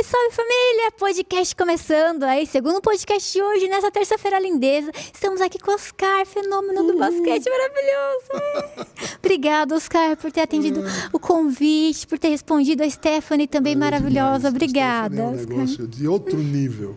Salve, 0.00 0.04
salve 0.04 0.34
família! 0.34 0.92
Podcast 0.98 1.56
começando 1.56 2.22
aí, 2.24 2.46
segundo 2.46 2.80
podcast 2.80 3.32
de 3.32 3.42
hoje, 3.42 3.68
nessa 3.68 3.90
terça-feira 3.90 4.38
lindeza. 4.38 4.90
Estamos 5.12 5.40
aqui 5.40 5.58
com 5.58 5.70
o 5.70 5.74
Oscar, 5.74 6.24
fenômeno 6.26 6.86
do 6.86 6.98
basquete 6.98 7.46
maravilhoso. 7.48 8.86
Obrigada, 9.18 9.74
Oscar, 9.74 10.16
por 10.16 10.30
ter 10.30 10.42
atendido 10.42 10.82
o 11.12 11.18
convite, 11.18 12.06
por 12.06 12.18
ter 12.18 12.28
respondido 12.28 12.82
a 12.82 12.90
Stephanie 12.90 13.46
também 13.46 13.76
maravilhosa. 13.76 14.48
Obrigada. 14.48 15.22
É 15.22 15.26
um 15.26 15.32
negócio 15.32 15.86
de 15.86 16.06
outro 16.06 16.38
nível. 16.38 16.96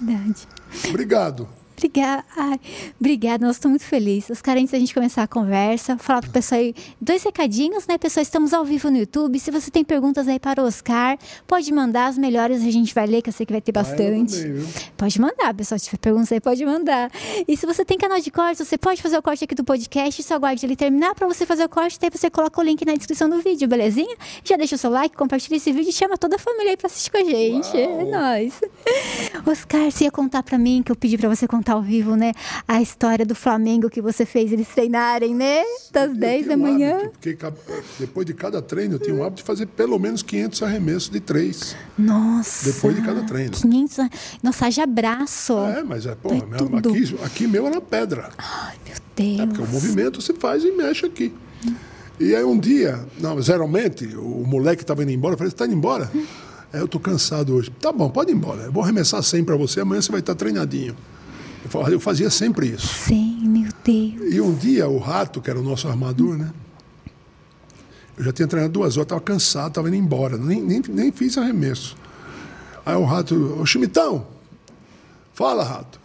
Verdade. 0.00 0.48
Obrigado. 0.88 1.48
Obrigada. 1.76 2.24
Ai, 2.36 2.60
obrigada, 2.98 3.46
nós 3.46 3.56
estamos 3.56 3.74
muito 3.74 3.84
felizes. 3.84 4.30
Os 4.30 4.42
caras, 4.42 4.62
antes 4.62 4.72
da 4.72 4.78
gente 4.78 4.94
começar 4.94 5.22
a 5.22 5.26
conversa, 5.26 5.98
falar 5.98 6.20
para 6.20 6.30
o 6.30 6.32
pessoal 6.32 6.60
aí 6.60 6.74
dois 7.00 7.22
recadinhos, 7.22 7.86
né, 7.86 7.98
pessoal? 7.98 8.22
Estamos 8.22 8.52
ao 8.54 8.64
vivo 8.64 8.90
no 8.90 8.98
YouTube. 8.98 9.38
Se 9.38 9.50
você 9.50 9.70
tem 9.70 9.84
perguntas 9.84 10.28
aí 10.28 10.38
para 10.38 10.62
o 10.62 10.66
Oscar, 10.66 11.18
pode 11.46 11.72
mandar 11.72 12.06
as 12.06 12.16
melhores, 12.18 12.62
a 12.64 12.70
gente 12.70 12.94
vai 12.94 13.06
ler, 13.06 13.22
que 13.22 13.28
eu 13.28 13.32
sei 13.32 13.44
que 13.44 13.52
vai 13.52 13.60
ter 13.60 13.72
bastante. 13.72 14.40
Ah, 14.40 14.48
mandei, 14.48 14.66
pode 14.96 15.20
mandar, 15.20 15.54
pessoal. 15.54 15.78
Se 15.78 15.86
tiver 15.86 15.98
perguntas 15.98 16.30
aí, 16.32 16.40
pode 16.40 16.64
mandar. 16.64 17.10
E 17.46 17.56
se 17.56 17.66
você 17.66 17.84
tem 17.84 17.98
canal 17.98 18.20
de 18.20 18.30
corte, 18.30 18.64
você 18.64 18.78
pode 18.78 19.02
fazer 19.02 19.18
o 19.18 19.22
corte 19.22 19.44
aqui 19.44 19.54
do 19.54 19.64
podcast, 19.64 20.22
só 20.22 20.34
aguarde 20.34 20.64
ele 20.64 20.76
terminar 20.76 21.14
para 21.14 21.26
você 21.26 21.44
fazer 21.44 21.64
o 21.64 21.68
corte, 21.68 21.98
daí 22.00 22.10
você 22.10 22.30
coloca 22.30 22.60
o 22.60 22.64
link 22.64 22.84
na 22.84 22.94
descrição 22.94 23.28
do 23.28 23.40
vídeo, 23.40 23.66
belezinha? 23.68 24.16
Já 24.44 24.56
deixa 24.56 24.76
o 24.76 24.78
seu 24.78 24.90
like, 24.90 25.16
compartilha 25.16 25.56
esse 25.56 25.72
vídeo 25.72 25.90
e 25.90 25.92
chama 25.92 26.16
toda 26.16 26.36
a 26.36 26.38
família 26.38 26.70
aí 26.70 26.76
para 26.76 26.86
assistir 26.86 27.10
com 27.10 27.18
a 27.18 27.24
gente. 27.24 27.76
Uau. 27.76 28.00
É 28.00 28.04
nóis. 28.04 28.60
Oscar, 29.46 29.90
você 29.90 30.04
ia 30.04 30.10
contar 30.10 30.42
para 30.42 30.58
mim, 30.58 30.82
que 30.84 30.92
eu 30.92 30.96
pedi 30.96 31.18
para 31.18 31.28
você 31.28 31.46
contar 31.48 31.63
ao 31.72 31.82
vivo, 31.82 32.14
né? 32.16 32.32
A 32.66 32.80
história 32.82 33.24
do 33.26 33.34
Flamengo 33.34 33.88
que 33.90 34.00
você 34.02 34.24
fez 34.26 34.52
eles 34.52 34.68
treinarem, 34.68 35.34
né? 35.34 35.62
Das 35.92 36.10
Eu 36.10 36.16
10 36.16 36.46
da 36.48 36.56
manhã. 36.56 36.96
hábito, 36.96 37.10
porque 37.12 37.38
depois 37.98 38.26
de 38.26 38.34
cada 38.34 38.60
treino, 38.62 38.94
eu 38.94 38.98
tinha 38.98 39.14
um 39.14 39.22
hábito 39.22 39.42
de 39.42 39.46
fazer 39.46 39.66
pelo 39.66 39.98
menos 39.98 40.22
500 40.22 40.62
arremessos 40.62 41.10
de 41.10 41.20
três. 41.20 41.76
Nossa. 41.98 42.72
Depois 42.72 42.94
de 42.96 43.02
cada 43.02 43.22
treino. 43.22 43.52
500. 43.52 43.98
a- 44.00 44.10
Nossa, 44.42 44.66
haja 44.66 44.82
abraço. 44.84 45.58
É, 45.58 45.82
mas 45.82 46.06
é, 46.06 46.14
pô, 46.14 46.28
Vai 46.30 46.40
meu- 46.40 46.78
aqui, 46.78 47.16
aqui 47.24 47.46
meu 47.46 47.66
era 47.66 47.80
pedra. 47.80 48.30
Ai, 48.38 48.74
meu 48.86 48.96
Deus. 49.16 49.40
É 49.40 49.46
porque 49.46 49.62
o 49.62 49.66
movimento 49.68 50.20
você 50.20 50.32
faz 50.34 50.64
e 50.64 50.70
mexe 50.72 51.06
aqui. 51.06 51.32
E 52.20 52.34
aí 52.34 52.44
um 52.44 52.58
dia, 52.58 53.04
não, 53.18 53.40
geralmente, 53.42 54.06
o 54.16 54.44
moleque 54.46 54.82
estava 54.82 55.02
indo 55.02 55.10
embora, 55.10 55.34
eu 55.34 55.38
falei, 55.38 55.50
você 55.50 55.54
está 55.54 55.66
indo 55.66 55.74
embora? 55.74 56.08
É, 56.72 56.80
eu 56.80 56.86
tô 56.88 56.98
cansado 57.00 57.54
hoje. 57.54 57.70
Tá 57.80 57.90
bom, 57.92 58.08
pode 58.08 58.30
ir 58.30 58.34
embora. 58.34 58.62
Eu 58.62 58.72
vou 58.72 58.82
arremessar 58.82 59.22
100 59.22 59.44
para 59.44 59.56
você, 59.56 59.80
amanhã 59.80 60.00
você 60.00 60.10
vai 60.12 60.20
estar 60.20 60.34
treinadinho. 60.34 60.96
Eu 61.64 61.70
fa- 61.70 61.90
Eu 61.90 62.00
fazia 62.00 62.30
sempre 62.30 62.68
isso. 62.68 62.86
Sim, 62.86 63.48
meu 63.48 63.70
Deus. 63.84 64.34
E 64.34 64.40
um 64.40 64.54
dia 64.54 64.88
o 64.88 64.98
Rato, 64.98 65.40
que 65.40 65.48
era 65.50 65.58
o 65.58 65.62
nosso 65.62 65.88
armador, 65.88 66.36
né? 66.36 66.52
Eu 68.16 68.24
já 68.24 68.32
tinha 68.32 68.46
treinado 68.46 68.72
duas 68.72 68.96
horas, 68.96 69.06
estava 69.06 69.20
cansado, 69.20 69.68
estava 69.68 69.88
indo 69.88 69.96
embora, 69.96 70.36
nem, 70.36 70.62
nem, 70.62 70.80
nem 70.88 71.10
fiz 71.10 71.36
arremesso. 71.36 71.96
Aí 72.86 72.94
o 72.94 73.04
Rato, 73.04 73.34
ô 73.60 73.66
Chimitão, 73.66 74.26
fala, 75.32 75.64
Rato. 75.64 75.98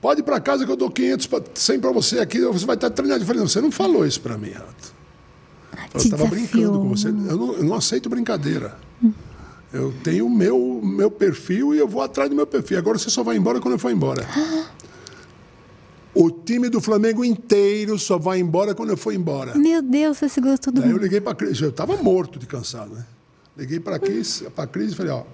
Pode 0.00 0.20
ir 0.20 0.24
para 0.24 0.40
casa 0.40 0.66
que 0.66 0.70
eu 0.72 0.76
dou 0.76 0.90
500, 0.90 1.26
pra, 1.28 1.40
100 1.54 1.80
para 1.80 1.92
você 1.92 2.18
aqui, 2.18 2.40
você 2.40 2.66
vai 2.66 2.74
estar 2.74 2.90
treinado. 2.90 3.22
Eu 3.22 3.26
falei, 3.26 3.40
não, 3.40 3.48
você 3.48 3.60
não 3.60 3.70
falou 3.70 4.04
isso 4.06 4.20
para 4.20 4.36
mim, 4.36 4.50
Rato. 4.50 4.94
Eu 5.94 6.00
estava 6.00 6.26
brincando 6.26 6.78
com 6.80 6.88
você. 6.88 7.08
Eu 7.08 7.12
não, 7.12 7.52
eu 7.54 7.64
não 7.64 7.74
aceito 7.74 8.08
brincadeira. 8.08 8.76
Eu 9.74 9.92
tenho 10.04 10.26
o 10.26 10.30
meu, 10.30 10.80
meu 10.80 11.10
perfil 11.10 11.74
e 11.74 11.78
eu 11.78 11.88
vou 11.88 12.00
atrás 12.00 12.30
do 12.30 12.36
meu 12.36 12.46
perfil. 12.46 12.78
Agora 12.78 12.96
você 12.96 13.10
só 13.10 13.24
vai 13.24 13.36
embora 13.36 13.60
quando 13.60 13.74
eu 13.74 13.78
for 13.78 13.90
embora. 13.90 14.24
O 16.14 16.30
time 16.30 16.68
do 16.68 16.80
Flamengo 16.80 17.24
inteiro 17.24 17.98
só 17.98 18.16
vai 18.16 18.38
embora 18.38 18.72
quando 18.72 18.90
eu 18.90 18.96
for 18.96 19.12
embora. 19.12 19.52
Meu 19.58 19.82
Deus, 19.82 20.18
você 20.18 20.28
segurou 20.28 20.56
Daí 20.72 20.90
eu 20.92 20.96
liguei 20.96 21.20
para 21.20 21.34
Cris, 21.34 21.60
eu 21.60 21.70
estava 21.70 21.96
morto 21.96 22.38
de 22.38 22.46
cansado, 22.46 22.94
né? 22.94 23.04
Liguei 23.58 23.80
para 23.80 23.98
Cris, 23.98 24.44
para 24.54 24.64
Cris 24.68 24.92
e 24.92 24.94
falei, 24.94 25.10
ó, 25.10 25.24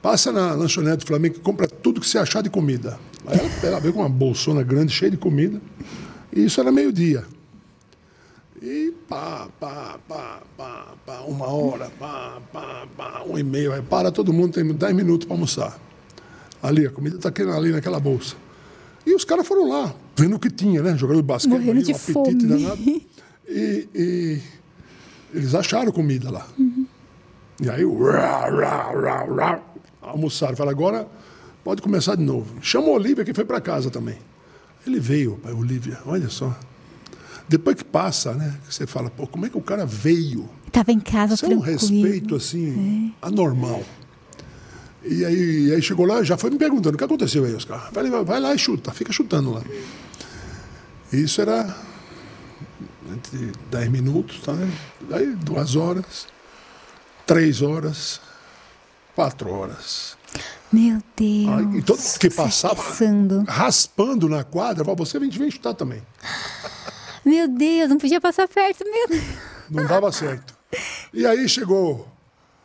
passa 0.00 0.30
na 0.30 0.52
lanchonete 0.52 0.98
do 0.98 1.06
Flamengo 1.08 1.38
e 1.38 1.40
compra 1.40 1.66
tudo 1.66 2.00
que 2.00 2.06
você 2.06 2.18
achar 2.18 2.44
de 2.44 2.50
comida. 2.50 2.96
Aí 3.26 3.40
ela, 3.40 3.50
ela 3.64 3.80
veio 3.80 3.92
com 3.92 3.98
uma 3.98 4.08
bolsona 4.08 4.62
grande, 4.62 4.92
cheia 4.92 5.10
de 5.10 5.16
comida, 5.16 5.60
e 6.32 6.44
isso 6.44 6.60
era 6.60 6.70
meio-dia. 6.70 7.24
E 8.60 8.92
pá, 9.08 9.48
pá, 9.60 9.98
pá, 10.08 10.40
pá, 10.56 10.94
pá, 11.06 11.20
uma 11.20 11.46
hora, 11.46 11.90
pá, 11.98 12.40
pá, 12.52 12.86
pá, 12.96 13.22
um 13.24 13.38
e 13.38 13.42
meio. 13.42 13.72
Aí 13.72 13.82
para 13.82 14.10
todo 14.10 14.32
mundo, 14.32 14.52
tem 14.54 14.66
10 14.66 14.94
minutos 14.94 15.26
para 15.26 15.34
almoçar. 15.34 15.78
Ali, 16.62 16.86
a 16.86 16.90
comida 16.90 17.16
está 17.16 17.30
ali 17.56 17.70
naquela 17.70 18.00
bolsa. 18.00 18.34
E 19.06 19.14
os 19.14 19.24
caras 19.24 19.46
foram 19.46 19.68
lá, 19.68 19.94
vendo 20.16 20.36
o 20.36 20.38
que 20.40 20.50
tinha, 20.50 20.82
né? 20.82 20.96
Jogando 20.96 21.22
basquete, 21.22 21.52
Morrendo 21.52 21.82
de 21.82 21.92
um 21.92 21.98
fome. 21.98 22.34
danado. 22.34 22.82
E, 23.48 23.88
e 23.94 24.38
eles 25.32 25.54
acharam 25.54 25.92
comida 25.92 26.30
lá. 26.30 26.46
E 27.60 27.70
aí, 27.70 27.84
rá, 27.84 28.48
rá, 28.50 28.92
rá, 28.92 29.24
rá, 29.24 29.62
almoçaram. 30.02 30.56
Falaram, 30.56 30.76
agora 30.76 31.08
pode 31.62 31.80
começar 31.80 32.16
de 32.16 32.22
novo. 32.22 32.56
Chama 32.60 32.88
o 32.88 32.92
Olívia, 32.92 33.24
que 33.24 33.32
foi 33.32 33.44
para 33.44 33.60
casa 33.60 33.88
também. 33.90 34.18
Ele 34.86 34.98
veio, 34.98 35.36
pai, 35.42 35.52
Olívia, 35.52 35.98
olha 36.04 36.28
só. 36.28 36.54
Depois 37.48 37.76
que 37.76 37.84
passa, 37.84 38.34
né? 38.34 38.54
Você 38.68 38.86
fala, 38.86 39.08
pô, 39.10 39.26
como 39.26 39.46
é 39.46 39.48
que 39.48 39.56
o 39.56 39.62
cara 39.62 39.86
veio? 39.86 40.48
Tava 40.70 40.92
em 40.92 41.00
casa 41.00 41.34
Isso 41.34 41.46
é 41.46 41.48
um 41.48 41.60
tranquilo. 41.62 41.72
respeito, 42.04 42.34
assim, 42.36 43.14
anormal. 43.22 43.82
E 45.02 45.24
aí, 45.24 45.72
aí 45.74 45.80
chegou 45.80 46.04
lá, 46.04 46.22
já 46.22 46.36
foi 46.36 46.50
me 46.50 46.58
perguntando, 46.58 46.94
o 46.96 46.98
que 46.98 47.04
aconteceu 47.04 47.44
aí, 47.44 47.54
Oscar? 47.54 47.90
Vai, 47.92 48.08
lá- 48.10 48.22
vai 48.22 48.38
lá 48.40 48.54
e 48.54 48.58
chuta, 48.58 48.92
fica 48.92 49.12
chutando 49.12 49.50
lá. 49.52 49.62
Isso 51.10 51.40
era 51.40 51.74
entre 53.10 53.52
10 53.70 53.88
minutos, 53.90 54.40
tá? 54.40 54.52
né? 54.52 54.70
Aí 55.10 55.34
duas 55.36 55.74
horas, 55.76 56.26
três 57.26 57.62
horas, 57.62 58.20
quatro 59.14 59.50
horas. 59.50 60.18
Meu 60.70 61.02
Deus. 61.16 61.48
Aí, 61.48 61.78
e 61.78 61.82
todo 61.82 61.98
mundo 61.98 62.18
que 62.20 62.28
passava 62.28 62.82
raspando 63.48 64.28
na 64.28 64.44
quadra, 64.44 64.84
falava, 64.84 65.02
você 65.06 65.18
vem, 65.18 65.30
vem 65.30 65.50
chutar 65.50 65.72
também. 65.72 66.02
Meu 67.24 67.48
Deus, 67.48 67.88
não 67.88 67.98
podia 67.98 68.20
passar 68.20 68.46
perto, 68.48 68.84
meu 68.84 69.08
Deus. 69.08 69.24
Não 69.70 69.86
dava 69.86 70.10
certo. 70.12 70.56
E 71.12 71.26
aí 71.26 71.48
chegou 71.48 72.08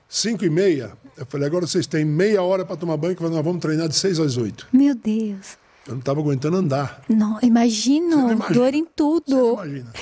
cinco 0.08 0.46
e 0.46 0.50
meia, 0.50 0.94
eu 1.18 1.26
falei, 1.26 1.48
agora 1.48 1.66
vocês 1.68 1.88
têm 1.88 2.06
meia 2.06 2.42
hora 2.44 2.66
para 2.66 2.76
tomar 2.78 2.98
banho, 2.98 3.16
que 3.16 3.24
nós 3.24 3.32
vamos 3.44 3.62
treinar 3.62 3.88
de 3.88 3.96
seis 3.96 4.20
às 4.20 4.38
oito. 4.38 4.68
Meu 4.72 4.96
Deus. 4.96 5.58
Eu 5.86 5.94
não 5.94 6.00
estava 6.00 6.20
aguentando 6.22 6.56
andar. 6.58 7.02
Não, 7.10 7.40
imagino. 7.42 8.10
Não 8.16 8.32
imagina. 8.32 8.54
Dor 8.60 8.74
em 8.74 8.86
tudo. 8.86 9.54
Imagina. 9.54 9.94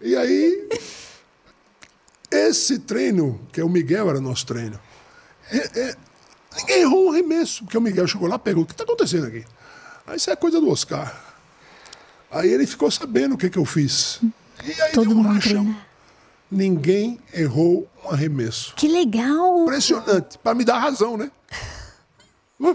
E 0.00 0.16
aí, 0.16 0.68
esse 2.30 2.78
treino, 2.78 3.40
que 3.52 3.60
é 3.60 3.64
o 3.64 3.68
Miguel 3.68 4.08
era 4.10 4.20
nosso 4.20 4.46
treino, 4.46 4.78
é- 5.50 5.80
é- 5.80 5.96
ninguém 6.56 6.80
errou 6.82 7.06
um 7.06 7.12
arremesso, 7.12 7.64
porque 7.64 7.76
o 7.78 7.80
Miguel 7.80 8.06
chegou 8.06 8.28
lá 8.28 8.36
e 8.36 8.38
pegou, 8.38 8.62
o 8.62 8.66
que 8.66 8.72
está 8.72 8.84
acontecendo 8.84 9.26
aqui? 9.26 9.44
Aí 10.06 10.16
isso 10.16 10.30
é 10.30 10.36
coisa 10.36 10.60
do 10.60 10.68
Oscar. 10.70 11.25
Aí 12.38 12.50
ele 12.52 12.66
ficou 12.66 12.90
sabendo 12.90 13.34
o 13.34 13.38
que, 13.38 13.48
que 13.50 13.58
eu 13.58 13.64
fiz. 13.64 14.20
E 14.64 14.80
aí 14.82 14.92
Todo 14.92 15.08
deu 15.08 15.16
mundo 15.16 15.28
rachão. 15.34 15.50
treinar. 15.64 15.86
Ninguém 16.50 17.18
errou 17.34 17.88
um 18.04 18.10
arremesso. 18.10 18.72
Que 18.76 18.86
legal. 18.88 19.62
Impressionante, 19.64 20.38
para 20.38 20.54
me 20.54 20.64
dar 20.64 20.78
razão, 20.78 21.16
né? 21.16 21.30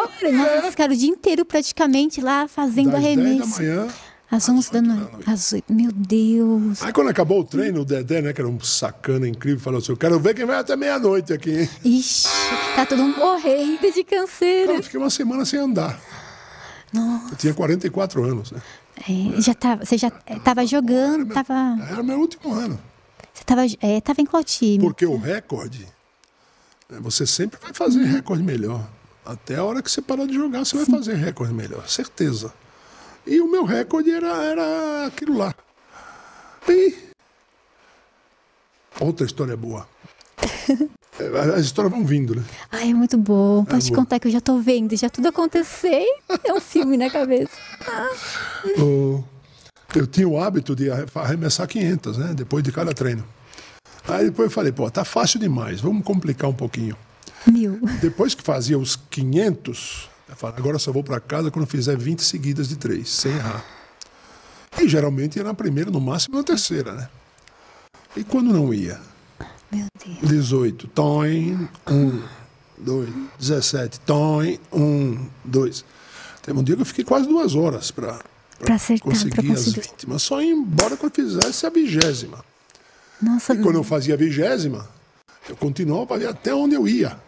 Nossa, 0.00 0.26
eles 0.26 0.70
ficaram 0.70 0.92
o 0.94 0.96
dia 0.96 1.08
inteiro 1.08 1.44
praticamente 1.44 2.20
lá 2.20 2.46
fazendo 2.48 2.90
Das 2.90 3.02
10 3.02 3.16
da 3.16 3.22
arremesso. 3.22 3.56
manhã 3.62 3.88
Às 4.30 4.48
11 4.48 4.72
da 4.72 4.82
noite. 4.82 5.10
Às 5.30 5.52
8. 5.52 5.72
Meu 5.72 5.90
Deus. 5.92 6.82
Aí 6.82 6.92
quando 6.92 7.08
acabou 7.08 7.40
o 7.40 7.44
treino, 7.44 7.80
o 7.80 7.84
Dedé, 7.84 8.20
né, 8.20 8.32
que 8.32 8.40
era 8.40 8.48
um 8.48 8.60
sacana 8.60 9.26
incrível, 9.26 9.58
falou 9.60 9.78
assim: 9.78 9.92
Eu 9.92 9.96
quero 9.96 10.18
ver 10.20 10.34
quem 10.34 10.44
vai 10.44 10.58
até 10.58 10.76
meia-noite 10.76 11.32
aqui, 11.32 11.60
hein? 11.60 11.70
Ixi, 11.84 12.28
tá 12.76 12.84
todo 12.84 12.98
mundo 13.02 13.16
morrendo 13.18 13.90
de 13.92 14.04
canseira. 14.04 14.72
Eu 14.74 14.82
fiquei 14.82 15.00
uma 15.00 15.10
semana 15.10 15.44
sem 15.46 15.58
andar. 15.58 15.98
Eu 17.30 17.36
tinha 17.36 17.54
44 17.54 18.24
anos, 18.24 18.52
né? 18.52 18.62
É, 19.08 19.40
já 19.40 19.54
tava, 19.54 19.84
você 19.84 19.96
já 19.96 20.10
é, 20.26 20.38
tava 20.38 20.66
jogando, 20.66 21.32
tava, 21.32 21.76
Era 21.88 22.02
meu 22.02 22.18
último 22.18 22.52
ano. 22.52 22.78
você 23.32 23.44
tava, 23.44 23.62
é, 23.80 24.00
tava 24.00 24.20
em 24.20 24.26
qual 24.26 24.42
time? 24.42 24.82
Porque 24.82 25.06
o 25.06 25.16
recorde, 25.16 25.86
né, 26.88 26.98
você 27.00 27.26
sempre 27.26 27.58
vai 27.60 27.72
fazer 27.72 28.02
recorde 28.04 28.42
melhor. 28.42 28.88
Até 29.24 29.56
a 29.56 29.64
hora 29.64 29.82
que 29.82 29.90
você 29.90 30.00
parar 30.00 30.26
de 30.26 30.34
jogar, 30.34 30.64
você 30.64 30.76
vai 30.76 30.86
fazer 30.86 31.14
recorde 31.14 31.52
melhor, 31.52 31.86
certeza. 31.88 32.52
E 33.26 33.40
o 33.40 33.50
meu 33.50 33.64
recorde 33.64 34.10
era, 34.10 34.42
era 34.42 35.06
aquilo 35.06 35.36
lá. 35.36 35.54
E. 36.66 36.94
Outra 39.00 39.26
história 39.26 39.56
boa. 39.56 39.86
É, 41.18 41.24
As 41.56 41.64
histórias 41.64 41.92
vão 41.92 42.04
vindo, 42.04 42.34
né? 42.34 42.44
Ai, 42.70 42.90
é 42.90 42.94
muito 42.94 43.16
bom. 43.18 43.64
Pode 43.64 43.84
te 43.86 43.90
bom. 43.90 43.96
contar 43.96 44.18
que 44.20 44.28
eu 44.28 44.32
já 44.32 44.40
tô 44.40 44.58
vendo, 44.58 44.96
já 44.96 45.10
tudo 45.10 45.28
aconteceu. 45.28 46.04
É 46.44 46.52
um 46.52 46.60
filme 46.60 46.96
na 46.96 47.10
cabeça. 47.10 47.50
Eu 49.94 50.06
tinha 50.06 50.28
o 50.28 50.38
hábito 50.38 50.76
de 50.76 50.90
arre- 50.90 51.06
arremessar 51.14 51.66
500, 51.66 52.18
né? 52.18 52.34
Depois 52.34 52.62
de 52.62 52.70
cada 52.70 52.92
treino. 52.92 53.24
Aí 54.06 54.26
depois 54.26 54.46
eu 54.48 54.50
falei, 54.50 54.70
pô, 54.70 54.90
tá 54.90 55.02
fácil 55.04 55.40
demais, 55.40 55.80
vamos 55.80 56.04
complicar 56.04 56.48
um 56.48 56.54
pouquinho. 56.54 56.94
Mil. 57.46 57.80
Depois 58.00 58.34
que 58.34 58.42
fazia 58.42 58.78
os 58.78 58.96
500, 58.96 60.08
eu 60.28 60.36
falei, 60.36 60.56
agora 60.58 60.76
eu 60.76 60.78
só 60.78 60.92
vou 60.92 61.02
para 61.02 61.18
casa 61.20 61.50
quando 61.50 61.66
fizer 61.66 61.96
20 61.96 62.22
seguidas 62.22 62.68
de 62.68 62.76
três, 62.76 63.08
sem 63.10 63.32
errar. 63.32 63.64
E 64.80 64.86
geralmente 64.88 65.36
ia 65.36 65.44
na 65.44 65.54
primeira, 65.54 65.90
no 65.90 66.00
máximo 66.00 66.36
na 66.36 66.42
terceira, 66.42 66.92
né? 66.92 67.08
E 68.16 68.22
quando 68.24 68.52
não 68.52 68.72
ia? 68.72 69.00
Meu 69.70 69.86
Deus. 70.04 70.18
18, 70.30 70.88
toin, 70.88 71.68
1, 71.86 72.22
2, 72.78 73.08
17, 73.38 74.00
toin, 74.00 74.58
1, 74.72 75.26
2. 75.44 75.84
Teve 76.42 76.58
um 76.58 76.62
dia 76.62 76.74
que 76.76 76.82
eu 76.82 76.86
fiquei 76.86 77.04
quase 77.04 77.26
duas 77.28 77.54
horas 77.54 77.90
para 77.90 78.18
pra 78.58 78.76
conseguir 79.00 79.52
as 79.52 79.64
conseguir. 79.64 79.80
20, 79.90 80.08
mas 80.08 80.22
só 80.22 80.40
ia 80.42 80.52
embora 80.52 80.96
quando 80.96 81.12
eu 81.18 81.24
fizesse 81.24 81.66
a 81.66 81.70
vigésima. 81.70 82.44
Nossa, 83.20 83.52
E 83.54 83.58
quando 83.62 83.76
eu 83.76 83.84
fazia 83.84 84.14
a 84.14 84.16
vigésima, 84.16 84.88
eu 85.48 85.56
continuava 85.56 86.16
ver 86.18 86.28
até 86.28 86.54
onde 86.54 86.74
eu 86.74 86.86
ia. 86.88 87.18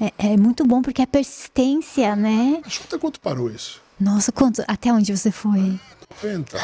é, 0.00 0.12
é 0.18 0.36
muito 0.36 0.64
bom 0.64 0.80
porque 0.80 1.02
é 1.02 1.06
persistência, 1.06 2.16
né? 2.16 2.62
Chuta 2.68 2.98
quanto 2.98 3.20
parou 3.20 3.50
isso? 3.50 3.80
Nossa, 3.98 4.32
quanto, 4.32 4.62
até 4.66 4.90
onde 4.92 5.14
você 5.14 5.30
foi? 5.30 5.78
90. 6.22 6.56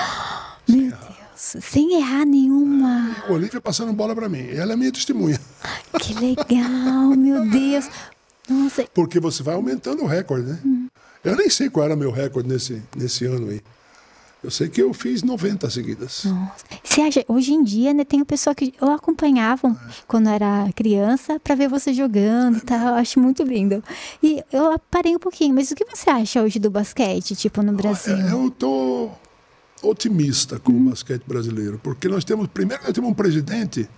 Sem 1.37 1.99
errar 2.00 2.25
nenhuma. 2.25 3.14
Olivia 3.28 3.61
passando 3.61 3.93
bola 3.93 4.14
para 4.14 4.28
mim. 4.28 4.49
Ela 4.50 4.73
é 4.73 4.76
minha 4.76 4.90
testemunha. 4.93 5.38
Que 6.00 6.14
legal, 6.14 7.11
meu 7.16 7.49
Deus. 7.49 7.88
Nossa, 8.49 8.85
Porque 8.95 9.19
você 9.19 9.43
vai 9.43 9.55
aumentando 9.55 10.02
o 10.02 10.07
recorde, 10.07 10.47
né? 10.50 10.88
Eu 11.25 11.37
nem 11.37 11.50
sei 11.50 11.69
qual 11.69 11.85
era 11.87 11.97
meu 11.97 12.11
recorde 12.12 12.49
nesse, 12.49 12.83
nesse 12.95 13.25
ano 13.25 13.49
aí. 13.50 13.61
Eu 14.45 14.50
sei 14.50 14.69
que 14.69 14.81
eu 14.81 14.93
fiz 14.95 15.23
90 15.25 15.69
seguidas. 15.71 16.23
Nossa. 16.25 16.64
Você 16.85 17.00
acha, 17.00 17.25
hoje 17.26 17.52
em 17.52 17.64
dia, 17.64 17.93
né, 17.93 18.05
tem 18.05 18.21
o 18.21 18.26
pessoal 18.26 18.55
que 18.55 18.73
eu 18.81 18.93
acompanhava 18.93 19.75
quando 20.07 20.28
eu 20.28 20.35
era 20.35 20.71
criança 20.76 21.40
para 21.40 21.55
ver 21.57 21.69
você 21.69 21.93
jogando 21.93 22.59
e 22.59 22.61
tal. 22.61 22.88
Eu 22.90 22.95
acho 22.95 23.19
muito 23.19 23.43
lindo. 23.43 23.83
E 24.23 24.45
eu 24.52 24.78
parei 24.90 25.16
um 25.16 25.19
pouquinho, 25.19 25.55
mas 25.55 25.71
o 25.71 25.75
que 25.75 25.85
você 25.85 26.09
acha 26.11 26.43
hoje 26.43 26.61
do 26.61 26.71
basquete, 26.71 27.35
tipo, 27.35 27.61
no 27.62 27.73
Brasil? 27.73 28.14
É, 28.16 28.31
Eu 28.31 28.49
tô 28.50 29.11
otimista 29.83 30.59
com 30.59 30.73
o 30.73 30.80
basquete 30.80 31.23
brasileiro, 31.26 31.80
porque 31.83 32.09
nós 32.09 32.25
temos, 32.25 32.49
primeiro, 32.49 32.83
nós 32.83 32.92
temos 32.92 33.11
um 33.11 33.14
presidente 33.14 33.88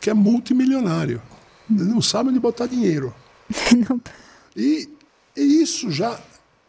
que 0.00 0.10
é 0.10 0.14
multimilionário. 0.14 1.20
Ele 1.70 1.84
não 1.84 2.00
sabe 2.00 2.30
onde 2.30 2.38
botar 2.38 2.66
dinheiro. 2.66 3.14
E, 4.58 4.88
e 5.36 5.42
isso 5.60 5.90
já, 5.90 6.18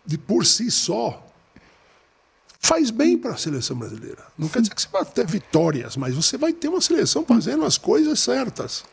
de 0.05 0.17
por 0.17 0.45
si 0.45 0.69
só, 0.69 1.25
faz 2.59 2.91
bem 2.91 3.17
para 3.17 3.31
a 3.31 3.37
seleção 3.37 3.77
brasileira. 3.77 4.25
Não 4.37 4.49
quer 4.49 4.61
dizer 4.61 4.75
que 4.75 4.81
você 4.81 4.89
vai 4.91 5.05
ter 5.05 5.25
vitórias, 5.25 5.95
mas 5.95 6.13
você 6.13 6.37
vai 6.37 6.51
ter 6.51 6.67
uma 6.67 6.81
seleção 6.81 7.23
fazendo 7.23 7.63
as 7.63 7.77
coisas 7.77 8.19
certas. 8.19 8.83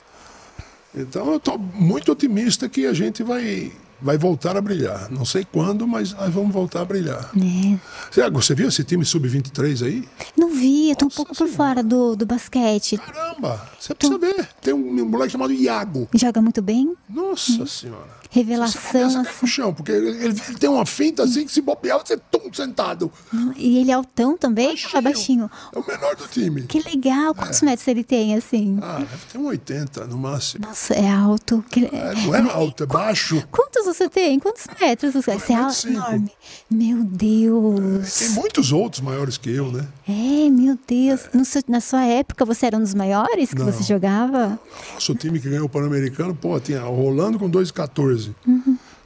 Então 0.95 1.33
eu 1.33 1.39
estou 1.39 1.59
muito 1.59 2.13
otimista 2.13 2.69
que 2.69 2.87
a 2.87 2.93
gente 2.93 3.25
vai, 3.25 3.73
vai 4.05 4.19
voltar 4.19 4.57
a 4.57 4.61
brilhar. 4.61 5.11
Não 5.11 5.25
sei 5.25 5.45
quando, 5.51 5.87
mas 5.89 6.13
nós 6.13 6.33
vamos 6.33 6.53
voltar 6.53 6.83
a 6.83 6.85
brilhar. 6.85 7.31
né? 7.35 7.81
Você, 8.11 8.31
você 8.31 8.55
viu 8.55 8.69
esse 8.69 8.85
time 8.85 9.05
sub-23 9.05 9.85
aí? 9.87 10.09
Não 10.37 10.51
vi, 10.55 10.91
eu 10.91 10.97
tô 10.97 11.07
um 11.07 11.09
pouco 11.11 11.35
por 11.35 11.49
fora 11.49 11.83
do, 11.83 12.15
do 12.15 12.27
basquete. 12.27 12.99
Caramba, 12.99 13.61
você 13.81 13.95
precisa 13.95 14.19
ver. 14.19 14.49
Tem 14.61 14.75
um, 14.75 14.91
um 15.03 15.09
moleque 15.09 15.33
chamado 15.33 15.53
Iago. 15.53 16.07
Joga 16.15 16.41
muito 16.43 16.61
bem? 16.61 16.95
Nossa 17.09 17.65
senhora. 17.67 18.23
Revelação, 18.31 18.81
Você 19.11 19.19
assim. 19.19 19.29
no 19.43 19.47
chão, 19.49 19.73
porque 19.73 19.93
ele, 19.93 20.09
ele- 20.25 20.35
tem 20.59 20.69
uma 20.69 20.85
finta 20.85 21.23
assim 21.23 21.47
que 21.47 21.53
se 21.53 21.61
bobear, 21.63 22.01
você 22.05 22.17
tum 22.17 22.53
sentado. 22.53 23.11
E 23.57 23.79
ele 23.79 23.93
é 23.93 23.95
altão 23.95 24.37
também? 24.37 24.71
Ou 24.93 24.99
é 24.99 25.01
baixinho? 25.01 25.49
É 25.73 25.79
o 25.79 25.87
menor 25.87 26.17
do 26.17 26.27
time. 26.27 26.63
Que 26.63 26.81
legal. 26.81 27.33
Quantos 27.33 27.63
metros 27.63 27.87
ele 27.87 28.03
tem, 28.03 28.35
assim? 28.35 28.77
Ah, 28.83 28.97
deve 28.99 29.25
ter 29.31 29.39
um 29.39 29.47
80 29.47 30.07
no 30.09 30.19
máximo. 30.19 30.67
Nossa, 30.67 30.95
é 30.95 31.09
alto. 31.09 31.65
Que- 31.71 31.85
É, 31.87 32.13
não 32.27 32.35
é 32.35 32.41
alto, 32.51 32.83
é 32.83 32.87
baixo. 32.87 33.41
Quantos 33.53 33.87
você 33.95 34.09
tem? 34.09 34.39
Quantos 34.39 34.65
metros 34.81 35.15
você 35.15 35.33
Você 35.39 35.53
é 35.53 35.57
alto? 35.57 35.75
45. 35.83 35.89
enorme. 35.89 36.33
Meu 36.71 37.05
Deus. 37.05 38.19
Tem 38.19 38.29
muitos 38.31 38.73
outros 38.73 39.01
maiores 39.01 39.37
que 39.39 39.51
eu, 39.51 39.71
né? 39.73 39.87
É, 40.09 40.51
meu 40.51 40.79
Deus. 40.87 41.23
No 41.33 41.45
seu- 41.45 41.63
na 41.69 41.81
sua 41.81 42.05
época, 42.05 42.45
você 42.45 42.67
era 42.67 42.77
um 42.77 42.81
dos 42.81 42.95
maiores 42.95 43.51
que 43.51 43.59
Não. 43.59 43.67
você 43.67 43.83
jogava? 43.83 44.59
Nosso 44.95 45.15
time 45.15 45.41
que 45.41 45.49
ganhou 45.49 45.67
o 45.67 45.69
Pan-Americano, 45.69 46.35
pô, 46.35 46.59
tinha 46.61 46.85
o 46.87 46.95
Rolando 46.95 47.39
com 47.39 47.49
2,14. 47.49 48.35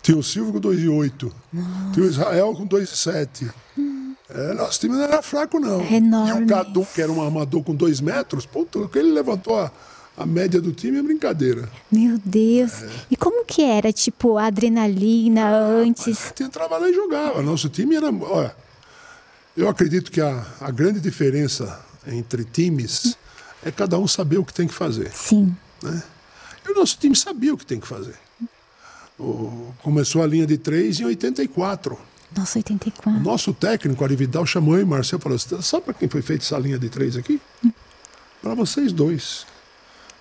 Tinha 0.02 0.16
o 0.16 0.22
Silvio 0.22 0.52
com 0.54 0.60
2,8. 0.60 1.30
Tinha 1.92 2.06
o 2.06 2.08
Israel 2.08 2.54
com 2.54 2.66
2,7. 2.66 3.50
É, 4.30 4.52
nosso 4.54 4.78
time 4.80 4.94
não 4.94 5.04
era 5.04 5.22
fraco, 5.22 5.58
não. 5.58 5.80
É 5.80 5.94
enorme. 5.94 6.40
E 6.40 6.44
o 6.44 6.46
Cadu, 6.46 6.86
que 6.94 7.00
era 7.00 7.10
um 7.10 7.22
armador 7.24 7.62
com 7.62 7.74
2 7.74 8.00
metros, 8.00 8.44
puta, 8.44 8.78
o 8.78 8.88
que 8.88 8.98
ele 8.98 9.10
levantou 9.12 9.58
a, 9.58 9.70
a 10.18 10.26
média 10.26 10.60
do 10.60 10.72
time 10.72 10.98
é 10.98 11.02
brincadeira. 11.02 11.68
Meu 11.90 12.18
Deus. 12.24 12.82
É. 12.82 12.90
E 13.12 13.16
como 13.16 13.44
que 13.44 13.62
era, 13.62 13.92
tipo, 13.92 14.36
a 14.36 14.46
adrenalina 14.46 15.48
antes? 15.48 16.08
A 16.24 16.28
gente 16.28 16.42
entrava 16.42 16.76
lá 16.78 16.88
e 16.90 16.94
jogava. 16.94 17.40
Nosso 17.42 17.68
time 17.68 17.94
era. 17.96 18.10
Olha, 18.10 18.54
eu 19.56 19.68
acredito 19.68 20.10
que 20.10 20.20
a, 20.20 20.44
a 20.60 20.70
grande 20.70 21.00
diferença 21.00 21.80
entre 22.06 22.44
times 22.44 23.16
é 23.64 23.70
cada 23.70 23.98
um 23.98 24.08
saber 24.08 24.38
o 24.38 24.44
que 24.44 24.52
tem 24.54 24.66
que 24.66 24.74
fazer. 24.74 25.10
Sim. 25.12 25.54
né? 25.82 26.02
E 26.66 26.70
o 26.70 26.74
nosso 26.74 26.98
time 26.98 27.14
sabia 27.16 27.54
o 27.54 27.56
que 27.58 27.64
tem 27.66 27.78
que 27.80 27.86
fazer. 27.86 28.14
O- 29.18 29.72
começou 29.82 30.22
a 30.22 30.26
linha 30.26 30.46
de 30.46 30.58
três 30.58 31.00
em 31.00 31.04
84. 31.04 31.98
Nossa, 32.36 32.58
O 32.58 32.60
84. 32.60 33.22
nosso 33.22 33.54
técnico, 33.54 34.04
Ari 34.04 34.14
Vidal, 34.14 34.44
chamou 34.44 34.76
eu 34.76 34.82
e 34.82 34.84
Marcelo 34.84 35.20
e 35.20 35.22
falou: 35.22 35.38
"Você 35.38 35.62
sabe 35.62 35.84
para 35.86 35.94
quem 35.94 36.08
foi 36.08 36.20
feita 36.22 36.44
essa 36.44 36.58
linha 36.58 36.78
de 36.78 36.88
três 36.88 37.16
aqui? 37.16 37.40
Para 38.42 38.54
vocês 38.54 38.92
dois. 38.92 39.46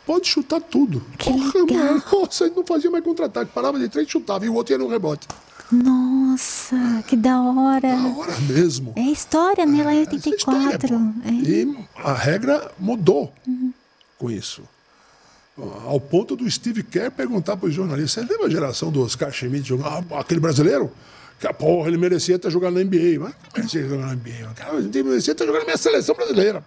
Pode 0.08 0.26
chutar 0.26 0.62
tudo. 0.62 1.04
Que 1.18 1.30
Porra, 1.30 1.52
legal. 1.54 1.86
mano, 1.86 2.04
nossa, 2.14 2.46
ele 2.46 2.56
não 2.56 2.66
fazia 2.66 2.90
mais 2.90 3.04
contra-ataque. 3.04 3.52
Parava 3.54 3.78
de 3.78 3.90
três 3.90 4.08
e 4.08 4.10
chutava. 4.10 4.46
E 4.46 4.50
o 4.50 4.54
outro 4.54 4.74
ia 4.74 4.78
no 4.78 4.88
rebote. 4.88 5.28
Nossa, 5.70 7.04
que 7.06 7.18
da 7.18 7.42
hora. 7.42 7.94
Na 7.94 8.18
hora 8.18 8.40
mesmo. 8.48 8.94
É 8.96 9.02
história, 9.02 9.66
né? 9.66 9.84
Lá 9.84 9.94
em 9.94 10.04
Essa 10.04 10.12
é 10.12 10.16
história, 10.16 10.62
84. 10.62 10.88
pô. 10.88 11.28
É. 11.28 11.32
E 11.34 11.78
a 11.98 12.14
regra 12.14 12.72
mudou 12.80 13.34
com 14.18 14.32
isso. 14.32 14.64
Ao 15.86 16.00
ponto 16.00 16.38
do 16.38 16.50
Steve 16.50 16.84
Kerr 16.84 17.12
perguntar 17.12 17.58
para 17.58 17.68
os 17.68 17.74
jornalistas: 17.76 18.24
você 18.26 18.32
lembra 18.32 18.48
a 18.48 18.50
geração 18.50 18.90
do 18.90 19.02
Oscar 19.04 19.30
Schmidt 19.34 19.68
jogar 19.68 20.06
ah, 20.10 20.20
aquele 20.22 20.40
brasileiro? 20.40 20.90
Que 21.38 21.52
porra, 21.54 21.90
ele 21.90 21.98
merecia 21.98 22.38
estar 22.38 22.50
jogando 22.50 22.76
na 22.76 22.84
NBA. 22.86 23.20
Mas 23.20 23.34
não 23.34 23.52
merecia 23.54 23.90
jogar 23.90 24.06
na 24.06 24.16
NBA. 24.16 24.54
Cara, 24.56 24.78
ele 24.78 25.04
merecia 25.04 25.34
estar 25.34 25.46
jogando 25.46 25.62
na 25.62 25.66
minha 25.66 25.78
seleção 25.78 26.16
brasileira. 26.16 26.64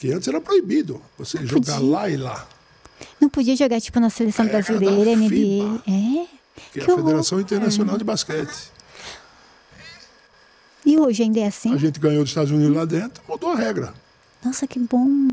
Que 0.00 0.10
antes 0.12 0.26
era 0.26 0.40
proibido 0.40 1.00
você 1.18 1.36
jogar 1.46 1.74
podia. 1.76 1.90
lá 1.90 2.08
e 2.08 2.16
lá. 2.16 2.48
Não 3.20 3.28
podia 3.28 3.54
jogar, 3.54 3.80
tipo, 3.82 4.00
na 4.00 4.08
seleção 4.08 4.46
Regra 4.46 4.62
brasileira, 4.62 5.14
NBA. 5.14 5.82
É. 5.86 6.26
Que 6.72 6.80
é 6.80 6.84
Que 6.84 6.90
a 6.90 6.96
Federação 6.96 7.36
horror. 7.36 7.40
Internacional 7.46 7.98
de 7.98 8.04
Basquete. 8.04 8.72
E 10.86 10.98
hoje 10.98 11.22
ainda 11.22 11.40
é 11.40 11.46
assim? 11.46 11.74
A 11.74 11.76
gente 11.76 12.00
ganhou 12.00 12.22
dos 12.22 12.30
Estados 12.30 12.50
Unidos 12.50 12.74
lá 12.74 12.86
dentro, 12.86 13.22
mudou 13.28 13.50
a 13.50 13.56
regra. 13.56 13.92
Nossa, 14.42 14.66
que 14.66 14.78
bom. 14.78 15.28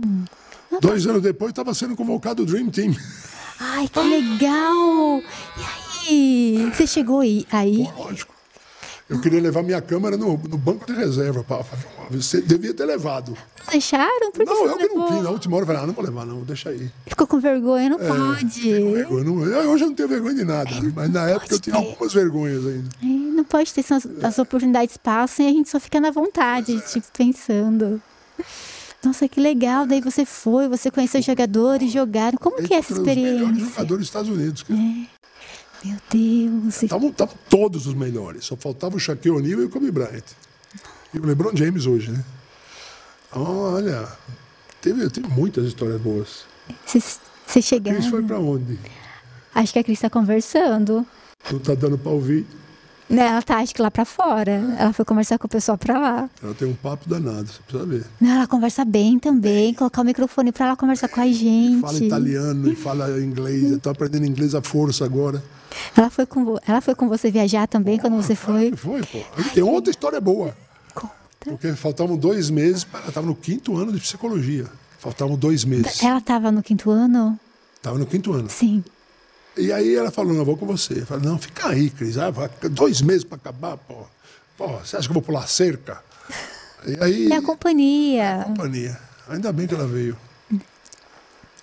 Dois 0.82 1.08
anos 1.08 1.22
depois 1.22 1.52
estava 1.52 1.74
sendo 1.74 1.96
convocado 1.96 2.44
o 2.44 2.46
Dream 2.46 2.70
Team. 2.70 2.94
Ai, 3.60 3.88
que 3.88 4.00
legal. 4.02 5.22
E 5.58 6.10
aí? 6.10 6.72
Você 6.74 6.86
chegou 6.86 7.22
aí? 7.22 7.48
aí? 7.50 7.86
Pô, 7.96 8.04
lógico. 8.04 8.36
Eu 9.10 9.22
queria 9.22 9.40
levar 9.40 9.64
minha 9.64 9.82
câmera 9.82 10.18
no, 10.18 10.32
no 10.38 10.58
banco 10.58 10.86
de 10.86 10.92
reserva. 10.94 11.42
Pra, 11.42 11.64
você 12.12 12.42
devia 12.42 12.74
ter 12.74 12.84
levado. 12.86 13.38
Deixaram? 13.72 14.32
Por 14.34 14.44
que 14.44 14.46
Não, 14.46 14.66
eu 14.66 14.78
que 14.78 14.88
não 14.90 15.08
quis. 15.08 15.24
Na 15.24 15.30
última 15.30 15.56
hora 15.56 15.64
eu 15.64 15.68
falei, 15.68 15.82
ah, 15.82 15.88
não 15.88 15.94
vou 15.94 16.04
levar, 16.04 16.26
não, 16.26 16.42
deixa 16.44 16.70
aí. 16.72 16.92
Ficou 17.06 17.26
com 17.26 17.40
vergonha? 17.40 17.90
Não 17.90 18.00
É, 18.02 18.08
pode. 18.08 18.68
Eu 18.68 19.24
não- 19.24 19.38
hoje 19.38 19.84
eu 19.86 19.88
não 19.88 19.96
tenho 19.96 20.10
vergonha 20.10 20.36
de 20.36 20.44
nada. 20.44 20.70
mas 20.94 21.10
na 21.10 21.30
época 21.30 21.54
eu 21.56 21.60
tinha 21.60 21.76
ter. 21.76 21.86
algumas 21.88 22.14
vergonhas 22.14 22.66
ainda. 22.66 22.90
É, 23.02 23.06
não 23.06 23.44
pode 23.46 23.74
ter, 23.74 23.86
as, 23.94 24.06
as 24.24 24.40
oportunidades 24.40 24.98
passam 24.98 25.46
e 25.46 25.50
a 25.50 25.52
gente 25.54 25.70
só 25.70 25.80
fica 25.80 26.02
na 26.02 26.12
vontade, 26.12 26.78
tipo, 26.92 27.08
pensando. 27.18 28.02
Nossa, 29.04 29.26
que 29.30 29.40
legal. 29.40 29.86
Daí 29.86 30.02
você 30.02 30.26
foi, 30.26 30.68
você 30.68 30.92
conheceu 30.92 31.20
os 31.22 31.26
jogadores, 31.26 31.92
jogaram. 31.94 32.38
Como 32.38 32.58
que 32.58 32.74
é 32.74 32.78
essa 32.80 32.92
Entre 32.94 33.02
os 33.12 33.16
melhores 33.18 33.40
experiência? 33.40 33.70
jogadores 33.70 34.00
dos 34.00 34.08
Estados 34.08 34.30
Unidos. 34.30 34.64
cara. 34.64 34.80
Meu 35.84 35.98
Deus. 36.10 36.84
Estavam 36.84 37.14
todos 37.50 37.88
os 37.88 37.94
melhores. 37.94 38.46
Só 38.46 38.56
faltava 38.56 38.96
o 38.96 39.00
Shaquille 39.00 39.36
O'Neal 39.36 39.62
e 39.62 39.66
o 39.66 39.70
Kobe 39.70 39.92
Bryant. 39.92 40.24
E 41.14 41.20
o 41.20 41.26
LeBron 41.26 41.56
James 41.56 41.86
hoje, 41.86 42.12
né? 42.12 42.24
Olha, 43.32 44.08
teve, 44.82 45.10
teve 45.10 45.28
muitas 45.28 45.66
histórias 45.66 46.02
boas. 46.02 46.46
Vocês 46.86 47.20
chegaram. 47.66 47.98
Cris 47.98 48.10
foi 48.10 48.24
pra 48.24 48.40
onde? 48.40 48.80
Acho 49.54 49.74
que 49.74 49.80
a 49.80 49.84
Cris 49.84 50.00
tá 50.00 50.10
conversando. 50.10 51.06
Não 51.52 51.60
tá 51.60 51.74
dando 51.76 51.98
pra 51.98 52.12
ouvir. 52.12 52.46
Né, 53.10 53.26
ela 53.26 53.42
tá, 53.42 53.58
acho 53.60 53.74
que 53.74 53.82
lá 53.82 53.90
pra 53.90 54.04
fora. 54.04 54.52
Ela 54.78 54.92
foi 54.92 55.06
conversar 55.06 55.38
com 55.38 55.48
o 55.48 55.50
pessoal 55.50 55.78
pra 55.78 55.98
lá. 55.98 56.30
Ela 56.44 56.54
tem 56.54 56.68
um 56.68 56.74
papo 56.74 57.08
danado, 57.08 57.48
você 57.48 57.60
precisa 57.66 57.86
ver. 57.86 58.06
Não, 58.20 58.32
ela 58.32 58.48
conversa 58.48 58.84
bem 58.84 59.18
também. 59.18 59.74
Colocar 59.74 60.02
o 60.02 60.06
microfone 60.06 60.52
pra 60.52 60.68
ela 60.68 60.76
conversar 60.76 61.08
com 61.08 61.22
a 61.22 61.28
gente. 61.28 61.80
Fala 61.80 61.98
italiano 61.98 62.70
e 62.70 62.76
fala 62.76 63.22
inglês. 63.22 63.72
Eu 63.72 63.80
tô 63.80 63.90
aprendendo 63.90 64.26
inglês 64.26 64.54
à 64.54 64.62
força 64.62 65.06
agora. 65.06 65.42
Ela 65.96 66.10
foi 66.10 66.26
com, 66.26 66.58
ela 66.68 66.82
foi 66.82 66.96
com 66.96 67.08
você 67.08 67.32
viajar 67.32 67.68
também 67.68 67.98
quando 67.98 68.16
você 68.18 68.36
foi? 68.36 68.74
Foi, 68.76 69.02
pô. 69.04 69.20
Tem 69.54 69.64
outra 69.64 69.90
história 69.90 70.20
boa. 70.20 70.56
Porque 71.40 71.72
faltavam 71.74 72.18
dois 72.18 72.50
meses, 72.50 72.86
ela 72.94 73.08
estava 73.08 73.26
no 73.26 73.36
quinto 73.36 73.78
ano 73.78 73.94
de 73.94 74.00
psicologia. 74.00 74.66
Faltavam 75.00 75.38
dois 75.38 75.64
meses. 75.64 76.04
Ela 76.04 76.20
tava 76.20 76.52
no 76.52 76.62
quinto 76.62 76.92
ano? 76.92 77.40
Estava 77.76 77.98
no 77.98 78.06
quinto 78.06 78.34
ano. 78.34 78.50
Sim. 78.50 78.84
E 79.58 79.72
aí 79.72 79.96
ela 79.96 80.12
falou, 80.12 80.34
não, 80.34 80.40
eu 80.42 80.46
vou 80.46 80.58
com 80.58 80.66
você. 80.66 81.00
Eu 81.02 81.06
falei, 81.06 81.26
não, 81.28 81.38
fica 81.38 81.70
aí, 81.70 81.90
Cris. 81.90 82.18
Ah, 82.18 82.32
dois 82.70 83.02
meses 83.02 83.24
para 83.24 83.38
acabar, 83.38 83.78
pô. 83.78 84.06
Pô, 84.58 84.68
você 84.78 84.98
acha 84.98 85.08
que 85.08 85.12
eu 85.12 85.14
vou 85.16 85.22
pular 85.22 85.48
cerca? 85.48 86.02
E 86.86 87.04
aí, 87.04 87.32
É 87.32 87.38
a 87.38 87.42
companhia. 87.42 88.44
companhia. 88.48 88.98
Ainda 89.30 89.52
bem 89.52 89.68
que 89.68 89.74
ela 89.74 89.88
veio. 89.88 90.16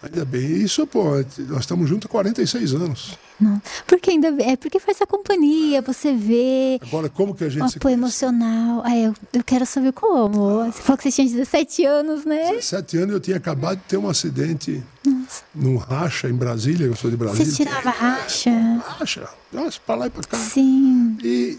Ainda 0.04 0.24
bem. 0.24 0.44
Isso, 0.56 0.86
pô, 0.86 1.04
nós 1.48 1.60
estamos 1.60 1.88
juntos 1.88 2.06
há 2.06 2.08
46 2.10 2.74
anos. 2.74 3.18
Não. 3.40 3.60
Porque 3.86 4.10
ainda 4.10 4.28
é 4.42 4.54
porque 4.54 4.78
faz 4.78 5.00
a 5.00 5.06
companhia, 5.06 5.80
você 5.80 6.14
vê. 6.14 6.78
Agora, 6.82 7.08
como 7.08 7.34
que 7.34 7.42
a 7.44 7.48
gente 7.48 7.62
o 7.62 7.78
apoio 7.78 7.94
emocional. 7.94 8.82
Ah, 8.84 8.96
eu, 8.96 9.14
eu 9.32 9.42
quero 9.42 9.64
saber 9.64 9.92
como. 9.92 10.64
Você 10.66 10.82
falou 10.82 10.98
que 10.98 11.04
você 11.04 11.10
tinha 11.10 11.26
17 11.26 11.84
anos, 11.86 12.24
né? 12.24 12.50
17 12.50 12.98
anos 12.98 13.14
eu 13.14 13.20
tinha 13.20 13.36
acabado 13.38 13.78
de 13.78 13.84
ter 13.84 13.96
um 13.96 14.08
acidente 14.08 14.82
Nossa. 15.04 15.42
num 15.54 15.76
racha 15.76 16.28
em 16.28 16.34
Brasília, 16.34 16.86
eu 16.86 16.94
sou 16.94 17.10
de 17.10 17.16
Brasília. 17.16 17.46
Você 17.46 17.64
tirava 17.64 17.90
racha? 17.90 18.50
Racha, 18.86 19.28
nossa, 19.52 19.80
pra 19.84 19.94
lá 19.94 20.06
e 20.06 20.10
pra 20.10 20.22
cá. 20.22 20.36
Sim. 20.36 21.16
E, 21.24 21.58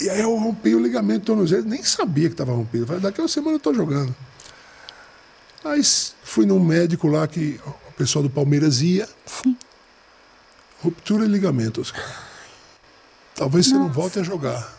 e 0.00 0.08
aí 0.08 0.20
eu 0.20 0.34
rompi 0.34 0.74
o 0.74 0.80
ligamento 0.80 1.20
do 1.20 1.26
tornozelo, 1.26 1.64
nem 1.68 1.82
sabia 1.82 2.28
que 2.28 2.34
estava 2.34 2.52
rompido. 2.52 2.86
Daqui 3.00 3.20
a 3.20 3.24
uma 3.24 3.28
semana 3.28 3.52
eu 3.52 3.58
estou 3.58 3.74
jogando. 3.74 4.14
Aí 5.64 5.80
fui 6.22 6.44
num 6.46 6.60
médico 6.62 7.08
lá 7.08 7.26
que 7.26 7.58
o 7.88 7.92
pessoal 7.92 8.22
do 8.22 8.30
Palmeiras 8.30 8.82
ia, 8.82 9.08
Sim. 9.24 9.56
ruptura 10.82 11.24
de 11.26 11.32
ligamentos. 11.32 11.92
Talvez 13.34 13.66
você 13.66 13.74
não 13.74 13.88
volte 13.90 14.18
a 14.18 14.22
jogar. 14.22 14.72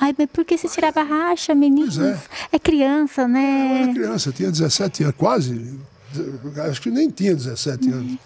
Ai, 0.00 0.14
mas 0.18 0.28
por 0.32 0.44
que 0.44 0.58
você 0.58 0.68
tirava 0.68 1.02
racha, 1.02 1.54
menino? 1.54 1.86
Pois 1.86 1.98
é. 1.98 2.20
É 2.52 2.58
criança, 2.58 3.22
Eu 3.22 3.28
né? 3.28 3.82
era 3.82 3.92
criança, 3.92 4.32
tinha 4.32 4.50
17 4.50 5.04
anos, 5.04 5.14
quase, 5.16 5.78
acho 6.68 6.82
que 6.82 6.90
nem 6.90 7.08
tinha 7.08 7.34
17 7.34 7.90
anos. 7.90 8.18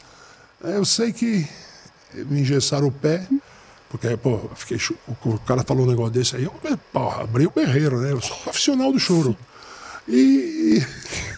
Aí 0.64 0.72
eu 0.74 0.84
sei 0.84 1.12
que 1.12 1.46
me 2.14 2.40
engessaram 2.40 2.86
o 2.86 2.92
pé, 2.92 3.26
porque, 3.90 4.16
pô, 4.16 4.30
eu 4.30 4.52
fiquei, 4.54 4.78
o 5.26 5.38
cara 5.40 5.62
falou 5.62 5.84
um 5.84 5.90
negócio 5.90 6.12
desse 6.12 6.36
aí, 6.36 6.44
eu 6.44 6.54
pô, 6.92 7.10
abri 7.10 7.46
o 7.46 7.50
berreiro, 7.50 8.00
né? 8.00 8.12
Eu 8.12 8.20
sou 8.22 8.36
profissional 8.38 8.90
do 8.92 8.98
choro. 8.98 9.36
E, 9.36 9.49
e 10.10 10.82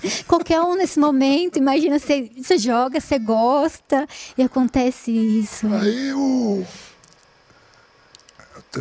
Qualquer 0.26 0.60
um 0.60 0.74
nesse 0.74 0.98
momento, 0.98 1.58
imagina, 1.58 1.98
você, 1.98 2.30
você 2.36 2.58
joga, 2.58 3.00
você 3.00 3.18
gosta 3.18 4.06
e 4.36 4.42
acontece 4.42 5.10
isso. 5.10 5.66
aí 5.72 6.08
eu. 6.08 6.66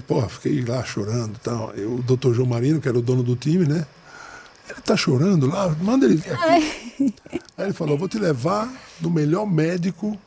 Pô, 0.08 0.28
fiquei 0.30 0.64
lá 0.64 0.84
chorando 0.84 1.36
e 1.36 1.40
tal. 1.40 1.74
Eu, 1.74 1.96
o 1.96 2.02
doutor 2.02 2.34
João 2.34 2.48
Marino, 2.48 2.80
que 2.80 2.88
era 2.88 2.98
o 2.98 3.02
dono 3.02 3.24
do 3.24 3.36
time, 3.36 3.66
né? 3.66 3.86
Ele 4.70 4.82
tá 4.82 4.96
chorando 4.96 5.48
lá, 5.48 5.70
manda 5.82 6.06
ele 6.06 6.16
vir 6.16 6.32
aqui. 6.32 7.14
Aí 7.58 7.66
ele 7.66 7.74
falou: 7.74 7.98
vou 7.98 8.08
te 8.08 8.18
levar 8.18 8.72
no 9.02 9.10
melhor 9.10 9.46
médico 9.46 10.18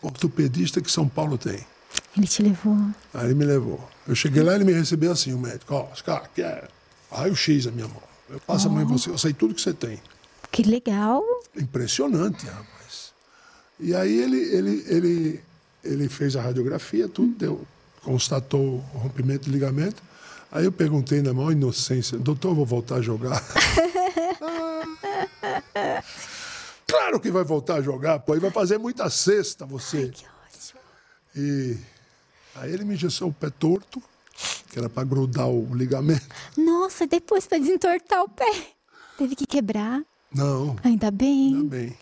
ortopedista 0.00 0.80
que 0.80 0.90
São 0.90 1.08
Paulo 1.08 1.36
tem. 1.36 1.66
Ele 2.16 2.26
te 2.26 2.42
levou. 2.42 2.76
Aí 3.12 3.26
ele 3.26 3.34
me 3.34 3.44
levou. 3.44 3.80
Eu 4.06 4.14
cheguei 4.14 4.42
lá 4.42 4.52
e 4.52 4.54
ele 4.56 4.64
me 4.64 4.72
recebeu 4.72 5.12
assim, 5.12 5.32
o 5.32 5.38
médico. 5.38 5.74
Ó, 5.74 5.88
Oscar, 5.92 6.18
aqui 6.18 6.42
é 6.42 6.68
raio-x 7.10 7.66
a 7.66 7.70
minha 7.70 7.88
mão. 7.88 8.09
Eu 8.30 8.38
passo 8.40 8.68
a 8.68 8.70
mão 8.70 8.82
em 8.82 8.86
você, 8.86 9.10
eu 9.10 9.18
sei 9.18 9.32
tudo 9.32 9.54
que 9.54 9.60
você 9.60 9.74
tem. 9.74 10.00
Que 10.52 10.62
legal. 10.62 11.22
Impressionante, 11.56 12.46
rapaz. 12.46 13.12
E 13.78 13.94
aí 13.94 14.20
ele, 14.20 14.38
ele, 14.38 14.84
ele, 14.86 15.40
ele 15.82 16.08
fez 16.08 16.36
a 16.36 16.42
radiografia, 16.42 17.08
tudo, 17.08 17.34
deu, 17.36 17.66
constatou 18.02 18.84
o 18.94 18.98
rompimento 18.98 19.46
de 19.46 19.50
ligamento. 19.50 20.02
Aí 20.52 20.64
eu 20.64 20.72
perguntei 20.72 21.22
na 21.22 21.32
maior 21.32 21.52
inocência, 21.52 22.18
doutor, 22.18 22.50
eu 22.50 22.54
vou 22.54 22.66
voltar 22.66 22.96
a 22.96 23.02
jogar? 23.02 23.42
Ah, 25.74 26.02
claro 26.86 27.20
que 27.20 27.30
vai 27.30 27.44
voltar 27.44 27.76
a 27.76 27.82
jogar, 27.82 28.20
pô, 28.20 28.36
e 28.36 28.40
vai 28.40 28.50
fazer 28.50 28.78
muita 28.78 29.08
cesta 29.10 29.64
você. 29.66 30.08
Que 30.08 30.24
ótimo. 30.24 30.80
E 31.36 31.76
aí 32.56 32.72
ele 32.72 32.84
me 32.84 32.94
engessou 32.94 33.28
o 33.28 33.32
pé 33.32 33.50
torto, 33.50 34.02
que 34.70 34.78
era 34.78 34.88
para 34.88 35.04
grudar 35.04 35.48
o 35.48 35.74
ligamento. 35.74 36.26
Nossa, 36.56 37.06
depois 37.06 37.46
para 37.46 37.58
desentortar 37.58 38.22
o 38.22 38.28
pé. 38.28 38.68
Teve 39.18 39.34
que 39.36 39.46
quebrar. 39.46 40.02
Não, 40.32 40.76
Ainda 40.84 41.10
bem. 41.10 41.54
ainda 41.56 41.76
bem. 41.76 41.98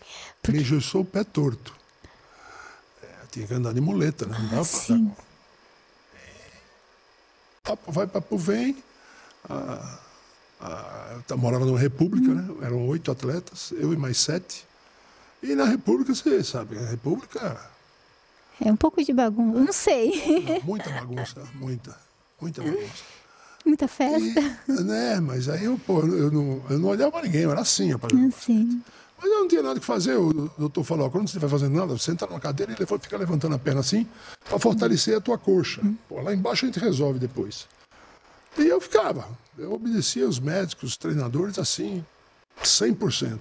Me 0.47 0.59
engessou 0.59 1.01
o 1.01 1.05
pé 1.05 1.23
torto. 1.23 1.73
É, 3.03 3.07
tinha 3.31 3.47
que 3.47 3.53
andar 3.53 3.73
de 3.73 3.81
muleta, 3.81 4.25
né? 4.25 4.37
Não 4.37 4.45
dava 4.49 4.55
pra 4.55 4.63
Sim. 4.63 5.11
Papo 7.63 7.91
vai, 7.91 8.07
papo 8.07 8.37
vem. 8.37 8.77
Ah, 9.49 9.99
ah, 10.61 11.09
eu 11.15 11.21
ta- 11.23 11.37
morava 11.37 11.65
numa 11.65 11.79
república, 11.79 12.33
né? 12.33 12.47
Eram 12.61 12.87
oito 12.87 13.11
atletas, 13.11 13.71
eu 13.71 13.93
e 13.93 13.97
mais 13.97 14.17
sete. 14.17 14.65
E 15.41 15.55
na 15.55 15.65
república, 15.65 16.13
você 16.13 16.43
sabe, 16.43 16.77
a 16.77 16.85
república, 16.85 17.59
É 18.61 18.71
um 18.71 18.75
pouco 18.75 19.01
de 19.03 19.13
bagunça. 19.13 19.59
Não 19.59 19.71
sei. 19.73 20.61
muita 20.63 20.89
bagunça, 20.89 21.47
muita, 21.55 21.97
muita 22.41 22.61
bagunça. 22.61 23.03
Muita 23.65 23.87
festa. 23.87 24.59
E, 24.67 24.71
né, 24.83 25.19
mas 25.19 25.47
aí 25.49 25.65
eu, 25.65 25.79
pô, 25.85 25.99
eu 25.99 26.31
não, 26.31 26.61
eu 26.69 26.79
não 26.79 26.89
olhava 26.89 27.11
pra 27.11 27.21
ninguém, 27.21 27.41
eu 27.41 27.51
era 27.51 27.61
assim, 27.61 27.91
rapaz. 27.91 28.11
Assim. 28.13 28.81
Mas 29.21 29.29
eu 29.29 29.39
não 29.41 29.47
tinha 29.47 29.61
nada 29.61 29.79
que 29.79 29.85
fazer. 29.85 30.15
O 30.15 30.49
doutor 30.57 30.83
falou: 30.83 31.07
ó, 31.07 31.09
quando 31.09 31.23
você 31.27 31.31
estiver 31.31 31.49
fazendo 31.49 31.75
nada, 31.77 31.97
senta 31.97 32.25
numa 32.25 32.39
cadeira 32.39 32.71
e 32.71 32.75
ele 32.75 32.85
fica 32.85 33.17
levantando 33.17 33.55
a 33.55 33.59
perna 33.59 33.81
assim 33.81 34.07
para 34.47 34.57
fortalecer 34.57 35.17
a 35.17 35.21
tua 35.21 35.37
coxa. 35.37 35.81
Pô, 36.07 36.21
lá 36.21 36.33
embaixo 36.33 36.65
a 36.65 36.67
gente 36.67 36.79
resolve 36.79 37.19
depois. 37.19 37.67
E 38.57 38.65
eu 38.65 38.79
ficava. 38.79 39.27
Eu 39.57 39.73
obedecia 39.73 40.27
os 40.27 40.39
médicos, 40.39 40.91
os 40.91 40.97
treinadores 40.97 41.59
assim, 41.59 42.03
100%. 42.63 43.39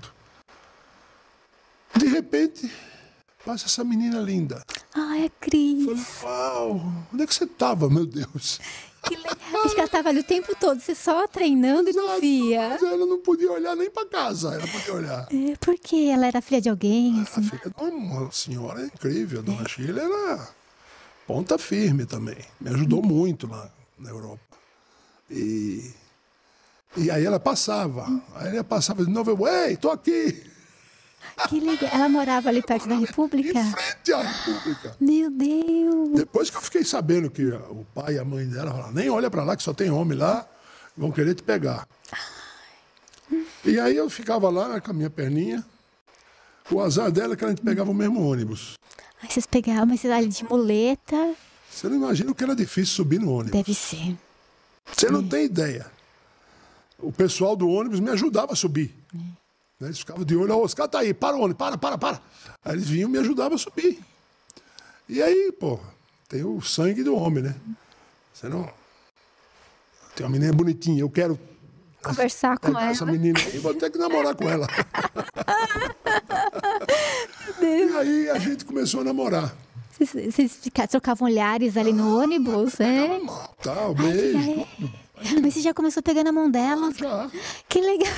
De 1.96 2.06
repente, 2.06 2.70
passa 3.46 3.66
essa 3.66 3.84
menina 3.84 4.18
linda. 4.20 4.62
Ai, 4.94 5.22
a 5.22 5.24
Eu 5.26 5.30
Cris. 5.40 5.84
falei: 6.08 6.34
uau, 6.34 6.92
onde 7.14 7.22
é 7.22 7.26
que 7.26 7.34
você 7.34 7.44
estava, 7.44 7.88
meu 7.88 8.04
Deus? 8.04 8.58
Que 9.04 9.16
legal. 9.16 9.64
Acho 9.64 9.74
que 9.74 9.80
ela 9.80 9.88
tava 9.88 10.08
ali 10.08 10.20
o 10.20 10.24
tempo 10.24 10.54
todo, 10.58 10.80
você 10.80 10.94
só 10.94 11.26
treinando 11.26 11.90
e 11.90 11.92
não 11.92 12.20
via. 12.20 12.70
Mas 12.70 12.82
ela 12.82 13.06
não 13.06 13.18
podia 13.20 13.50
olhar 13.52 13.74
nem 13.76 13.90
para 13.90 14.06
casa, 14.06 14.54
ela 14.54 14.66
podia 14.66 14.94
olhar. 14.94 15.28
É, 15.32 15.56
porque 15.60 15.96
ela 16.12 16.26
era 16.26 16.40
filha 16.42 16.60
de 16.60 16.68
alguém, 16.68 17.18
A 17.18 17.22
assim. 17.22 17.42
filha 17.42 17.62
de 17.76 17.84
uma 17.94 18.30
senhora 18.32 18.84
incrível, 18.84 19.40
a 19.40 19.42
dona 19.42 19.68
Sheila 19.68 20.02
era 20.02 20.48
ponta 21.26 21.58
firme 21.58 22.06
também. 22.06 22.38
Me 22.60 22.70
ajudou 22.70 23.02
muito 23.02 23.46
lá 23.46 23.70
na 23.98 24.10
Europa. 24.10 24.40
E, 25.30 25.90
e 26.96 27.10
aí 27.10 27.24
ela 27.24 27.38
passava. 27.38 28.06
Aí 28.34 28.54
ela 28.54 28.64
passava 28.64 29.04
de 29.04 29.10
novo, 29.10 29.30
eu, 29.30 29.46
ei, 29.46 29.76
tô 29.76 29.90
aqui, 29.90 30.42
Que 31.48 31.60
legal. 31.60 31.90
Ela 31.92 32.08
morava 32.08 32.48
ali 32.48 32.62
perto 32.62 32.88
da 32.88 32.94
em 32.94 33.00
República? 33.00 33.64
frente 33.64 34.12
à 34.12 34.22
República. 34.22 34.96
Meu 35.00 35.30
Deus. 35.30 36.10
Depois 36.14 36.50
que 36.50 36.56
eu 36.56 36.60
fiquei 36.60 36.84
sabendo 36.84 37.30
que 37.30 37.44
o 37.46 37.86
pai 37.94 38.14
e 38.14 38.18
a 38.18 38.24
mãe 38.24 38.46
dela 38.46 38.70
falaram, 38.70 38.92
nem 38.92 39.08
olha 39.08 39.30
pra 39.30 39.44
lá 39.44 39.56
que 39.56 39.62
só 39.62 39.72
tem 39.72 39.90
homem 39.90 40.16
lá, 40.18 40.46
vão 40.96 41.10
querer 41.12 41.34
te 41.34 41.42
pegar. 41.42 41.86
E 43.64 43.78
aí 43.78 43.96
eu 43.96 44.08
ficava 44.08 44.48
lá 44.48 44.80
com 44.80 44.90
a 44.90 44.94
minha 44.94 45.10
perninha. 45.10 45.64
O 46.70 46.80
azar 46.80 47.10
dela 47.10 47.34
é 47.34 47.36
que 47.36 47.44
a 47.44 47.48
gente 47.48 47.62
pegava 47.62 47.90
o 47.90 47.94
mesmo 47.94 48.20
ônibus. 48.20 48.74
Ai, 49.22 49.28
vocês 49.30 49.46
pegaram, 49.46 49.86
mas 49.86 50.00
vocês 50.00 50.12
ali 50.12 50.28
de 50.28 50.44
muleta. 50.44 51.34
Você 51.70 51.88
não 51.88 51.96
imagina 51.96 52.30
o 52.30 52.34
que 52.34 52.44
era 52.44 52.54
difícil 52.54 52.94
subir 52.94 53.18
no 53.18 53.30
ônibus. 53.30 53.52
Deve 53.52 53.74
ser. 53.74 54.16
Você 54.92 55.10
não 55.10 55.26
tem 55.26 55.44
ideia. 55.44 55.86
O 56.98 57.12
pessoal 57.12 57.54
do 57.54 57.68
ônibus 57.68 58.00
me 58.00 58.10
ajudava 58.10 58.52
a 58.52 58.56
subir. 58.56 58.94
Né, 59.80 59.88
Eles 59.88 59.98
ficavam 60.00 60.24
de 60.24 60.36
olho, 60.36 60.60
os 60.62 60.74
caras 60.74 60.90
tá 60.90 60.98
aí, 61.00 61.14
para 61.14 61.36
o 61.36 61.40
ônibus, 61.40 61.58
para, 61.58 61.78
para, 61.78 61.96
para. 61.96 62.20
Aí 62.64 62.74
eles 62.74 62.88
vinham 62.88 63.08
e 63.08 63.12
me 63.12 63.18
ajudavam 63.18 63.54
a 63.54 63.58
subir. 63.58 63.98
E 65.08 65.22
aí, 65.22 65.52
pô, 65.52 65.78
tem 66.28 66.44
o 66.44 66.60
sangue 66.60 67.02
do 67.02 67.14
homem, 67.14 67.44
né? 67.44 67.54
Você 68.34 68.48
não. 68.48 68.68
Tem 70.14 70.26
uma 70.26 70.32
menina 70.32 70.52
bonitinha, 70.52 71.00
eu 71.00 71.08
quero 71.10 71.38
Conversar 72.02 72.58
com 72.58 72.68
pegar 72.68 72.82
ela. 72.82 72.90
essa 72.90 73.06
menina 73.06 73.38
aí, 73.38 73.58
vou 73.58 73.74
ter 73.74 73.90
que 73.90 73.98
namorar 73.98 74.34
com 74.34 74.48
ela. 74.48 74.66
e 77.60 77.96
aí 77.96 78.30
a 78.30 78.38
gente 78.38 78.64
começou 78.64 79.00
a 79.00 79.04
namorar. 79.04 79.54
Vocês, 79.98 80.60
trocavam 80.88 81.26
olhares 81.26 81.76
ali 81.76 81.92
no 81.92 82.20
ônibus, 82.20 82.78
é? 82.78 83.20
Tal, 83.62 83.94
beijo. 83.94 84.38
É. 84.38 85.07
Mas 85.42 85.54
você 85.54 85.60
já 85.60 85.72
começou 85.74 86.02
pegando 86.02 86.28
a 86.28 86.32
mão 86.32 86.50
dela. 86.50 86.92
Já. 86.94 87.30
Que 87.68 87.80
legal. 87.80 88.08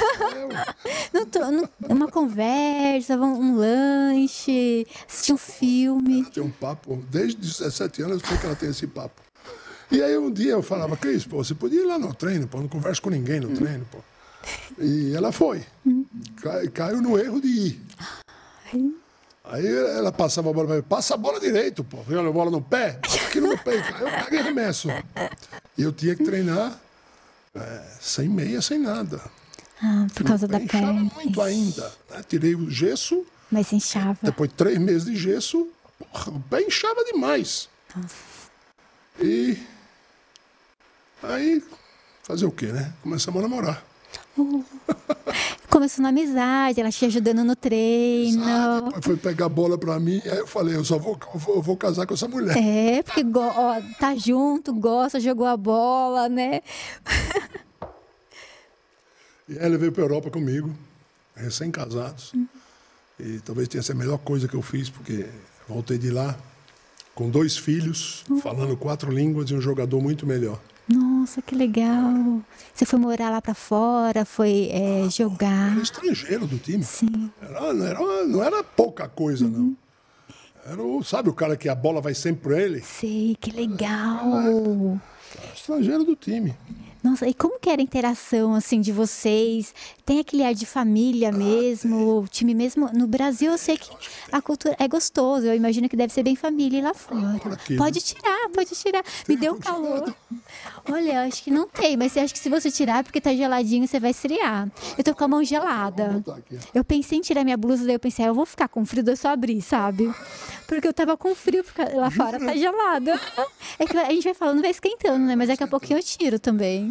Não 1.12 1.26
tô, 1.26 1.38
não- 1.50 1.68
uma 1.88 2.08
conversa, 2.08 3.16
um, 3.16 3.56
lanche, 3.56 4.86
assistir 5.08 5.32
um 5.32 5.36
filme. 5.38 6.20
Ela 6.22 6.30
tem 6.30 6.42
um 6.42 6.50
papo, 6.50 7.02
desde 7.10 7.36
17 7.40 8.02
anos 8.02 8.22
eu 8.22 8.28
sei 8.28 8.38
que 8.38 8.46
ela 8.46 8.56
tem 8.56 8.70
esse 8.70 8.86
papo. 8.86 9.20
E 9.90 10.02
aí 10.02 10.16
um 10.16 10.30
dia 10.30 10.52
eu 10.52 10.62
falava, 10.62 10.96
Cris, 10.96 11.24
pô, 11.24 11.42
você 11.42 11.54
podia 11.54 11.80
ir 11.82 11.86
lá 11.86 11.98
no 11.98 12.14
treino, 12.14 12.46
pô, 12.46 12.58
não 12.60 12.68
converso 12.68 13.02
com 13.02 13.10
ninguém 13.10 13.40
no 13.40 13.48
treino, 13.56 13.84
pô. 13.90 13.98
E 14.78 15.12
ela 15.14 15.32
foi. 15.32 15.62
Cai- 16.40 16.68
caiu 16.68 17.02
no 17.02 17.18
erro 17.18 17.40
de 17.40 17.48
ir. 17.48 17.82
Aí 19.44 19.66
ela 19.66 20.12
passava 20.12 20.50
a 20.50 20.52
bola 20.52 20.66
pra 20.68 20.76
mim, 20.76 20.82
passa 20.82 21.14
a 21.14 21.16
bola 21.16 21.40
direito, 21.40 21.82
pô. 21.82 21.98
Olha 22.08 22.28
a 22.28 22.32
bola 22.32 22.50
no 22.52 22.62
pé, 22.62 23.00
aqui 23.26 23.40
no 23.40 23.48
meu 23.48 23.58
peito. 23.58 23.92
Aí 23.96 24.02
eu 24.02 24.24
peguei 24.24 24.38
e 24.38 24.42
arremesso. 24.42 24.88
E 25.76 25.82
eu 25.82 25.92
tinha 25.92 26.14
que 26.14 26.22
treinar 26.24 26.78
é, 27.54 27.96
sem 28.00 28.28
meia, 28.28 28.60
sem 28.62 28.78
nada. 28.78 29.20
Ah, 29.82 30.06
por 30.14 30.24
causa 30.24 30.46
da 30.46 30.60
perna. 30.60 30.92
muito 30.92 31.40
ainda. 31.40 31.92
né? 32.10 32.22
Tirei 32.28 32.54
o 32.54 32.70
gesso, 32.70 33.24
Mas 33.50 33.72
inchava. 33.72 34.18
depois 34.22 34.50
de 34.50 34.56
três 34.56 34.78
meses 34.78 35.04
de 35.04 35.16
gesso, 35.16 35.68
porra, 35.98 36.32
pé 36.50 36.62
inchava 36.62 37.02
demais. 37.04 37.68
E 39.18 39.58
aí, 41.22 41.62
fazer 42.22 42.46
o 42.46 42.52
quê, 42.52 42.66
né? 42.66 42.92
Começamos 43.02 43.40
a 43.40 43.48
namorar. 43.48 43.84
Começou 45.70 46.02
na 46.02 46.08
amizade, 46.08 46.80
ela 46.80 46.90
te 46.90 47.04
ajudando 47.04 47.44
no 47.44 47.54
treino. 47.54 48.44
Depois 48.84 49.04
foi 49.04 49.16
pegar 49.16 49.46
a 49.46 49.48
bola 49.48 49.78
pra 49.78 50.00
mim, 50.00 50.20
aí 50.24 50.38
eu 50.38 50.46
falei, 50.46 50.74
eu 50.74 50.84
só 50.84 50.98
vou, 50.98 51.18
vou, 51.34 51.62
vou 51.62 51.76
casar 51.76 52.06
com 52.06 52.14
essa 52.14 52.26
mulher. 52.26 52.56
É, 52.58 53.02
porque 53.02 53.24
ó, 53.34 53.80
tá 53.98 54.16
junto, 54.16 54.74
gosta, 54.74 55.20
jogou 55.20 55.46
a 55.46 55.56
bola, 55.56 56.28
né? 56.28 56.60
E 59.48 59.58
ela 59.58 59.78
veio 59.78 59.92
para 59.92 60.02
Europa 60.02 60.30
comigo, 60.30 60.74
recém-casados. 61.36 62.32
E 63.18 63.38
talvez 63.40 63.68
tenha 63.68 63.82
sido 63.82 63.96
a 63.96 63.98
melhor 63.98 64.18
coisa 64.18 64.48
que 64.48 64.54
eu 64.54 64.62
fiz, 64.62 64.90
porque 64.90 65.26
voltei 65.68 65.98
de 65.98 66.10
lá 66.10 66.36
com 67.14 67.28
dois 67.28 67.56
filhos, 67.56 68.24
falando 68.42 68.76
quatro 68.76 69.10
línguas 69.12 69.50
e 69.50 69.54
um 69.54 69.60
jogador 69.60 70.00
muito 70.00 70.26
melhor. 70.26 70.58
Nossa, 71.20 71.42
que 71.42 71.54
legal. 71.54 72.40
Você 72.72 72.86
foi 72.86 72.98
morar 72.98 73.28
lá 73.28 73.42
pra 73.42 73.52
fora, 73.52 74.24
foi 74.24 74.70
é, 74.72 75.10
jogar. 75.10 75.72
Era 75.72 75.82
estrangeiro 75.82 76.46
do 76.46 76.56
time. 76.56 76.82
Sim. 76.82 77.30
Era, 77.42 77.74
não, 77.74 77.86
era, 77.86 78.26
não 78.26 78.42
era 78.42 78.64
pouca 78.64 79.06
coisa, 79.06 79.46
não. 79.46 79.76
Era 80.64 80.82
o, 80.82 81.02
sabe 81.04 81.28
o 81.28 81.34
cara 81.34 81.58
que 81.58 81.68
a 81.68 81.74
bola 81.74 82.00
vai 82.00 82.14
sempre 82.14 82.48
para 82.48 82.62
ele? 82.62 82.80
Sei, 82.80 83.36
que 83.38 83.50
legal. 83.50 84.98
Era 85.42 85.54
estrangeiro 85.54 86.04
do 86.04 86.16
time. 86.16 86.56
Nossa, 87.02 87.26
e 87.26 87.32
como 87.32 87.58
que 87.58 87.70
era 87.70 87.80
a 87.80 87.82
interação, 87.82 88.54
assim, 88.54 88.80
de 88.80 88.92
vocês? 88.92 89.74
Tem 90.04 90.20
aquele 90.20 90.44
ar 90.44 90.52
de 90.54 90.66
família 90.66 91.32
mesmo? 91.32 92.20
O 92.20 92.28
time 92.28 92.54
mesmo? 92.54 92.90
No 92.92 93.06
Brasil, 93.06 93.52
eu 93.52 93.58
sei 93.58 93.78
que 93.78 93.90
a 94.30 94.42
cultura 94.42 94.76
é 94.78 94.86
gostoso. 94.86 95.46
Eu 95.46 95.54
imagino 95.54 95.88
que 95.88 95.96
deve 95.96 96.12
ser 96.12 96.22
bem 96.22 96.36
família 96.36 96.82
lá 96.82 96.92
fora. 96.92 97.36
aqui, 97.52 97.76
Pode 97.76 98.00
tirar, 98.00 98.48
pode 98.54 98.70
tirar. 98.74 99.02
Me 99.28 99.36
deu 99.36 99.54
um 99.54 99.58
calor. 99.58 100.14
Olha, 100.90 101.12
eu 101.12 101.28
acho 101.28 101.42
que 101.42 101.50
não 101.50 101.66
tem, 101.68 101.96
mas 101.96 102.16
acho 102.16 102.34
que 102.34 102.38
se 102.38 102.48
você 102.48 102.70
tirar, 102.70 103.02
porque 103.04 103.20
tá 103.20 103.34
geladinho, 103.34 103.86
você 103.86 103.98
vai 104.00 104.10
esfriar. 104.10 104.68
Eu 104.98 105.04
tô 105.04 105.14
com 105.14 105.24
a 105.24 105.28
mão 105.28 105.42
gelada. 105.44 106.22
Eu 106.74 106.84
pensei 106.84 107.18
em 107.18 107.20
tirar 107.20 107.44
minha 107.44 107.56
blusa, 107.56 107.84
daí 107.84 107.94
eu 107.94 108.00
pensei, 108.00 108.24
ah, 108.24 108.28
eu 108.28 108.34
vou 108.34 108.44
ficar 108.46 108.68
com 108.68 108.84
frio, 108.84 109.02
daí 109.02 109.12
eu 109.12 109.16
só 109.16 109.28
abrir, 109.28 109.62
sabe? 109.62 110.12
Porque 110.66 110.86
eu 110.86 110.92
tava 110.92 111.16
com 111.16 111.34
frio, 111.34 111.64
porque 111.64 111.82
lá 111.96 112.10
fora 112.10 112.38
tá 112.38 112.54
gelado. 112.56 113.10
É 113.78 113.86
que 113.86 113.96
a 113.96 114.10
gente 114.10 114.24
vai 114.24 114.34
falando, 114.34 114.60
vai 114.60 114.70
esquentando, 114.70 115.24
né? 115.24 115.36
Mas 115.36 115.48
daqui 115.48 115.62
a 115.62 115.66
pouquinho 115.68 115.98
eu 115.98 116.02
tiro 116.02 116.38
também. 116.38 116.89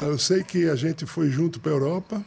Eu 0.00 0.18
sei 0.18 0.42
que 0.44 0.68
a 0.68 0.76
gente 0.76 1.04
foi 1.06 1.30
junto 1.30 1.58
para 1.60 1.72
Europa. 1.72 2.24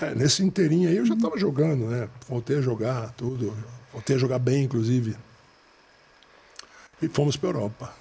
É, 0.00 0.14
nesse 0.14 0.42
inteirinho 0.42 0.88
aí 0.88 0.96
eu 0.96 1.06
já 1.06 1.14
estava 1.14 1.38
jogando, 1.38 1.86
né? 1.86 2.08
Voltei 2.28 2.58
a 2.58 2.60
jogar 2.60 3.10
tudo. 3.12 3.56
Voltei 3.92 4.16
a 4.16 4.18
jogar 4.18 4.38
bem, 4.38 4.64
inclusive. 4.64 5.16
E 7.00 7.08
fomos 7.08 7.36
para 7.36 7.48
Europa. 7.50 7.92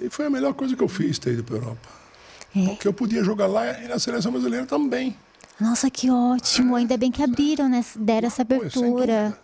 E 0.00 0.08
foi 0.10 0.26
a 0.26 0.30
melhor 0.30 0.54
coisa 0.54 0.76
que 0.76 0.82
eu 0.82 0.88
fiz 0.88 1.18
ter 1.18 1.32
ido 1.34 1.44
para 1.44 1.56
Europa. 1.56 1.88
É. 2.54 2.64
Porque 2.66 2.88
eu 2.88 2.92
podia 2.92 3.22
jogar 3.24 3.46
lá 3.46 3.78
e 3.80 3.88
na 3.88 3.98
seleção 3.98 4.32
brasileira 4.32 4.66
também. 4.66 5.16
Nossa, 5.60 5.90
que 5.90 6.10
ótimo. 6.10 6.76
Ainda 6.76 6.96
bem 6.96 7.10
que 7.10 7.22
abriram, 7.22 7.68
né? 7.68 7.84
Deram 7.96 8.28
essa 8.28 8.42
abertura. 8.42 9.38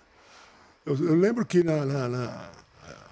Eu, 0.86 0.94
eu 0.96 1.14
lembro 1.14 1.44
que 1.44 1.62
na, 1.64 1.84
na- 1.84 2.08
na- 2.08 2.50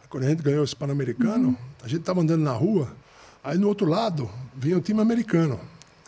quando 0.09 0.25
a 0.25 0.29
gente 0.29 0.43
ganhou 0.43 0.63
esse 0.63 0.77
Pan-Americano, 0.77 1.49
Uhum. 1.49 1.57
a 1.83 1.89
gente 1.89 2.01
estava 2.01 2.21
andando 2.21 2.43
na 2.43 2.53
rua, 2.53 2.95
aí 3.43 3.59
no 3.59 3.69
outro 3.69 3.87
lado 3.87 4.31
vinha 4.55 4.77
o 4.77 4.81
time 4.81 5.01
americano. 5.01 5.61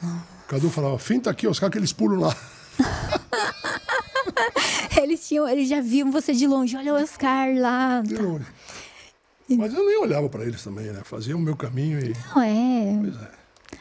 O 0.03 0.47
Cadu 0.49 0.71
falava, 0.71 0.99
finta 0.99 1.31
aqui, 1.31 1.47
os 1.47 1.59
caras 1.59 1.73
que 1.73 1.79
eles 1.79 1.93
pulam 1.93 2.21
lá. 2.21 2.37
Eles 4.97 5.27
tinham, 5.27 5.47
eles 5.49 5.69
já 5.69 5.81
viam 5.81 6.11
você 6.11 6.33
de 6.33 6.47
longe. 6.47 6.77
Olha 6.77 6.95
o 6.95 6.97
Oscar 6.97 7.55
lá. 7.57 8.01
De 8.01 8.17
longe. 8.17 8.47
Mas 9.49 9.75
eu 9.75 9.85
nem 9.85 9.99
olhava 9.99 10.29
para 10.29 10.45
eles 10.45 10.63
também, 10.63 10.87
né? 10.87 11.03
Fazia 11.05 11.37
o 11.37 11.41
meu 11.41 11.57
caminho 11.57 11.99
e. 11.99 12.15
Não 12.35 12.43
é. 12.43 12.99
Pois 13.01 13.23
é. 13.23 13.31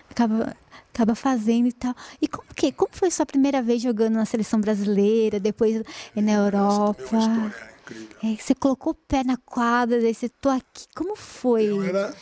Acaba, 0.10 0.58
acaba 0.94 1.16
fazendo 1.16 1.68
e 1.68 1.72
tal. 1.72 1.96
E 2.22 2.28
como 2.28 2.48
que, 2.54 2.72
como 2.72 2.92
foi 2.94 3.10
sua 3.10 3.26
primeira 3.26 3.62
vez 3.62 3.82
jogando 3.82 4.16
na 4.16 4.26
seleção 4.26 4.60
brasileira, 4.60 5.39
depois 5.39 5.82
na 6.16 6.32
Europa? 6.32 7.02
Essa 7.04 7.16
é 7.16 7.20
uma 7.20 7.48
história 7.48 7.74
incrível. 7.82 8.18
É, 8.24 8.36
você 8.36 8.56
colocou 8.56 8.92
o 8.92 8.96
pé 8.96 9.24
na 9.24 9.38
quadra, 9.38 10.02
daí 10.02 10.13
você 10.13 10.28
tô 10.28 10.50
aqui. 10.50 10.86
Como 10.94 11.16
foi? 11.16 11.66
Eu 11.66 11.84
era. 11.84 12.13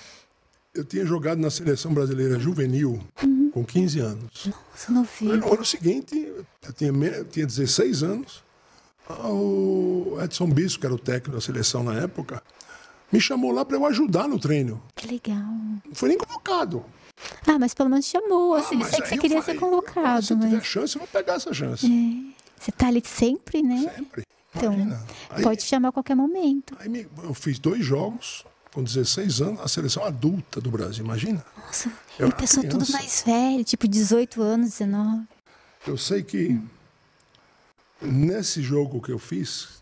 Eu 0.73 0.85
tinha 0.85 1.05
jogado 1.05 1.39
na 1.39 1.49
seleção 1.49 1.93
brasileira 1.93 2.39
juvenil 2.39 2.99
com 3.53 3.65
15 3.65 3.99
anos. 3.99 4.45
Nossa, 4.45 4.91
não 4.91 5.03
vi. 5.03 5.29
Aí, 5.31 5.37
No 5.37 5.53
ano 5.53 5.65
seguinte, 5.65 6.15
eu 6.15 6.73
tinha, 6.73 6.91
eu 6.91 7.25
tinha 7.25 7.45
16 7.45 8.03
anos, 8.03 8.41
o 9.09 10.17
Edson 10.23 10.47
Bispo, 10.49 10.79
que 10.79 10.85
era 10.85 10.95
o 10.95 10.99
técnico 10.99 11.31
da 11.35 11.41
seleção 11.41 11.83
na 11.83 11.95
época, 11.95 12.41
me 13.11 13.19
chamou 13.19 13.51
lá 13.51 13.65
para 13.65 13.75
eu 13.75 13.85
ajudar 13.85 14.29
no 14.29 14.39
treino. 14.39 14.81
Que 14.95 15.07
legal. 15.07 15.37
Não 15.85 15.93
foi 15.93 16.07
nem 16.09 16.17
convocado. 16.17 16.85
Ah, 17.45 17.59
mas 17.59 17.73
pelo 17.73 17.89
menos 17.89 18.05
chamou. 18.05 18.55
Assim, 18.55 18.75
Ah, 18.75 18.79
mas 18.79 18.87
sei 18.91 19.01
que 19.01 19.09
você 19.09 19.17
queria 19.17 19.41
falei, 19.41 19.59
ser 19.59 19.65
convocado, 19.65 20.25
Se 20.25 20.33
eu 20.33 20.39
tiver 20.39 20.55
mas. 20.55 20.65
chance, 20.65 20.95
eu 20.95 20.99
vou 20.99 21.07
pegar 21.09 21.33
essa 21.33 21.53
chance. 21.53 21.85
É, 21.85 22.33
você 22.57 22.71
tá 22.71 22.87
ali 22.87 23.03
sempre, 23.05 23.61
né? 23.61 23.91
Sempre. 23.93 24.23
Então, 24.55 24.73
Imagina. 24.73 25.05
Aí, 25.29 25.43
pode 25.43 25.61
chamar 25.63 25.89
a 25.89 25.91
qualquer 25.91 26.15
momento. 26.15 26.75
aí 26.79 27.07
eu 27.23 27.33
fiz 27.33 27.59
dois 27.59 27.83
jogos 27.85 28.45
com 28.73 28.83
16 28.83 29.41
anos, 29.41 29.59
a 29.59 29.67
seleção 29.67 30.03
adulta 30.03 30.61
do 30.61 30.71
Brasil, 30.71 31.03
imagina. 31.03 31.45
Nossa, 31.57 31.91
Eu 32.17 32.27
era 32.27 32.35
pessoa 32.35 32.65
tudo 32.65 32.85
criança. 32.85 32.93
mais 32.93 33.23
velho, 33.25 33.63
tipo 33.63 33.87
18 33.87 34.41
anos, 34.41 34.69
19. 34.69 35.23
Eu 35.87 35.97
sei 35.97 36.23
que 36.23 36.59
nesse 38.01 38.61
jogo 38.61 39.01
que 39.01 39.11
eu 39.11 39.19
fiz, 39.19 39.81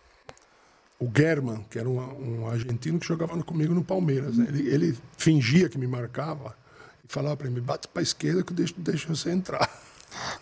o 0.99 1.09
German, 1.15 1.65
que 1.69 1.79
era 1.79 1.87
um, 1.87 2.41
um 2.41 2.47
argentino 2.47 2.99
que 2.99 3.07
jogava 3.07 3.41
comigo 3.43 3.73
no 3.73 3.83
Palmeiras, 3.83 4.37
né? 4.37 4.45
ele, 4.49 4.67
ele 4.67 4.97
fingia 5.17 5.69
que 5.69 5.77
me 5.77 5.87
marcava 5.87 6.57
e 7.03 7.11
falava 7.11 7.37
para 7.37 7.49
mim, 7.49 7.61
bate 7.61 7.87
para 7.87 8.01
a 8.01 8.03
esquerda 8.03 8.43
que 8.43 8.51
eu 8.51 8.55
deixo, 8.57 8.73
deixo 8.77 9.07
você 9.07 9.31
entrar. 9.31 9.69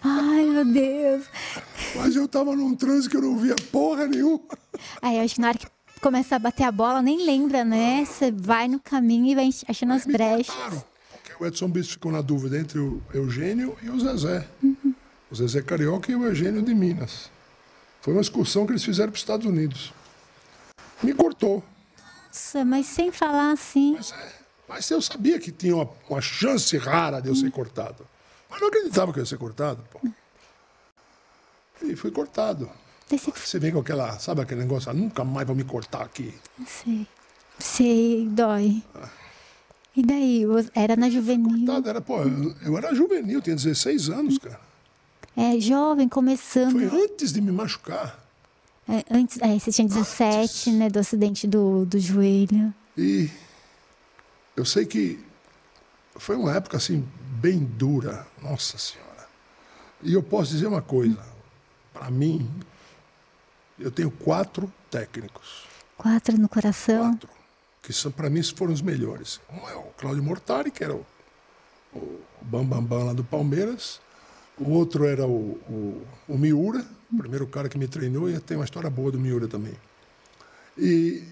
Ai, 0.01 0.45
meu 0.45 0.65
Deus. 0.65 1.25
Mas 1.95 2.15
eu 2.15 2.25
estava 2.25 2.55
num 2.55 2.73
trânsito 2.75 3.09
que 3.09 3.17
eu 3.17 3.21
não 3.21 3.37
via 3.37 3.55
porra 3.71 4.07
nenhuma. 4.07 4.39
Aí 5.01 5.17
eu 5.17 5.23
acho 5.23 5.35
que 5.35 5.41
na 5.41 5.49
hora 5.49 5.57
que 5.57 5.67
começa 6.01 6.35
a 6.35 6.39
bater 6.39 6.63
a 6.63 6.71
bola, 6.71 7.01
nem 7.01 7.25
lembra, 7.25 7.63
né? 7.63 8.05
Você 8.05 8.31
vai 8.31 8.67
no 8.67 8.79
caminho 8.79 9.25
e 9.27 9.35
vai 9.35 9.49
achando 9.67 9.93
as 9.93 10.05
brechas. 10.05 10.53
cortaram, 10.53 10.83
porque 11.11 11.43
o 11.43 11.47
Edson 11.47 11.69
Bispo 11.69 11.93
ficou 11.93 12.11
na 12.11 12.21
dúvida 12.21 12.57
entre 12.57 12.79
o 12.79 13.01
Eugênio 13.13 13.77
e 13.81 13.89
o 13.89 13.99
Zezé. 13.99 14.47
O 15.29 15.35
Zezé 15.35 15.61
Carioca 15.61 16.11
e 16.11 16.15
o 16.15 16.23
Eugênio 16.23 16.61
de 16.61 16.73
Minas. 16.73 17.29
Foi 18.01 18.13
uma 18.13 18.21
excursão 18.21 18.65
que 18.65 18.71
eles 18.71 18.83
fizeram 18.83 19.11
para 19.11 19.17
os 19.17 19.21
Estados 19.21 19.45
Unidos. 19.45 19.93
Me 21.03 21.13
cortou. 21.13 21.63
Nossa, 22.27 22.63
mas 22.63 22.85
sem 22.85 23.11
falar 23.11 23.51
assim. 23.51 23.93
Mas, 23.95 24.11
é, 24.11 24.33
mas 24.69 24.89
eu 24.89 25.01
sabia 25.01 25.39
que 25.39 25.51
tinha 25.51 25.75
uma, 25.75 25.89
uma 26.09 26.21
chance 26.21 26.77
rara 26.77 27.19
de 27.19 27.29
eu 27.29 27.35
ser 27.35 27.51
cortado. 27.51 28.07
Mas 28.49 28.61
não 28.61 28.67
acreditava 28.67 29.11
que 29.11 29.19
eu 29.19 29.23
ia 29.23 29.27
ser 29.27 29.37
cortado, 29.37 29.83
pô. 29.91 29.99
E 31.81 31.95
fui 31.95 32.11
cortado. 32.11 32.69
Daí 33.09 33.19
você 33.19 33.31
Você 33.31 33.59
vem 33.59 33.71
com 33.71 33.79
aquela, 33.79 34.19
sabe 34.19 34.41
aquele 34.41 34.61
negócio, 34.61 34.89
ah, 34.89 34.93
nunca 34.93 35.23
mais 35.23 35.47
vão 35.47 35.55
me 35.55 35.63
cortar 35.63 36.01
aqui. 36.01 36.33
Sei. 36.65 37.07
Sei, 37.59 38.27
dói. 38.29 38.83
E 39.95 40.03
daí? 40.03 40.43
Era 40.75 40.95
na 40.95 41.09
juvenil. 41.09 41.65
Cortado, 41.65 41.89
era, 41.89 42.01
pô, 42.01 42.19
eu, 42.63 42.77
era 42.77 42.93
juvenil, 42.93 43.41
tinha 43.41 43.55
16 43.55 44.09
anos, 44.09 44.37
cara. 44.37 44.59
É, 45.35 45.59
jovem, 45.59 46.07
começando. 46.07 46.71
Foi 46.71 47.03
antes 47.03 47.31
de 47.31 47.41
me 47.41 47.51
machucar. 47.51 48.23
É, 48.89 49.03
antes, 49.11 49.39
é, 49.41 49.57
você 49.57 49.71
tinha 49.71 49.87
17, 49.87 50.71
né? 50.71 50.89
Do 50.89 50.99
acidente 50.99 51.47
do, 51.47 51.85
do 51.85 51.99
joelho. 51.99 52.73
E 52.97 53.29
eu 54.55 54.65
sei 54.65 54.85
que 54.85 55.19
foi 56.15 56.35
uma 56.35 56.55
época 56.55 56.77
assim 56.77 57.07
bem 57.39 57.59
dura, 57.59 58.25
nossa 58.41 58.77
senhora. 58.77 59.27
E 60.03 60.13
eu 60.13 60.23
posso 60.23 60.51
dizer 60.51 60.67
uma 60.67 60.81
coisa, 60.81 61.23
para 61.93 62.09
mim, 62.09 62.49
eu 63.79 63.91
tenho 63.91 64.09
quatro 64.11 64.71
técnicos, 64.89 65.65
Quatro 65.97 66.37
no 66.37 66.47
coração. 66.47 67.11
quatro, 67.11 67.29
que 67.81 67.91
são 67.93 68.11
para 68.11 68.29
mim 68.29 68.43
foram 68.43 68.73
os 68.73 68.81
melhores. 68.81 69.39
Um 69.51 69.67
é 69.69 69.75
o 69.75 69.83
Cláudio 69.97 70.23
Mortari, 70.23 70.69
que 70.71 70.83
era 70.83 70.95
o, 70.95 71.05
o 71.93 72.19
Bambambam 72.41 72.81
Bam 72.83 72.97
Bam 72.99 73.05
lá 73.05 73.13
do 73.13 73.23
Palmeiras. 73.23 73.99
O 74.59 74.71
outro 74.71 75.05
era 75.05 75.25
o, 75.25 75.51
o, 75.69 76.05
o 76.27 76.37
Miura, 76.37 76.85
o 77.11 77.17
primeiro 77.17 77.45
cara 77.47 77.69
que 77.69 77.77
me 77.77 77.87
treinou, 77.87 78.29
e 78.29 78.39
tem 78.39 78.57
uma 78.57 78.65
história 78.65 78.89
boa 78.89 79.11
do 79.11 79.19
Miura 79.19 79.47
também. 79.47 79.73
E 80.77 81.23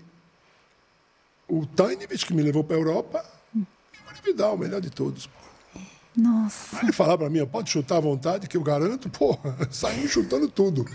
o 1.48 1.66
Tainovich, 1.66 2.26
que 2.26 2.34
me 2.34 2.42
levou 2.44 2.64
para 2.64 2.76
a 2.76 2.80
Europa, 2.80 3.26
e 3.56 3.60
o 3.60 4.24
Vidal, 4.24 4.56
o 4.56 4.58
melhor 4.58 4.82
de 4.82 4.90
todos. 4.90 5.28
pô. 5.28 5.80
Nossa. 6.16 6.78
Aí 6.78 6.84
ele 6.86 6.92
falava 6.94 7.20
para 7.20 7.30
mim, 7.30 7.46
pode 7.46 7.70
chutar 7.70 7.98
à 7.98 8.00
vontade, 8.00 8.48
que 8.48 8.58
eu 8.58 8.64
garanto, 8.64 9.10
pô, 9.10 9.38
saiu 9.70 10.08
chutando 10.08 10.48
tudo. 10.48 10.86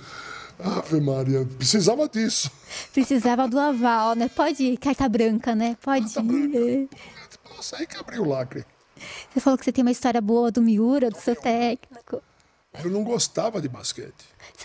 Ave 0.64 1.01
Maria, 1.01 1.46
precisava 1.59 2.09
disso. 2.09 2.51
Precisava 2.92 3.49
do 3.49 3.59
aval, 3.59 4.14
né? 4.14 4.29
Pode 4.29 4.62
ir, 4.62 4.77
carta 4.77 5.09
branca, 5.09 5.55
né? 5.55 5.77
Pode 5.83 6.12
Carta 6.14 6.20
ir. 6.33 6.49
branca. 6.88 6.96
Nossa, 7.57 7.77
aí 7.77 7.87
que 7.87 7.96
abriu 7.96 8.23
o 8.23 8.29
lacre. 8.29 8.64
Você 9.33 9.40
falou 9.40 9.59
que 9.59 9.64
você 9.64 9.73
tem 9.73 9.83
uma 9.83 9.90
história 9.90 10.20
boa 10.20 10.51
do 10.51 10.61
Miura, 10.61 11.11
do 11.11 11.18
seu 11.18 11.35
técnico. 11.35 12.23
Eu 12.85 12.90
não 12.90 13.03
gostava 13.03 13.61
de 13.61 13.68
basquete. 13.68 14.12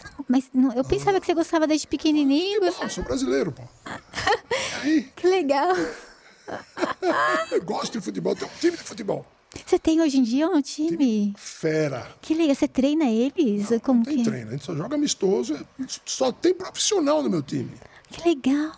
Não- 0.03 0.25
Mas 0.27 0.49
não- 0.53 0.73
eu 0.73 0.83
pensava 0.83 1.19
que 1.19 1.25
você 1.25 1.33
gostava 1.33 1.65
desde 1.65 1.87
pequenininho. 1.87 2.59
Não, 2.59 2.67
gostava- 2.67 2.85
eu 2.85 2.89
sou 2.89 3.03
brasileiro, 3.03 3.51
pô. 3.51 3.63
Aí, 4.83 5.03
Que 5.15 5.27
legal. 5.27 5.73
eu 7.51 7.63
gosto 7.63 7.93
de 7.93 8.01
futebol, 8.01 8.35
tenho 8.35 8.49
um 8.51 8.59
time 8.59 8.77
de 8.77 8.83
futebol. 8.83 9.25
Você 9.65 9.79
tem 9.79 10.01
hoje 10.01 10.17
em 10.19 10.23
dia 10.23 10.47
um 10.49 10.61
time? 10.61 11.33
Fera. 11.37 12.07
Que 12.21 12.33
legal. 12.33 12.55
Você 12.55 12.67
treina 12.67 13.05
eles? 13.05 13.67
Como 13.83 14.03
Tem 14.03 14.15
que? 14.15 14.21
é? 14.21 14.23
treino, 14.25 14.49
a 14.49 14.51
gente 14.53 14.65
só 14.65 14.75
joga 14.75 14.95
amistoso. 14.95 15.57
Só 16.05 16.31
tem 16.31 16.53
profissional 16.53 17.21
no 17.23 17.29
meu 17.29 17.41
time. 17.41 17.71
Que 18.09 18.27
legal. 18.27 18.71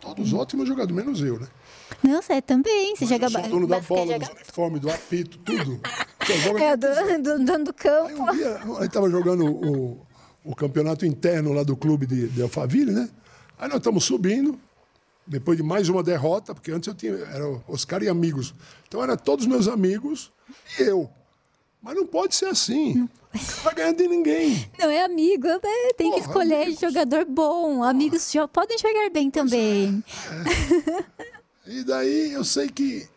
Todos 0.00 0.32
ótimos 0.32 0.68
jogadores, 0.68 0.94
menos 1.04 1.20
eu, 1.20 1.38
né? 1.40 1.48
Não, 2.02 2.20
você 2.22 2.40
também. 2.42 2.94
Você 2.94 3.04
Mas 3.04 3.08
joga 3.10 3.26
eu 3.26 3.30
sou 3.30 3.42
dono 3.50 3.66
da 3.66 3.80
bola, 3.80 4.12
joga- 4.12 4.18
dos 4.18 4.28
uniformes, 4.36 4.80
do 4.80 4.90
apito, 4.90 5.38
tudo. 5.38 5.80
Só 6.26 6.32
joga 6.38 6.60
É, 6.62 6.76
do, 6.76 7.22
do 7.22 7.44
dono 7.44 7.64
do 7.64 7.70
Aí 7.70 7.74
campo. 7.76 8.22
um 8.22 8.36
dia, 8.36 8.56
a 8.56 8.82
gente 8.82 8.92
tava 8.92 9.10
jogando 9.10 9.44
o, 9.46 10.06
o 10.44 10.54
campeonato 10.54 11.04
interno 11.06 11.52
lá 11.52 11.62
do 11.62 11.76
clube 11.76 12.06
de, 12.06 12.28
de 12.28 12.42
Alphaville, 12.42 12.92
né? 12.92 13.08
Aí 13.58 13.68
nós 13.68 13.78
estamos 13.78 14.04
subindo, 14.04 14.58
depois 15.26 15.56
de 15.56 15.62
mais 15.62 15.88
uma 15.88 16.02
derrota, 16.02 16.54
porque 16.54 16.70
antes 16.70 16.86
eu 16.86 16.94
tinha, 16.94 17.12
era 17.14 17.44
Oscar 17.68 18.02
e 18.02 18.08
amigos. 18.08 18.54
Então 18.86 19.02
era 19.02 19.16
todos 19.16 19.46
meus 19.46 19.66
amigos 19.68 20.32
e 20.78 20.82
eu. 20.82 21.10
Mas 21.82 21.94
não 21.94 22.06
pode 22.06 22.34
ser 22.34 22.46
assim. 22.46 22.94
Não 22.94 23.08
vai 23.62 23.74
ganhar 23.74 23.92
de 23.92 24.08
ninguém. 24.08 24.70
Não 24.78 24.88
é 24.90 25.04
amigo, 25.04 25.46
né? 25.46 25.92
Tem 25.96 26.10
que 26.10 26.18
Porra, 26.20 26.26
escolher 26.28 26.62
amigos. 26.62 26.80
jogador 26.80 27.24
bom. 27.26 27.82
Amigos 27.82 28.32
jo- 28.32 28.48
podem 28.48 28.78
jogar 28.78 29.10
bem 29.10 29.30
também. 29.30 30.02
E 31.66 31.84
daí 31.84 32.32
eu 32.32 32.44
sei 32.44 32.68
que 32.68 33.08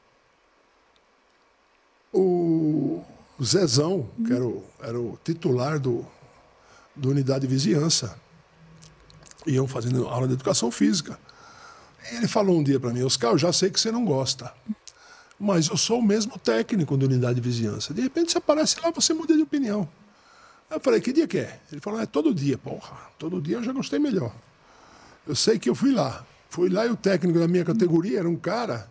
o 2.13 3.01
Zezão, 3.43 4.09
que 4.25 4.33
era 4.33 4.45
o, 4.45 4.63
era 4.81 4.99
o 4.99 5.17
titular 5.23 5.79
do, 5.79 6.05
do 6.95 7.09
unidade 7.09 7.41
de 7.41 7.47
vizinhança, 7.47 8.19
iam 9.45 9.67
fazendo 9.67 10.07
aula 10.07 10.27
de 10.27 10.33
educação 10.33 10.69
física. 10.71 11.19
Ele 12.11 12.27
falou 12.27 12.57
um 12.57 12.63
dia 12.63 12.79
para 12.79 12.91
mim, 12.91 13.03
Oscar, 13.03 13.31
eu 13.31 13.37
já 13.37 13.53
sei 13.53 13.69
que 13.69 13.79
você 13.79 13.91
não 13.91 14.05
gosta, 14.05 14.53
mas 15.39 15.67
eu 15.67 15.77
sou 15.77 15.99
o 15.99 16.03
mesmo 16.03 16.37
técnico 16.37 16.97
da 16.97 17.05
unidade 17.05 17.35
de 17.35 17.41
vizinhança. 17.41 17.93
De 17.93 18.01
repente 18.01 18.31
você 18.31 18.37
aparece 18.37 18.79
lá, 18.81 18.91
você 18.91 19.13
muda 19.13 19.35
de 19.35 19.41
opinião. 19.41 19.87
Eu 20.69 20.79
falei, 20.79 21.01
que 21.01 21.11
dia 21.11 21.27
que 21.27 21.39
é? 21.39 21.59
Ele 21.71 21.81
falou, 21.81 21.99
é 21.99 22.05
todo 22.05 22.33
dia, 22.33 22.57
porra. 22.57 22.95
Todo 23.17 23.41
dia 23.41 23.57
eu 23.57 23.63
já 23.63 23.73
gostei 23.73 23.97
melhor. 23.97 24.31
Eu 25.27 25.35
sei 25.35 25.57
que 25.57 25.69
eu 25.69 25.75
fui 25.75 25.91
lá. 25.91 26.25
Fui 26.49 26.69
lá 26.69 26.85
e 26.85 26.89
o 26.89 26.95
técnico 26.95 27.39
da 27.39 27.47
minha 27.47 27.63
categoria 27.63 28.19
era 28.19 28.29
um 28.29 28.35
cara 28.35 28.89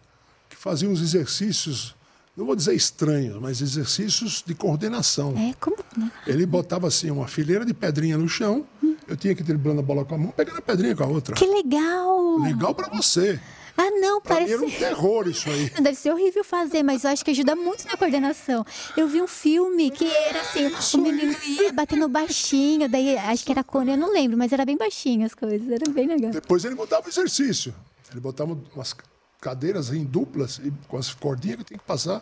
que 0.48 0.56
fazia 0.56 0.88
uns 0.88 1.00
exercícios, 1.00 1.94
não 2.36 2.46
vou 2.46 2.56
dizer 2.56 2.74
estranhos, 2.74 3.40
mas 3.40 3.60
exercícios 3.60 4.42
de 4.46 4.54
coordenação. 4.54 5.34
É 5.36 5.54
como. 5.60 5.76
né? 5.96 6.10
Ele 6.26 6.46
botava 6.46 6.86
assim 6.86 7.10
uma 7.10 7.28
fileira 7.28 7.64
de 7.64 7.74
pedrinha 7.74 8.16
no 8.16 8.28
chão, 8.28 8.66
eu 9.08 9.16
tinha 9.16 9.34
que 9.34 9.40
ir 9.42 9.44
driblando 9.44 9.80
a 9.80 9.82
bola 9.82 10.04
com 10.04 10.14
a 10.14 10.18
mão, 10.18 10.30
pegando 10.30 10.58
a 10.58 10.62
pedrinha 10.62 10.94
com 10.94 11.02
a 11.02 11.06
outra. 11.06 11.34
Que 11.34 11.46
legal! 11.46 12.38
Legal 12.38 12.74
pra 12.74 12.88
você. 12.88 13.40
Ah, 13.80 13.90
não, 13.92 14.20
Pra 14.20 14.40
mim 14.40 14.46
parece. 14.48 14.52
era 14.54 14.64
um 14.66 14.70
terror 14.70 15.28
isso 15.28 15.48
aí. 15.48 15.70
Deve 15.80 15.94
ser 15.94 16.10
horrível 16.12 16.42
fazer, 16.42 16.82
mas 16.82 17.04
eu 17.04 17.10
acho 17.10 17.24
que 17.24 17.30
ajuda 17.30 17.54
muito 17.54 17.86
na 17.86 17.96
coordenação. 17.96 18.66
Eu 18.96 19.06
vi 19.06 19.22
um 19.22 19.28
filme 19.28 19.88
que 19.90 20.04
era 20.04 20.40
assim, 20.40 20.66
o 20.96 21.00
menino 21.00 21.34
ia 21.46 21.72
batendo 21.72 22.08
baixinho, 22.08 22.88
daí 22.88 23.16
acho 23.16 23.44
que 23.44 23.52
era 23.52 23.64
eu 23.86 23.96
não 23.96 24.12
lembro, 24.12 24.36
mas 24.36 24.52
era 24.52 24.64
bem 24.64 24.76
baixinho 24.76 25.24
as 25.24 25.32
coisas, 25.34 25.70
era 25.70 25.88
bem 25.92 26.08
legal. 26.08 26.32
Depois 26.32 26.64
ele 26.64 26.74
mudava 26.74 27.06
o 27.06 27.08
exercício. 27.08 27.72
Ele 28.10 28.20
botava 28.20 28.58
umas 28.74 28.96
cadeiras 29.40 29.92
em 29.92 30.04
duplas 30.04 30.60
e 30.64 30.72
com 30.88 30.96
as 30.96 31.14
cordinhas 31.14 31.58
que 31.58 31.64
tinha 31.64 31.78
que 31.78 31.84
passar 31.84 32.20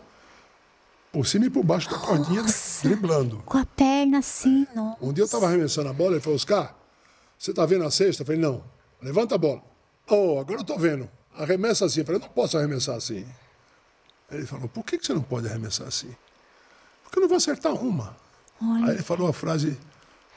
por 1.16 1.26
cima 1.26 1.46
e 1.46 1.50
por 1.50 1.64
baixo 1.64 1.88
da 1.88 1.98
cordinha, 1.98 2.44
driblando. 2.82 3.38
Com 3.46 3.56
a 3.56 3.64
perna 3.64 4.18
assim, 4.18 4.66
não. 4.74 4.98
Um 5.00 5.14
dia 5.14 5.22
eu 5.22 5.24
estava 5.24 5.46
arremessando 5.46 5.88
a 5.88 5.92
bola, 5.94 6.12
ele 6.12 6.20
falou, 6.20 6.36
Oscar, 6.36 6.74
você 7.38 7.52
está 7.52 7.64
vendo 7.64 7.86
a 7.86 7.90
cesta? 7.90 8.20
Eu 8.20 8.26
falei, 8.26 8.38
não. 8.38 8.62
Levanta 9.00 9.34
a 9.34 9.38
bola. 9.38 9.62
Oh, 10.10 10.38
agora 10.38 10.58
eu 10.58 10.60
estou 10.60 10.78
vendo. 10.78 11.08
Arremessa 11.34 11.86
assim. 11.86 12.00
Eu 12.00 12.06
falei, 12.06 12.20
não 12.20 12.28
posso 12.28 12.58
arremessar 12.58 12.96
assim. 12.96 13.26
Ele 14.30 14.44
falou, 14.44 14.68
por 14.68 14.84
que 14.84 14.98
que 14.98 15.06
você 15.06 15.14
não 15.14 15.22
pode 15.22 15.48
arremessar 15.48 15.88
assim? 15.88 16.14
Porque 17.02 17.18
eu 17.18 17.22
não 17.22 17.28
vou 17.28 17.38
acertar 17.38 17.72
uma. 17.72 18.14
Aí 18.60 18.90
ele 18.90 19.02
falou 19.02 19.26
a 19.26 19.32
frase 19.32 19.78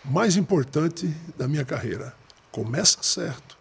mais 0.06 0.38
importante 0.38 1.14
da 1.38 1.46
minha 1.46 1.66
carreira. 1.66 2.16
Começa 2.54 3.04
certo, 3.04 3.58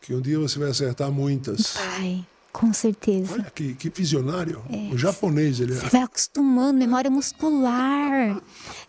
que 0.00 0.14
um 0.14 0.20
dia 0.22 0.38
você 0.38 0.58
vai 0.58 0.70
acertar 0.70 1.12
muitas. 1.12 1.76
Ai, 1.76 2.24
com 2.58 2.72
certeza. 2.72 3.34
Olha 3.34 3.52
que, 3.54 3.74
que 3.74 3.88
visionário. 3.88 4.60
O 4.92 4.98
japonês, 4.98 5.60
ele 5.60 5.72
é 5.72 5.76
Você 5.76 5.88
vai 5.90 6.02
acostumando, 6.02 6.76
memória 6.76 7.08
muscular. 7.08 8.42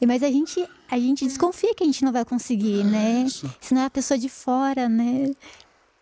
Mas 0.06 0.24
a 0.24 0.32
gente, 0.32 0.68
a 0.90 0.98
gente 0.98 1.24
desconfia 1.24 1.76
que 1.76 1.84
a 1.84 1.86
gente 1.86 2.04
não 2.04 2.12
vai 2.12 2.26
conseguir, 2.26 2.84
né? 2.84 3.26
Isso. 3.28 3.48
Senão 3.62 3.84
é 3.84 3.86
a 3.86 3.90
pessoa 3.90 4.18
de 4.18 4.28
fora, 4.28 4.90
né? 4.90 5.32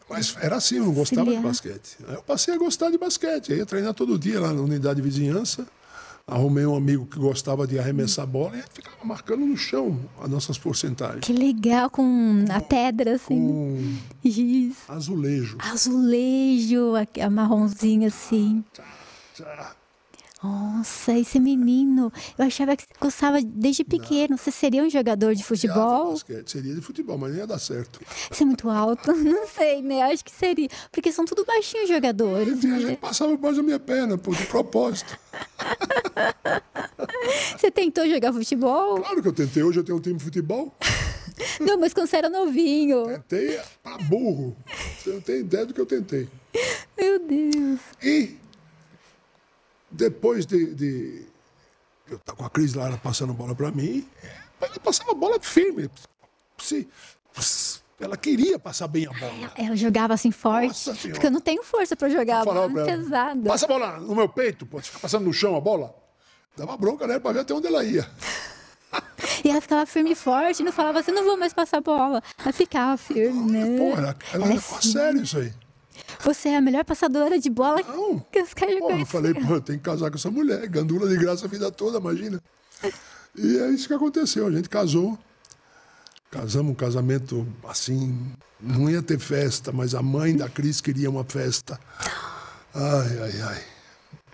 Mas 0.10 0.34
era 0.40 0.56
assim, 0.56 0.78
eu 0.78 0.86
não 0.86 0.94
gostava 0.94 1.30
de 1.30 1.36
Auxiliar. 1.36 1.44
basquete. 1.44 1.98
Eu 2.08 2.24
passei 2.24 2.54
a 2.54 2.58
gostar 2.58 2.90
de 2.90 2.98
basquete. 2.98 3.52
Aí 3.52 3.60
ia 3.60 3.66
treinar 3.66 3.94
todo 3.94 4.18
dia 4.18 4.40
lá 4.40 4.54
na 4.54 4.62
unidade 4.62 5.02
de 5.02 5.08
vizinhança. 5.08 5.68
Arrumei 6.30 6.66
um 6.66 6.76
amigo 6.76 7.06
que 7.06 7.18
gostava 7.18 7.66
de 7.66 7.80
arremessar 7.80 8.24
a 8.24 8.28
bola 8.28 8.58
e 8.58 8.64
ficava 8.74 8.98
marcando 9.06 9.46
no 9.46 9.56
chão 9.56 9.98
as 10.22 10.30
nossas 10.30 10.58
porcentagens. 10.58 11.22
Que 11.24 11.32
legal, 11.32 11.90
com 11.90 12.44
a 12.52 12.60
pedra, 12.60 13.16
assim. 13.16 13.48
Com 13.48 13.96
Giz. 14.26 14.76
azulejo. 14.90 15.58
Azulejo, 15.58 16.94
a, 16.98 17.30
marronzinha, 17.30 18.10
assim. 18.10 18.62
Tchá. 19.34 19.74
Nossa, 20.44 21.18
esse 21.18 21.40
menino. 21.40 22.12
Eu 22.38 22.46
achava 22.46 22.76
que 22.76 22.84
você 22.84 22.90
gostava 23.00 23.42
desde 23.42 23.84
pequeno. 23.84 24.38
Você 24.38 24.52
seria 24.52 24.84
um 24.84 24.90
jogador 24.90 25.34
de 25.34 25.44
futebol? 25.44 26.12
basquete. 26.12 26.52
Seria 26.52 26.76
de 26.76 26.82
futebol, 26.82 27.18
mas 27.18 27.32
não 27.32 27.40
ia 27.40 27.48
dar 27.48 27.60
certo. 27.60 28.00
Você 28.32 28.44
é 28.44 28.46
muito 28.46 28.70
alto? 28.70 29.14
Não 29.18 29.48
sei, 29.48 29.82
né? 29.82 30.04
Acho 30.04 30.24
que 30.24 30.32
seria. 30.32 30.70
Porque 30.92 31.12
são 31.12 31.26
tudo 31.26 31.44
baixinhos 31.44 31.90
jogadores, 31.90 32.64
A 32.64 32.68
né? 32.68 32.80
gente 32.80 32.98
passava 32.98 33.32
por 33.32 33.40
baixo 33.40 33.58
da 33.58 33.64
minha 33.64 33.80
perna, 33.80 34.18
pô, 34.18 34.32
de 34.32 34.46
propósito. 34.46 35.18
Você 37.58 37.72
tentou 37.72 38.08
jogar 38.08 38.32
futebol? 38.34 39.02
Claro 39.02 39.22
que 39.22 39.28
eu 39.28 39.34
tentei. 39.34 39.64
Hoje 39.64 39.80
eu 39.80 39.84
tenho 39.84 39.98
um 39.98 40.02
time 40.02 40.18
de 40.18 40.24
futebol. 40.24 40.76
Não, 41.60 41.80
mas 41.80 41.94
quando 41.94 42.08
você 42.08 42.18
era 42.18 42.30
novinho. 42.30 43.06
Tentei 43.06 43.60
pra 43.84 43.98
burro. 44.00 44.56
Você 44.98 45.12
não 45.12 45.22
tem 45.22 45.40
ideia 45.42 45.66
do 45.68 45.74
que 45.74 45.80
eu 45.82 45.86
tentei. 45.86 46.28
Meu 46.98 47.20
Deus. 47.20 47.80
E 48.02 48.36
depois 49.98 50.46
de, 50.46 50.76
de 50.76 51.26
eu 52.10 52.18
estar 52.18 52.34
com 52.34 52.46
a 52.46 52.50
Cris 52.50 52.74
lá 52.74 52.86
ela 52.88 52.98
passando 52.98 53.34
bola 53.34 53.56
para 53.56 53.72
mim, 53.72 54.08
ela 54.62 54.80
passava 54.80 55.12
a 55.12 55.16
bola 55.16 55.40
firme. 55.42 55.90
Se, 56.60 56.88
ela 58.00 58.16
queria 58.16 58.60
passar 58.60 58.88
bem 58.88 59.08
a 59.08 59.12
bola. 59.12 59.52
Ela 59.58 59.76
jogava 59.76 60.14
assim 60.14 60.32
forte. 60.32 60.68
Nossa. 60.68 60.96
Porque 61.10 61.26
eu 61.26 61.32
não 61.32 61.42
tenho 61.42 61.64
força 61.64 61.96
pra 61.96 62.10
jogar. 62.10 62.42
A 62.42 62.46
bola 62.46 62.82
é 62.82 62.86
pesada. 62.86 63.50
Passa 63.50 63.66
a 63.66 63.68
bola 63.68 64.00
no 64.00 64.16
meu 64.16 64.30
peito, 64.30 64.66
pô, 64.66 64.80
fica 64.80 65.00
passando 65.00 65.26
no 65.26 65.34
chão 65.34 65.56
a 65.56 65.62
bola. 65.62 65.96
Dava 66.56 66.78
bronca 66.78 67.06
nela 67.08 67.20
para 67.20 67.34
ver 67.34 67.40
até 67.42 67.54
onde 67.54 67.68
ela 67.68 67.84
ia. 67.84 68.08
E 69.44 69.50
ela 69.50 69.62
ficava 69.62 69.86
firme 69.86 70.12
e 70.12 70.16
forte, 70.16 70.64
não 70.64 70.72
falava 70.72 71.00
assim, 71.00 71.12
não 71.12 71.24
vou 71.24 71.38
mais 71.38 71.54
passar 71.54 71.78
a 71.78 71.82
bola. 71.82 72.24
Ela 72.40 72.54
ficava 72.54 72.98
firme, 72.98 73.52
né? 73.52 73.78
Pô, 73.78 73.98
ela, 73.98 74.16
ela 74.34 74.46
Ela 74.46 74.54
é 74.56 74.60
sério 74.60 75.22
isso 75.22 75.38
aí. 75.38 75.54
Você 76.24 76.50
é 76.50 76.58
a 76.58 76.62
melhor 76.62 76.84
passadora 76.86 77.40
de 77.40 77.50
bola 77.50 77.82
Não. 77.88 78.20
que 78.32 78.42
os 78.42 78.54
caras 78.54 78.80
Pô, 78.80 78.92
eu 78.92 79.06
falei, 79.06 79.34
pô, 79.34 79.60
tem 79.62 79.78
que 79.78 79.84
casar 79.84 80.10
com 80.10 80.18
essa 80.18 80.30
mulher. 80.32 80.68
Gandula 80.68 81.08
de 81.08 81.18
graça 81.18 81.46
a 81.46 81.50
vida 81.50 81.72
toda, 81.72 81.98
imagina. 82.00 82.42
E 83.36 83.58
é 83.60 83.70
isso 83.70 83.88
que 83.88 83.94
aconteceu. 83.94 84.48
A 84.48 84.52
gente 84.52 84.70
casou. 84.70 85.18
Casamos 86.32 86.72
um 86.72 86.76
casamento 86.76 87.48
assim. 87.68 88.32
Não 88.60 88.90
ia 88.90 89.02
ter 89.02 89.20
festa, 89.20 89.72
mas 89.72 89.96
a 89.96 90.02
mãe 90.02 90.36
da 90.36 90.50
Cris 90.50 90.82
queria 90.82 91.10
uma 91.10 91.24
festa. 91.24 91.80
Ai, 92.74 93.20
ai, 93.22 93.42
ai. 93.42 93.64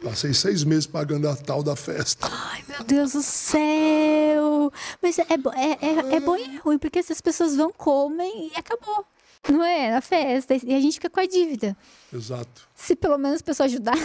Passei 0.04 0.34
seis 0.34 0.64
meses 0.66 0.86
pagando 0.88 1.30
a 1.30 1.36
tal 1.36 1.64
da 1.64 1.76
festa. 1.76 2.28
Ai, 2.30 2.64
meu 2.68 2.84
Deus 2.84 3.14
do 3.14 3.22
céu! 3.22 4.72
Mas 5.02 5.18
é, 5.20 5.38
bo- 5.38 5.54
é, 5.54 5.78
é, 5.82 6.16
é 6.16 6.20
bom 6.20 6.36
e 6.36 6.44
é 6.44 6.58
ruim, 6.60 6.78
porque 6.78 7.00
essas 7.00 7.22
pessoas 7.22 7.56
vão, 7.56 7.72
comem 7.72 8.52
e 8.54 8.60
acabou. 8.60 9.06
Não 9.50 9.64
é? 9.64 9.92
Na 9.92 10.02
festa. 10.02 10.56
E 10.56 10.74
a 10.74 10.80
gente 10.80 10.94
fica 10.94 11.10
com 11.10 11.20
a 11.20 11.26
dívida. 11.26 11.76
Exato. 12.14 12.68
Se 12.76 12.96
pelo 12.96 13.18
menos 13.18 13.42
a 13.42 13.44
pessoa 13.44 13.66
ajudar. 13.66 13.98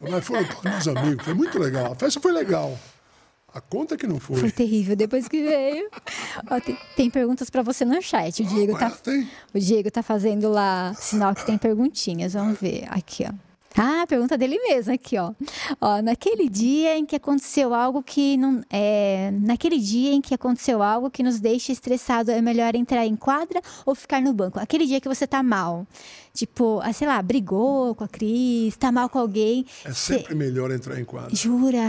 Mas 0.00 0.24
foram 0.26 0.44
todos 0.44 0.62
meus 0.62 0.88
amigos. 0.88 1.24
Foi 1.24 1.34
muito 1.34 1.58
legal. 1.58 1.92
A 1.92 1.94
festa 1.96 2.20
foi 2.20 2.32
legal. 2.32 2.78
A 3.54 3.60
conta 3.60 3.96
que 3.96 4.06
não 4.06 4.20
Foi 4.20 4.38
foi. 4.38 4.50
terrível 4.50 4.94
depois 4.94 5.26
que 5.28 5.42
veio. 5.42 5.88
Ó, 6.50 6.60
tem, 6.60 6.78
tem 6.94 7.08
perguntas 7.10 7.48
pra 7.48 7.62
você 7.62 7.86
no 7.86 8.02
chat. 8.02 8.42
O 8.42 8.44
Diego, 8.46 8.78
tá, 8.78 8.90
Mas 8.90 9.00
tem. 9.00 9.30
o 9.54 9.58
Diego 9.58 9.90
tá 9.90 10.02
fazendo 10.02 10.50
lá 10.50 10.92
sinal 10.94 11.34
que 11.34 11.46
tem 11.46 11.56
perguntinhas. 11.56 12.34
Vamos 12.34 12.60
ver. 12.60 12.84
Aqui, 12.90 13.24
ó. 13.26 13.32
Ah, 13.78 14.06
pergunta 14.08 14.38
dele 14.38 14.58
mesmo 14.58 14.92
aqui, 14.94 15.18
ó. 15.18 15.32
Ó, 15.80 16.00
naquele 16.00 16.48
dia 16.48 16.96
em 16.96 17.04
que 17.04 17.14
aconteceu 17.16 17.74
algo 17.74 18.02
que 18.02 18.36
não 18.38 18.62
é, 18.70 19.30
naquele 19.42 19.78
dia 19.78 20.12
em 20.12 20.20
que 20.22 20.34
aconteceu 20.34 20.82
algo 20.82 21.10
que 21.10 21.22
nos 21.22 21.38
deixa 21.38 21.72
estressado, 21.72 22.30
é 22.30 22.40
melhor 22.40 22.74
entrar 22.74 23.04
em 23.04 23.14
quadra 23.14 23.60
ou 23.84 23.94
ficar 23.94 24.22
no 24.22 24.32
banco? 24.32 24.58
Aquele 24.58 24.86
dia 24.86 24.98
que 25.00 25.08
você 25.08 25.26
tá 25.26 25.42
mal, 25.42 25.86
tipo, 26.32 26.80
ah, 26.82 26.92
sei 26.92 27.06
lá, 27.06 27.20
brigou 27.20 27.94
com 27.94 28.04
a 28.04 28.08
Cris, 28.08 28.76
tá 28.78 28.90
mal 28.90 29.10
com 29.10 29.18
alguém, 29.18 29.66
É 29.84 29.92
cê- 29.92 30.18
sempre 30.20 30.34
melhor 30.34 30.70
entrar 30.70 30.98
em 30.98 31.04
quadro. 31.04 31.36
jura? 31.36 31.80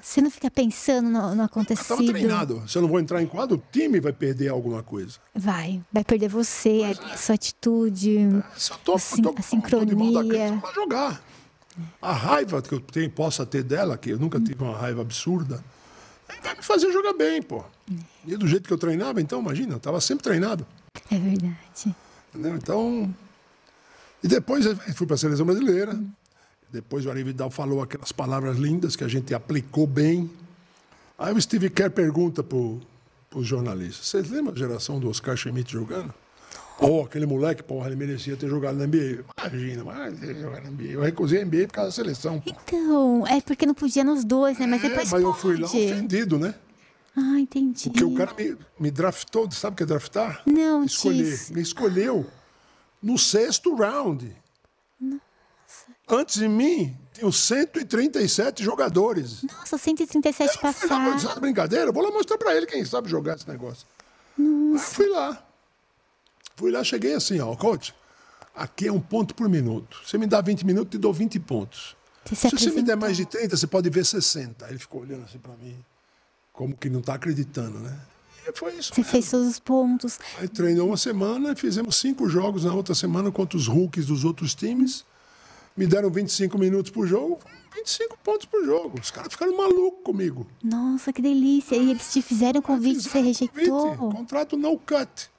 Você 0.00 0.20
não 0.22 0.30
fica 0.30 0.48
pensando 0.50 1.06
no, 1.10 1.12
no 1.12 1.26
Eu 1.26 1.30
estava 1.32 1.44
acontecido? 1.46 2.06
treinado. 2.06 2.62
Se 2.68 2.78
eu 2.78 2.82
não 2.82 2.88
vou 2.88 3.00
entrar 3.00 3.20
em 3.20 3.26
quadro, 3.26 3.56
o 3.56 3.62
time 3.72 3.98
vai 3.98 4.12
perder 4.12 4.48
alguma 4.48 4.82
coisa. 4.82 5.18
Vai, 5.34 5.82
vai 5.92 6.04
perder 6.04 6.28
você, 6.28 6.82
a 7.12 7.16
sua 7.16 7.34
atitude. 7.34 8.28
Se 8.56 8.70
eu 8.70 8.76
tô, 8.84 8.94
A 8.94 8.98
sin- 8.98 9.22
tô, 9.22 9.30
a 9.30 9.32
tô 9.68 9.84
de 9.84 9.96
mal 9.96 10.12
da 10.12 10.20
Cris, 10.20 10.30
sincronia. 10.40 10.62
eu 10.64 10.74
jogar. 10.74 11.31
A 12.00 12.12
raiva 12.12 12.60
que 12.60 12.72
eu 12.72 12.80
tenho, 12.80 13.10
possa 13.10 13.46
ter 13.46 13.62
dela, 13.62 13.96
que 13.96 14.10
eu 14.10 14.18
nunca 14.18 14.40
tive 14.40 14.62
uma 14.62 14.76
raiva 14.76 15.00
absurda, 15.00 15.62
vai 16.42 16.56
me 16.56 16.62
fazer 16.62 16.92
jogar 16.92 17.14
bem, 17.14 17.42
pô. 17.42 17.64
E 18.26 18.36
do 18.36 18.46
jeito 18.46 18.66
que 18.66 18.72
eu 18.72 18.78
treinava, 18.78 19.20
então, 19.20 19.40
imagina, 19.40 19.72
eu 19.72 19.76
estava 19.76 20.00
sempre 20.00 20.24
treinado. 20.24 20.66
É 21.10 21.18
verdade. 21.18 21.94
Entendeu? 22.30 22.56
Então. 22.56 23.14
E 24.22 24.28
depois 24.28 24.66
eu 24.66 24.76
fui 24.94 25.06
para 25.06 25.14
a 25.14 25.18
seleção 25.18 25.46
brasileira. 25.46 25.98
Depois 26.70 27.04
o 27.04 27.10
Ari 27.10 27.22
Vidal 27.22 27.50
falou 27.50 27.82
aquelas 27.82 28.12
palavras 28.12 28.56
lindas 28.56 28.96
que 28.96 29.04
a 29.04 29.08
gente 29.08 29.34
aplicou 29.34 29.86
bem. 29.86 30.30
Aí 31.18 31.32
o 31.34 31.40
Steve 31.40 31.68
Kerr 31.68 31.90
pergunta 31.90 32.42
para 32.42 32.58
os 32.58 33.46
jornalistas: 33.46 34.06
Vocês 34.06 34.30
lembram 34.30 34.54
a 34.54 34.58
geração 34.58 34.98
do 34.98 35.08
Oscar 35.08 35.36
Schmidt 35.36 35.72
jogando? 35.72 36.14
Ou 36.78 37.00
oh, 37.00 37.04
aquele 37.04 37.26
moleque, 37.26 37.62
porra, 37.62 37.86
ele 37.86 37.96
merecia 37.96 38.36
ter 38.36 38.48
jogado 38.48 38.76
na 38.76 38.86
NBA. 38.86 39.24
Imagina, 39.38 39.84
mas 39.84 40.18
jogar 40.18 40.62
na 40.62 40.70
NBA. 40.70 40.84
Eu 40.84 41.00
recusei 41.00 41.42
a 41.42 41.44
NBA 41.44 41.66
por 41.68 41.74
causa 41.74 41.90
da 41.90 41.94
seleção. 41.94 42.40
Pô. 42.40 42.50
Então, 42.50 43.26
é 43.26 43.40
porque 43.40 43.64
não 43.64 43.74
podia 43.74 44.02
nos 44.02 44.24
dois, 44.24 44.58
né? 44.58 44.66
Mas 44.66 44.82
é, 44.82 44.88
depois 44.88 45.10
mas 45.10 45.10
pode. 45.10 45.24
eu 45.24 45.34
fui 45.34 45.56
lá 45.58 45.66
ofendido, 45.66 46.38
né? 46.38 46.54
Ah, 47.16 47.38
entendi. 47.38 47.90
Porque 47.90 48.04
o 48.04 48.14
cara 48.14 48.32
me, 48.34 48.56
me 48.80 48.90
draftou, 48.90 49.50
sabe 49.50 49.74
o 49.74 49.76
que 49.76 49.82
é 49.82 49.86
draftar? 49.86 50.42
Não, 50.46 50.84
Escolher. 50.84 51.24
diz. 51.24 51.50
Me 51.50 51.60
escolheu 51.60 52.26
no 53.02 53.18
sexto 53.18 53.74
round. 53.74 54.34
Antes 56.08 56.36
de 56.36 56.48
mim, 56.48 56.96
tinham 57.12 57.30
137 57.30 58.62
jogadores. 58.62 59.42
Nossa, 59.42 59.78
137 59.78 60.40
Eu 60.40 60.52
fui 60.52 60.68
lá, 60.68 60.72
passaram. 60.72 61.18
sabe 61.18 61.40
brincadeira? 61.40 61.92
Vou 61.92 62.02
lá 62.02 62.10
mostrar 62.10 62.38
pra 62.38 62.56
ele 62.56 62.66
quem 62.66 62.84
sabe 62.84 63.08
jogar 63.08 63.36
esse 63.36 63.48
negócio. 63.48 63.86
Aí 64.38 64.72
eu 64.72 64.78
fui 64.78 65.08
lá. 65.08 65.46
Fui 66.56 66.70
lá, 66.70 66.82
cheguei 66.84 67.14
assim, 67.14 67.40
ó, 67.40 67.54
coach, 67.56 67.94
aqui 68.54 68.88
é 68.88 68.92
um 68.92 69.00
ponto 69.00 69.34
por 69.34 69.48
minuto. 69.48 69.98
Você 70.04 70.18
me 70.18 70.26
dá 70.26 70.40
20 70.40 70.64
minutos, 70.66 70.90
te 70.90 70.98
dou 70.98 71.12
20 71.12 71.38
pontos. 71.40 71.96
Você 72.24 72.34
se 72.36 72.50
Se 72.50 72.56
você 72.56 72.70
me 72.70 72.82
der 72.82 72.96
mais 72.96 73.16
de 73.16 73.24
30, 73.26 73.56
você 73.56 73.66
pode 73.66 73.88
ver 73.90 74.04
60. 74.04 74.64
Aí 74.64 74.72
ele 74.72 74.78
ficou 74.78 75.00
olhando 75.02 75.24
assim 75.24 75.38
pra 75.38 75.52
mim, 75.56 75.76
como 76.52 76.76
que 76.76 76.88
não 76.88 77.00
tá 77.00 77.14
acreditando, 77.14 77.78
né? 77.78 77.98
E 78.46 78.52
foi 78.56 78.74
isso. 78.74 78.92
Você 78.94 79.00
mesmo. 79.00 79.10
fez 79.12 79.30
todos 79.30 79.48
os 79.48 79.58
pontos. 79.58 80.18
Aí 80.38 80.48
treinou 80.48 80.88
uma 80.88 80.96
semana, 80.96 81.54
fizemos 81.56 81.96
cinco 81.96 82.28
jogos 82.28 82.64
na 82.64 82.74
outra 82.74 82.94
semana 82.94 83.30
contra 83.30 83.56
os 83.56 83.66
rookies 83.66 84.06
dos 84.06 84.24
outros 84.24 84.54
times. 84.54 85.04
Me 85.76 85.86
deram 85.86 86.10
25 86.10 86.58
minutos 86.58 86.90
por 86.92 87.06
jogo, 87.06 87.38
25 87.74 88.18
pontos 88.22 88.44
por 88.46 88.62
jogo. 88.64 89.00
Os 89.00 89.10
caras 89.10 89.32
ficaram 89.32 89.56
malucos 89.56 90.02
comigo. 90.04 90.46
Nossa, 90.62 91.12
que 91.12 91.22
delícia. 91.22 91.76
E 91.76 91.90
eles 91.90 92.12
te 92.12 92.20
fizeram 92.20 92.60
convite, 92.60 93.00
você 93.00 93.08
Fizeram 93.08 93.26
rejeitou. 93.26 93.96
convite, 93.96 94.16
contrato 94.18 94.56
no 94.56 94.78
cut. 94.78 95.30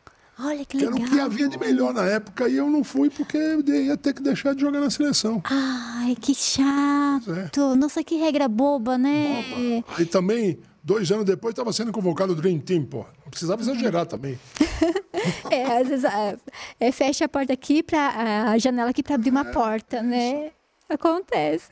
Olha 0.44 0.66
que 0.66 0.78
Que 0.78 0.86
era 0.86 0.94
legal. 0.94 1.08
o 1.08 1.12
que 1.12 1.20
havia 1.20 1.48
de 1.48 1.58
melhor 1.58 1.94
na 1.94 2.04
época 2.06 2.48
e 2.50 2.56
eu 2.58 2.70
não 2.70 2.84
fui 2.84 3.10
porque 3.10 3.38
eu 3.38 3.62
ia 3.62 3.96
ter 3.98 4.14
que 4.14 4.22
deixar 4.22 4.54
de 4.56 4.62
jogar 4.62 4.80
na 4.80 4.90
seleção. 4.90 5.42
Ai, 5.46 6.16
que 6.20 6.34
chato. 6.36 7.32
é. 7.34 7.76
Nossa, 7.76 8.04
que 8.04 8.16
regra 8.16 8.48
boba, 8.48 8.98
né? 8.98 9.84
Aí 9.98 10.06
também, 10.06 10.60
dois 10.84 11.12
anos 11.12 11.26
depois, 11.26 11.54
estava 11.54 11.72
sendo 11.72 11.92
convocado 11.92 12.34
o 12.34 12.36
Dream 12.36 12.60
Team, 12.60 12.86
pô. 12.86 13.06
Não 13.24 13.30
precisava 13.30 13.62
exagerar 13.62 14.06
também. 14.06 14.38
É, 15.50 15.78
às 15.78 15.88
vezes 15.88 16.04
é, 16.04 16.38
é, 16.80 16.92
fecha 16.92 17.24
a 17.26 17.30
porta 17.30 17.54
aqui, 17.54 17.82
pra, 17.82 18.50
a 18.52 18.58
janela 18.58 18.90
aqui 18.90 19.02
para 19.02 19.16
abrir 19.16 19.30
uma 19.30 19.46
porta, 19.46 20.02
né? 20.02 20.52
Acontece. 20.90 21.70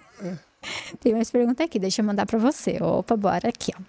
Tem 1.01 1.13
mais 1.13 1.29
pergunta 1.29 1.63
aqui, 1.63 1.77
deixa 1.77 2.01
eu 2.01 2.05
mandar 2.05 2.25
para 2.25 2.39
você. 2.39 2.77
Opa, 2.81 3.17
bora 3.17 3.49
aqui, 3.49 3.73
ó. 3.77 3.81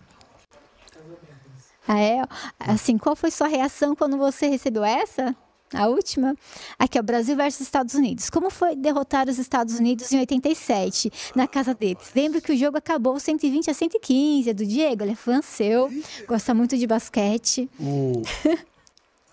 Ah, 1.86 2.00
é? 2.00 2.22
Assim, 2.58 2.96
qual 2.96 3.16
foi 3.16 3.30
sua 3.30 3.48
reação 3.48 3.94
quando 3.94 4.16
você 4.16 4.46
recebeu 4.46 4.84
essa? 4.84 5.34
A 5.74 5.86
última? 5.86 6.36
Aqui, 6.78 6.98
ó, 6.98 7.02
Brasil 7.02 7.34
versus 7.34 7.62
Estados 7.62 7.94
Unidos. 7.94 8.28
Como 8.28 8.50
foi 8.50 8.76
derrotar 8.76 9.28
os 9.28 9.38
Estados 9.38 9.78
Unidos 9.78 10.12
em 10.12 10.18
87, 10.20 11.10
na 11.34 11.48
casa 11.48 11.74
deles? 11.74 12.10
Lembro 12.14 12.42
que 12.42 12.52
o 12.52 12.56
jogo 12.56 12.76
acabou 12.76 13.18
120 13.18 13.70
a 13.70 13.74
115, 13.74 14.50
é 14.50 14.54
do 14.54 14.66
Diego, 14.66 15.02
ele 15.02 15.12
é 15.12 15.16
fã 15.16 15.40
seu, 15.40 15.90
gosta 16.28 16.52
muito 16.52 16.76
de 16.76 16.86
basquete. 16.86 17.70
O... 17.80 18.22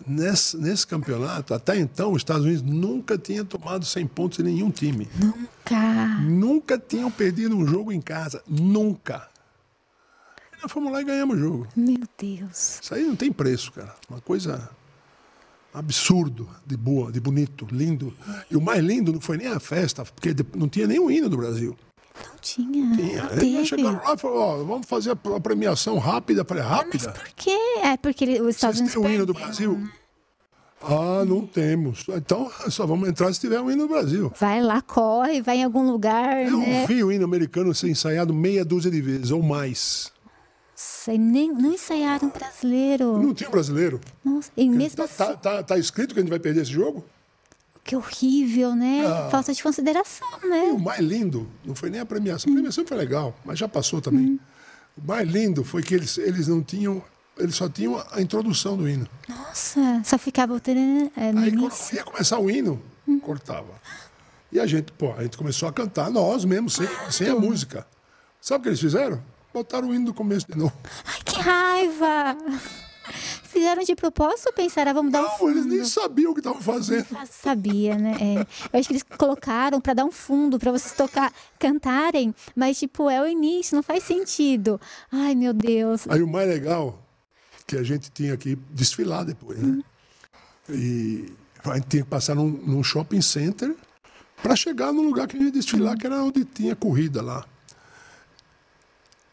nesse, 0.07 0.57
nesse 0.57 0.87
campeonato, 0.87 1.53
até 1.53 1.77
então, 1.77 2.11
os 2.11 2.19
Estados 2.19 2.45
Unidos 2.45 2.61
nunca 2.61 3.17
tinham 3.17 3.43
tomado 3.43 3.85
100 3.85 4.07
pontos 4.07 4.39
em 4.39 4.43
nenhum 4.43 4.71
time. 4.71 5.09
Nunca. 5.19 6.07
Nunca 6.21 6.79
tinham 6.79 7.11
perdido 7.11 7.55
um 7.55 7.67
jogo 7.67 7.91
em 7.91 7.99
casa. 7.99 8.41
Nunca. 8.47 9.27
Nós 10.61 10.71
fomos 10.71 10.91
lá 10.91 11.01
e 11.01 11.05
ganhamos 11.05 11.37
o 11.37 11.39
jogo. 11.39 11.67
Meu 11.75 12.01
Deus. 12.17 12.79
Isso 12.81 12.93
aí 12.93 13.03
não 13.03 13.15
tem 13.15 13.31
preço, 13.31 13.71
cara. 13.71 13.95
Uma 14.09 14.19
coisa 14.21 14.69
absurdo 15.73 16.49
de 16.65 16.75
boa, 16.75 17.11
de 17.11 17.19
bonito, 17.19 17.67
lindo. 17.71 18.13
E 18.49 18.57
o 18.57 18.61
mais 18.61 18.83
lindo 18.83 19.13
não 19.13 19.21
foi 19.21 19.37
nem 19.37 19.47
a 19.47 19.59
festa, 19.59 20.03
porque 20.03 20.35
não 20.55 20.67
tinha 20.67 20.87
nenhum 20.87 21.09
hino 21.09 21.29
do 21.29 21.37
Brasil. 21.37 21.77
Não 22.27 22.37
tinha. 22.41 22.97
Tinha. 22.97 23.23
Não 23.23 23.29
teve. 23.29 23.65
chegaram 23.65 24.01
lá 24.03 24.13
e 24.13 24.17
falaram, 24.17 24.41
ó, 24.41 24.63
vamos 24.63 24.87
fazer 24.87 25.11
a 25.11 25.39
premiação 25.39 25.97
rápida. 25.97 26.41
Eu 26.41 26.45
Falei, 26.45 26.63
rápida? 26.63 27.11
Por 27.11 27.29
quê? 27.35 27.57
É 27.83 27.95
porque 27.95 28.41
os 28.41 28.55
Estados 28.55 28.79
Vocês 28.79 28.79
Unidos 28.79 28.93
têm 28.93 29.11
o 29.11 29.15
hino 29.15 29.25
do. 29.25 29.33
Brasil? 29.33 29.89
Ah, 30.81 31.25
não 31.25 31.45
temos. 31.45 32.05
Então, 32.09 32.49
só 32.69 32.85
vamos 32.85 33.07
entrar 33.09 33.33
se 33.33 33.39
tiver 33.39 33.59
um 33.59 33.69
hino 33.69 33.83
do 33.83 33.89
Brasil. 33.89 34.31
Vai 34.39 34.61
lá, 34.61 34.81
corre, 34.81 35.41
vai 35.41 35.57
em 35.57 35.63
algum 35.63 35.89
lugar, 35.89 36.45
Eu 36.47 36.57
né? 36.57 36.85
vi 36.87 37.03
o 37.03 37.11
hino 37.11 37.25
americano 37.25 37.73
ser 37.75 37.89
ensaiado 37.89 38.33
meia 38.33 38.63
dúzia 38.63 38.89
de 38.89 39.01
vezes, 39.01 39.29
ou 39.31 39.43
mais. 39.43 40.11
Nossa, 40.79 41.13
e 41.13 41.17
nem, 41.17 41.51
não 41.51 41.73
ensaiaram 41.73 42.29
brasileiro. 42.29 43.17
Não 43.21 43.33
tinha 43.33 43.49
brasileiro. 43.49 43.99
Nossa, 44.23 44.49
e 44.55 44.69
mesmo 44.69 44.95
Tá, 44.95 45.03
assim, 45.03 45.17
tá, 45.17 45.35
tá- 45.35 45.63
tá 45.63 45.77
escrito 45.77 46.13
que 46.13 46.19
a 46.21 46.23
gente 46.23 46.29
vai 46.29 46.39
perder 46.39 46.61
esse 46.61 46.71
jogo? 46.71 47.03
que 47.83 47.95
horrível, 47.95 48.75
né? 48.75 49.03
Ah. 49.05 49.29
Falta 49.31 49.51
de 49.51 49.63
consideração, 49.63 50.27
E 50.43 50.45
o 50.45 50.49
né? 50.49 50.71
mais 50.83 50.99
lindo 50.99 51.49
não 51.65 51.73
foi 51.73 51.89
nem 51.89 51.99
a 51.99 52.05
premiação. 52.05 52.51
A 52.51 52.53
premiação 52.55 52.85
foi 52.85 52.95
legal, 52.95 53.35
mas 53.43 53.57
já 53.57 53.67
passou 53.67 53.99
também. 53.99 54.39
O 54.95 55.07
mais 55.07 55.27
lindo 55.27 55.63
foi 55.63 55.81
que 55.81 55.95
eles, 55.95 56.17
eles 56.19 56.47
não 56.47 56.61
tinham. 56.61 57.01
Eles 57.35 57.55
só 57.55 57.67
tinham 57.67 58.01
a 58.11 58.21
introdução 58.21 58.77
do 58.77 58.87
hino. 58.87 59.07
Nossa, 59.27 60.01
só 60.05 60.19
ficava 60.19 60.53
o 60.53 60.59
taran- 60.59 61.09
é, 61.17 61.31
no 61.31 61.39
Aí 61.41 61.49
início. 61.49 61.95
ia 61.95 62.03
começar 62.03 62.37
o 62.37 62.49
hino, 62.49 62.79
cortava. 63.23 63.73
E 64.51 64.59
a 64.59 64.67
gente, 64.67 64.91
pô, 64.91 65.11
a 65.13 65.23
gente 65.23 65.35
começou 65.37 65.67
a 65.67 65.73
cantar, 65.73 66.11
nós 66.11 66.45
mesmos, 66.45 66.73
sem, 66.75 66.87
sem 67.09 67.27
a 67.29 67.35
música. 67.35 67.87
Sabe 68.39 68.59
o 68.59 68.63
que 68.63 68.69
eles 68.69 68.79
fizeram? 68.79 69.19
Botaram 69.53 69.89
o 69.89 69.93
hino 69.95 70.05
do 70.05 70.13
começo 70.13 70.45
de 70.47 70.57
novo. 70.57 70.73
Ai, 71.05 71.19
que 71.25 71.39
raiva! 71.39 72.37
Fizeram 73.43 73.83
de 73.83 73.95
propósito 73.95 74.47
ou 74.47 74.53
pensaram, 74.53 74.91
ah, 74.91 74.93
vamos 74.93 75.11
dar 75.11 75.21
um 75.21 75.23
Não, 75.23 75.49
eles 75.49 75.63
fundo? 75.63 75.75
nem 75.75 75.83
sabiam 75.85 76.31
o 76.31 76.33
que 76.35 76.39
estavam 76.39 76.61
fazendo. 76.61 77.07
Ah, 77.15 77.25
Sabia, 77.25 77.97
né? 77.97 78.15
É. 78.21 78.39
Eu 78.71 78.79
acho 78.79 78.87
que 78.87 78.93
eles 78.93 79.03
colocaram 79.17 79.81
pra 79.81 79.95
dar 79.95 80.05
um 80.05 80.11
fundo, 80.11 80.59
pra 80.59 80.71
vocês 80.71 80.93
tocar, 80.93 81.33
cantarem, 81.57 82.33
mas 82.55 82.77
tipo, 82.77 83.09
é 83.09 83.19
o 83.19 83.27
início, 83.27 83.75
não 83.75 83.81
faz 83.81 84.03
sentido. 84.03 84.79
Ai, 85.11 85.33
meu 85.33 85.51
Deus. 85.53 86.07
Aí 86.07 86.21
o 86.21 86.27
mais 86.27 86.47
legal, 86.47 87.03
que 87.65 87.75
a 87.75 87.81
gente 87.83 88.11
tinha 88.11 88.37
que 88.37 88.55
desfilar 88.69 89.25
depois, 89.25 89.57
né? 89.57 89.81
E 90.69 91.33
a 91.65 91.75
gente 91.75 91.87
tinha 91.87 92.03
que 92.03 92.09
passar 92.09 92.35
num, 92.35 92.47
num 92.49 92.83
shopping 92.83 93.21
center 93.21 93.75
para 94.43 94.55
chegar 94.55 94.93
no 94.93 95.01
lugar 95.01 95.27
que 95.27 95.35
a 95.35 95.39
gente 95.39 95.47
ia 95.55 95.59
desfilar, 95.59 95.97
que 95.97 96.05
era 96.05 96.21
onde 96.21 96.45
tinha 96.45 96.75
corrida 96.75 97.23
lá. 97.23 97.43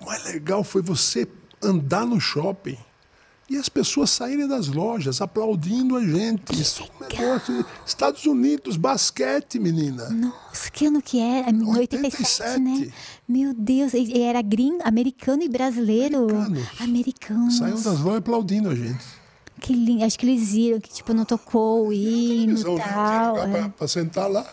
O 0.00 0.04
mais 0.06 0.24
legal 0.24 0.62
foi 0.62 0.82
você 0.82 1.26
andar 1.62 2.04
no 2.06 2.20
shopping 2.20 2.76
e 3.48 3.56
as 3.56 3.68
pessoas 3.68 4.10
saírem 4.10 4.46
das 4.48 4.66
lojas 4.66 5.20
aplaudindo 5.20 5.96
a 5.96 6.04
gente. 6.04 6.52
Isso 6.60 6.82
é 6.82 6.86
um 6.86 7.08
negócio. 7.24 7.64
Estados 7.86 8.24
Unidos, 8.26 8.76
basquete, 8.76 9.58
menina. 9.58 10.10
Nossa, 10.10 10.70
que 10.70 10.86
ano 10.86 11.00
que 11.00 11.20
era? 11.20 11.48
É 11.50 11.52
87, 11.52 12.60
né? 12.60 12.70
87. 12.72 12.94
Meu 13.28 13.54
Deus, 13.54 13.94
e 13.94 14.20
era 14.20 14.42
gringo, 14.42 14.80
americano 14.84 15.42
e 15.42 15.48
brasileiro? 15.48 16.26
Americanos. 16.28 16.80
Americanos. 16.80 17.58
Saíram 17.58 17.80
das 17.82 18.00
lojas 18.00 18.18
aplaudindo 18.18 18.68
a 18.68 18.74
gente. 18.74 19.04
Que 19.60 19.72
lindo. 19.72 20.04
Acho 20.04 20.18
que 20.18 20.26
eles 20.26 20.50
viram 20.52 20.80
que, 20.80 20.92
tipo, 20.92 21.14
não 21.14 21.24
tocou 21.24 21.86
o 21.88 21.92
hino 21.92 22.58
e 22.58 22.64
né? 22.64 22.84
Tal. 22.84 23.38
É. 23.38 23.48
pra- 23.48 23.68
pra 23.70 23.88
sentar 23.88 24.28
lá. 24.30 24.44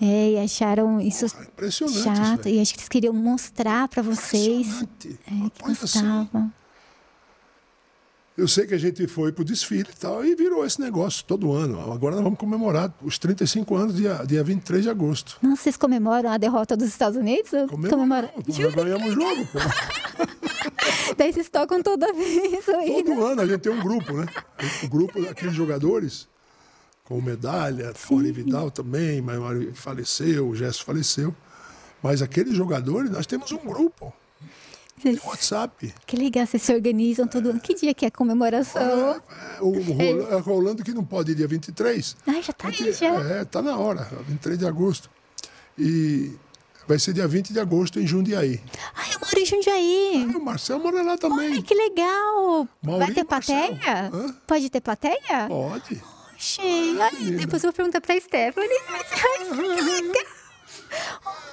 É, 0.00 0.30
e 0.32 0.38
acharam 0.38 1.00
isso 1.00 1.26
Impressionante. 1.26 2.02
chato. 2.02 2.48
isso, 2.48 2.56
E 2.56 2.60
acho 2.60 2.72
que 2.74 2.78
eles 2.80 2.88
queriam 2.88 3.12
mostrar 3.12 3.88
pra 3.88 4.00
vocês 4.02 4.66
Impressionante. 4.82 5.18
é, 5.26 5.50
que 5.50 5.62
gostavam. 5.80 6.52
Eu 8.36 8.46
sei 8.46 8.68
que 8.68 8.74
a 8.74 8.78
gente 8.78 9.04
foi 9.08 9.32
pro 9.32 9.44
desfile 9.44 9.88
e 9.92 9.98
tal, 9.98 10.24
e 10.24 10.32
virou 10.36 10.64
esse 10.64 10.80
negócio 10.80 11.24
todo 11.24 11.52
ano. 11.52 11.92
Agora 11.92 12.14
nós 12.14 12.22
vamos 12.22 12.38
comemorar 12.38 12.94
os 13.02 13.18
35 13.18 13.74
anos, 13.74 13.96
dia, 13.96 14.22
dia 14.24 14.44
23 14.44 14.84
de 14.84 14.88
agosto. 14.88 15.36
Nossa, 15.42 15.62
vocês 15.64 15.76
comemoram 15.76 16.30
a 16.30 16.38
derrota 16.38 16.76
dos 16.76 16.86
Estados 16.86 17.18
Unidos? 17.18 17.50
Comemoram. 17.68 18.30
Nós 18.46 18.74
ganhamos 18.74 19.08
o 19.08 19.12
jogo, 19.12 19.44
pô. 19.46 19.58
Daí 21.18 21.32
vocês 21.32 21.48
tocam 21.48 21.82
toda 21.82 22.12
vez 22.12 22.64
o. 22.68 23.04
Todo 23.04 23.24
ano 23.26 23.40
a 23.42 23.46
gente 23.46 23.58
tem 23.58 23.72
um 23.72 23.80
grupo, 23.80 24.12
né? 24.12 24.26
O 24.84 24.88
grupo 24.88 25.20
daqueles 25.20 25.54
jogadores, 25.54 26.28
com 27.08 27.20
medalha, 27.22 27.88
Ari 28.10 28.32
Vidal 28.32 28.70
também, 28.70 29.22
mas 29.22 29.38
faleceu, 29.78 30.48
o 30.48 30.54
Gesso 30.54 30.84
faleceu. 30.84 31.34
Mas 32.02 32.20
aqueles 32.20 32.54
jogadores, 32.54 33.10
nós 33.10 33.26
temos 33.26 33.50
um 33.50 33.56
grupo 33.58 34.12
Vocês- 34.96 35.18
WhatsApp. 35.24 35.94
Que 36.06 36.16
legal, 36.16 36.46
vocês 36.46 36.62
se 36.62 36.72
organizam 36.74 37.26
todo 37.26 37.48
ano. 37.50 37.60
Que 37.60 37.74
dia 37.74 37.94
que 37.94 38.04
é 38.04 38.08
a 38.08 38.10
comemoração? 38.10 38.82
É, 38.82 39.20
O 39.62 39.70
Ro- 39.80 40.28
é 40.30 40.38
Rolando 40.38 40.84
que 40.84 40.92
não 40.92 41.02
pode 41.04 41.32
ir 41.32 41.34
dia 41.34 41.48
23. 41.48 42.14
Ai, 42.26 42.42
já 42.42 42.52
tá 42.52 42.68
aí, 42.68 42.92
já. 42.92 43.14
É, 43.24 43.44
tá 43.44 43.62
na 43.62 43.76
hora, 43.78 44.04
23 44.28 44.58
de 44.58 44.66
agosto. 44.66 45.08
E 45.78 46.32
Vai 46.86 46.98
ser 46.98 47.12
dia 47.12 47.28
20 47.28 47.52
de 47.52 47.60
agosto 47.60 48.00
em 48.00 48.06
Jundiaí. 48.06 48.62
Ai, 48.94 49.08
eu 49.14 49.20
moro 49.20 49.38
em 49.38 49.44
Jundiaí. 49.44 50.26
Ah, 50.34 50.38
o 50.38 50.42
Marcel 50.42 50.78
mora 50.78 51.02
lá 51.02 51.18
também. 51.18 51.52
Ai, 51.52 51.62
que 51.62 51.74
legal. 51.74 52.66
Maurinho 52.82 53.06
Vai 53.06 53.14
ter 53.14 53.26
Marcelo. 53.30 53.76
plateia? 53.76 54.10
Pode 54.46 54.70
ter 54.70 54.80
plateia? 54.80 55.46
Pode. 55.48 56.02
Achei. 56.38 57.00
Ai, 57.00 57.30
depois 57.32 57.64
eu 57.64 57.70
vou 57.70 57.72
perguntar 57.72 58.00
pra 58.00 58.20
Stephanie. 58.20 58.80
Ai, 58.88 59.04
que 59.04 59.80
legal. 59.82 60.37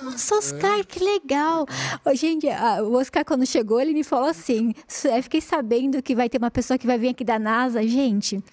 Nossa, 0.02 0.36
Oscar, 0.36 0.86
que 0.86 1.04
legal. 1.04 1.66
Gente, 2.14 2.48
o 2.84 2.94
Oscar, 2.94 3.24
quando 3.26 3.46
chegou, 3.46 3.80
ele 3.80 3.94
me 3.94 4.04
falou 4.04 4.28
assim: 4.30 4.74
"Eu 5.04 5.24
fiquei 5.24 5.42
sabendo 5.42 6.02
que 6.02 6.16
vai 6.16 6.30
ter 6.30 6.38
uma 6.38 6.52
pessoa 6.52 6.78
que 6.78 6.86
vai 6.86 6.98
vir 6.98 7.10
aqui 7.10 7.24
da 7.24 7.40
NASA. 7.40 7.82
Gente, 7.88 8.44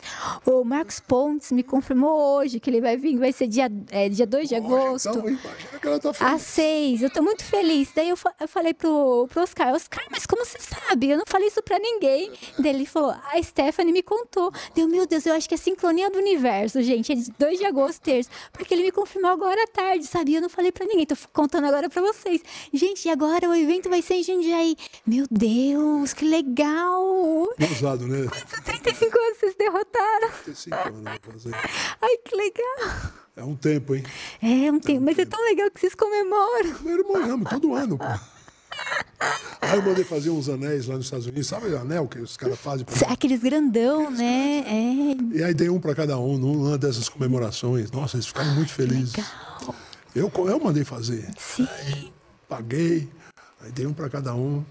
o 0.46 0.64
Marcos 0.64 1.00
Pontes 1.00 1.52
me 1.52 1.62
confirmou 1.62 2.36
hoje 2.36 2.58
que 2.60 2.70
ele 2.70 2.80
vai 2.80 2.96
vir, 2.96 3.16
vai 3.18 3.32
ser 3.32 3.46
dia, 3.46 3.70
é, 3.90 4.08
dia 4.08 4.26
2 4.26 4.48
de 4.48 4.54
agosto. 4.54 5.08
Então, 5.10 5.28
imagina 5.28 5.78
que 5.80 5.86
ela 5.86 5.98
tá 6.00 6.10
Às 6.10 6.16
feliz. 6.18 6.42
seis, 6.42 7.02
eu 7.02 7.10
tô 7.10 7.22
muito 7.22 7.44
feliz. 7.44 7.90
Daí 7.94 8.08
eu, 8.08 8.18
eu 8.40 8.48
falei 8.48 8.72
pro, 8.74 9.26
pro 9.30 9.42
Oscar, 9.42 9.72
Oscar, 9.74 10.04
mas 10.10 10.26
como 10.26 10.44
você 10.44 10.58
sabe? 10.60 11.10
Eu 11.10 11.18
não 11.18 11.24
falei 11.26 11.48
isso 11.48 11.62
pra 11.62 11.78
ninguém. 11.78 12.30
Daí 12.58 12.70
ele 12.72 12.86
falou, 12.86 13.10
a 13.32 13.42
Stephanie 13.42 13.92
me 13.92 14.02
contou. 14.02 14.50
Deu, 14.74 14.88
meu 14.88 15.06
Deus, 15.06 15.26
eu 15.26 15.34
acho 15.34 15.48
que 15.48 15.54
é 15.54 15.58
sincronia 15.58 16.10
do 16.10 16.18
universo, 16.18 16.82
gente. 16.82 17.12
É 17.12 17.14
de 17.14 17.30
2 17.38 17.58
de 17.58 17.64
agosto, 17.66 18.00
terça. 18.00 18.30
Porque 18.52 18.72
ele 18.74 18.82
me 18.84 18.92
confirmou 18.92 19.30
agora 19.30 19.62
à 19.62 19.66
tarde, 19.66 20.06
sabe? 20.06 20.34
Eu 20.34 20.40
não 20.42 20.48
falei 20.48 20.71
pra 20.72 20.86
ninguém, 20.86 21.06
tô 21.06 21.14
contando 21.32 21.66
agora 21.66 21.88
pra 21.88 22.02
vocês. 22.02 22.40
Gente, 22.72 23.06
e 23.06 23.10
agora 23.10 23.48
o 23.48 23.54
evento 23.54 23.88
vai 23.88 24.02
ser 24.02 24.14
em 24.14 24.22
Jundiaí. 24.22 24.76
Meu 25.06 25.26
Deus, 25.30 26.12
que 26.12 26.24
legal! 26.24 27.02
Ousado, 27.60 28.06
né? 28.06 28.28
35 28.64 29.18
anos 29.18 29.38
vocês 29.38 29.54
derrotaram. 29.56 30.30
35 30.44 30.76
anos 30.76 31.02
fazer. 31.22 31.54
Ai, 32.00 32.16
que 32.24 32.34
legal. 32.34 33.12
É 33.36 33.44
um 33.44 33.56
tempo, 33.56 33.94
hein? 33.94 34.02
É, 34.42 34.70
um 34.70 34.78
tempo, 34.78 35.00
mas 35.02 35.18
é 35.18 35.24
tão 35.24 35.42
legal 35.44 35.70
que 35.70 35.80
vocês 35.80 35.94
comemoram. 35.94 36.74
Ama, 37.32 37.48
todo 37.50 37.74
ano, 37.74 37.96
pô. 37.98 38.04
Aí 39.60 39.76
eu 39.78 39.82
mandei 39.82 40.04
fazer 40.04 40.30
uns 40.30 40.48
anéis 40.48 40.86
lá 40.86 40.96
nos 40.96 41.04
Estados 41.06 41.26
Unidos, 41.26 41.46
sabe 41.46 41.68
o 41.68 41.78
anel 41.78 42.08
que 42.08 42.18
os 42.18 42.36
caras 42.36 42.58
fazem? 42.58 42.84
Aqueles 43.08 43.40
grandão, 43.40 44.10
né? 44.10 44.64
É, 44.66 45.36
E 45.38 45.42
aí 45.42 45.54
dei 45.54 45.68
um 45.68 45.80
para 45.80 45.94
cada 45.94 46.18
um 46.18 46.36
numa 46.36 46.76
dessas 46.76 47.08
comemorações. 47.08 47.90
Nossa, 47.90 48.16
eles 48.16 48.26
ficaram 48.26 48.54
muito 48.54 48.72
felizes. 48.72 49.14
Eu, 50.14 50.30
eu 50.46 50.60
mandei 50.60 50.84
fazer. 50.84 51.28
sim. 51.38 51.66
Paguei, 52.48 53.08
aí 53.60 53.72
dei 53.72 53.86
um 53.86 53.94
para 53.94 54.10
cada 54.10 54.34
um. 54.34 54.62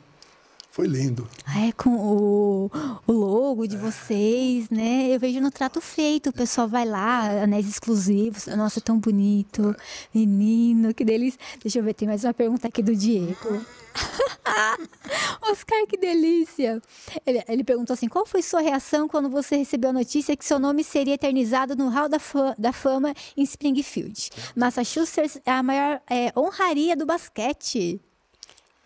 Foi 0.72 0.88
lindo. 0.88 1.28
É, 1.68 1.74
com 1.74 1.90
o, 1.90 2.72
o 3.06 3.12
logo 3.12 3.68
de 3.68 3.76
vocês, 3.76 4.70
né? 4.70 5.08
Eu 5.14 5.20
vejo 5.20 5.42
no 5.42 5.52
trato 5.52 5.82
feito, 5.82 6.30
o 6.30 6.34
pessoal 6.34 6.66
vai 6.66 6.86
lá, 6.86 7.44
anéis 7.44 7.68
exclusivos. 7.68 8.48
Nossa, 8.48 8.80
tão 8.80 8.98
bonito. 8.98 9.76
Menino, 10.16 10.94
que 10.94 11.04
delícia. 11.04 11.38
Deixa 11.62 11.80
eu 11.80 11.84
ver, 11.84 11.94
tem 11.94 12.08
mais 12.08 12.24
uma 12.24 12.34
pergunta 12.34 12.70
aqui 12.70 12.82
do 12.82 12.96
Diego. 12.96 13.66
Oscar, 15.42 15.86
que 15.88 15.98
delícia! 15.98 16.82
Ele, 17.26 17.44
ele 17.50 17.64
perguntou 17.66 17.94
assim: 17.94 18.08
qual 18.08 18.26
foi 18.26 18.42
sua 18.42 18.62
reação 18.62 19.10
quando 19.10 19.30
você 19.30 19.58
recebeu 19.58 19.90
a 19.90 19.94
notícia 19.94 20.38
que 20.38 20.46
seu 20.46 20.58
nome 20.58 20.86
seria 20.86 21.16
eternizado 21.16 21.76
no 21.76 21.90
Hall 21.90 22.08
da, 22.08 22.20
Fa- 22.20 22.56
da 22.58 22.72
Fama 22.72 23.14
em 23.36 23.44
Springfield? 23.44 24.30
Massachusetts 24.56 25.42
é 25.46 25.52
a 25.52 25.62
maior 25.62 26.02
é, 26.10 26.32
honraria 26.38 26.96
do 26.96 27.06
basquete. 27.06 28.00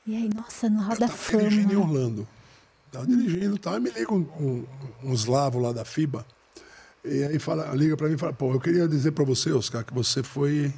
E 0.08 0.16
aí, 0.16 0.30
nossa, 0.34 0.70
no 0.70 0.82
Hall 0.82 0.94
Eu 0.94 1.00
da 1.00 1.06
estava 1.08 1.38
dirigindo 1.44 1.74
em 1.74 1.76
Fama. 1.76 1.86
Orlando. 1.86 2.28
Estava 2.88 3.08
dirigindo, 3.08 3.58
tá? 3.58 3.80
me 3.80 3.90
liga 3.90 4.14
um, 4.14 4.22
um, 4.40 4.66
um 5.04 5.14
eslavo 5.14 5.60
lá 5.60 5.72
da 5.72 5.84
FIBA. 5.84 6.26
E 7.04 7.24
aí 7.24 7.40
fala, 7.40 7.74
liga 7.76 7.98
para 7.98 8.08
mim 8.08 8.16
e 8.16 8.18
fala, 8.18 8.34
pô, 8.34 8.54
eu 8.54 8.60
queria 8.60 8.88
dizer 8.88 9.12
para 9.12 9.24
você, 9.24 9.52
Oscar, 9.52 9.84
que 9.84 9.94
você 9.94 10.24
foi 10.24 10.74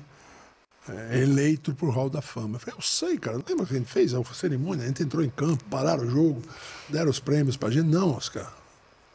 é, 0.89 1.21
eleito 1.21 1.73
pro 1.75 1.89
Hall 1.89 2.09
da 2.09 2.21
Fama. 2.21 2.55
Eu 2.55 2.59
falei, 2.59 2.75
eu 2.77 2.81
sei, 2.81 3.17
cara, 3.17 3.37
lembra 3.37 3.65
que 3.65 3.73
a 3.73 3.77
gente 3.77 3.91
fez 3.91 4.13
a 4.13 4.23
cerimônia? 4.33 4.85
A 4.85 4.87
gente 4.87 5.03
entrou 5.03 5.23
em 5.23 5.29
campo, 5.29 5.63
pararam 5.65 6.03
o 6.03 6.09
jogo, 6.09 6.41
deram 6.89 7.09
os 7.09 7.19
prêmios 7.19 7.57
pra 7.57 7.69
gente. 7.69 7.87
Não, 7.87 8.15
Oscar, 8.15 8.51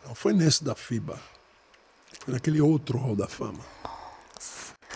não 0.06 0.14
foi 0.14 0.32
nesse 0.32 0.62
da 0.62 0.74
FIBA. 0.74 1.18
Foi 2.20 2.34
naquele 2.34 2.60
outro 2.60 2.98
Hall 2.98 3.16
da 3.16 3.26
Fama. 3.26 3.64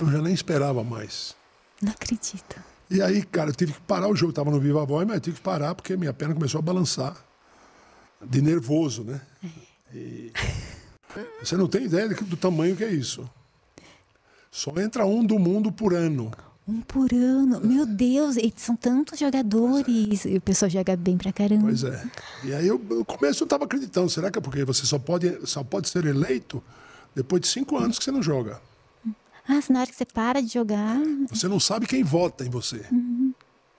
Eu 0.00 0.10
já 0.10 0.20
nem 0.20 0.34
esperava 0.34 0.84
mais. 0.84 1.34
Não 1.80 1.90
acredito. 1.90 2.62
E 2.90 3.02
aí, 3.02 3.22
cara, 3.24 3.50
eu 3.50 3.54
tive 3.54 3.72
que 3.72 3.80
parar 3.80 4.08
o 4.08 4.16
jogo. 4.16 4.32
Tava 4.32 4.50
no 4.50 4.60
Viva 4.60 4.84
Voz, 4.84 5.06
mas 5.06 5.16
eu 5.16 5.20
tive 5.20 5.36
que 5.36 5.42
parar 5.42 5.74
porque 5.74 5.96
minha 5.96 6.12
perna 6.12 6.34
começou 6.34 6.58
a 6.58 6.62
balançar. 6.62 7.16
De 8.24 8.40
nervoso, 8.40 9.04
né? 9.04 9.20
E 9.94 10.32
você 11.42 11.56
não 11.56 11.68
tem 11.68 11.84
ideia 11.84 12.08
do 12.08 12.36
tamanho 12.36 12.76
que 12.76 12.84
é 12.84 12.90
isso. 12.90 13.28
Só 14.50 14.72
entra 14.80 15.04
um 15.04 15.24
do 15.24 15.38
mundo 15.38 15.70
por 15.70 15.92
ano. 15.92 16.30
Um 16.66 16.80
por 16.80 17.12
ano. 17.12 17.60
Meu 17.60 17.86
Deus, 17.86 18.36
são 18.56 18.74
tantos 18.74 19.18
jogadores. 19.18 20.24
E 20.24 20.36
o 20.36 20.40
pessoal 20.40 20.70
joga 20.70 20.96
bem 20.96 21.16
pra 21.16 21.32
caramba. 21.32 21.64
Pois 21.64 21.84
é. 21.84 22.04
E 22.42 22.54
aí, 22.54 22.66
eu, 22.66 22.78
no 22.78 23.04
começo, 23.04 23.42
eu 23.42 23.46
estava 23.46 23.64
acreditando. 23.64 24.08
Será 24.08 24.30
que 24.30 24.38
é 24.38 24.40
porque 24.40 24.64
você 24.64 24.86
só 24.86 24.98
pode, 24.98 25.46
só 25.46 25.62
pode 25.62 25.88
ser 25.88 26.04
eleito 26.06 26.62
depois 27.14 27.42
de 27.42 27.48
cinco 27.48 27.76
anos 27.76 27.98
que 27.98 28.04
você 28.04 28.10
não 28.10 28.22
joga? 28.22 28.60
Ah, 29.48 29.60
na 29.70 29.80
hora 29.80 29.90
que 29.90 29.96
você 29.96 30.04
para 30.04 30.40
de 30.40 30.52
jogar. 30.52 30.98
Você 31.30 31.48
não 31.48 31.60
sabe 31.60 31.86
quem 31.86 32.02
vota 32.02 32.44
em 32.44 32.50
você. 32.50 32.84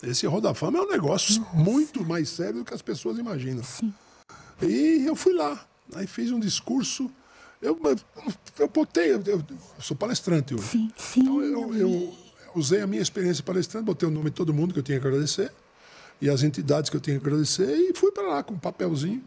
Esse 0.01 0.27
Hall 0.27 0.39
da 0.39 0.53
Fama 0.53 0.79
é 0.79 0.81
um 0.81 0.89
negócio 0.89 1.45
muito 1.53 2.05
mais 2.05 2.29
sério 2.29 2.59
do 2.59 2.65
que 2.65 2.73
as 2.73 2.81
pessoas 2.81 3.17
imaginam. 3.17 3.63
Sim. 3.63 3.93
E 4.61 5.03
eu 5.05 5.15
fui 5.15 5.33
lá. 5.33 5.65
Aí 5.95 6.07
fiz 6.07 6.31
um 6.31 6.39
discurso. 6.39 7.11
Eu, 7.61 7.79
eu 8.59 8.67
botei, 8.67 9.13
eu, 9.13 9.23
eu 9.25 9.43
sou 9.79 9.97
palestrante 9.97 10.53
hoje. 10.53 10.67
Sim, 10.67 10.91
sim. 10.95 11.19
Então 11.21 11.41
eu, 11.41 11.75
eu 11.75 12.13
usei 12.55 12.81
a 12.81 12.87
minha 12.87 13.01
experiência 13.01 13.43
palestrante, 13.43 13.85
botei 13.85 14.07
o 14.07 14.11
nome 14.11 14.29
de 14.29 14.35
todo 14.35 14.53
mundo 14.53 14.73
que 14.73 14.79
eu 14.79 14.83
tinha 14.83 14.99
que 14.99 15.07
agradecer 15.07 15.51
e 16.21 16.29
as 16.29 16.43
entidades 16.43 16.89
que 16.89 16.95
eu 16.95 17.01
tinha 17.01 17.19
que 17.19 17.25
agradecer 17.25 17.75
e 17.75 17.93
fui 17.95 18.11
para 18.11 18.27
lá 18.27 18.43
com 18.43 18.53
um 18.53 18.59
papelzinho. 18.59 19.23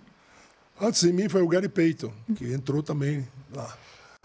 Antes 0.80 1.03
de 1.03 1.12
mim 1.12 1.28
foi 1.28 1.43
o 1.43 1.49
Gary 1.49 1.68
Payton, 1.68 2.12
que 2.36 2.53
entrou 2.53 2.82
também 2.82 3.28
lá. 3.55 3.76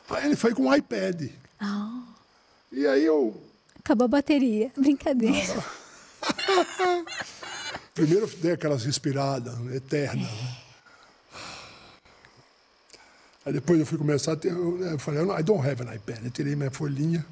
Aí 0.09 0.25
ele 0.25 0.35
foi 0.35 0.53
com 0.53 0.63
um 0.67 0.73
iPad. 0.73 1.29
Ah, 1.59 1.94
E 2.71 2.85
aí 2.87 3.05
eu 3.05 3.41
acabou 3.79 4.05
a 4.05 4.09
bateria. 4.09 4.71
Brincadeira. 4.77 5.63
primeiro 7.93 8.27
dei 8.37 8.53
aquelas 8.53 8.83
respiradas 8.83 9.53
eternas. 9.73 10.29
né? 10.29 10.57
Aí 13.45 13.53
depois 13.53 13.79
eu 13.79 13.85
fui 13.85 13.97
começar 13.97 14.33
a 14.33 14.35
ter. 14.35 14.51
Eu, 14.51 14.79
eu 14.81 14.97
falei, 14.97 15.21
I 15.21 15.43
don't 15.43 15.67
have 15.67 15.83
an 15.83 15.93
iPad. 15.93 16.25
Eu 16.25 16.31
tirei 16.31 16.55
minha 16.55 16.71
folhinha. 16.71 17.23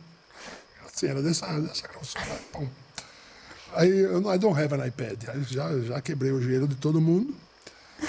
Assim, 0.86 1.08
era 1.08 1.24
dessa, 1.24 1.48
dessa 1.60 1.88
grossura. 1.88 2.40
Pum. 2.52 2.68
Aí 3.74 3.90
eu 3.90 4.20
I 4.32 4.38
don't 4.38 4.60
have 4.60 4.76
an 4.76 4.86
iPad. 4.86 5.24
Aí 5.30 5.44
já, 5.44 5.76
já 5.80 6.00
quebrei 6.02 6.32
o 6.32 6.40
gelo 6.40 6.68
de 6.68 6.76
todo 6.76 7.02
mundo. 7.02 7.36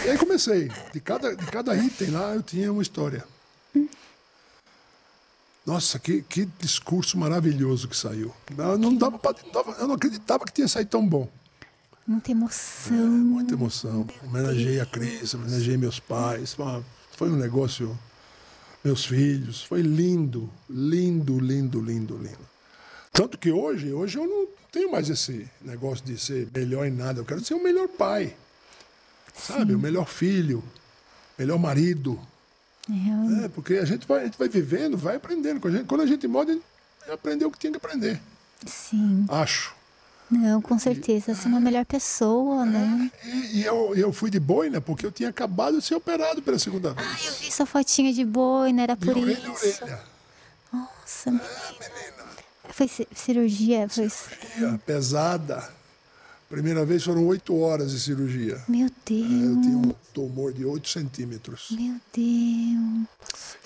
E 0.04 0.10
aí 0.10 0.18
comecei. 0.18 0.70
De 0.92 1.00
cada, 1.00 1.34
de 1.34 1.46
cada 1.46 1.74
item 1.76 2.10
lá 2.10 2.34
eu 2.34 2.42
tinha 2.42 2.70
uma 2.70 2.82
história. 2.82 3.24
Nossa, 5.66 5.98
que, 5.98 6.20
que 6.22 6.46
discurso 6.58 7.16
maravilhoso 7.18 7.88
que 7.88 7.96
saiu. 7.96 8.32
Eu 8.56 8.76
não, 8.78 8.94
dava 8.94 9.18
pra- 9.18 9.34
eu 9.78 9.88
não 9.88 9.94
acreditava 9.94 10.44
que 10.44 10.52
tinha 10.52 10.68
saído 10.68 10.90
tão 10.90 11.06
bom. 11.06 11.28
Muita 12.06 12.30
emoção. 12.32 12.96
Muita 12.96 13.54
emoção. 13.54 14.06
Homenageei 14.24 14.78
a 14.78 14.84
Cris, 14.84 15.32
homenageei 15.32 15.76
meus 15.78 15.98
pais. 15.98 16.54
Foi 17.16 17.30
um 17.30 17.36
negócio. 17.36 17.98
Meus 18.84 19.06
filhos. 19.06 19.62
Foi 19.64 19.80
lindo, 19.80 20.50
lindo, 20.68 21.40
lindo, 21.40 21.80
lindo, 21.80 22.18
lindo. 22.18 22.54
Tanto 23.10 23.38
que 23.38 23.50
hoje, 23.50 23.90
hoje 23.92 24.18
eu 24.18 24.26
não 24.26 24.46
tenho 24.70 24.92
mais 24.92 25.08
esse 25.08 25.48
negócio 25.62 26.04
de 26.04 26.18
ser 26.18 26.46
melhor 26.54 26.84
em 26.86 26.90
nada. 26.90 27.20
Eu 27.20 27.24
quero 27.24 27.42
ser 27.42 27.54
o 27.54 27.62
melhor 27.62 27.88
pai. 27.88 28.36
Sabe? 29.34 29.74
O 29.74 29.78
melhor 29.78 30.06
filho. 30.06 30.62
Melhor 31.38 31.58
marido. 31.58 32.20
É, 32.90 33.44
É, 33.44 33.48
porque 33.48 33.74
a 33.74 33.84
gente, 33.84 34.06
vai, 34.06 34.20
a 34.20 34.24
gente 34.24 34.38
vai 34.38 34.48
vivendo, 34.48 34.96
vai 34.96 35.16
aprendendo. 35.16 35.60
Quando 35.60 35.74
a 35.74 35.78
gente, 35.78 35.86
quando 35.86 36.00
a 36.02 36.06
gente 36.06 36.62
aprendeu 37.12 37.48
o 37.48 37.50
que 37.50 37.58
tinha 37.58 37.70
que 37.70 37.76
aprender. 37.78 38.20
sim. 38.66 39.24
Acho. 39.28 39.74
Não, 40.30 40.60
com 40.60 40.78
certeza. 40.78 41.34
Ser 41.34 41.48
uma 41.48 41.60
melhor 41.60 41.84
pessoa, 41.84 42.64
né? 42.64 43.10
E, 43.24 43.58
e 43.60 43.64
eu, 43.64 43.94
eu 43.94 44.12
fui 44.12 44.30
de 44.30 44.40
boina 44.40 44.80
porque 44.80 45.04
eu 45.04 45.12
tinha 45.12 45.28
acabado 45.28 45.78
de 45.78 45.84
ser 45.84 45.94
operado 45.94 46.40
pela 46.42 46.58
segunda 46.58 46.92
vez. 46.94 47.06
Ai, 47.06 47.28
eu 47.28 47.32
vi 47.34 47.52
sua 47.52 47.66
fotinha 47.66 48.12
de 48.12 48.24
boi, 48.24 48.72
não 48.72 48.82
era 48.82 48.96
De 48.96 49.04
por 49.06 49.16
orelha 49.18 49.38
isso. 49.52 49.84
orelha. 49.84 50.00
Nossa, 50.72 51.30
menina. 51.30 51.44
Foi 52.70 52.88
ci- 52.88 53.06
cirurgia? 53.14 53.86
Foi... 53.88 54.08
Cirurgia 54.08 54.80
pesada. 54.84 55.68
Primeira 56.48 56.84
vez 56.84 57.02
foram 57.02 57.26
oito 57.26 57.56
horas 57.58 57.90
de 57.90 58.00
cirurgia. 58.00 58.62
Meu 58.68 58.86
Eu 58.86 58.92
Deus. 59.06 59.62
tinha 59.64 59.78
um 59.78 59.94
tumor 60.12 60.52
de 60.52 60.64
8 60.64 60.88
centímetros. 60.88 61.68
Meu 61.70 62.00
Deus. 62.14 63.06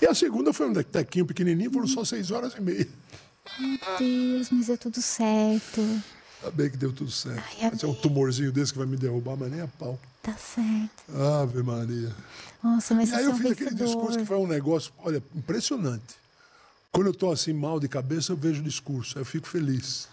E 0.01 0.05
a 0.07 0.15
segunda 0.15 0.53
foi 0.53 0.69
um 0.69 0.73
tequinho 0.73 1.25
pequenininho, 1.25 1.71
foram 1.71 1.87
só 1.87 2.03
seis 2.05 2.31
horas 2.31 2.53
e 2.57 2.61
meia. 2.61 2.87
Deus, 3.99 4.49
mas 4.51 4.67
deu 4.67 4.77
tudo 4.77 5.01
certo. 5.01 5.81
Ainda 6.41 6.51
bem 6.55 6.69
que 6.69 6.77
deu 6.77 6.93
tudo 6.93 7.11
certo. 7.11 7.43
Ai, 7.61 7.69
Mas 7.71 7.83
é 7.83 7.87
um 7.87 7.93
tumorzinho 7.93 8.51
desse 8.51 8.71
que 8.71 8.77
vai 8.77 8.87
me 8.87 8.95
derrubar, 8.95 9.35
mas 9.35 9.51
nem 9.51 9.61
a 9.61 9.67
pau. 9.67 9.99
Tá 10.23 10.33
certo. 10.33 11.15
Ave 11.41 11.61
Maria. 11.61 12.15
Nossa, 12.63 12.95
mas 12.95 13.09
E 13.09 13.15
aí 13.15 13.23
é 13.23 13.27
eu 13.27 13.31
um 13.31 13.37
fiz 13.37 13.51
aquele 13.51 13.75
discurso 13.75 14.17
que 14.17 14.25
foi 14.25 14.37
um 14.37 14.47
negócio, 14.47 14.91
olha, 14.99 15.21
impressionante. 15.35 16.15
Quando 16.91 17.07
eu 17.07 17.11
estou 17.11 17.31
assim 17.31 17.53
mal 17.53 17.79
de 17.79 17.87
cabeça, 17.87 18.31
eu 18.31 18.37
vejo 18.37 18.61
o 18.61 18.63
discurso, 18.63 19.17
aí 19.17 19.21
eu 19.21 19.25
fico 19.25 19.47
feliz. 19.47 20.07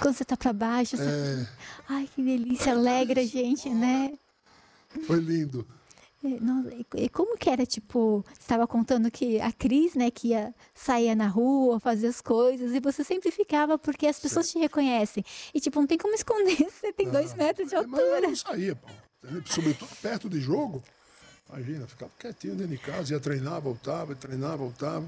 Quando 0.00 0.14
você 0.16 0.24
tá 0.24 0.36
pra 0.36 0.52
baixo. 0.52 0.96
Você... 0.96 1.02
É, 1.04 1.46
Ai, 1.88 2.08
que 2.14 2.22
delícia, 2.22 2.72
alegra 2.72 3.20
a 3.20 3.26
gente, 3.26 3.68
né? 3.70 4.12
foi 5.06 5.20
lindo. 5.20 5.66
É, 6.22 6.98
e- 7.02 7.08
como 7.08 7.36
que 7.38 7.48
era, 7.48 7.64
tipo, 7.64 8.22
você 8.28 8.40
estava 8.40 8.66
contando 8.66 9.10
que 9.10 9.40
a 9.40 9.50
Cris, 9.52 9.94
né, 9.94 10.10
que 10.10 10.28
ia 10.28 10.54
sair 10.74 11.14
na 11.14 11.26
rua, 11.26 11.80
fazer 11.80 12.08
as 12.08 12.20
coisas, 12.20 12.74
e 12.74 12.80
você 12.80 13.02
sempre 13.02 13.30
ficava 13.30 13.78
porque 13.78 14.06
as 14.06 14.18
pessoas 14.20 14.50
te 14.50 14.58
reconhecem. 14.58 15.24
E, 15.54 15.60
tipo, 15.60 15.80
não 15.80 15.86
tem 15.86 15.96
como 15.96 16.14
esconder, 16.14 16.56
você 16.70 16.92
tem 16.92 17.08
dois 17.10 17.32
metros 17.34 17.68
de 17.70 17.74
É, 17.74 17.86
Mas 17.86 17.98
eu 18.00 18.06
altura. 18.06 18.28
não 18.28 18.36
saía, 18.36 18.76
pô. 18.76 18.88
Sobretudo 19.46 19.90
perto 20.02 20.28
de 20.28 20.40
jogo. 20.40 20.82
Imagina, 21.48 21.86
ficava 21.86 22.12
quietinho 22.18 22.54
dentro 22.54 22.72
de 22.76 22.78
casa, 22.78 23.12
ia 23.14 23.20
treinar, 23.20 23.60
voltava, 23.60 24.12
ia 24.12 24.16
treinar, 24.16 24.56
voltava. 24.58 25.06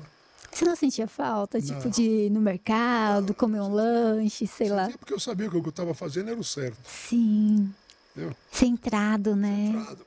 Você 0.51 0.65
não 0.65 0.77
sentia 0.77 1.07
falta, 1.09 1.61
tipo, 1.61 1.85
Não. 1.85 1.91
de 1.91 2.03
ir 2.03 2.31
no 2.31 2.41
mercado, 2.41 3.33
comer 3.35 3.61
um 3.61 3.73
lanche, 3.73 4.47
sei 4.47 4.69
lá? 4.69 4.85
Sentia 4.85 4.99
Porque 4.99 5.15
eu 5.15 5.21
sabia 5.21 5.49
que 5.49 5.57
o 5.57 5.61
que 5.63 5.69
eu 5.69 5.71
estava 5.71 5.95
fazendo 5.95 6.31
era 6.31 6.39
o 6.39 6.45
certo. 6.45 6.79
Sim, 6.89 7.73
Entendeu? 8.15 8.37
centrado, 8.51 9.35
né? 9.35 9.73
Entrado. 9.75 10.07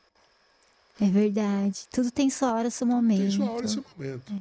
É 1.01 1.09
verdade. 1.09 1.87
Tudo 1.91 2.11
tem 2.11 2.29
sua 2.29 2.53
hora, 2.53 2.69
seu 2.69 2.85
momento. 2.87 3.21
Tem 3.21 3.31
sua 3.31 3.51
hora 3.51 3.65
e 3.65 3.69
seu 3.69 3.83
momento. 3.97 4.33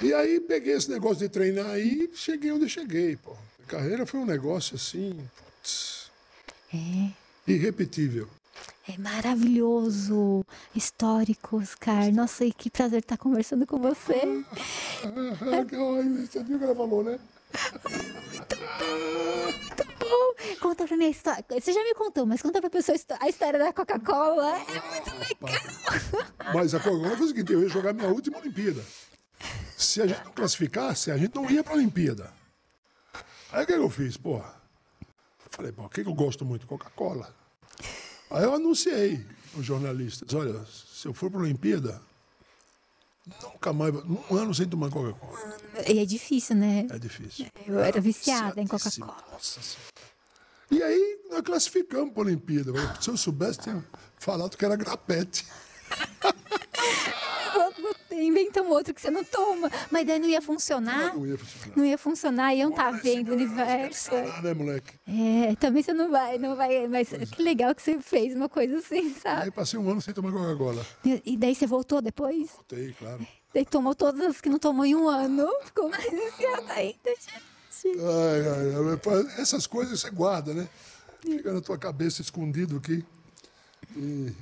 E 0.00 0.12
aí 0.14 0.40
peguei 0.40 0.74
esse 0.74 0.90
negócio 0.90 1.18
de 1.18 1.28
treinar 1.28 1.66
aí 1.66 2.08
e 2.12 2.16
cheguei 2.16 2.50
onde 2.52 2.64
eu 2.64 2.68
cheguei, 2.68 3.16
pô. 3.16 3.32
A 3.64 3.66
carreira 3.66 4.04
foi 4.06 4.20
um 4.20 4.26
negócio 4.26 4.76
assim, 4.76 5.18
putz, 5.36 6.10
É. 6.74 7.10
irrepetível. 7.46 8.28
É 8.88 8.98
maravilhoso, 8.98 10.44
histórico, 10.74 11.58
Oscar. 11.58 12.12
Nossa, 12.12 12.44
e 12.44 12.52
que 12.52 12.68
prazer 12.68 12.98
estar 13.00 13.16
conversando 13.16 13.64
com 13.66 13.78
você. 13.78 14.20
Ai, 15.04 15.64
Você 16.26 16.42
viu 16.42 16.56
o 16.56 16.58
que 16.58 16.64
ela 16.64 16.74
falou, 16.74 17.04
né? 17.04 17.18
Bom, 20.00 20.34
conta 20.60 20.86
pra 20.86 20.96
mim 20.96 21.04
a 21.04 21.08
história. 21.10 21.44
Você 21.60 21.72
já 21.72 21.82
me 21.84 21.94
contou, 21.94 22.26
mas 22.26 22.42
conta 22.42 22.60
pra 22.60 22.68
pessoa 22.70 22.94
a 22.94 22.96
histó- 22.96 23.16
a 23.20 23.28
história 23.28 23.58
da 23.58 23.72
Coca-Cola. 23.72 24.56
É 24.58 24.80
muito 24.90 25.10
legal. 25.16 26.52
Mas 26.54 26.74
a 26.74 26.80
Coca-Cola 26.80 27.16
foi 27.16 27.26
o 27.26 27.28
seguinte, 27.28 27.52
eu 27.52 27.62
ia 27.62 27.68
jogar 27.68 27.92
minha 27.92 28.08
última 28.08 28.38
Olimpíada. 28.38 28.84
Se 29.76 30.02
a 30.02 30.06
gente 30.06 30.24
não 30.24 30.32
classificasse, 30.32 31.10
a 31.10 31.16
gente 31.16 31.34
não 31.34 31.48
ia 31.50 31.62
pra 31.62 31.74
Olimpíada. 31.74 32.32
Aí 33.52 33.62
o 33.64 33.66
que 33.66 33.72
eu 33.72 33.90
fiz? 33.90 34.16
Porra, 34.16 34.54
eu 35.00 35.50
falei, 35.50 35.70
pô, 35.72 35.82
o 35.84 35.88
que 35.88 36.02
que 36.02 36.08
eu 36.08 36.14
gosto 36.14 36.44
muito? 36.44 36.66
Coca-Cola. 36.66 37.32
Aí 38.32 38.44
eu 38.44 38.54
anunciei 38.54 39.24
aos 39.54 39.64
jornalistas, 39.64 40.32
olha, 40.32 40.64
se 40.64 41.06
eu 41.06 41.12
for 41.12 41.30
pra 41.30 41.40
Olimpíada, 41.40 42.00
nunca 43.42 43.72
mais, 43.74 43.94
um 43.94 44.36
ano 44.36 44.54
sem 44.54 44.66
tomar 44.66 44.90
Coca-Cola. 44.90 45.38
E 45.86 45.98
é 45.98 46.04
difícil, 46.06 46.56
né? 46.56 46.86
É 46.90 46.98
difícil. 46.98 47.46
Eu 47.66 47.78
era 47.78 48.00
viciada 48.00 48.58
em. 48.60 48.66
Coca-Cola. 48.66 49.16
Nossa 49.30 49.60
Senhora. 49.60 49.92
E 50.70 50.82
aí 50.82 51.20
nós 51.30 51.42
classificamos 51.42 52.14
para 52.14 52.22
a 52.22 52.26
Olimpíada. 52.26 52.72
Se 52.98 53.10
eu 53.10 53.16
soubesse, 53.18 53.60
tinha 53.60 53.84
falado 54.18 54.56
que 54.56 54.64
era 54.64 54.76
grapete. 54.76 55.44
Inventa 58.12 58.62
um 58.62 58.68
outro 58.70 58.92
que 58.94 59.00
você 59.00 59.10
não 59.10 59.24
toma. 59.24 59.70
Mas 59.90 60.06
daí 60.06 60.18
não 60.18 60.28
ia 60.28 60.42
funcionar. 60.42 61.14
Não 61.14 61.26
ia 61.26 61.38
funcionar. 61.38 61.76
Não 61.76 61.84
ia 61.84 61.98
funcionar, 61.98 62.54
iam 62.54 62.70
estar 62.70 62.90
vendo 62.92 63.30
o 63.30 63.32
universo. 63.34 64.10
Ah, 64.14 64.42
né, 64.42 64.54
moleque? 64.54 64.94
É, 65.06 65.54
também 65.56 65.82
você 65.82 65.92
não 65.92 66.10
vai, 66.10 66.38
não 66.38 66.56
vai. 66.56 66.86
Mas 66.88 67.08
que 67.08 67.42
legal 67.42 67.74
que 67.74 67.82
você 67.82 67.98
fez 68.00 68.34
uma 68.34 68.48
coisa 68.48 68.78
assim, 68.78 69.14
sabe? 69.14 69.44
Aí 69.44 69.50
passei 69.50 69.78
um 69.78 69.88
ano 69.90 70.00
sem 70.00 70.12
tomar 70.12 70.32
Coca-Cola. 70.32 70.84
E 71.24 71.36
daí 71.36 71.54
você 71.54 71.66
voltou 71.66 72.00
depois? 72.02 72.50
Voltei, 72.50 72.94
claro. 72.98 73.26
Daí 73.54 73.64
tomou 73.66 73.94
todas 73.94 74.20
as 74.22 74.40
que 74.40 74.48
não 74.48 74.58
tomou 74.58 74.84
em 74.84 74.94
um 74.94 75.08
ano. 75.08 75.48
Ficou 75.64 75.88
mais 75.88 76.10
viciada 76.10 76.72
ainda, 76.72 77.10
gente. 77.10 77.52
Ai, 77.84 78.40
ai, 78.48 78.74
ai, 78.76 79.40
essas 79.40 79.66
coisas 79.66 80.00
você 80.00 80.10
guarda, 80.10 80.54
né? 80.54 80.68
Fica 81.20 81.52
na 81.52 81.60
tua 81.60 81.78
cabeça 81.78 82.20
escondido 82.22 82.76
aqui. 82.76 83.04
E, 83.96 84.32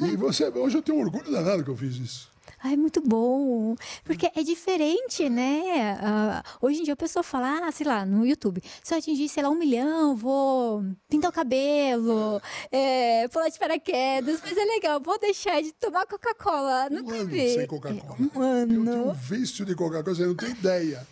e 0.00 0.16
você, 0.16 0.48
hoje 0.48 0.78
eu 0.78 0.82
tenho 0.82 0.98
um 0.98 1.00
orgulho 1.02 1.30
danado 1.30 1.64
que 1.64 1.70
eu 1.70 1.76
fiz 1.76 1.96
isso. 1.96 2.31
Ai, 2.64 2.76
muito 2.76 3.00
bom. 3.00 3.74
Porque 4.04 4.30
é 4.34 4.42
diferente, 4.42 5.28
né? 5.28 5.98
Ah, 6.00 6.42
hoje 6.60 6.80
em 6.80 6.84
dia 6.84 6.94
a 6.94 6.96
pessoa 6.96 7.22
fala, 7.22 7.66
ah, 7.66 7.72
sei 7.72 7.86
lá, 7.86 8.04
no 8.06 8.24
YouTube, 8.24 8.62
se 8.82 8.94
eu 8.94 8.98
atingir, 8.98 9.28
sei 9.28 9.42
lá, 9.42 9.50
um 9.50 9.54
milhão, 9.58 10.14
vou 10.16 10.84
pintar 11.08 11.30
o 11.30 11.34
cabelo, 11.34 12.40
é, 12.70 13.26
pular 13.28 13.48
de 13.48 13.58
paraquedas, 13.58 14.40
mas 14.42 14.56
é 14.56 14.64
legal, 14.64 15.00
vou 15.00 15.18
deixar 15.18 15.60
de 15.62 15.72
tomar 15.72 16.06
Coca-Cola. 16.06 16.88
Um 16.90 16.94
Nunca 16.96 17.14
ano 17.14 17.26
vi. 17.26 17.54
sem 17.54 17.66
Coca-Cola. 17.66 18.16
É, 18.18 18.38
um 18.38 18.60
Eu 18.60 18.66
tenho 18.68 18.82
um 18.84 18.90
ano. 18.90 19.14
vício 19.14 19.64
de 19.64 19.74
Coca-Cola, 19.74 20.14
você 20.14 20.26
não 20.26 20.34
tem 20.34 20.50
ideia. 20.50 21.06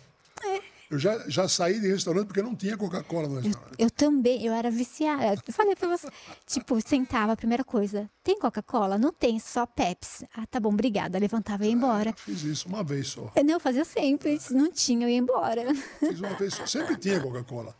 Eu 0.91 0.99
já, 0.99 1.17
já 1.29 1.47
saí 1.47 1.79
de 1.79 1.87
restaurante 1.87 2.27
porque 2.27 2.41
não 2.41 2.53
tinha 2.53 2.75
Coca-Cola 2.75 3.29
no 3.29 3.39
restaurante. 3.39 3.75
Eu 3.79 3.89
também, 3.89 4.45
eu 4.45 4.51
era 4.51 4.69
viciada. 4.69 5.41
Eu 5.47 5.53
falei 5.53 5.73
pra 5.73 5.87
você, 5.87 6.09
tipo, 6.45 6.81
sentava, 6.85 7.31
a 7.31 7.37
primeira 7.37 7.63
coisa, 7.63 8.09
tem 8.21 8.37
Coca-Cola? 8.37 8.97
Não 8.97 9.13
tem, 9.13 9.39
só 9.39 9.65
Pepsi. 9.65 10.27
Ah, 10.35 10.45
tá 10.45 10.59
bom, 10.59 10.67
obrigada. 10.67 11.17
Levantava 11.17 11.63
e 11.63 11.69
ia 11.69 11.73
embora. 11.73 12.13
Fiz 12.17 12.43
isso 12.43 12.67
uma 12.67 12.83
vez 12.83 13.07
só. 13.07 13.31
Eu, 13.33 13.45
não, 13.45 13.53
eu 13.53 13.59
fazia 13.61 13.85
sempre, 13.85 14.37
se 14.37 14.53
não 14.53 14.69
tinha, 14.69 15.05
eu 15.05 15.09
ia 15.09 15.15
embora. 15.15 15.73
Fiz 15.97 16.19
uma 16.19 16.33
vez 16.33 16.55
só. 16.55 16.65
Sempre 16.65 16.97
tinha 16.97 17.21
Coca-Cola. 17.21 17.73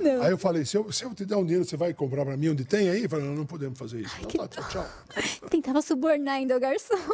Não. 0.00 0.22
Aí 0.22 0.30
eu 0.30 0.38
falei, 0.38 0.64
se 0.64 0.78
eu, 0.78 0.90
se 0.90 1.04
eu 1.04 1.14
te 1.14 1.26
der 1.26 1.36
um 1.36 1.44
dinheiro, 1.44 1.66
você 1.66 1.76
vai 1.76 1.92
comprar 1.92 2.24
pra 2.24 2.38
mim 2.38 2.48
onde 2.48 2.64
tem 2.64 2.88
aí? 2.88 3.02
Eu 3.02 3.10
falei, 3.10 3.26
não, 3.26 3.34
não 3.34 3.46
podemos 3.46 3.78
fazer 3.78 4.00
isso. 4.00 4.16
Então 4.22 4.48
tá, 4.48 4.62
tchau, 4.62 4.82
tchau. 4.82 5.48
Tentava 5.50 5.82
subornar 5.82 6.36
ainda 6.36 6.56
o 6.56 6.60
garçom. 6.60 6.94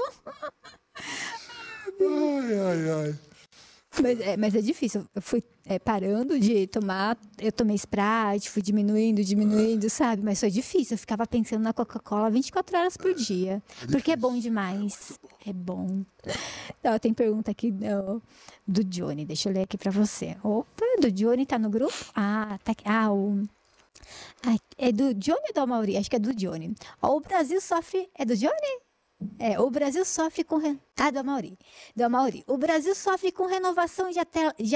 Ai, 2.00 2.58
ai, 2.58 2.90
ai. 2.90 3.33
Mas 4.02 4.20
é, 4.20 4.36
mas 4.36 4.54
é 4.54 4.60
difícil. 4.60 5.04
Eu 5.14 5.22
fui 5.22 5.42
é, 5.66 5.78
parando 5.78 6.38
de 6.38 6.66
tomar. 6.66 7.16
Eu 7.38 7.52
tomei 7.52 7.76
Sprite, 7.76 8.50
fui 8.50 8.62
diminuindo, 8.62 9.22
diminuindo, 9.22 9.88
sabe? 9.88 10.22
Mas 10.22 10.40
foi 10.40 10.50
difícil. 10.50 10.94
Eu 10.94 10.98
ficava 10.98 11.26
pensando 11.26 11.62
na 11.62 11.72
Coca-Cola 11.72 12.30
24 12.30 12.76
horas 12.76 12.96
por 12.96 13.14
dia. 13.14 13.62
porque 13.90 14.12
é 14.12 14.16
bom 14.16 14.38
demais. 14.38 15.18
É 15.46 15.52
bom. 15.52 16.02
Ó, 16.84 16.98
tem 16.98 17.14
pergunta 17.14 17.50
aqui 17.50 17.70
do, 17.70 18.22
do 18.66 18.84
Johnny. 18.84 19.24
Deixa 19.24 19.48
eu 19.48 19.52
ler 19.54 19.62
aqui 19.62 19.78
pra 19.78 19.90
você. 19.90 20.36
Opa, 20.42 20.84
do 21.00 21.10
Johnny 21.10 21.46
tá 21.46 21.58
no 21.58 21.70
grupo? 21.70 21.94
Ah, 22.14 22.58
tá 22.64 22.72
aqui. 22.72 22.84
Ah, 22.86 23.12
o. 23.12 23.42
Ah, 24.44 24.56
é 24.76 24.92
do 24.92 25.14
Johnny 25.14 25.48
ou 25.48 25.54
do 25.54 25.66
Mauri? 25.66 25.96
Acho 25.96 26.10
que 26.10 26.16
é 26.16 26.18
do 26.18 26.34
Johnny. 26.34 26.74
Ó, 27.00 27.16
o 27.16 27.20
Brasil 27.20 27.60
sofre. 27.60 28.08
É 28.14 28.24
do 28.24 28.36
Johnny? 28.36 28.83
É, 29.38 29.60
o 29.60 29.70
Brasil 29.70 30.04
sofre 30.04 30.44
com. 30.44 30.56
re- 30.58 30.78
Ah, 30.98 31.10
do 31.10 31.18
Amauri. 31.18 31.58
Do 31.94 32.02
Amauri. 32.04 32.44
O 32.46 32.56
Brasil 32.56 32.94
sofre 32.94 33.30
com 33.32 33.46
renovação 33.46 34.10
de, 34.10 34.18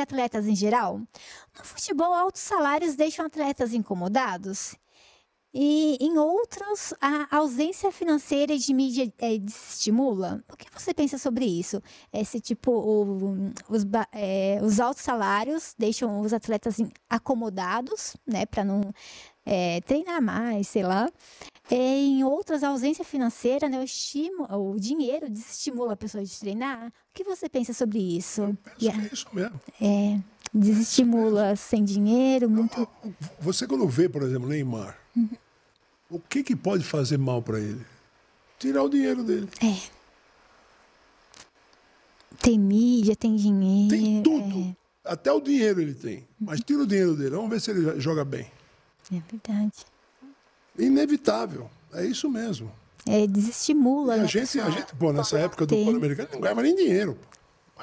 atletas 0.00 0.46
em 0.46 0.54
geral. 0.56 0.98
No 0.98 1.64
futebol, 1.64 2.12
altos 2.12 2.40
salários 2.42 2.94
deixam 2.96 3.26
atletas 3.26 3.72
incomodados. 3.72 4.74
E 5.52 5.96
em 6.00 6.18
outros, 6.18 6.92
a 7.00 7.34
ausência 7.36 7.90
financeira 7.90 8.56
de 8.58 8.72
mídia 8.74 9.10
é, 9.18 9.38
desestimula. 9.38 10.44
O 10.52 10.56
que 10.56 10.66
você 10.72 10.92
pensa 10.92 11.16
sobre 11.16 11.46
isso? 11.46 11.82
Esse 12.12 12.38
tipo, 12.38 12.70
o- 12.70 13.50
os, 13.68 13.82
é, 14.12 14.60
os 14.62 14.78
altos 14.78 15.02
salários 15.02 15.74
deixam 15.78 16.20
os 16.20 16.32
atletas 16.34 16.76
acomodados, 17.08 18.14
né, 18.26 18.44
para 18.46 18.64
não 18.64 18.80
é, 19.46 19.80
treinar 19.80 20.20
mais, 20.20 20.68
sei 20.68 20.82
lá. 20.82 21.08
Em 21.70 22.22
outras, 22.24 22.62
a 22.62 22.68
ausência 22.68 23.04
financeira, 23.04 23.68
né, 23.68 23.78
o, 23.78 23.82
estimo, 23.82 24.44
o 24.50 24.78
dinheiro 24.78 25.28
desestimula 25.30 25.94
a 25.94 25.96
pessoa 25.96 26.22
de 26.24 26.38
treinar. 26.40 26.88
O 26.88 26.92
que 27.14 27.24
você 27.24 27.48
pensa 27.48 27.72
sobre 27.72 27.98
isso? 27.98 28.56
Penso 28.64 28.76
que 28.78 28.88
é 28.88 29.10
isso 29.12 29.26
mesmo. 29.32 29.60
É, 29.80 30.18
desestimula 30.52 31.56
sem 31.56 31.84
dinheiro, 31.84 32.48
muito. 32.48 32.88
Você 33.40 33.66
quando 33.66 33.86
vê, 33.88 34.08
por 34.08 34.22
exemplo, 34.22 34.48
Neymar, 34.48 34.98
o 36.10 36.18
que, 36.18 36.42
que 36.42 36.56
pode 36.56 36.84
fazer 36.84 37.18
mal 37.18 37.42
pra 37.42 37.58
ele? 37.60 37.84
Tirar 38.58 38.82
o 38.82 38.88
dinheiro 38.88 39.22
dele. 39.22 39.48
É. 39.62 39.98
Tem 42.40 42.58
mídia, 42.58 43.14
tem 43.14 43.36
dinheiro. 43.36 43.90
Tem 43.90 44.22
tudo. 44.22 44.76
Até 45.04 45.32
o 45.32 45.40
dinheiro 45.40 45.80
ele 45.80 45.94
tem. 45.94 46.26
Mas 46.38 46.60
tira 46.60 46.82
o 46.82 46.86
dinheiro 46.86 47.16
dele. 47.16 47.30
Vamos 47.30 47.50
ver 47.50 47.60
se 47.60 47.70
ele 47.70 48.00
joga 48.00 48.24
bem. 48.24 48.50
É, 49.12 49.16
é 49.16 49.22
verdade. 49.30 49.72
Inevitável. 50.78 51.70
É 51.92 52.04
isso 52.04 52.28
mesmo. 52.28 52.70
É, 53.06 53.26
desestimula. 53.26 54.16
E 54.16 54.20
a 54.20 54.22
né, 54.22 54.28
gente, 54.28 54.60
a 54.60 54.70
gente, 54.70 54.94
pô, 54.94 55.12
nessa 55.12 55.38
época 55.38 55.64
do. 55.64 55.74
Pan-Americano, 55.74 56.28
não 56.32 56.40
ganhava 56.40 56.62
nem 56.62 56.74
dinheiro. 56.74 57.18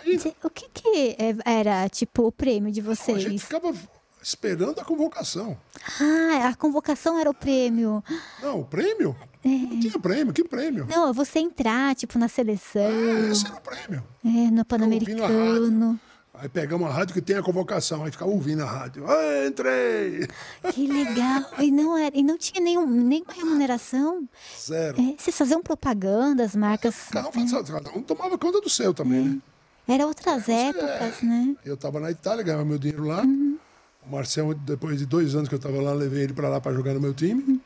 Imagina. 0.03 0.33
O 0.43 0.49
que 0.49 0.69
que 0.73 1.15
é- 1.19 1.35
era, 1.45 1.87
tipo, 1.89 2.23
o 2.27 2.31
prêmio 2.31 2.71
de 2.71 2.79
A 2.81 2.83
gente 2.83 2.95
vocês? 2.97 3.41
ficava 3.43 3.73
esperando 4.21 4.79
a 4.79 4.85
convocação. 4.85 5.57
Ah, 6.01 6.47
a 6.49 6.55
convocação 6.55 7.17
era 7.19 7.29
o 7.29 7.33
prêmio. 7.33 8.03
Não, 8.41 8.61
o 8.61 8.65
prêmio? 8.65 9.15
É. 9.43 9.47
Não 9.47 9.79
tinha 9.79 9.99
prêmio. 9.99 10.33
Que 10.33 10.43
prêmio? 10.43 10.87
Não, 10.89 11.13
você 11.13 11.39
entrar, 11.39 11.93
tipo, 11.95 12.17
na 12.17 12.27
seleção, 12.27 12.81
Ah, 12.83 13.31
esse 13.31 13.45
era 13.45 13.55
o 13.55 13.61
prêmio. 13.61 14.03
é, 14.25 14.51
no 14.51 14.65
Pan-Americano. 14.65 15.99
Aí 16.37 16.49
pegamos 16.49 16.89
a 16.89 16.91
rádio 16.91 17.13
que 17.13 17.21
tem 17.21 17.37
a 17.37 17.41
convocação, 17.41 18.03
aí 18.03 18.11
ficava 18.11 18.29
ouvindo 18.29 18.61
a 18.61 18.65
rádio. 18.65 19.05
Ah, 19.09 19.47
entrei! 19.47 20.27
Que 20.73 20.85
legal. 20.85 21.45
E 21.63 21.71
não, 21.71 21.97
era, 21.97 22.13
e 22.17 22.23
não 22.23 22.37
tinha 22.37 22.59
nenhum, 22.61 22.85
nenhuma 22.85 23.31
remuneração. 23.31 24.27
Zero. 24.59 24.99
É, 24.99 25.15
vocês 25.17 25.37
faziam 25.37 25.63
propaganda, 25.63 26.43
as 26.43 26.53
marcas. 26.53 26.95
Cada 27.09 27.29
um, 27.29 27.63
cada 27.63 27.91
um 27.97 28.01
tomava 28.01 28.37
conta 28.37 28.59
do 28.59 28.69
seu 28.69 28.93
também, 28.93 29.23
né? 29.23 29.37
Era 29.87 30.05
outras 30.07 30.49
épocas, 30.49 31.21
né? 31.21 31.55
Eu 31.63 31.75
estava 31.75 31.99
na 31.99 32.09
Itália, 32.09 32.43
ganhava 32.43 32.65
meu 32.65 32.77
dinheiro 32.77 33.05
lá. 33.05 33.23
O 33.23 34.11
Marcel, 34.11 34.53
depois 34.53 34.97
de 34.97 35.05
dois 35.05 35.35
anos 35.35 35.47
que 35.47 35.55
eu 35.55 35.57
estava 35.57 35.79
lá, 35.81 35.93
levei 35.93 36.23
ele 36.23 36.33
para 36.33 36.49
lá 36.49 36.59
para 36.59 36.73
jogar 36.73 36.93
no 36.93 36.99
meu 36.99 37.13
time. 37.13 37.61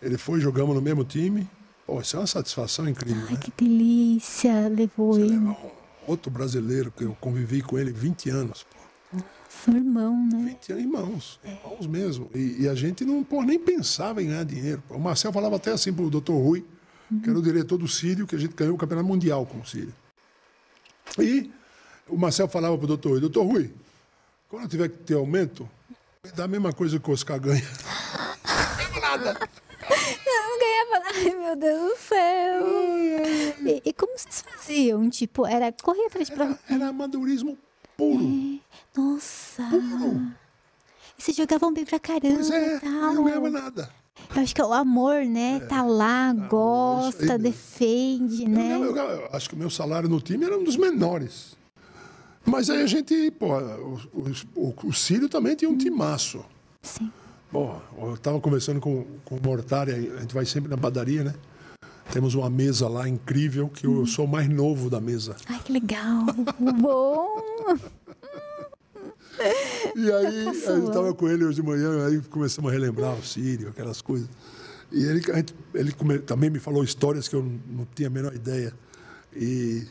Ele 0.00 0.18
foi, 0.18 0.40
jogamos 0.40 0.74
no 0.74 0.82
mesmo 0.82 1.04
time. 1.04 1.48
Pô, 1.86 2.00
isso 2.00 2.16
é 2.16 2.20
uma 2.20 2.26
satisfação 2.26 2.88
incrível, 2.88 3.24
Ai, 3.28 3.34
né? 3.34 3.40
que 3.40 3.52
delícia. 3.64 4.68
Levou 4.68 5.18
ele. 5.18 5.30
Levar 5.30 5.50
um 5.50 5.70
outro 6.06 6.30
brasileiro 6.30 6.90
que 6.90 7.04
eu 7.04 7.16
convivi 7.20 7.62
com 7.62 7.78
ele 7.78 7.92
20 7.92 8.30
anos. 8.30 8.64
Pô. 8.64 8.82
Irmão, 9.70 10.26
né? 10.26 10.56
20 10.60 10.72
anos, 10.72 10.84
irmãos, 10.84 11.40
irmãos 11.44 11.86
mesmo. 11.86 12.30
E, 12.34 12.62
e 12.62 12.68
a 12.68 12.74
gente 12.74 13.04
não 13.04 13.22
pô, 13.22 13.42
nem 13.42 13.58
pensava 13.58 14.22
em 14.22 14.26
ganhar 14.26 14.44
dinheiro. 14.44 14.82
O 14.90 14.98
Marcel 14.98 15.32
falava 15.32 15.56
até 15.56 15.70
assim 15.70 15.92
pro 15.92 16.10
doutor 16.10 16.36
Rui, 16.36 16.64
que 17.22 17.28
era 17.28 17.38
o 17.38 17.42
diretor 17.42 17.78
do 17.78 17.86
Sírio, 17.86 18.26
que 18.26 18.34
a 18.34 18.38
gente 18.38 18.54
ganhou 18.54 18.74
o 18.74 18.78
campeonato 18.78 19.06
mundial 19.06 19.46
com 19.46 19.58
o 19.58 19.66
Sírio. 19.66 19.94
E 21.18 21.50
o 22.08 22.16
Marcel 22.16 22.48
falava 22.48 22.76
pro 22.78 22.86
doutor 22.86 23.10
Rui, 23.10 23.20
doutor 23.20 23.44
Rui, 23.44 23.72
quando 24.48 24.64
eu 24.64 24.68
tiver 24.68 24.88
que 24.88 24.98
ter 24.98 25.14
aumento, 25.14 25.68
me 26.24 26.30
dá 26.32 26.44
a 26.44 26.48
mesma 26.48 26.72
coisa 26.72 26.98
que 26.98 27.10
o 27.10 27.12
Oscar 27.12 27.40
ganha. 27.40 27.62
Não 30.26 30.58
ganhava. 30.58 31.08
Ai, 31.14 31.34
meu 31.34 31.56
Deus 31.56 31.90
do 31.90 31.96
céu. 31.98 32.66
E, 33.66 33.82
e 33.84 33.92
como 33.92 34.16
vocês 34.16 34.42
faziam? 34.42 35.08
Tipo, 35.10 35.46
era 35.46 35.72
correr 35.72 36.06
atrás 36.06 36.28
de 36.28 36.34
prova. 36.34 36.58
Era 36.68 36.88
amadorismo 36.88 37.58
puro. 37.96 38.60
Nossa. 38.96 39.62
Puro. 39.68 40.32
E 41.18 41.22
vocês 41.22 41.36
jogavam 41.36 41.72
bem 41.72 41.84
pra 41.84 41.98
caramba 41.98 42.34
Pois 42.36 42.50
é, 42.50 42.80
e 42.82 42.88
não 42.88 43.24
ganhava 43.24 43.50
nada. 43.50 44.01
Eu 44.34 44.42
acho 44.42 44.54
que 44.54 44.60
é 44.60 44.64
o 44.64 44.72
amor, 44.72 45.24
né? 45.24 45.60
Tá 45.60 45.82
lá, 45.82 46.32
gosta, 46.32 47.32
aí- 47.34 47.38
defende, 47.38 48.44
Eu, 48.44 48.48
né? 48.48 48.76
eu 48.76 48.92
ganhava- 48.92 49.12
eu 49.12 49.28
acho 49.32 49.48
que 49.48 49.54
o 49.54 49.58
meu 49.58 49.70
salário 49.70 50.08
no 50.08 50.20
time 50.20 50.44
era 50.44 50.56
um 50.58 50.64
dos 50.64 50.76
menores. 50.76 51.56
Mas 52.44 52.68
aí 52.70 52.82
a 52.82 52.86
gente, 52.86 53.30
pô, 53.32 53.56
o, 53.58 54.00
o, 54.56 54.74
o 54.88 54.92
Círio 54.92 55.28
também 55.28 55.54
tinha 55.54 55.70
um 55.70 55.76
timaço. 55.76 56.44
Sim. 56.82 57.10
Bom, 57.52 57.80
eu 57.98 58.14
estava 58.14 58.40
conversando 58.40 58.80
com, 58.80 59.04
com 59.24 59.36
o 59.36 59.40
Mortari, 59.42 59.92
a 60.16 60.20
gente 60.20 60.34
vai 60.34 60.44
sempre 60.46 60.70
na 60.70 60.76
padaria, 60.78 61.22
né? 61.24 61.34
Temos 62.10 62.34
uma 62.34 62.50
mesa 62.50 62.88
lá 62.88 63.08
incrível, 63.08 63.68
que 63.68 63.86
eu 63.86 64.04
sou 64.06 64.24
o 64.24 64.28
mais 64.28 64.48
novo 64.48 64.90
da 64.90 65.00
mesa. 65.00 65.36
Ai, 65.48 65.60
que 65.64 65.72
legal. 65.72 66.24
Bom. 66.80 67.36
E 69.96 70.10
aí, 70.12 70.44
Tá 70.62 70.70
eu 70.72 70.86
estava 70.88 71.14
com 71.14 71.28
ele 71.28 71.44
hoje 71.44 71.56
de 71.56 71.62
manhã, 71.62 72.06
aí 72.06 72.20
começamos 72.30 72.70
a 72.70 72.72
relembrar 72.72 73.14
o 73.14 73.24
Sírio, 73.24 73.68
aquelas 73.68 74.00
coisas. 74.00 74.28
E 74.90 75.02
ele, 75.04 75.30
a 75.32 75.36
gente- 75.36 75.54
ele 75.74 75.92
come- 75.92 76.18
também 76.18 76.50
me 76.50 76.58
falou 76.58 76.82
histórias 76.84 77.28
que 77.28 77.34
eu 77.34 77.42
não, 77.42 77.60
não 77.78 77.88
tinha 77.94 78.08
a 78.08 78.10
menor 78.10 78.34
ideia. 78.34 78.72
E, 79.34 79.86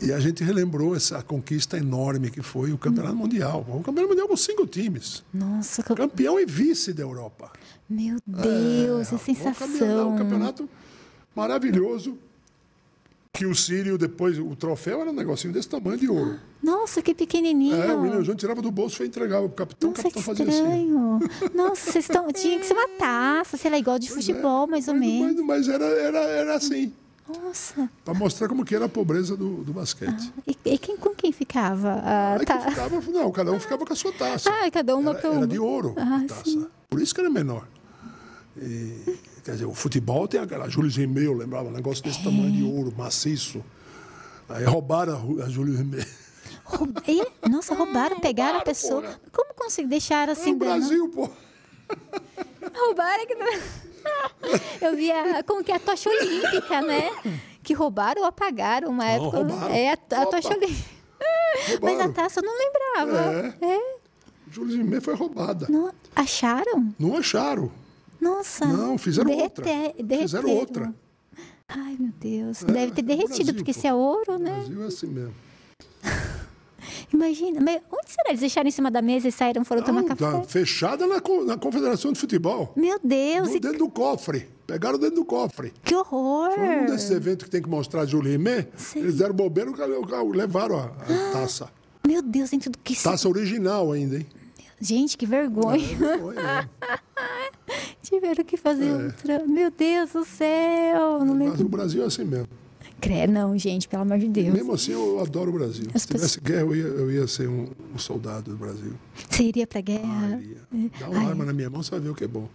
e 0.00 0.12
a 0.12 0.18
gente 0.18 0.42
relembrou 0.42 0.96
essa 0.96 1.22
conquista 1.22 1.76
enorme 1.78 2.30
que 2.30 2.42
foi 2.42 2.72
o 2.72 2.78
Campeonato 2.78 3.14
Mundial. 3.16 3.60
O 3.68 3.76
Campeonato 3.82 4.08
Mundial 4.08 4.28
com 4.28 4.36
cinco 4.36 4.66
times. 4.66 5.22
Nossa, 5.32 5.82
que- 5.82 5.94
Campeão 5.94 6.40
e 6.40 6.46
vice 6.46 6.92
da 6.92 7.02
Europa. 7.02 7.52
meu 7.88 8.16
Deus, 8.26 9.12
é, 9.12 9.14
Um 9.14 9.18
campeonato, 9.18 9.24
sensação. 9.58 10.14
um 10.14 10.16
campeonato 10.18 10.68
maravilhoso. 11.36 12.18
Que 13.34 13.46
o 13.46 13.54
Sírio, 13.54 13.98
depois, 13.98 14.38
o 14.38 14.54
troféu 14.54 15.00
era 15.00 15.10
um 15.10 15.12
negocinho 15.12 15.52
desse 15.52 15.68
tamanho 15.68 15.98
de 15.98 16.08
ouro. 16.08 16.38
Nossa, 16.62 17.02
que 17.02 17.12
pequenininho. 17.12 17.74
É, 17.74 17.92
o 17.92 18.02
William 18.02 18.36
tirava 18.36 18.62
do 18.62 18.70
bolso 18.70 19.02
e 19.02 19.08
entregava 19.08 19.48
pro 19.48 19.56
capitão. 19.66 19.90
Nossa, 19.90 20.02
o 20.02 20.04
capitão 20.12 20.22
que 20.22 20.26
fazia 20.28 20.48
assim. 20.48 20.62
estranho. 20.62 21.20
Nossa, 21.52 21.90
vocês 21.90 22.04
estão. 22.04 22.30
Tinha 22.32 22.60
que 22.60 22.64
ser 22.66 22.74
uma 22.74 22.86
taça, 22.96 23.56
sei 23.56 23.72
lá, 23.72 23.76
igual 23.78 23.98
de 23.98 24.06
Pois 24.08 24.20
é. 24.28 24.32
futebol, 24.32 24.68
mais 24.68 24.86
ou 24.86 24.94
Mas- 24.94 25.02
menos. 25.08 25.34
Mas, 25.44 25.66
mas 25.66 25.68
era, 25.68 25.84
era, 25.84 26.18
era 26.20 26.54
assim, 26.54 26.92
Nossa. 27.28 27.90
para 28.04 28.14
mostrar 28.14 28.46
como 28.46 28.64
que 28.64 28.72
era 28.72 28.84
a 28.84 28.88
pobreza 28.88 29.36
do, 29.36 29.64
do 29.64 29.72
basquete. 29.72 30.32
E, 30.46 30.56
e 30.64 30.78
quem, 30.78 30.96
com 30.96 31.10
quem 31.10 31.32
ficava? 31.32 31.88
Ah, 32.04 32.36
Aí 32.38 32.46
tá. 32.46 32.58
que 32.58 32.70
ficava, 32.70 33.00
não, 33.10 33.32
cada 33.32 33.50
um 33.50 33.58
ficava 33.58 33.84
com 33.84 33.92
a 33.92 33.96
sua 33.96 34.12
taça. 34.12 34.48
Ah, 34.48 34.70
cada 34.70 34.94
uma 34.96 35.10
era, 35.10 35.26
era 35.26 35.46
de 35.48 35.58
ouro 35.58 35.92
Ah, 35.98 36.20
a 36.22 36.28
taça. 36.28 36.44
sim. 36.44 36.64
Por 36.88 37.02
isso 37.02 37.12
que 37.12 37.20
era 37.20 37.28
menor. 37.30 37.66
E, 38.56 39.18
quer 39.44 39.52
dizer, 39.52 39.64
o 39.66 39.74
futebol 39.74 40.26
tem 40.26 40.40
aquela 40.40 40.68
Júlio 40.68 40.90
Rimei, 40.90 41.26
eu 41.26 41.32
lembrava, 41.34 41.68
um 41.68 41.72
negócio 41.72 42.02
desse 42.02 42.22
tamanho 42.24 42.50
de 42.52 42.62
ouro, 42.64 42.92
maciço. 42.96 43.64
Aí 44.48 44.64
roubaram 44.64 45.36
a, 45.40 45.44
a 45.44 45.48
Júlio 45.48 45.76
Rimei. 45.76 46.04
Roub- 46.64 46.98
e- 47.06 47.48
Nossa, 47.48 47.74
roubaram, 47.74 48.18
pegaram 48.20 48.50
a 48.50 48.58
roubaram, 48.58 48.64
pessoa. 48.64 49.02
porra. 49.02 49.20
Como 49.32 49.54
conseguir 49.54 49.88
deixar 49.88 50.28
É 50.28 50.32
assim? 50.32 50.54
o 50.54 50.58
dando- 50.58 50.68
Brasil, 50.70 51.08
pô. 51.10 51.28
Roubaram 52.74 53.26
que 53.26 53.34
não... 53.34 53.46
Eu 54.80 54.94
vi 54.96 55.10
a, 55.10 55.42
como 55.44 55.62
que 55.64 55.72
é 55.72 55.76
a 55.76 55.78
tocha 55.78 56.10
olímpica, 56.10 56.80
né? 56.82 57.10
Que 57.62 57.72
roubaram 57.72 58.22
ou 58.22 58.28
apagaram 58.28 58.88
uma 58.90 59.06
época. 59.06 59.38
roubaram. 59.38 59.74
É 59.74 59.90
a, 59.90 59.92
a 59.94 60.26
tocha 60.26 60.48
olímpica. 60.48 60.94
Mas 61.80 62.00
a 62.00 62.08
taça 62.10 62.40
eu 62.40 62.44
não 62.44 62.52
lembrava. 62.58 63.56
É. 63.62 63.80
Júlio 64.50 64.76
Rimei 64.76 65.00
foi 65.00 65.14
roubada. 65.14 65.66
Não, 65.70 65.90
acharam? 66.14 66.94
Não 66.98 67.16
acharam. 67.16 67.70
Nossa. 68.24 68.66
Não, 68.66 68.96
fizeram 68.98 69.30
outra. 69.32 69.64
derrete- 69.64 69.96
Fizeram 70.22 70.44
derreteram. 70.44 70.50
outra. 70.60 70.94
Ai, 71.68 71.96
meu 71.98 72.12
Deus. 72.20 72.62
Deve 72.62 72.92
ter 72.92 73.00
É, 73.00 73.04
derretido, 73.04 73.36
Brasil, 73.36 73.54
porque 73.54 73.72
pô. 73.72 73.80
se 73.80 73.86
é 73.86 73.94
ouro, 73.94 74.34
O 74.34 74.38
né? 74.38 74.50
Brasil 74.56 74.82
é 74.82 74.86
assim 74.86 75.06
mesmo. 75.06 75.34
Imagina. 77.12 77.60
Mas 77.60 77.80
onde 77.90 78.10
será? 78.10 78.28
Eles 78.28 78.40
deixaram 78.40 78.68
em 78.68 78.72
cima 78.72 78.90
da 78.90 79.00
mesa 79.00 79.28
e 79.28 79.32
saíram, 79.32 79.64
foram 79.64 79.82
tomar 79.82 80.02
Não, 80.02 80.08
café? 80.08 80.30
tá 80.30 80.42
fechada 80.44 81.06
na, 81.06 81.16
na 81.46 81.56
Confederação 81.56 82.12
de 82.12 82.18
Futebol. 82.20 82.72
Meu 82.76 82.98
Deus, 83.02 83.48
No- 83.48 83.56
e 83.56 83.60
dentro 83.60 83.78
do 83.78 83.88
cofre. 83.88 84.48
Pegaram 84.66 84.98
dentro 84.98 85.16
do 85.16 85.24
cofre. 85.24 85.72
que 85.82 85.94
horror! 85.94 86.50
Foi 86.52 86.64
um 86.80 86.86
desses 86.86 87.10
eventos 87.10 87.44
que 87.44 87.50
tem 87.50 87.62
que 87.62 87.68
mostrar 87.68 88.04
Júlio 88.06 88.32
Rimé. 88.32 88.68
Eles 88.96 89.16
deram 89.16 89.34
bobeira 89.34 89.70
e 89.70 90.36
levaram 90.36 90.78
a, 90.78 90.84
a 90.86 91.32
taça. 91.32 91.68
Meu 92.06 92.20
Deus, 92.22 92.50
tem 92.50 92.58
tudo 92.58 92.78
que. 92.82 93.00
Taça 93.02 93.28
original 93.28 93.92
ainda, 93.92 94.16
hein? 94.18 94.26
Gente, 94.80 95.16
que 95.16 95.24
vergonha. 95.26 95.86
É. 95.86 96.68
Tiveram 98.02 98.44
que 98.44 98.56
fazer 98.56 98.90
outra. 98.92 99.44
Meu 99.46 99.70
Deus 99.70 100.12
do 100.12 100.24
céu. 100.24 101.24
Não 101.24 101.34
Mas 101.34 101.48
lembro. 101.50 101.66
o 101.66 101.68
Brasil 101.68 102.02
é 102.02 102.06
assim 102.06 102.24
mesmo. 102.24 102.48
Crê, 103.00 103.26
não, 103.26 103.56
gente, 103.58 103.88
pelo 103.88 104.02
amor 104.02 104.18
de 104.18 104.28
Deus. 104.28 104.54
Mesmo 104.54 104.72
assim, 104.72 104.92
eu 104.92 105.20
adoro 105.20 105.50
o 105.50 105.54
Brasil. 105.54 105.86
As 105.94 106.02
Se 106.02 106.08
tivesse 106.08 106.40
guerra, 106.40 106.60
eu 106.60 106.76
ia, 106.76 106.82
eu 106.84 107.10
ia 107.12 107.26
ser 107.26 107.48
um, 107.48 107.66
um 107.94 107.98
soldado 107.98 108.50
do 108.50 108.56
Brasil. 108.56 108.92
Você 109.28 109.42
iria 109.44 109.66
pra 109.66 109.80
Ah, 109.80 109.82
guerra? 109.82 110.40
iria. 110.42 110.90
Dá 111.00 111.08
uma 111.10 111.18
Ai. 111.20 111.26
arma 111.26 111.44
na 111.44 111.52
minha 111.52 111.68
mão, 111.68 111.82
você 111.82 111.90
vai 111.90 112.00
ver 112.00 112.10
o 112.10 112.14
que 112.14 112.24
é 112.24 112.28
bom. 112.28 112.48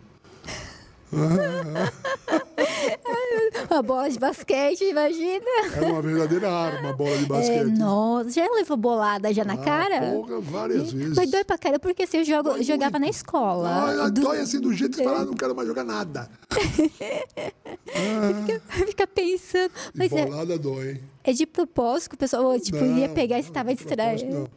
Uma 3.69 3.81
bola 3.81 4.09
de 4.09 4.19
basquete, 4.19 4.83
imagina. 4.85 5.45
Era 5.75 5.85
uma 5.87 6.01
verdadeira 6.01 6.51
arma, 6.51 6.89
a 6.89 6.93
bola 6.93 7.17
de 7.17 7.23
É, 7.23 7.27
basquete. 7.27 7.77
nossa, 7.77 8.29
já 8.31 8.47
levou 8.53 8.77
bolada 8.77 9.33
já 9.33 9.43
na 9.45 9.53
Ah, 9.53 9.57
cara? 9.57 10.11
porra, 10.11 10.39
várias 10.39 10.91
vezes. 10.91 11.15
Mas 11.15 11.29
dói 11.31 11.43
pra 11.43 11.57
cara, 11.57 11.79
porque 11.79 12.03
assim, 12.03 12.17
eu 12.17 12.25
jogo, 12.25 12.49
Dói 12.51 12.63
jogava 12.63 12.91
muito. 12.99 13.03
na 13.05 13.09
escola. 13.09 14.03
Ah, 14.03 14.09
Do- 14.09 14.21
Dói 14.21 14.39
assim 14.39 14.59
do 14.59 14.73
jeito 14.73 14.91
que 14.91 14.97
você 14.97 15.03
fala, 15.03 15.21
"Ah, 15.21 15.25
não 15.25 15.33
quero 15.33 15.55
mais 15.55 15.67
jogar 15.67 15.83
nada. 15.83 16.29
Fica 18.87 19.07
pensando. 19.07 19.71
Mas 19.95 20.11
é, 20.11 20.25
Bolada 20.25 20.57
dói, 20.57 20.89
hein? 20.91 21.01
é 21.23 21.33
de 21.33 21.45
propósito 21.45 22.09
que 22.09 22.15
o 22.15 22.19
pessoal 22.19 22.59
tipo, 22.59 22.77
ia 22.77 23.07
Não, 23.07 23.13
pegar 23.13 23.37
e 23.37 23.41
estava 23.41 23.73
distraído. 23.73 24.25
não. 24.25 24.47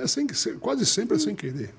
É 0.00 0.06
sem, 0.06 0.26
quase 0.60 0.86
sempre 0.86 1.16
é 1.16 1.20
sem 1.20 1.34
querer. 1.34 1.74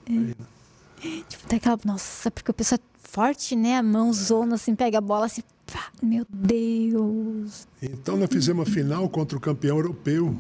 Tipo, 1.28 1.48
tem 1.48 1.58
aquela. 1.58 1.80
Nossa, 1.86 2.30
porque 2.32 2.52
o 2.52 2.54
pessoal 2.54 2.80
é 2.84 3.08
forte, 3.08 3.56
né? 3.56 3.78
A 3.78 3.84
mão 3.84 4.12
zona 4.14 4.56
assim, 4.56 4.76
pega 4.76 4.98
a 4.98 5.02
bola 5.02 5.26
assim. 5.26 5.42
pá, 5.72 5.88
meu 6.02 6.26
Deus. 6.30 7.68
Então 7.82 8.18
nós 8.18 8.30
fizemos 8.32 8.68
a 8.68 8.72
final 8.72 9.08
contra 9.10 9.38
o 9.38 9.42
campeão 9.42 9.78
europeu 9.78 10.38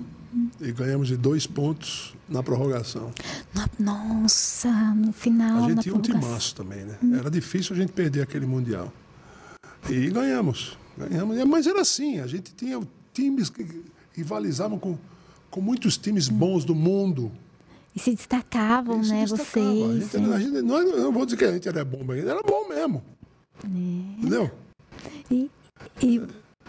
e 0.62 0.72
ganhamos 0.72 1.07
de 1.07 1.18
dois 1.18 1.47
pontos 1.47 2.14
na 2.28 2.43
prorrogação. 2.43 3.12
No- 3.53 3.86
Nossa, 3.86 4.72
no 4.93 5.12
final. 5.12 5.64
A 5.66 5.70
gente 5.70 5.82
tinha 5.84 5.95
um 5.95 6.01
timaço 6.01 6.55
também, 6.55 6.86
né? 6.86 6.97
Era 7.18 7.30
difícil 7.32 7.76
a 7.76 7.80
gente 7.80 7.91
perder 7.91 8.22
aquele 8.22 8.45
Mundial. 8.45 8.91
E 9.89 10.10
ganhamos. 10.10 10.78
ganhamos. 10.97 11.38
Mas 11.47 11.66
era 11.68 11.82
assim, 11.82 12.20
a 12.20 12.28
gente 12.28 12.53
tinha 12.53 12.80
times 13.14 13.49
que 13.49 13.66
rivalizavam 14.14 14.78
com, 14.78 14.97
com 15.49 15.62
muitos 15.62 15.97
times 15.97 16.28
bons 16.30 16.64
do 16.66 16.76
mundo. 16.76 17.32
E 17.95 17.99
se 17.99 18.13
destacavam, 18.15 19.03
se 19.03 19.09
né? 19.11 19.25
destacavam. 19.25 19.71
A 19.71 19.87
Vocês. 19.99 20.11
gente, 20.11 20.33
a 20.33 20.39
gente- 20.39 20.61
não, 20.61 20.77
eu 20.79 21.03
não 21.03 21.11
vou 21.11 21.25
dizer 21.25 21.37
que 21.37 21.45
a 21.45 21.51
gente 21.51 21.67
era 21.67 21.83
bom, 21.83 22.03
mas 22.05 22.23
era 22.25 22.41
bom 22.43 22.67
mesmo. 22.67 23.03
É. 23.63 23.67
Entendeu? 23.67 24.51
E, 25.31 25.49
e 26.01 26.21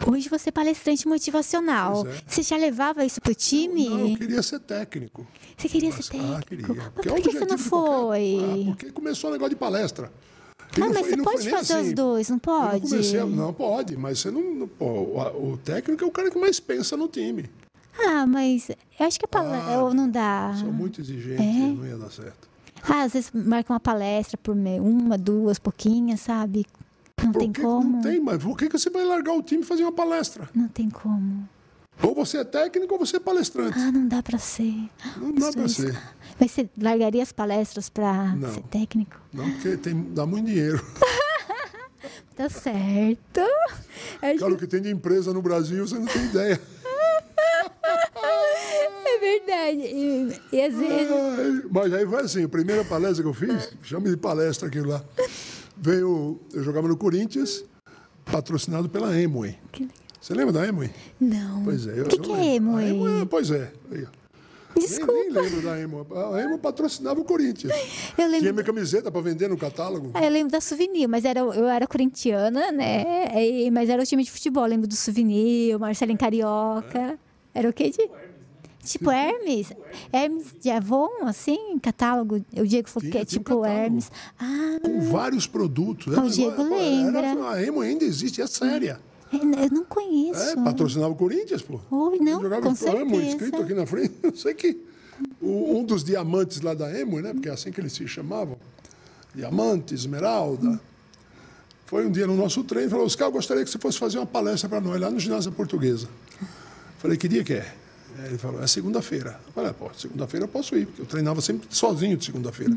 hoje 0.07 0.29
você 0.29 0.49
é 0.49 0.53
palestrante 0.53 1.07
motivacional. 1.07 2.07
É. 2.07 2.21
Você 2.27 2.43
já 2.43 2.57
levava 2.57 3.05
isso 3.05 3.21
pro 3.21 3.35
time? 3.35 3.89
Não, 3.89 4.09
eu 4.09 4.17
queria 4.17 4.43
ser 4.43 4.61
técnico. 4.61 5.27
Você 5.57 5.69
queria 5.69 5.93
ser 5.93 6.17
Ah, 6.17 6.39
técnico? 6.41 6.69
queria. 6.75 6.85
Mas 6.85 6.93
Porque 6.95 7.09
por 7.11 7.21
que 7.21 7.33
você 7.33 7.39
não 7.45 7.57
de 7.57 7.63
qualquer- 7.69 7.69
foi? 7.69 8.39
Ah, 8.41 8.65
porque 8.67 8.91
começou 8.91 9.31
o 9.31 9.33
negócio 9.33 9.51
de 9.51 9.57
palestra. 9.57 10.11
E 10.77 10.83
Ah, 10.83 10.87
mas 10.89 10.99
foi- 10.99 11.01
e 11.01 11.05
você 11.11 11.17
foi 11.17 11.25
pode 11.25 11.51
fazer 11.51 11.75
os 11.75 11.81
assim. 11.81 11.95
dois, 11.95 12.29
não 12.31 12.39
pode? 12.39 12.81
não, 12.85 12.91
comecei 12.91 13.25
não 13.25 13.53
pode, 13.53 13.97
mas 13.97 14.21
você 14.21 14.31
não. 14.31 14.55
não- 14.55 14.69
pô, 14.69 14.85
o, 14.87 15.53
o 15.53 15.57
técnico 15.59 16.05
é 16.05 16.07
o 16.07 16.11
cara 16.13 16.31
que 16.31 16.39
mais 16.39 16.61
pensa 16.61 16.97
no 16.97 17.09
time. 17.09 17.51
Ah, 18.07 18.27
mas 18.27 18.69
eu 18.99 19.07
acho 19.07 19.19
que 19.19 19.25
a 19.25 19.29
palestra. 19.29 19.75
Ah, 19.75 19.95
não 19.95 20.09
dá. 20.11 20.55
Sou 20.59 20.73
muito 20.73 21.01
exigente, 21.01 21.43
É? 21.43 21.67
não 21.67 21.87
ia 21.87 21.97
dar 21.99 22.11
certo. 22.11 22.49
Ah, 22.83 23.03
às 23.03 23.13
vezes 23.13 23.31
marca 23.35 23.73
uma 23.73 23.81
palestra 23.81 24.39
por 24.39 24.55
meio, 24.55 24.83
uma, 24.83 25.19
duas, 25.19 25.59
pouquinhas, 25.59 26.21
sabe? 26.21 26.65
Não 27.23 27.33
Por 27.33 27.39
tem 27.41 27.53
que- 27.53 27.61
como. 27.61 27.97
Não 27.97 28.01
tem, 28.01 28.19
mas 28.21 28.43
por 28.43 28.57
que 28.57 28.69
que 28.69 28.79
você 28.79 28.89
vai 28.89 29.05
largar 29.05 29.35
o 29.35 29.43
time 29.43 29.63
e 29.63 29.67
fazer 29.67 29.83
uma 29.83 29.93
palestra? 29.93 30.49
Não 30.55 30.69
tem 30.69 30.89
como. 30.89 31.47
Ou 32.03 32.15
você 32.15 32.39
é 32.39 32.45
técnico 32.45 32.95
ou 32.95 32.99
você 32.99 33.17
é 33.17 33.21
palestrante. 33.21 33.79
Ah, 33.79 33.93
não 33.93 34.09
dá 34.09 34.23
pra 34.23 34.39
ser. 34.39 34.73
Não 35.19 35.35
dá 35.35 35.51
dois. 35.51 35.73
ser. 35.73 36.01
Mas 36.41 36.51
você 36.53 36.71
largaria 36.81 37.23
as 37.23 37.31
palestras 37.33 37.91
para 37.91 38.35
ser 38.55 38.63
técnico? 38.63 39.21
Não, 39.35 39.51
porque 39.51 39.77
tem, 39.77 40.03
dá 40.15 40.25
muito 40.25 40.47
dinheiro. 40.47 40.83
Tá 42.35 42.49
certo. 42.49 43.41
Acho 44.23 44.39
Cara, 44.39 44.55
o 44.55 44.57
que 44.57 44.67
tem 44.67 44.81
de 44.81 44.91
empresa 44.91 45.31
no 45.35 45.43
Brasil, 45.43 45.87
você 45.87 45.99
não 45.99 46.07
tem 46.07 46.25
ideia. 46.25 46.59
É 49.05 49.19
verdade. 49.19 49.81
E, 49.95 50.41
e 50.53 50.63
às 50.63 50.75
vezes. 50.75 51.11
Ai, 51.11 51.63
Mas 51.71 51.93
aí 51.93 52.07
foi 52.07 52.21
assim, 52.21 52.45
a 52.45 52.49
primeira 52.49 52.85
palestra 52.85 53.23
que 53.23 53.29
eu 53.29 53.35
fiz, 53.35 53.71
chama 53.83 54.09
de 54.09 54.17
palestra 54.17 54.69
aquilo 54.69 54.89
lá. 54.89 55.05
Veio, 55.77 56.39
eu 56.53 56.63
jogava 56.63 56.87
no 56.89 56.97
Corinthians, 56.97 57.65
patrocinado 58.25 58.89
pela 58.89 59.09
legal. 59.09 59.57
Você 60.21 60.35
lembra 60.35 60.53
da 60.53 60.63
Amway? 60.63 60.91
Não. 61.19 61.65
Pois 61.65 61.87
é. 61.87 62.03
O 62.03 62.05
que, 62.07 62.19
que 62.19 62.33
é 62.33 62.57
emo? 62.57 62.79
Hein? 62.79 62.91
Amway, 62.91 63.27
pois 63.27 63.51
é. 63.51 63.73
Aí, 63.91 64.05
ó. 64.05 64.21
Nem, 64.77 64.87
Desculpa. 64.87 65.13
nem 65.13 65.31
lembro 65.31 65.63
da 65.63 65.73
Amway. 65.75 66.07
A 66.13 66.45
Amway 66.45 66.59
patrocinava 66.59 67.21
o 67.21 67.25
Corinthians. 67.25 67.73
Eu 68.19 68.25
lembro. 68.27 68.41
Tinha 68.41 68.53
minha 68.53 68.65
camiseta 68.65 69.11
para 69.11 69.21
vender 69.23 69.49
no 69.49 69.57
catálogo. 69.57 70.11
Ah, 70.15 70.23
eu 70.25 70.31
lembro 70.31 70.53
da 70.53 70.61
Souvenir, 70.61 71.09
mas 71.09 71.25
era, 71.25 71.41
eu 71.41 71.67
era 71.67 71.87
corintiana, 71.87 72.71
né? 72.71 73.31
E- 73.35 73.71
mas 73.71 73.89
era 73.89 74.03
o 74.03 74.07
time 74.07 74.23
de 74.23 74.31
futebol. 74.31 74.65
Eu 74.65 74.71
lembro 74.71 74.87
do 74.87 74.95
Souvenir, 74.95 75.75
o 75.77 75.81
Marcelinho 75.81 76.19
Carioca. 76.19 77.19
Era 77.55 77.69
o 77.69 77.73
quê? 77.73 77.91
De... 77.91 78.09
Tipo 78.83 79.11
Hermes? 79.11 79.73
Hermes 80.13 80.47
de 80.61 80.71
Avon, 80.71 81.09
assim, 81.23 81.79
catálogo. 81.81 82.45
O 82.57 82.67
Diego 82.67 82.89
falou 82.89 83.03
Tinha, 83.03 83.13
que 83.13 83.19
é 83.19 83.23
um 83.23 83.25
tipo 83.25 83.45
catálogo. 83.45 83.67
Hermes. 83.67 84.11
Ah, 84.39 84.79
Com 84.83 85.01
vários 85.11 85.47
produtos. 85.47 86.17
O 86.17 86.29
Diego 86.31 86.63
Era- 86.63 86.63
lembra. 86.71 87.27
era- 87.27 87.45
a 87.45 87.55
Amway 87.69 87.91
ainda 87.91 88.05
existe, 88.05 88.41
é 88.41 88.47
séria. 88.47 88.99
eu 89.33 89.71
não 89.71 89.85
conheço. 89.85 90.41
É, 90.41 90.57
patrocinava 90.57 91.13
o 91.13 91.17
Corinthians, 91.17 91.63
pô. 91.63 91.79
Oi, 91.91 92.19
não, 92.19 92.41
jogava 92.43 92.63
com 92.63 92.69
Amway 92.71 92.77
certeza. 92.77 93.27
escrito 93.29 93.57
aqui 93.63 93.75
na 93.75 93.87
frente. 93.87 94.15
Eu 94.25 94.35
sei 94.35 94.55
que 94.55 94.77
o- 95.41 95.79
um 95.79 95.85
dos 95.85 96.03
diamantes 96.03 96.61
lá 96.63 96.73
da 96.75 96.87
Amway, 96.87 97.23
né? 97.23 97.33
Porque 97.35 97.49
é 97.49 97.53
assim 97.53 97.71
que 97.71 97.81
eles 97.81 97.93
se 97.93 98.09
chamavam. 98.09 98.57
Diamante, 99.35 99.95
Esmeralda. 99.95 100.81
Foi 101.87 102.07
um 102.07 102.11
dia 102.11 102.27
no 102.27 102.37
nosso 102.37 102.65
treino 102.65 102.89
e 102.89 102.91
falou, 102.91 103.05
Oscar, 103.05 103.29
eu 103.29 103.33
gostaria 103.33 103.63
que 103.65 103.71
você 103.71 103.79
fosse 103.79 103.99
fazer 103.99 104.19
uma 104.19 104.27
palestra 104.27 104.69
para 104.69 104.81
nós 104.81 105.01
lá 105.01 105.11
no 105.11 105.19
ginásio 105.21 105.53
portuguesa. 105.53 106.09
Falei, 106.99 107.17
que 107.17 107.29
dia 107.29 107.43
que 107.45 107.53
é? 107.55 107.75
Aí 108.19 108.27
Ele 108.27 108.39
falou, 108.39 108.63
é 108.63 108.67
segunda-feira. 108.67 109.41
Eu 109.47 109.53
falei, 109.53 109.71
"Ah, 109.71 109.75
pô, 109.75 109.91
segunda-feira 109.97 110.45
eu 110.45 110.49
posso 110.49 110.77
ir, 110.77 110.87
porque 110.87 111.03
eu 111.03 111.07
treinava 111.07 111.41
sempre 111.41 111.67
sozinho 111.71 112.17
de 112.17 112.25
segunda-feira. 112.25 112.77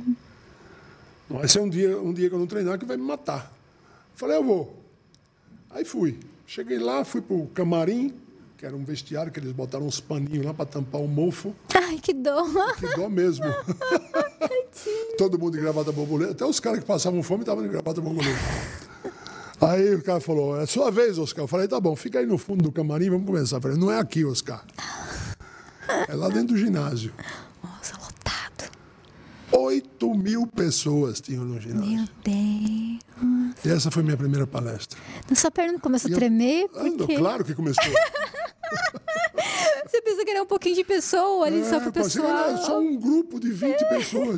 Não 1.29 1.38
vai 1.39 1.47
ser 1.47 1.59
um 1.59 1.69
dia, 1.69 1.97
um 1.99 2.13
dia 2.13 2.29
que 2.29 2.36
eu 2.36 2.39
não 2.39 2.47
treinar 2.47 2.77
que 2.77 2.86
vai 2.86 2.97
me 2.97 3.03
matar. 3.03 3.51
Falei, 4.15 4.38
eu 4.38 4.43
vou. 4.43 4.79
Aí 5.71 5.84
fui. 5.84 6.19
Cheguei 6.45 6.77
lá, 6.77 7.03
fui 7.03 7.21
pro 7.21 7.47
camarim, 7.47 8.13
que 8.57 8.65
era 8.65 8.75
um 8.75 8.84
vestiário 8.84 9.31
que 9.31 9.39
eles 9.39 9.51
botaram 9.51 9.86
uns 9.88 9.99
paninhos 9.99 10.45
lá 10.45 10.53
para 10.53 10.65
tampar 10.65 11.01
o 11.01 11.07
mofo. 11.07 11.55
Ai, 11.73 11.97
que 11.99 12.13
dó. 12.13 12.45
Que 12.79 12.95
dó 12.95 13.09
mesmo. 13.09 13.45
Todo 15.17 15.39
mundo 15.39 15.53
de 15.55 15.61
gravata 15.61 15.91
borboleta. 15.91 16.31
Até 16.34 16.45
os 16.45 16.59
caras 16.59 16.79
que 16.79 16.86
passavam 16.86 17.23
fome 17.23 17.41
estavam 17.41 17.63
de 17.63 17.69
gravata 17.69 17.99
borboleta. 18.01 18.39
Aí 19.61 19.95
o 19.95 20.03
cara 20.03 20.19
falou, 20.19 20.59
é 20.59 20.65
sua 20.65 20.91
vez, 20.91 21.17
Oscar. 21.17 21.43
Eu 21.45 21.47
falei, 21.47 21.67
tá 21.67 21.79
bom, 21.79 21.95
fica 21.95 22.19
aí 22.19 22.25
no 22.25 22.38
fundo 22.38 22.63
do 22.63 22.71
camarim, 22.71 23.09
vamos 23.09 23.25
começar. 23.25 23.57
Eu 23.57 23.61
falei, 23.61 23.77
não 23.77 23.89
é 23.91 23.97
aqui, 23.99 24.25
Oscar. 24.25 24.63
É 26.14 26.16
lá 26.16 26.30
dentro 26.30 26.49
do 26.53 26.57
ginásio. 26.57 27.11
Nossa, 27.64 27.97
lotado. 27.97 28.72
8 29.51 30.14
mil 30.14 30.45
pessoas 30.45 31.20
tinham 31.20 31.43
no 31.43 31.59
ginásio. 31.59 31.89
Meu 31.89 32.05
Deus. 32.24 33.66
E 33.66 33.70
essa 33.70 33.89
foi 33.89 34.03
minha 34.03 34.16
primeira 34.16 34.45
palestra. 34.45 34.99
Sua 35.36 35.49
perna 35.49 35.80
começou 35.80 36.11
a 36.11 36.16
tremer 36.16 36.70
porque 36.70 37.16
claro 37.18 37.43
que 37.43 37.55
começou. 37.55 37.84
você 39.88 40.01
pensa 40.03 40.24
que 40.24 40.30
era 40.32 40.43
um 40.43 40.45
pouquinho 40.45 40.76
de 40.76 40.84
pessoa 40.84 41.47
ali 41.47 41.66
só 41.66 41.78
É, 41.78 41.89
parecia 41.91 42.22
que 42.22 42.28
era 42.28 42.43
pessoal. 42.43 42.64
só 42.66 42.80
um 42.80 42.95
grupo 42.95 43.39
de 43.39 43.51
20 43.51 43.89
pessoas. 43.89 44.38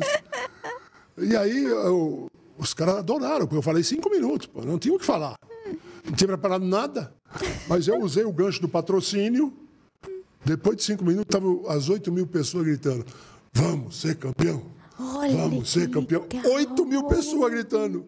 E 1.18 1.36
aí 1.36 1.64
eu- 1.64 2.30
os 2.56 2.72
caras 2.72 2.96
adoraram, 2.96 3.40
porque 3.46 3.56
eu 3.58 3.62
falei 3.62 3.82
cinco 3.82 4.08
minutos, 4.08 4.46
pô, 4.46 4.62
não 4.64 4.78
tinha 4.78 4.94
o 4.94 4.98
que 4.98 5.04
falar. 5.04 5.36
Não 6.06 6.12
tinha 6.14 6.28
preparado 6.28 6.64
nada. 6.64 7.12
Mas 7.68 7.86
eu 7.86 8.00
usei 8.00 8.24
o 8.24 8.32
gancho 8.32 8.62
do 8.62 8.68
patrocínio. 8.68 9.52
Depois 10.46 10.76
de 10.76 10.84
cinco 10.84 11.04
minutos, 11.04 11.26
estavam 11.34 11.64
as 11.68 11.88
8 11.88 12.12
mil 12.12 12.24
pessoas 12.26 12.64
gritando: 12.64 13.04
Vamos 13.52 14.00
ser 14.00 14.14
campeão! 14.14 14.62
Olha, 14.98 15.36
Vamos 15.36 15.68
ser 15.70 15.90
campeão! 15.90 16.22
legal. 16.32 16.52
8 16.52 16.86
mil 16.86 17.02
pessoas 17.04 17.50
gritando. 17.50 18.06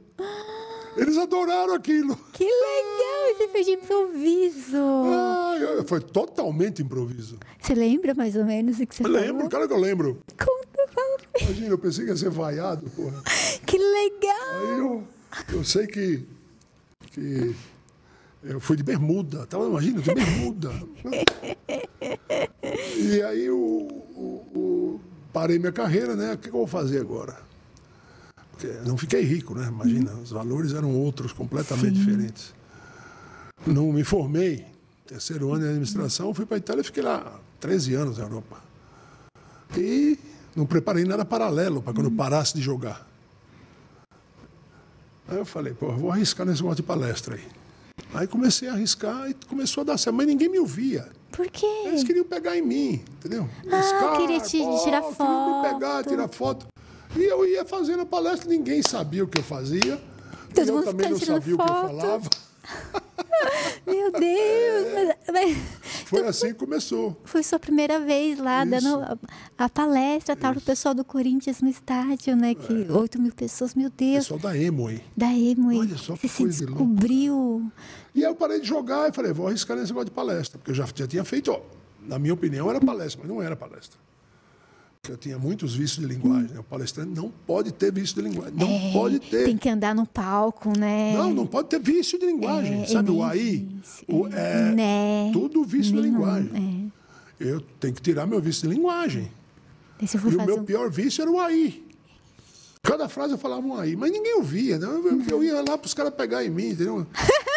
Eles 0.97 1.17
adoraram 1.19 1.75
aquilo. 1.75 2.17
Que 2.33 2.45
legal! 2.45 3.37
Você 3.37 3.49
fez 3.49 3.67
de 3.67 3.73
improviso. 3.73 4.77
Ah, 5.13 5.85
foi 5.87 6.01
totalmente 6.01 6.81
improviso. 6.81 7.39
Você 7.61 7.75
lembra 7.75 8.15
mais 8.15 8.37
ou 8.37 8.45
menos 8.45 8.79
o 8.79 8.87
que 8.87 8.95
você 8.95 9.03
Eu 9.05 9.09
lembro, 9.09 9.35
falou? 9.35 9.51
claro 9.51 9.69
que 9.69 9.75
eu 9.75 9.79
lembro. 9.79 10.23
Conta, 10.39 10.93
fala. 10.93 11.19
Imagina, 11.41 11.69
eu 11.69 11.79
pensei 11.79 12.05
que 12.05 12.11
ia 12.13 12.17
ser 12.17 12.31
vaiado, 12.31 12.89
porra. 12.91 13.21
Que 13.67 13.77
legal! 13.79 14.57
Aí 14.63 14.79
eu, 14.79 15.05
eu 15.53 15.65
sei 15.65 15.87
que, 15.89 16.25
que 17.13 17.55
eu 18.43 18.61
fui 18.61 18.77
de 18.77 18.83
bermuda, 18.83 19.47
tava, 19.47 19.67
imagina, 19.67 20.01
de 20.01 20.15
bermuda. 20.15 20.71
E 22.97 23.23
aí 23.23 23.49
o, 23.51 23.57
o- 23.57 24.47
o- 24.55 25.01
parei 25.33 25.59
minha 25.59 25.73
carreira, 25.73 26.15
né? 26.15 26.35
O 26.35 26.39
que, 26.39 26.49
eu 26.49 26.53
vou 26.53 26.67
fazer 26.67 27.01
agora? 27.01 27.41
Porque 28.53 28.67
não 28.87 28.97
fiquei 28.97 29.23
rico, 29.23 29.55
né? 29.55 29.69
Imagina, 29.69 30.13
os 30.15 30.31
valores 30.31 30.75
eram 30.75 30.95
outros, 30.95 31.33
completamente 31.33 31.95
diferentes. 31.95 32.53
Não 33.67 33.91
me 33.93 34.05
formei, 34.05 34.67
terceiro 35.07 35.53
ano 35.53 35.63
de 35.63 35.69
administração, 35.69 36.35
fui 36.35 36.45
para 36.45 36.57
a 36.57 36.59
Itália 36.59 36.83
e 36.83 36.85
fiquei 36.85 37.03
lá 37.03 37.41
13 37.61 37.95
anos 37.95 38.19
na 38.19 38.25
Europa. 38.25 38.59
E 39.77 40.19
não 40.55 40.67
preparei 40.67 41.05
nada 41.05 41.25
paralelo 41.25 41.81
para 41.83 41.93
quando 41.93 42.07
eu 42.11 42.17
parasse 42.17 42.55
de 42.55 42.61
jogar. 42.61 43.07
Aí 45.27 45.37
eu 45.39 45.45
falei, 45.47 45.73
pô, 45.75 45.87
eu 45.87 45.97
vou 45.97 46.11
arriscar 46.13 46.47
nesse 46.47 46.61
negócio 46.63 46.83
de 46.83 46.87
palestra 46.87 47.35
aí. 47.37 47.45
Aí 48.15 48.27
comecei 48.27 48.69
a 48.69 48.73
arriscar 48.73 49.29
e 49.31 49.35
começou 49.47 49.83
a 49.83 49.85
dar 49.85 49.99
certo, 49.99 50.17
mas 50.17 50.27
ninguém 50.27 50.49
me 50.49 50.59
ouvia. 50.59 51.09
Por 51.31 51.49
quê? 51.51 51.67
Eles 51.85 52.03
queriam 52.03 52.25
pegar 52.25 52.57
em 52.57 52.63
mim, 52.63 53.03
entendeu? 53.19 53.49
Ah, 53.71 54.17
queria 54.17 54.41
te 54.41 54.59
tirar 54.59 54.79
Queriam 54.83 55.11
me 55.11 55.15
foto. 55.15 55.63
pegar, 55.75 56.05
tirar 56.05 56.29
foto. 56.29 56.67
E 57.17 57.23
eu 57.23 57.47
ia 57.47 57.65
fazendo 57.65 58.01
a 58.03 58.07
palestra, 58.07 58.49
ninguém 58.49 58.83
sabia 58.83 59.25
o 59.25 59.29
que 59.29 59.39
eu 59.39 59.45
fazia. 59.45 60.01
Todo 60.55 60.67
e 60.67 60.69
eu 60.69 60.83
também 60.83 61.11
não 61.11 61.19
sabia 61.19 61.55
o 61.55 61.59
que 61.59 61.63
eu 61.63 61.67
foto. 61.67 61.87
falava. 61.87 62.31
Meu 63.87 64.13
Deus! 64.13 64.87
Mas, 64.95 65.17
mas 65.33 65.57
Foi 66.07 66.27
assim 66.27 66.49
que 66.49 66.55
começou. 66.55 67.21
foi 67.25 67.43
sua 67.43 67.59
primeira 67.59 67.99
vez 68.01 68.39
lá, 68.39 68.63
Isso. 68.65 68.71
dando 68.71 69.01
a, 69.03 69.19
a 69.65 69.69
palestra 69.69 70.37
tal, 70.37 70.53
pro 70.53 70.61
pessoal 70.61 70.95
do 70.95 71.05
Corinthians 71.05 71.61
no 71.63 71.69
estádio, 71.69 72.37
né? 72.37 72.55
Que 72.55 72.87
É. 72.89 72.93
8 72.93 73.21
mil 73.21 73.33
pessoas, 73.33 73.75
meu 73.75 73.91
Deus. 73.91 74.25
Pessoal 74.29 74.41
da 74.41 74.57
Emo 74.57 74.89
aí. 74.89 75.03
Da 75.17 75.33
Emo. 75.33 75.79
Olha 75.79 75.97
só 75.97 76.15
que 76.15 76.29
Você 76.29 76.29
se 76.29 76.43
coisa 76.43 76.65
louca. 76.67 76.85
descobriu. 76.85 77.73
E 78.15 78.25
aí 78.25 78.31
eu 78.31 78.35
parei 78.35 78.61
de 78.61 78.67
jogar 78.67 79.09
e 79.09 79.13
falei, 79.13 79.33
vou 79.33 79.47
arriscar 79.49 79.77
nesse 79.77 79.89
negócio 79.91 80.07
de 80.07 80.15
palestra. 80.15 80.59
Porque 80.59 80.71
eu 80.71 80.75
já, 80.75 80.87
já 80.95 81.07
tinha 81.07 81.25
feito, 81.25 81.51
ó, 81.53 81.61
na 82.03 82.19
minha 82.19 82.35
opinião, 82.35 82.69
era 82.69 82.81
palestra, 82.81 83.21
mas 83.25 83.31
não 83.35 83.43
era 83.43 83.55
palestra. 83.57 83.99
Eu 85.09 85.17
tinha 85.17 85.39
muitos 85.39 85.75
vícios 85.75 86.07
de 86.07 86.13
linguagem. 86.13 86.49
né? 86.53 86.61
O 86.61 86.63
palestrante 86.63 87.11
não 87.15 87.31
pode 87.47 87.73
ter 87.73 87.91
vício 87.93 88.15
de 88.17 88.29
linguagem. 88.29 88.55
Não 88.55 88.69
É, 88.69 88.93
pode 88.93 89.19
ter. 89.21 89.45
Tem 89.45 89.57
que 89.57 89.69
andar 89.69 89.95
no 89.95 90.07
palco, 90.07 90.77
né? 90.79 91.15
Não, 91.17 91.33
não 91.33 91.47
pode 91.47 91.69
ter 91.69 91.81
vício 91.81 92.19
de 92.19 92.27
linguagem. 92.27 92.83
É, 92.83 92.87
Sabe, 92.87 93.11
o 93.11 93.15
nem 93.15 93.25
aí, 93.25 93.69
o, 94.07 94.27
é, 94.29 94.73
Né? 94.73 95.31
tudo 95.33 95.65
vício 95.65 95.93
de 95.95 96.01
Nenhum, 96.01 96.13
linguagem. 96.13 96.93
Eu 97.41 97.61
tenho 97.81 97.95
que 97.95 98.03
tirar 98.03 98.27
meu 98.27 98.41
vício 98.41 98.69
de 98.69 98.75
linguagem. 98.75 99.31
E 100.01 100.37
o 100.37 100.47
meu 100.47 100.59
um... 100.61 100.65
pior 100.65 100.91
vício 100.91 101.23
era 101.23 101.31
o 101.31 101.41
aí. 101.41 101.87
Cada 102.83 103.09
frase 103.09 103.33
eu 103.35 103.39
falava 103.39 103.67
um 103.67 103.77
aí, 103.77 103.97
mas 103.97 104.11
ninguém 104.11 104.37
ouvia. 104.37 104.79
Né? 104.79 104.87
Eu, 104.87 105.23
eu 105.29 105.45
ia 105.45 105.55
lá 105.57 105.77
para 105.77 105.87
os 105.87 105.95
caras 105.95 106.15
pegar 106.15 106.45
em 106.45 106.51
mim, 106.51 106.69
entendeu? 106.71 107.07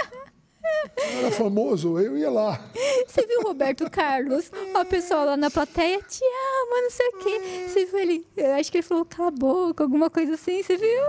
Era 0.97 1.31
famoso, 1.31 1.97
eu 1.99 2.17
ia 2.17 2.29
lá. 2.29 2.59
Você 3.07 3.25
viu 3.25 3.39
o 3.39 3.43
Roberto 3.43 3.89
Carlos? 3.89 4.51
A 4.73 4.85
pessoa 4.85 5.23
lá 5.23 5.37
na 5.37 5.49
plateia 5.49 5.99
te 6.01 6.23
ama, 6.23 6.81
não 6.81 6.91
sei 6.91 7.07
o 7.07 7.17
quê. 7.17 7.41
Você 7.67 7.85
viu 7.85 7.99
ele? 7.99 8.27
Eu 8.37 8.53
acho 8.53 8.71
que 8.71 8.77
ele 8.77 8.83
falou 8.83 9.05
cala 9.05 9.29
a 9.29 9.31
boca, 9.31 9.83
alguma 9.83 10.09
coisa 10.09 10.35
assim, 10.35 10.61
você 10.61 10.77
viu? 10.77 11.03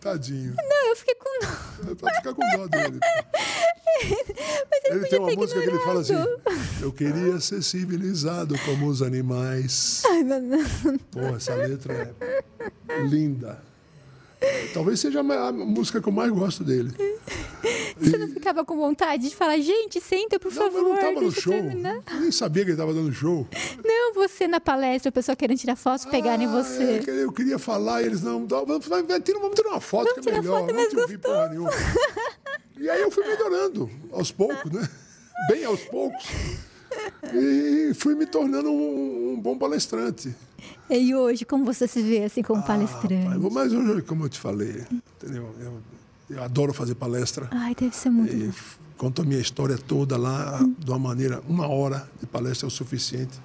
Tadinho. 0.00 0.54
Não, 0.56 0.88
eu 0.88 0.96
fiquei 0.96 1.14
com 1.14 1.40
dó. 1.40 1.90
É 1.90 1.94
pra 1.94 2.14
ficar 2.14 2.34
com 2.34 2.42
dó 2.56 2.66
dele. 2.66 2.98
Mas 4.70 4.84
ele, 4.84 4.94
Ele 4.94 4.98
podia 5.00 5.08
tem 5.10 5.18
uma 5.20 5.28
ter 5.28 5.36
música 5.36 5.60
que 5.60 5.68
ele 5.68 5.78
fala 5.80 6.00
assim: 6.00 6.12
ignorado. 6.14 6.42
Eu 6.82 6.92
queria 6.92 7.40
ser 7.40 7.62
civilizado 7.62 8.54
como 8.64 8.86
os 8.88 9.02
animais. 9.02 10.02
Ai, 10.06 10.22
meu 10.22 10.40
Deus. 10.40 10.68
Pô, 11.10 11.20
essa 11.36 11.54
letra 11.54 12.14
é 12.88 13.00
linda. 13.02 13.62
Talvez 14.72 15.00
seja 15.00 15.20
a 15.20 15.52
música 15.52 16.00
que 16.02 16.08
eu 16.08 16.12
mais 16.12 16.30
gosto 16.30 16.62
dele. 16.64 16.90
Você 17.96 18.16
não 18.18 18.28
ficava 18.28 18.64
com 18.64 18.76
vontade 18.76 19.28
de 19.30 19.34
falar, 19.34 19.56
gente, 19.58 20.00
senta, 20.00 20.38
por 20.38 20.52
Não, 20.52 20.62
favor. 20.62 20.78
eu 20.78 20.84
não 20.84 20.94
estava 20.96 21.20
no 21.20 21.30
show. 21.30 21.52
terminar." 21.52 22.02
Eu 22.12 22.20
nem 22.20 22.32
sabia 22.32 22.62
que 22.64 22.70
ele 22.70 22.74
estava 22.74 22.92
dando 22.92 23.12
show. 23.12 23.46
Não, 23.84 24.12
você 24.14 24.46
na 24.48 24.60
palestra, 24.60 25.08
o 25.10 25.12
pessoal 25.12 25.36
querendo 25.36 25.58
tirar 25.58 25.76
pegarem 26.10 26.46
Ah, 26.46 26.50
você. 26.50 27.00
é 27.06 27.22
eu 27.22 27.32
queria 27.32 27.58
falar 27.58 28.02
e 28.02 28.06
eles 28.06 28.20
não. 28.22 28.46
vamos 29.40 29.54
tirar 29.54 29.70
uma 29.70 29.80
foto 29.80 30.08
Vamos 30.08 30.14
que 30.14 30.20
é 30.20 30.32
tirar 30.32 30.42
melhor. 30.42 30.60
foto, 30.60 30.74
não 30.74 30.88
te 30.88 30.96
ouvi 30.98 31.18
porra 31.18 31.48
nenhuma. 31.48 31.70
E 32.76 32.90
aí 32.90 33.00
eu 33.00 33.10
fui 33.10 33.24
melhorando, 33.26 33.88
aos 34.12 34.32
poucos, 34.32 34.70
né? 34.70 34.86
Bem 35.48 35.64
aos 35.64 35.80
poucos. 35.84 36.24
E 37.32 37.92
fui 37.94 38.14
me 38.14 38.26
tornando 38.26 38.70
um, 38.70 39.32
um 39.34 39.40
bom 39.40 39.56
palestrante. 39.56 40.34
E 40.90 41.14
hoje, 41.14 41.44
como 41.44 41.64
você 41.64 41.86
se 41.88 42.02
vê 42.02 42.24
assim 42.24 42.42
como 42.42 42.62
palestrante? 42.62 43.26
Ah, 43.26 43.48
mas 43.50 43.72
hoje, 43.72 44.02
como 44.02 44.24
eu 44.24 44.28
te 44.28 44.38
falei, 44.38 44.84
entendeu? 45.16 45.48
Eu, 45.60 45.78
eu 46.36 46.42
adoro 46.42 46.72
fazer 46.74 46.94
palestra. 46.94 47.48
Ai, 47.50 47.74
deve 47.74 47.96
ser 47.96 48.10
muito 48.10 48.34
e 48.34 48.46
bom. 48.48 48.52
conto 48.98 49.22
a 49.22 49.24
minha 49.24 49.40
história 49.40 49.78
toda 49.78 50.16
lá 50.16 50.60
de 50.78 50.90
uma 50.90 50.98
maneira. 50.98 51.42
Uma 51.48 51.66
hora 51.68 52.08
de 52.20 52.26
palestra 52.26 52.66
é 52.66 52.68
o 52.68 52.70
suficiente. 52.70 53.38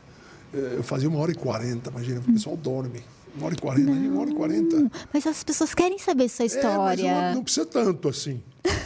Eh, 0.53 0.75
Eu 0.77 0.83
fazia 0.83 1.07
uma 1.07 1.19
hora 1.19 1.31
e 1.31 1.35
quarenta, 1.35 1.89
imagina, 1.89 2.19
o 2.19 2.33
pessoal 2.33 2.57
dorme. 2.57 3.01
Uma 3.35 3.45
hora 3.45 3.55
e 3.55 3.57
quarenta, 3.59 3.91
uma 3.91 4.21
hora 4.21 4.29
e 4.31 4.35
quarenta. 4.35 4.91
Mas 5.13 5.25
as 5.27 5.43
pessoas 5.43 5.73
querem 5.73 5.97
saber 5.99 6.27
sua 6.29 6.43
É, 6.45 6.47
mas 6.47 6.55
história. 6.55 7.33
não, 7.35 7.43
precisa 7.43 7.65
tanto 7.65 8.09
assim. 8.09 8.41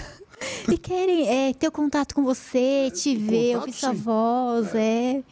E 0.71 0.77
querem 0.77 1.27
é, 1.27 1.53
ter 1.53 1.67
o 1.67 1.71
contato 1.71 2.13
com 2.15 2.23
você, 2.23 2.89
te 2.93 3.15
ver, 3.15 3.53
contato, 3.53 3.59
ouvir 3.67 3.73
sua 3.79 3.89
sim. 3.93 3.95
voz, 4.01 4.75
é. 4.75 5.23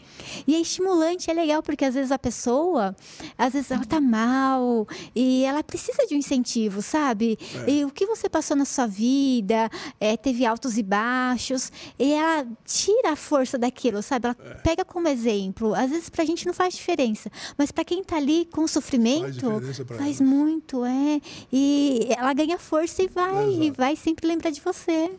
E 0.48 0.56
é 0.56 0.60
estimulante, 0.60 1.30
é 1.30 1.34
legal, 1.34 1.62
porque 1.64 1.86
às 1.86 1.94
vezes 1.96 2.12
a 2.12 2.20
pessoa, 2.20 2.96
às 3.38 3.54
vezes 3.54 3.72
ela 3.72 3.86
tá 3.86 4.00
mal 4.02 4.88
e 5.16 5.44
ela 5.44 5.64
precisa 5.64 6.06
de 6.08 6.16
um 6.16 6.18
incentivo, 6.18 6.82
sabe? 6.82 7.38
É. 7.68 7.72
E 7.72 7.86
o 7.86 7.90
que 7.92 8.06
você 8.06 8.30
passou 8.30 8.56
na 8.58 8.66
sua 8.66 8.88
vida, 8.88 9.70
é, 10.00 10.16
teve 10.18 10.46
altos 10.46 10.78
e 10.78 10.84
baixos, 10.84 11.72
e 11.98 12.12
ela 12.14 12.46
tira 12.66 13.12
a 13.12 13.16
força 13.16 13.58
daquilo, 13.58 14.02
sabe? 14.02 14.28
Ela 14.28 14.38
É. 14.52 14.54
pega 14.56 14.86
como 14.86 15.08
exemplo. 15.08 15.74
Às 15.76 15.90
vezes 15.90 16.10
pra 16.10 16.26
gente 16.26 16.46
não 16.46 16.54
faz 16.54 16.74
diferença, 16.74 17.30
mas 17.58 17.72
pra 17.72 17.84
quem 17.84 18.04
tá 18.04 18.18
ali 18.18 18.46
com 18.52 18.68
sofrimento, 18.68 19.62
faz 19.98 20.20
ela. 20.20 20.30
muito, 20.30 20.84
é. 20.86 21.22
E 21.52 22.08
ela 22.18 22.34
ganha 22.34 22.58
força 22.58 23.04
e 23.04 23.08
vai, 23.08 23.50
e 23.54 23.72
vai 23.72 23.96
sempre 23.96 24.28
lembrar 24.28 24.50
de 24.52 24.62
você. 24.62 25.12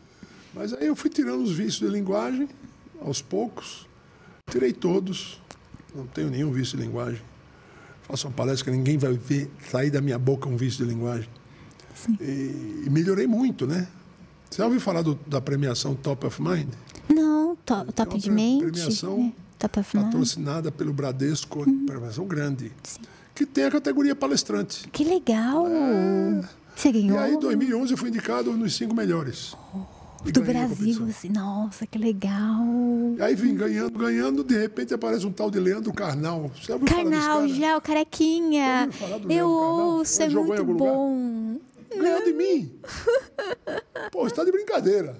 Mas 0.53 0.73
aí 0.73 0.85
eu 0.87 0.95
fui 0.95 1.09
tirando 1.09 1.41
os 1.43 1.51
vícios 1.51 1.77
de 1.79 1.87
linguagem, 1.87 2.47
aos 3.01 3.21
poucos. 3.21 3.87
Tirei 4.49 4.73
todos. 4.73 5.39
Não 5.95 6.05
tenho 6.07 6.29
nenhum 6.29 6.51
vício 6.51 6.77
de 6.77 6.83
linguagem. 6.83 7.21
Faço 8.03 8.27
uma 8.27 8.33
palestra 8.33 8.69
que 8.71 8.77
ninguém 8.77 8.97
vai 8.97 9.13
ver 9.13 9.49
sair 9.71 9.89
da 9.89 10.01
minha 10.01 10.19
boca 10.19 10.49
um 10.49 10.57
vício 10.57 10.85
de 10.85 10.91
linguagem. 10.91 11.29
E, 12.19 12.83
e 12.85 12.89
melhorei 12.89 13.27
muito, 13.27 13.65
né? 13.65 13.87
Você 14.49 14.57
já 14.57 14.65
ouviu 14.65 14.81
falar 14.81 15.01
do- 15.01 15.17
da 15.25 15.39
premiação 15.39 15.95
Top 15.95 16.25
of 16.25 16.41
Mind? 16.41 16.67
Não, 17.09 17.55
to, 17.65 17.85
top 17.93 18.11
uma 18.13 18.19
de 18.19 18.25
pre- 18.25 18.31
mente. 18.35 18.65
premiação 18.71 19.17
né? 19.17 19.33
Top 19.57 19.79
of 19.79 19.95
mind. 19.97 20.05
Patrocinada 20.07 20.71
pelo 20.71 20.91
Bradesco, 20.93 21.59
Uhum. 21.67 21.85
premiação 21.85 22.25
grande. 22.27 22.71
Que 23.33 23.45
tem 23.45 23.63
a 23.65 23.71
categoria 23.71 24.15
palestrante. 24.15 24.87
Que 24.89 25.03
legal! 25.03 25.65
Você 26.75 26.87
É. 26.89 26.91
E 26.91 26.93
ganhou 26.93 27.19
aí, 27.19 27.33
em 27.33 27.39
2011, 27.39 27.93
eu 27.93 27.97
fui 27.97 28.09
indicado 28.09 28.51
nos 28.57 28.75
cinco 28.75 28.93
melhores. 28.93 29.55
E 29.73 29.92
do 30.31 30.41
Brasil, 30.41 31.05
assim, 31.09 31.29
nossa, 31.29 31.85
que 31.85 31.97
legal! 31.97 32.63
Aí 33.19 33.35
vim 33.35 33.55
ganhando, 33.55 33.97
ganhando, 33.97 34.43
de 34.43 34.57
repente 34.57 34.93
aparece 34.93 35.25
um 35.25 35.31
tal 35.31 35.51
de 35.51 35.59
Leandro 35.59 35.91
Carnal. 35.93 36.49
Você 36.55 36.77
Carnal, 36.79 37.47
já, 37.49 37.77
o 37.77 37.81
carequinha. 37.81 38.89
Eu 39.29 39.49
ouço, 39.49 40.21
é 40.23 40.29
muito 40.29 40.53
algum 40.53 40.73
lugar? 40.73 40.93
bom. 40.93 41.57
Ganhou 41.95 42.23
de 42.23 42.33
mim. 42.33 42.71
Pô, 44.11 44.23
você 44.23 44.35
tá 44.35 44.43
de 44.43 44.51
brincadeira. 44.51 45.19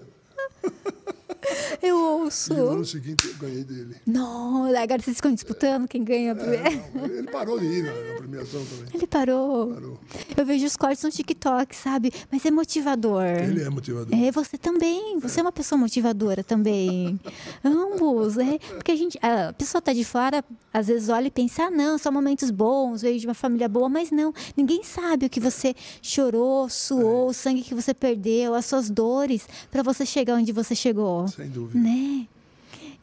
Eu 1.81 1.89
E 1.89 1.91
no 1.91 2.23
ouço. 2.23 2.53
ano 2.53 2.85
seguinte 2.85 3.27
eu 3.27 3.33
ganhei 3.35 3.63
dele. 3.63 3.95
Não, 4.05 4.65
agora 4.75 5.01
vocês 5.01 5.17
ficam 5.17 5.33
disputando 5.33 5.87
quem 5.87 6.03
ganha. 6.03 6.31
É, 6.31 6.97
não, 6.97 7.05
ele 7.05 7.23
parou 7.29 7.59
de 7.59 7.65
ir 7.65 7.83
na, 7.83 7.91
na 7.91 8.17
premiação 8.19 8.63
também. 8.65 8.85
Ele 8.93 9.07
parou. 9.07 9.73
Parou. 9.73 9.99
Eu 10.37 10.45
vejo 10.45 10.65
os 10.65 10.77
cortes 10.77 11.03
no 11.03 11.11
TikTok, 11.11 11.75
sabe? 11.75 12.11
Mas 12.31 12.45
é 12.45 12.51
motivador. 12.51 13.23
Ele 13.23 13.61
é 13.63 13.69
motivador. 13.69 14.17
É, 14.17 14.31
você 14.31 14.57
também. 14.57 15.19
Você 15.19 15.39
é 15.39 15.43
uma 15.43 15.51
pessoa 15.51 15.77
motivadora 15.79 16.43
também. 16.43 17.19
Ambos, 17.63 18.37
é. 18.37 18.57
Porque 18.59 18.91
a 18.91 18.95
gente, 18.95 19.17
a 19.21 19.53
pessoa 19.53 19.81
tá 19.81 19.93
de 19.93 20.03
fora, 20.03 20.43
às 20.73 20.87
vezes 20.87 21.09
olha 21.09 21.27
e 21.27 21.31
pensa, 21.31 21.63
ah, 21.63 21.71
não, 21.71 21.97
são 21.97 22.11
momentos 22.11 22.49
bons, 22.51 23.01
veio 23.01 23.19
de 23.19 23.27
uma 23.27 23.33
família 23.33 23.67
boa, 23.67 23.89
mas 23.89 24.11
não. 24.11 24.33
Ninguém 24.55 24.83
sabe 24.83 25.25
o 25.25 25.29
que 25.29 25.39
você 25.39 25.75
chorou, 26.01 26.69
suou, 26.69 27.29
o 27.29 27.33
sangue 27.33 27.61
que 27.61 27.73
você 27.75 27.93
perdeu, 27.93 28.53
as 28.53 28.65
suas 28.65 28.89
dores, 28.89 29.47
para 29.71 29.83
você 29.83 30.05
chegar 30.05 30.35
onde 30.35 30.51
você 30.51 30.75
chegou. 30.75 31.25
Sem 31.35 31.49
dúvida. 31.49 31.79
Né? 31.79 32.27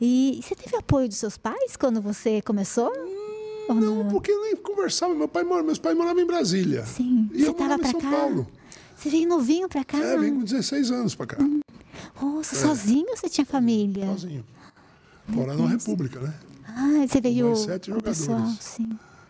E 0.01 0.41
você 0.43 0.55
teve 0.55 0.77
apoio 0.77 1.09
dos 1.09 1.17
seus 1.19 1.37
pais 1.37 1.77
quando 1.77 2.01
você 2.01 2.41
começou? 2.43 2.91
Ou 3.69 3.75
Não, 3.75 4.09
porque 4.09 4.31
eu 4.31 4.41
nem 4.43 4.57
conversava. 4.57 5.15
Meu 5.15 5.29
pai, 5.29 5.45
mora- 5.45 5.63
meus 5.63 5.79
pais 5.79 5.97
moravam 5.97 6.23
em 6.23 6.27
Brasília. 6.27 6.85
Sim. 6.87 7.29
E 7.33 7.43
você 7.43 7.49
eu 7.49 7.53
tava 7.55 7.77
morava 7.77 7.81
pra 7.83 7.89
em 7.89 7.93
São 7.93 8.01
cá? 8.01 8.11
Paulo. 8.11 8.47
Você 8.97 9.09
veio 9.11 9.29
novinho 9.29 9.69
pra 9.69 9.85
cá? 9.85 9.99
É, 9.99 10.19
vim 10.19 10.35
com 10.35 10.43
16 10.45 10.91
anos 10.91 11.15
pra 11.15 11.27
cá. 11.27 11.39
Nossa, 12.21 12.55
sozinho 12.57 13.07
ou 13.09 13.17
você 13.17 13.29
tinha 13.29 13.47
família? 13.47 14.07
Sozinho. 14.07 14.45
Morar 15.29 15.55
numa 15.55 15.69
república, 15.69 16.19
né? 16.21 16.35
Ah, 16.67 17.07
você 17.07 17.21
veio 17.21 17.47
mais 17.47 17.59
sete 17.61 17.91
o 17.93 18.03
pessoal, 18.03 18.39
jogadores. 18.39 18.65
sim. 18.65 18.89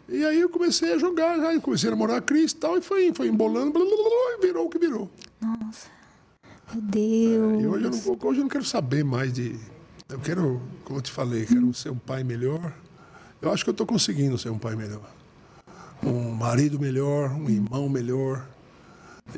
E 0.09 0.25
aí 0.25 0.41
eu 0.41 0.49
comecei 0.49 0.93
a 0.93 0.99
jogar, 0.99 1.39
já 1.39 1.61
comecei 1.61 1.89
a 1.89 1.91
namorar 1.93 2.17
a 2.17 2.21
Cris 2.21 2.51
e 2.53 2.57
tal, 2.57 2.77
e 2.79 2.81
foi, 2.83 3.13
foi 3.15 3.29
embolando, 3.29 3.71
blá, 3.73 3.85
blá, 3.85 3.95
blá, 3.97 4.37
e 4.39 4.41
virou 4.47 4.67
o 4.67 4.71
que 4.71 4.79
virou. 4.79 5.09
Nossa. 5.41 5.87
Meu 6.73 6.83
Deus. 6.83 7.63
E 7.63 7.67
hoje 7.67 7.85
eu, 7.85 7.91
não, 7.91 8.29
hoje 8.29 8.39
eu 8.41 8.43
não 8.43 8.49
quero 8.49 8.65
saber 8.65 9.05
mais 9.05 9.33
de. 9.33 9.59
Eu 10.09 10.19
quero, 10.19 10.61
como 10.85 10.99
eu 10.99 11.03
te 11.03 11.11
falei, 11.11 11.47
quero 11.47 11.73
ser 11.75 11.91
um 11.91 11.99
pai 11.99 12.25
melhor. 12.25 12.73
Eu 13.41 13.53
acho 13.53 13.65
que 13.65 13.71
eu 13.71 13.73
estou 13.73 13.87
conseguindo 13.87 14.37
ser 14.37 14.51
um 14.51 14.59
pai 14.59 14.77
melhor. 14.77 15.09
Um 16.03 16.33
marido 16.33 16.79
melhor, 16.79 17.31
um 17.33 17.49
irmão 17.49 17.89
melhor. 17.89 18.47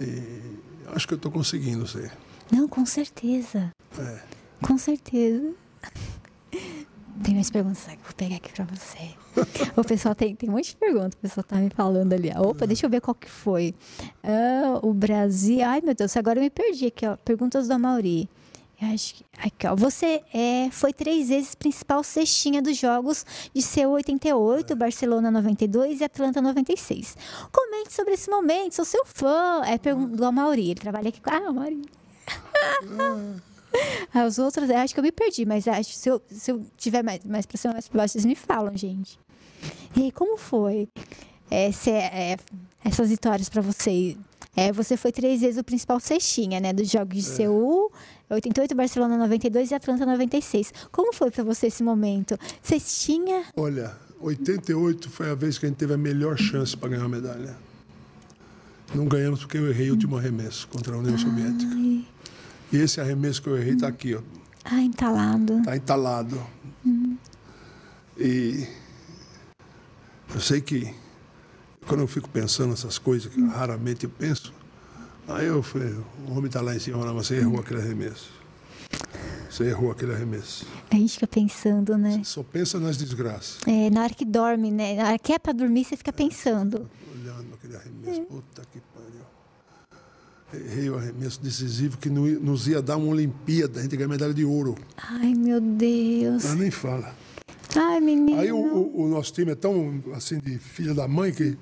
E 0.01 0.59
acho 0.95 1.07
que 1.07 1.15
eu 1.15 1.17
estou 1.17 1.31
conseguindo 1.31 1.87
ser. 1.87 2.13
Não, 2.51 2.69
com 2.69 2.85
certeza. 2.87 3.71
É. 3.99 4.21
Com 4.61 4.79
certeza. 4.79 5.53
Tem 7.23 7.35
mais 7.35 7.51
perguntas 7.51 7.85
vou 7.87 7.97
pegar 8.17 8.37
aqui 8.37 8.53
pra 8.53 8.65
você. 8.65 9.11
o 9.77 9.85
pessoal 9.85 10.15
tem, 10.15 10.35
tem 10.35 10.49
um 10.49 10.53
monte 10.53 10.71
de 10.71 10.77
perguntas, 10.77 11.15
o 11.15 11.19
pessoal 11.19 11.45
tá 11.45 11.57
me 11.57 11.71
falando 11.71 12.13
ali. 12.13 12.31
Opa, 12.37 12.67
deixa 12.67 12.87
eu 12.87 12.91
ver 12.91 13.01
qual 13.01 13.15
que 13.15 13.29
foi. 13.29 13.75
Ah, 14.23 14.79
o 14.83 14.93
Brasil. 14.93 15.61
Ai, 15.65 15.81
meu 15.81 15.95
Deus, 15.95 16.17
agora 16.17 16.39
eu 16.39 16.43
me 16.43 16.51
perdi 16.51 16.87
aqui, 16.87 17.07
ó. 17.07 17.17
Perguntas 17.17 17.69
do 17.69 17.75
Amauri. 17.75 18.29
Eu 18.81 18.89
acho 18.89 19.15
que- 19.15 19.25
Aqui, 19.39 19.67
ó. 19.67 19.77
Você 19.77 20.23
é, 20.35 20.69
foi 20.73 20.93
três 20.93 21.29
vezes 21.29 21.55
principal 21.55 22.03
cestinha 22.03 22.61
dos 22.61 22.77
jogos 22.77 23.25
de 23.55 23.63
seu 23.63 23.91
88, 23.91 24.75
Barcelona 24.75 25.31
92 25.31 26.01
e 26.01 26.05
Atlanta 26.05 26.43
96. 26.43 27.17
Comente 27.53 27.93
sobre 27.93 28.15
esse 28.15 28.29
momento, 28.29 28.75
sou 28.75 28.85
seu 28.85 29.05
fã. 29.07 29.63
É 29.65 29.79
pergunta 29.79 30.17
do 30.17 30.25
Amauri. 30.25 30.71
Ele 30.71 30.81
trabalha 30.81 31.09
aqui 31.11 31.21
com. 31.21 31.31
Ah, 31.31 31.49
Amauri. 31.49 31.83
Os 34.27 34.39
outros, 34.39 34.69
eu 34.69 34.77
acho 34.77 34.95
que 34.95 35.01
eu 35.01 35.05
me 35.05 35.13
perdi, 35.13 35.45
mas 35.45 35.67
acho 35.67 35.93
se 35.95 36.09
eu, 36.09 36.23
se 36.31 36.51
eu 36.51 36.65
tiver 36.77 37.03
mais, 37.03 37.25
mais 37.25 37.47
pra 37.47 37.57
cima, 37.57 37.73
mais 37.73 37.89
pra 37.89 37.99
baixo, 37.99 38.13
vocês 38.13 38.25
me 38.25 38.35
falam, 38.35 38.77
gente. 38.77 39.19
E 39.97 40.05
aí, 40.05 40.13
como 40.13 40.37
foi 40.37 40.89
essa, 41.51 41.91
é, 41.91 42.37
essas 42.85 43.09
vitórias 43.09 43.49
pra 43.49 43.63
você? 43.63 44.17
É, 44.55 44.71
você 44.71 44.97
foi 44.97 45.13
três 45.13 45.41
vezes 45.41 45.59
o 45.59 45.65
principal 45.65 45.99
cestinha, 45.99 46.61
né? 46.61 46.73
Dos 46.73 46.91
jogos 46.91 47.15
de 47.15 47.23
Seul, 47.23 47.91
88, 48.29 48.75
Barcelona 48.75 49.17
92 49.17 49.71
e 49.71 49.75
Atlanta 49.75 50.05
96. 50.05 50.73
Como 50.91 51.13
foi 51.13 51.31
pra 51.31 51.43
você 51.43 51.69
esse 51.69 51.83
momento? 51.83 52.39
Cestinha? 52.63 53.45
Olha, 53.57 53.97
88 54.21 55.09
foi 55.09 55.31
a 55.31 55.35
vez 55.35 55.59
que 55.59 55.67
a 55.67 55.69
gente 55.69 55.79
teve 55.79 55.95
a 55.95 55.99
melhor 55.99 56.37
chance 56.37 56.77
para 56.77 56.91
ganhar 56.91 57.05
a 57.05 57.09
medalha. 57.09 57.57
Não 58.95 59.07
ganhamos 59.07 59.41
porque 59.41 59.57
eu 59.57 59.69
errei 59.71 59.89
o 59.89 59.95
último 59.95 60.19
arremesso 60.19 60.69
contra 60.69 60.95
a 60.95 60.99
União 60.99 61.17
Soviética. 61.17 61.75
E 62.73 62.77
esse 62.79 63.01
arremesso 63.01 63.43
que 63.43 63.49
eu 63.49 63.57
errei 63.59 63.75
está 63.75 63.89
aqui, 63.89 64.15
ó. 64.15 64.21
ai 64.65 64.85
entalado. 64.85 65.59
Está 65.59 65.77
entalado. 65.77 66.43
E 68.19 68.67
eu 70.35 70.41
sei 70.41 70.61
que 70.61 70.95
quando 71.87 72.01
eu 72.01 72.07
fico 72.09 72.29
pensando 72.29 72.71
nessas 72.71 72.99
coisas, 72.99 73.33
que 73.33 73.41
raramente 73.47 74.05
eu 74.05 74.11
penso, 74.11 74.53
aí 75.29 75.47
eu 75.47 75.63
falei, 75.63 75.93
o 76.27 76.33
homem 76.33 76.47
está 76.47 76.61
lá 76.61 76.75
em 76.75 76.79
cima, 76.79 76.99
mas 77.13 77.27
você 77.27 77.37
errou 77.37 77.61
aquele 77.61 77.81
arremesso. 77.81 78.31
Você 79.51 79.65
errou 79.65 79.91
aquele 79.91 80.15
arremesso. 80.15 80.67
A 80.91 80.95
gente 80.95 81.13
fica 81.15 81.27
pensando, 81.27 81.99
né? 81.99 82.23
Só 82.25 82.43
pensa 82.43 82.81
nas 82.81 82.97
desgraças. 82.97 83.59
É, 83.67 83.91
na 83.91 84.03
hora 84.05 84.15
que 84.15 84.25
dorme, 84.25 84.71
né? 84.71 84.95
Na 84.95 85.09
hora 85.09 85.19
que 85.19 85.31
é 85.33 85.39
pra 85.39 85.53
dormir, 85.53 85.85
você 85.85 85.95
fica 85.95 86.13
pensando. 86.13 86.89
Olhando 87.15 87.53
aquele 87.53 87.77
arremesso. 87.77 88.23
Puta 88.23 88.63
que. 88.73 88.81
Errei 90.55 90.91
o 90.91 90.97
arremesso 90.97 91.41
decisivo 91.43 91.97
que 91.99 92.11
no- 92.11 92.29
nos 92.41 92.69
ia 92.69 92.83
dar 92.83 92.97
uma 92.97 93.09
Olimpíada, 93.09 93.81
a 93.81 93.83
gente 93.83 93.97
ganhar 93.97 94.09
medalha 94.09 94.35
de 94.35 94.45
ouro. 94.45 94.75
Ai, 94.97 95.35
meu 95.35 95.61
Deus. 95.61 96.45
Mas 96.45 96.55
nem 96.55 96.71
fala. 96.71 97.15
Ai, 97.75 98.01
menino. 98.01 98.39
Aí 98.39 98.53
o, 98.53 98.57
o- 98.59 99.03
o 99.05 99.09
nosso 99.09 99.33
time 99.33 99.53
é 99.53 99.55
tão 99.55 100.03
assim 100.15 100.39
de 100.39 100.59
filha 100.59 100.93
da 100.95 101.09
mãe 101.09 101.33
que 101.33 101.57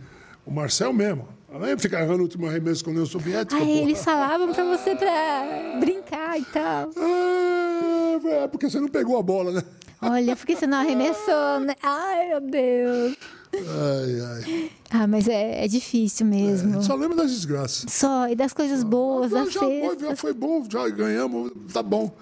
o 0.45 0.51
Marcel 0.51 0.93
mesmo. 0.93 1.29
Além 1.53 1.75
de 1.75 1.83
ficar 1.83 2.01
errando 2.03 2.21
o 2.21 2.23
último 2.23 2.47
arremesso 2.47 2.83
com 2.85 2.91
a 2.91 2.93
União 2.93 3.07
Soviética. 3.07 3.57
Pô. 3.61 3.65
eles 3.67 4.03
falavam 4.05 4.53
pra 4.53 4.65
você 4.65 4.95
pra 4.95 5.77
brincar 5.81 6.39
e 6.39 6.45
tal. 6.45 6.91
Ah, 6.97 8.19
é 8.45 8.49
porque 8.49 8.69
você 8.71 8.79
não 8.81 8.89
pegou 8.89 9.19
a 9.19 9.23
bola, 9.23 9.53
né? 9.53 9.63
Olha, 10.03 10.35
porque 10.37 10.55
você 10.57 10.67
não 10.67 10.79
arremessou, 10.79 11.61
né? 11.61 11.75
Ai, 11.83 12.29
meu 12.29 12.41
Deus. 12.41 13.17
Ai, 13.53 14.21
ai. 14.21 14.71
Ah, 14.91 15.07
mas 15.07 15.29
é, 15.29 15.65
é 15.65 15.69
difícil 15.69 16.27
mesmo. 16.27 16.75
gente 16.75 16.87
só 16.87 16.95
lembra 16.95 17.17
das 17.17 17.31
desgraças. 17.31 17.93
Só, 17.93 18.29
e 18.29 18.35
das 18.35 18.53
coisas 18.53 18.83
boas, 18.85 19.33
Ah, 19.33 19.45
das 19.45 19.53
já, 19.53 19.61
foi, 19.61 19.99
já 19.99 20.17
foi 20.17 20.33
bom, 20.33 20.65
já 20.69 20.89
ganhamos, 20.89 21.53
tá 21.73 21.83
bom. 21.83 22.15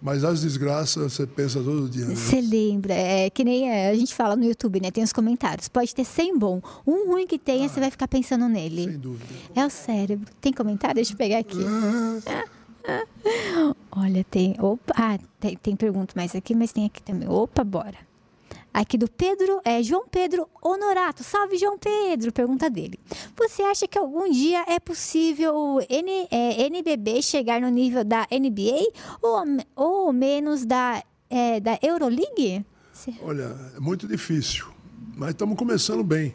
Mas 0.00 0.24
as 0.24 0.40
desgraças 0.40 1.12
você 1.12 1.24
pensa 1.24 1.62
todo 1.62 1.88
dia. 1.88 2.04
Né? 2.06 2.16
Você 2.16 2.40
lembra, 2.40 2.92
é 2.92 3.30
que 3.30 3.44
nem 3.44 3.70
é, 3.70 3.90
a 3.90 3.94
gente 3.94 4.12
fala 4.12 4.34
no 4.34 4.44
YouTube, 4.44 4.80
né? 4.80 4.90
Tem 4.90 5.04
os 5.04 5.12
comentários. 5.12 5.68
Pode 5.68 5.94
ter 5.94 6.04
100 6.04 6.38
bom. 6.38 6.60
Um 6.84 7.06
ruim 7.12 7.24
que 7.24 7.38
tenha, 7.38 7.68
você 7.68 7.78
vai 7.78 7.88
ficar 7.88 8.08
pensando 8.08 8.48
nele. 8.48 8.84
Sem 8.84 8.98
dúvida. 8.98 9.32
É 9.54 9.64
o 9.64 9.70
cérebro. 9.70 10.26
Tem 10.40 10.52
comentário? 10.52 10.96
Deixa 10.96 11.12
eu 11.12 11.16
pegar 11.16 11.38
aqui. 11.38 11.58
Olha, 13.92 14.24
tem. 14.24 14.56
Opa, 14.58 14.92
ah, 14.96 15.18
tem, 15.38 15.56
tem 15.56 15.76
pergunta 15.76 16.14
mais 16.16 16.34
aqui, 16.34 16.52
mas 16.52 16.72
tem 16.72 16.84
aqui 16.84 17.00
também. 17.00 17.28
Opa, 17.28 17.62
bora. 17.62 18.11
Aqui 18.74 18.96
do 18.96 19.08
Pedro, 19.10 19.60
é 19.64 19.82
João 19.82 20.06
Pedro 20.10 20.48
Honorato. 20.62 21.22
Salve, 21.22 21.58
João 21.58 21.76
Pedro. 21.78 22.32
Pergunta 22.32 22.70
dele. 22.70 22.98
Você 23.36 23.62
acha 23.62 23.86
que 23.86 23.98
algum 23.98 24.30
dia 24.30 24.64
é 24.66 24.80
possível 24.80 25.54
o 25.54 25.80
N, 25.80 26.26
é, 26.30 26.62
NBB 26.66 27.20
chegar 27.22 27.60
no 27.60 27.68
nível 27.68 28.02
da 28.04 28.26
NBA 28.30 28.90
ou, 29.20 29.44
ou 29.76 30.12
menos 30.12 30.64
da, 30.64 31.02
é, 31.28 31.60
da 31.60 31.78
Euroleague? 31.82 32.64
Olha, 33.22 33.54
é 33.76 33.80
muito 33.80 34.06
difícil, 34.08 34.66
mas 35.16 35.30
estamos 35.30 35.56
começando 35.58 36.02
bem. 36.02 36.34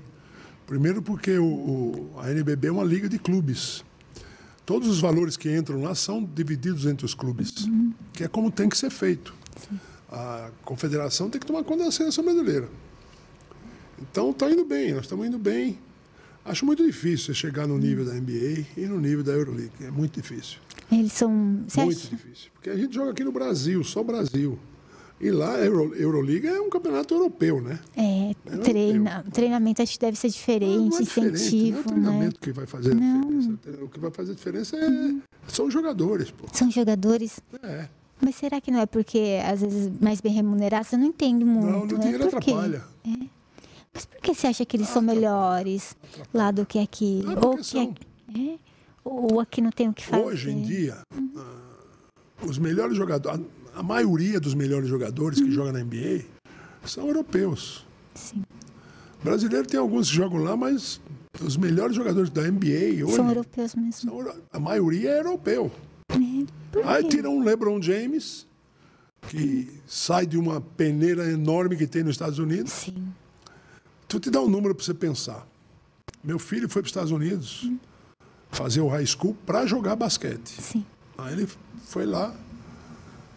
Primeiro 0.67 1.01
porque 1.01 1.37
o, 1.37 1.45
o- 1.45 2.11
a 2.19 2.29
NBB 2.29 2.67
é 2.67 2.71
uma 2.71 2.83
liga 2.83 3.07
de 3.09 3.17
clubes. 3.17 3.83
Todos 4.65 4.89
os 4.89 4.99
valores 4.99 5.37
que 5.37 5.55
entram 5.55 5.81
lá 5.81 5.95
são 5.95 6.23
divididos 6.23 6.85
entre 6.85 7.05
os 7.05 7.13
clubes, 7.15 7.53
que 8.11 8.23
é 8.25 8.27
como 8.27 8.51
tem 8.51 8.67
que 8.67 8.77
ser 8.77 8.89
feito. 8.89 9.33
A 10.11 10.49
confederação 10.63 11.29
tem 11.29 11.39
que 11.39 11.45
tomar 11.45 11.63
conta 11.63 11.83
da 11.85 11.91
seleção 11.91 12.23
brasileira. 12.23 12.69
Então 14.01 14.31
está 14.31 14.49
indo 14.49 14.63
bem, 14.63 14.93
nós 14.93 15.03
estamos 15.03 15.25
indo 15.27 15.37
bem. 15.39 15.77
Acho 16.45 16.65
muito 16.65 16.85
difícil 16.85 17.33
chegar 17.33 17.67
no 17.67 17.77
nível 17.77 18.05
da 18.05 18.13
NBA 18.13 18.65
e 18.77 18.85
no 18.85 18.99
nível 19.01 19.23
da 19.23 19.33
Euroleague. 19.33 19.71
É 19.81 19.91
muito 19.91 20.13
difícil. 20.21 20.59
Eles 20.89 21.11
são. 21.11 21.63
Você 21.67 21.81
Muito 21.83 21.97
acha? 21.97 22.07
difícil. 22.09 22.49
Porque 22.53 22.69
a 22.69 22.77
gente 22.77 22.95
joga 22.95 23.11
aqui 23.11 23.23
no 23.23 23.31
Brasil, 23.33 23.83
só 23.83 24.01
Brasil. 24.01 24.57
E 25.19 25.31
lá, 25.31 25.55
a 25.55 25.65
Euro, 25.65 25.93
Euroliga 25.95 26.47
é 26.47 26.61
um 26.61 26.69
campeonato 26.69 27.13
europeu, 27.13 27.59
né? 27.59 27.79
É, 27.97 28.33
Eu- 28.45 28.59
treina, 28.61 29.25
treinamento 29.33 29.81
acho 29.81 29.93
que 29.93 29.99
deve 29.99 30.15
ser 30.17 30.29
diferente, 30.29 30.89
Não 30.91 30.97
é 30.99 31.01
diferente, 31.01 31.33
incentivo, 31.35 31.77
não 31.77 31.81
é 31.81 31.81
o 31.81 31.95
né? 31.97 32.01
treinamento 32.03 32.39
que 32.39 32.51
vai 32.51 32.65
fazer 32.67 32.91
a 32.91 32.93
diferença. 32.95 33.59
O 33.83 33.89
que 33.89 33.99
vai 33.99 34.11
fazer 34.11 34.31
a 34.31 34.35
diferença 34.35 34.77
é, 34.77 35.15
são 35.47 35.65
os 35.65 35.73
jogadores, 35.73 36.29
pô. 36.31 36.45
São 36.53 36.69
jogadores. 36.71 37.39
É. 37.63 37.89
Mas 38.21 38.35
será 38.35 38.59
que 38.59 38.71
não 38.71 38.79
é 38.79 38.85
porque, 38.85 39.39
às 39.45 39.61
vezes, 39.61 39.91
mais 40.01 40.19
bem 40.21 40.33
remunerados? 40.33 40.91
Eu 40.91 40.99
não 40.99 41.05
entendo 41.05 41.45
muito. 41.45 41.67
Não, 41.71 41.85
no 41.85 41.93
né? 41.97 41.99
dinheiro 42.03 42.27
Por 42.29 42.37
atrapalha. 42.37 42.83
Mas 43.93 44.05
por 44.05 44.21
que 44.21 44.33
você 44.33 44.47
acha 44.47 44.65
que 44.65 44.77
eles 44.77 44.89
são 44.89 45.01
melhores 45.01 45.95
lá 46.33 46.51
do 46.51 46.65
que 46.65 46.79
aqui? 46.79 47.23
Ah, 47.27 47.45
Ou 47.47 47.57
que 47.57 47.63
são. 47.63 47.81
aqui, 47.83 48.55
é? 48.55 48.67
Ou 49.03 49.39
aqui 49.39 49.61
não 49.61 49.71
tem 49.71 49.87
o 49.89 49.93
que 49.93 50.05
fazer? 50.05 50.23
Hoje 50.23 50.51
em 50.51 50.61
dia, 50.63 50.97
ah, 51.35 52.45
os 52.45 52.57
melhores 52.57 52.95
jogadores, 52.97 53.39
a, 53.75 53.79
a 53.79 53.83
maioria 53.83 54.39
dos 54.39 54.53
melhores 54.53 54.87
jogadores 54.89 55.39
Uhum. 55.39 55.45
que 55.45 55.51
jogam 55.51 55.71
na 55.73 55.79
NBA 55.83 56.25
são 56.85 57.07
europeus. 57.07 57.85
Sim. 58.15 58.43
Brasileiro 59.23 59.67
tem 59.67 59.79
alguns 59.79 60.09
que 60.09 60.15
jogam 60.15 60.43
lá, 60.43 60.55
mas 60.55 60.99
os 61.43 61.57
melhores 61.57 61.95
jogadores 61.95 62.29
da 62.29 62.41
NBA 62.43 63.03
hoje, 63.05 63.15
São 63.15 63.27
europeus 63.29 63.75
mesmo. 63.75 63.91
são 64.11 64.33
a 64.51 64.59
maioria 64.59 65.09
é 65.11 65.19
europeu. 65.19 65.71
Aí 66.09 67.03
quê? 67.03 67.09
tira 67.09 67.29
um 67.29 67.43
LeBron 67.43 67.81
James, 67.81 68.47
que 69.21 69.69
sai 69.85 70.25
de 70.25 70.37
uma 70.37 70.61
peneira 70.61 71.29
enorme 71.29 71.75
que 71.75 71.87
tem 71.87 72.03
nos 72.03 72.15
Estados 72.15 72.39
Unidos. 72.39 72.71
Sim. 72.71 73.13
Eu 74.11 74.19
te 74.19 74.29
dar 74.29 74.41
um 74.41 74.49
número 74.49 74.73
para 74.73 74.83
você 74.83 74.93
pensar. 74.93 75.45
Meu 76.23 76.39
filho 76.39 76.69
foi 76.69 76.81
para 76.81 76.87
os 76.87 76.89
Estados 76.89 77.11
Unidos 77.11 77.69
fazer 78.49 78.81
o 78.81 78.87
high 78.87 79.05
school 79.05 79.35
para 79.45 79.65
jogar 79.65 79.95
basquete. 79.95 80.61
Sim. 80.61 80.85
Aí 81.17 81.33
ele 81.33 81.47
foi 81.85 82.05
lá. 82.05 82.33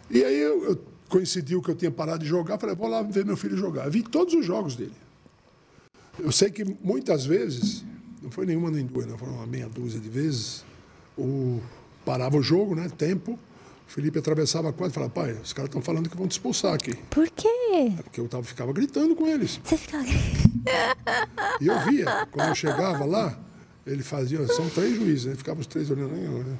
E 0.09 0.23
aí 0.23 0.39
eu, 0.39 0.63
eu 0.63 0.85
coincidiu 1.09 1.61
que 1.61 1.69
eu 1.69 1.75
tinha 1.75 1.91
parado 1.91 2.23
de 2.23 2.29
jogar, 2.29 2.57
falei, 2.57 2.75
vou 2.75 2.87
lá 2.87 3.01
ver 3.01 3.25
meu 3.25 3.35
filho 3.35 3.57
jogar. 3.57 3.89
Vi 3.89 4.01
todos 4.01 4.33
os 4.33 4.45
jogos 4.45 4.75
dele. 4.75 4.95
Eu 6.19 6.31
sei 6.31 6.49
que 6.49 6.63
muitas 6.81 7.25
vezes, 7.25 7.83
não 8.21 8.31
foi 8.31 8.45
nenhuma 8.45 8.71
nem 8.71 8.85
duas, 8.85 9.05
não, 9.05 9.17
foram 9.17 9.33
uma 9.35 9.47
meia 9.47 9.67
dúzia 9.67 9.99
de 9.99 10.09
vezes, 10.09 10.63
o, 11.17 11.61
parava 12.05 12.37
o 12.37 12.43
jogo, 12.43 12.75
né? 12.75 12.89
Tempo. 12.97 13.33
O 13.87 13.91
Felipe 13.91 14.19
atravessava 14.19 14.69
a 14.69 14.73
quadra 14.73 14.91
e 14.91 14.93
falava, 14.93 15.11
pai, 15.11 15.33
os 15.33 15.51
caras 15.51 15.67
estão 15.67 15.81
falando 15.81 16.09
que 16.09 16.15
vão 16.15 16.27
te 16.27 16.31
expulsar 16.31 16.73
aqui. 16.73 16.95
Por 17.09 17.29
quê? 17.29 17.91
Porque 18.03 18.21
eu 18.21 18.27
tava, 18.27 18.43
ficava 18.43 18.71
gritando 18.71 19.15
com 19.15 19.27
eles. 19.27 19.59
Você 19.63 19.75
fica. 19.75 19.97
E 21.59 21.67
eu 21.67 21.79
via, 21.81 22.25
quando 22.31 22.49
eu 22.49 22.55
chegava 22.55 23.03
lá, 23.03 23.37
ele 23.85 24.01
fazia, 24.01 24.47
são 24.47 24.69
três 24.69 24.95
juízes, 24.95 25.25
né? 25.25 25.35
Ficava 25.35 25.59
os 25.59 25.67
três 25.67 25.91
olhando. 25.91 26.57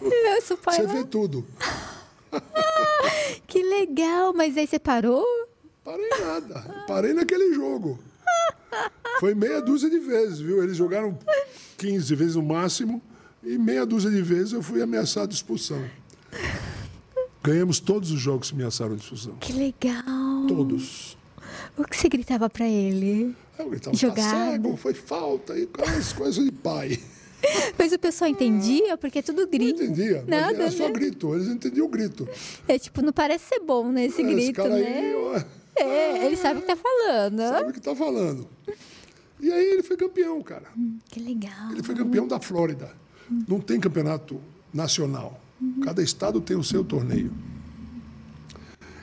Eu 0.00 0.42
sou 0.42 0.56
pai. 0.56 0.76
Você 0.76 0.86
vê 0.86 1.04
tudo. 1.04 1.46
Que 3.46 3.62
legal, 3.62 4.34
mas 4.34 4.56
aí 4.58 4.66
você 4.66 4.78
parou? 4.78 5.24
Parei 5.82 6.10
nada. 6.20 6.84
Parei 6.86 7.14
naquele 7.14 7.54
jogo. 7.54 7.98
Foi 9.18 9.34
meia 9.34 9.62
dúzia 9.62 9.88
de 9.88 9.98
vezes, 9.98 10.38
viu? 10.38 10.62
Eles 10.62 10.76
jogaram 10.76 11.18
15 11.78 12.14
vezes 12.14 12.34
no 12.36 12.42
máximo 12.42 13.00
e 13.42 13.56
meia 13.58 13.84
dúzia 13.86 14.10
de 14.10 14.20
vezes 14.22 14.52
eu 14.52 14.62
fui 14.62 14.82
ameaçado 14.82 15.28
de 15.28 15.34
expulsão. 15.34 15.82
Ganhamos 17.42 17.80
todos 17.80 18.10
os 18.10 18.20
jogos 18.20 18.50
que 18.50 18.54
ameaçaram 18.56 18.94
de 18.96 19.02
expulsão. 19.02 19.34
Que 19.36 19.52
legal. 19.52 20.46
Todos. 20.46 21.16
O 21.76 21.84
que 21.84 21.96
você 21.96 22.08
gritava 22.08 22.50
pra 22.50 22.66
ele? 22.68 23.34
Eu 23.58 23.70
gritava, 23.70 23.96
tá 23.96 24.00
Jogada. 24.06 24.50
cego, 24.52 24.76
foi 24.76 24.94
falta, 24.94 25.56
e 25.58 25.62
aquelas 25.62 26.12
coisas 26.12 26.44
de 26.44 26.52
pai. 26.52 26.98
Mas 27.78 27.92
o 27.92 27.98
pessoal 27.98 28.28
entendia, 28.28 28.96
porque 28.98 29.20
é 29.20 29.22
tudo 29.22 29.42
Não 29.42 29.48
grito. 29.48 29.80
entendia, 29.82 30.24
mas 30.26 30.40
Nada, 30.40 30.54
era 30.64 30.70
só 30.72 30.86
né? 30.88 30.90
grito, 30.92 31.32
eles 31.36 31.46
entendiam 31.46 31.86
o 31.86 31.88
grito. 31.88 32.28
É 32.66 32.76
tipo, 32.80 33.00
não 33.00 33.12
parece 33.12 33.44
ser 33.44 33.60
bom, 33.60 33.92
né? 33.92 34.06
Esse 34.06 34.20
Esse 34.22 34.34
grito, 34.34 34.56
cara 34.56 34.70
né? 34.70 34.84
aí, 34.98 35.14
ó, 35.14 35.40
É, 35.80 36.26
ele 36.26 36.36
sabe 36.36 36.58
o 36.58 36.62
que 36.62 36.66
tá 36.66 36.76
falando. 36.76 37.38
sabe 37.38 37.70
o 37.70 37.72
que 37.72 37.80
tá 37.80 37.94
falando. 37.94 38.48
E 39.40 39.52
aí 39.52 39.64
ele 39.66 39.84
foi 39.84 39.96
campeão, 39.96 40.42
cara. 40.42 40.64
Que 41.08 41.20
legal. 41.20 41.70
Ele 41.70 41.82
foi 41.84 41.94
campeão 41.94 42.26
da 42.26 42.40
Flórida. 42.40 42.90
Não 43.46 43.60
tem 43.60 43.78
campeonato 43.80 44.40
nacional. 44.72 45.40
Cada 45.82 46.02
estado 46.02 46.40
tem 46.40 46.56
o 46.56 46.62
seu 46.64 46.84
torneio. 46.84 47.32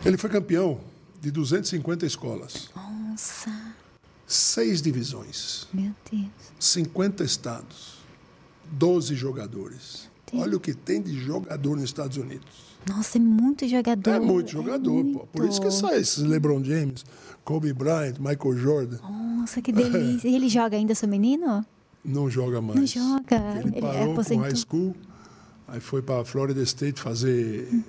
Ele 0.06 0.18
foi 0.18 0.30
campeão 0.30 0.80
de 1.20 1.32
250 1.32 2.06
escolas, 2.06 2.70
Nossa, 2.76 3.52
seis 4.28 4.82
divisões, 4.82 5.68
meu 5.74 5.92
Deus. 6.12 6.30
50 6.60 7.24
estados, 7.24 7.98
12 8.72 9.16
jogadores. 9.16 10.10
Olha 10.34 10.58
o 10.58 10.60
que 10.60 10.74
tem 10.74 11.02
de 11.02 11.18
jogador 11.20 11.76
nos 11.76 11.86
Estados 11.86 12.18
Unidos. 12.18 12.76
Nossa, 12.88 13.18
é 13.18 13.22
muito 13.22 13.68
jogador. 13.68 14.12
É 14.12 14.20
muito 14.20 14.52
jogador, 14.52 15.04
pô. 15.06 15.20
Por 15.28 15.46
isso 15.46 15.60
que 15.60 15.68
muito. 15.68 15.80
sai 15.80 16.00
esses 16.00 16.24
LeBron 16.24 16.64
James, 16.64 17.04
Kobe 17.44 17.74
Bryant, 17.74 18.20
Michael 18.20 18.58
Jordan. 18.58 18.98
Nossa, 19.02 19.62
que 19.62 19.72
delícia. 19.72 20.28
E 20.30 20.36
ele 20.36 20.50
joga 20.50 20.78
ainda, 20.78 20.94
seu 20.94 21.08
menino? 21.08 21.66
Não 22.06 22.30
joga 22.30 22.62
mais. 22.62 22.80
Não 22.80 22.86
joga. 22.88 23.60
Ele 23.60 23.70
Ele 23.70 23.82
parou 23.82 24.06
com 24.06 24.12
aposentou. 24.14 24.44
high 24.44 24.56
school, 24.56 24.96
aí 25.68 25.80
foi 25.80 26.02
para 26.02 26.24
Florida 26.24 26.62
State 26.62 27.02
fazer. 27.02 27.68
Como 27.70 27.84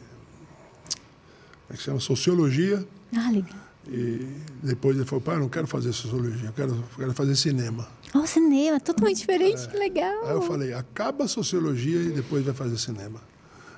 é 1.71 1.75
que 1.75 1.83
chama? 1.83 2.01
Sociologia. 2.01 2.87
Ah, 3.17 3.31
legal. 3.31 3.67
E 3.89 4.27
depois 4.63 4.97
ele 4.97 5.05
falou: 5.05 5.21
pai, 5.23 5.37
eu 5.37 5.41
não 5.41 5.49
quero 5.49 5.67
fazer 5.67 5.93
sociologia, 5.93 6.49
eu 6.49 6.53
quero, 6.53 6.85
quero 6.97 7.13
fazer 7.13 7.37
cinema. 7.37 7.87
Ó, 8.15 8.25
cinema, 8.27 8.81
totalmente 8.81 9.19
diferente, 9.19 9.69
que 9.69 9.77
legal. 9.77 10.25
Aí 10.27 10.33
eu 10.33 10.43
falei: 10.43 10.73
acaba 10.73 11.25
a 11.25 11.29
sociologia 11.29 12.01
e 12.01 12.09
depois 12.11 12.45
vai 12.45 12.55
fazer 12.55 12.79
cinema. 12.79 13.21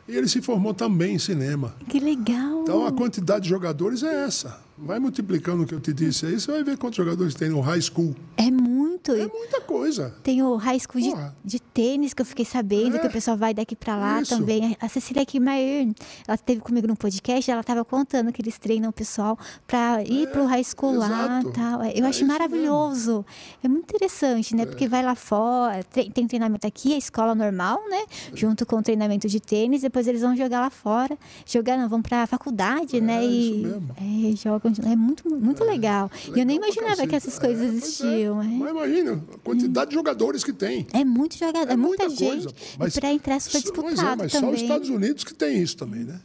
E 0.06 0.16
ele 0.16 0.26
se 0.28 0.40
formou 0.40 0.72
também 0.72 1.16
em 1.16 1.18
cinema. 1.18 1.74
Que 1.88 2.00
legal. 2.00 2.62
Então 2.62 2.86
a 2.86 2.92
quantidade 2.92 3.44
de 3.44 3.50
jogadores 3.50 4.02
é 4.02 4.24
essa. 4.24 4.58
Vai 4.80 4.98
multiplicando 4.98 5.62
o 5.62 5.66
que 5.66 5.74
eu 5.74 5.80
te 5.80 5.92
disse 5.92 6.24
aí, 6.26 6.38
você 6.40 6.50
vai 6.52 6.62
ver 6.62 6.78
quantos 6.78 6.96
jogadores 6.96 7.34
tem 7.34 7.48
no 7.48 7.60
high 7.60 7.80
school. 7.80 8.14
É 8.36 8.50
muito. 8.50 9.12
É 9.12 9.26
muita 9.26 9.60
coisa. 9.60 10.14
Tem 10.22 10.42
o 10.42 10.56
high 10.56 10.78
school 10.78 11.00
de, 11.00 11.12
de 11.44 11.60
tênis 11.60 12.12
que 12.14 12.22
eu 12.22 12.26
fiquei 12.26 12.44
sabendo 12.44 12.96
É. 12.96 12.98
que 12.98 13.06
o 13.06 13.10
pessoal 13.10 13.36
vai 13.36 13.52
daqui 13.54 13.74
pra 13.74 13.96
lá 13.96 14.20
Isso. 14.22 14.36
também. 14.36 14.76
A 14.80 14.88
Cecília 14.88 15.24
Kimair, 15.26 15.88
ela 16.26 16.34
esteve 16.34 16.60
comigo 16.60 16.86
no 16.86 16.96
podcast, 16.96 17.50
ela 17.50 17.60
estava 17.60 17.84
contando 17.84 18.32
que 18.32 18.40
eles 18.42 18.58
treinam 18.58 18.90
o 18.90 18.92
pessoal 18.92 19.38
pra 19.66 20.02
ir 20.04 20.30
pro 20.30 20.46
high 20.46 20.62
school 20.64 20.94
lá 20.96 21.06
exato. 21.08 21.48
e 21.48 21.52
tal. 21.52 21.84
Eu 21.84 22.04
É 22.04 22.08
acho 22.08 22.18
isso 22.22 22.26
maravilhoso. 22.26 23.24
É 23.62 23.68
muito 23.68 23.84
interessante, 23.84 24.54
né? 24.54 24.64
Porque 24.66 24.86
vai 24.88 25.02
lá 25.02 25.14
fora, 25.14 25.82
tem 25.84 26.26
treinamento 26.26 26.66
aqui, 26.66 26.94
a 26.94 26.98
escola 26.98 27.34
normal, 27.34 27.80
né? 27.88 28.04
Junto 28.34 28.64
com 28.66 28.76
o 28.76 28.82
treinamento 28.82 29.28
de 29.28 29.40
tênis, 29.40 29.82
depois 29.82 30.06
eles 30.06 30.20
vão 30.22 30.36
jogar 30.36 30.60
lá 30.60 30.70
fora. 30.70 31.16
Jogar, 31.46 31.76
não, 31.78 31.88
vão 31.88 32.02
pra 32.02 32.26
faculdade, 32.26 33.00
né? 33.00 33.24
É, 33.24 33.26
isso 33.26 33.54
E 33.54 33.62
mesmo. 33.66 33.96
é, 34.32 34.36
jogam. 34.36 34.67
De- 34.70 34.80
É 34.86 34.94
muito, 34.96 35.28
muito 35.28 35.64
legal. 35.64 36.10
E 36.26 36.28
eu 36.30 36.46
nem 36.46 36.58
Legal 36.58 36.70
imaginava 36.70 37.06
que 37.06 37.14
essas 37.16 37.38
coisas 37.38 37.62
É, 37.62 37.66
é. 37.66 37.68
existiam. 37.68 38.42
é. 38.42 38.46
Mas 38.46 38.70
imagina 38.70 39.24
a 39.34 39.38
quantidade 39.38 39.90
de 39.90 39.94
jogadores 39.96 40.44
que 40.44 40.52
tem. 40.52 40.86
É 40.92 41.04
muito 41.04 41.36
jogador, 41.38 41.70
é, 41.70 41.76
muita, 41.76 42.04
muita 42.04 42.08
gente. 42.10 42.24
coisa. 42.44 42.48
Mas, 42.78 42.96
e 42.96 43.00
pra 43.00 43.12
entrar 43.12 43.34
é 43.36 43.40
super 43.40 43.58
é, 43.58 43.60
disputado 43.60 44.18
mas 44.22 44.32
só 44.32 44.38
os 44.38 44.42
também. 44.44 44.62
Estados 44.62 44.88
Unidos 44.88 45.24
que 45.24 45.34
tem 45.34 45.62
isso 45.62 45.76
também, 45.76 46.04
né? 46.04 46.20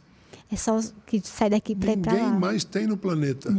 É 0.52 0.56
só 0.56 0.76
os 0.76 0.94
que 1.06 1.20
sai 1.24 1.50
daqui 1.50 1.72
ir 1.72 1.76
pra 1.76 1.96
Ninguém 1.96 2.20
lá. 2.20 2.30
mais 2.38 2.64
tem 2.64 2.86
no 2.86 2.96
planeta. 2.96 3.54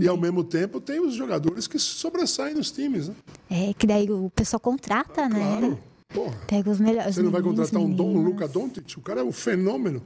E 0.00 0.08
ao 0.08 0.16
mesmo 0.16 0.42
tempo 0.42 0.80
tem 0.80 0.98
os 0.98 1.14
jogadores 1.14 1.66
que 1.66 1.78
sobressaem 1.78 2.54
nos 2.54 2.70
times, 2.70 3.08
né? 3.08 3.14
É, 3.50 3.74
que 3.74 3.86
daí 3.86 4.10
o 4.10 4.30
pessoal 4.34 4.58
contrata, 4.58 5.28
né? 5.28 5.38
Claro. 5.58 5.78
Porra. 6.08 6.36
Pega 6.46 6.70
os 6.70 6.80
melhores. 6.80 7.14
Você 7.14 7.22
não 7.22 7.30
vai 7.30 7.42
meninos, 7.42 7.70
contratar 7.70 7.88
um, 7.88 7.94
Dom, 7.94 8.16
um. 8.16 8.22
Luca 8.22 8.48
Doncic? 8.48 8.96
O 8.96 9.00
cara 9.02 9.20
é 9.20 9.24
um 9.24 9.30
fenômeno. 9.32 10.02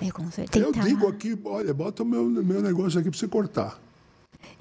É. 0.00 0.58
Eu 0.58 0.72
digo 0.72 1.06
aqui, 1.06 1.38
olha, 1.44 1.72
bota 1.72 2.02
o 2.02 2.06
meu, 2.06 2.24
meu 2.24 2.60
negócio 2.62 2.98
aqui 2.98 3.10
pra 3.10 3.18
você 3.18 3.28
cortar. 3.28 3.80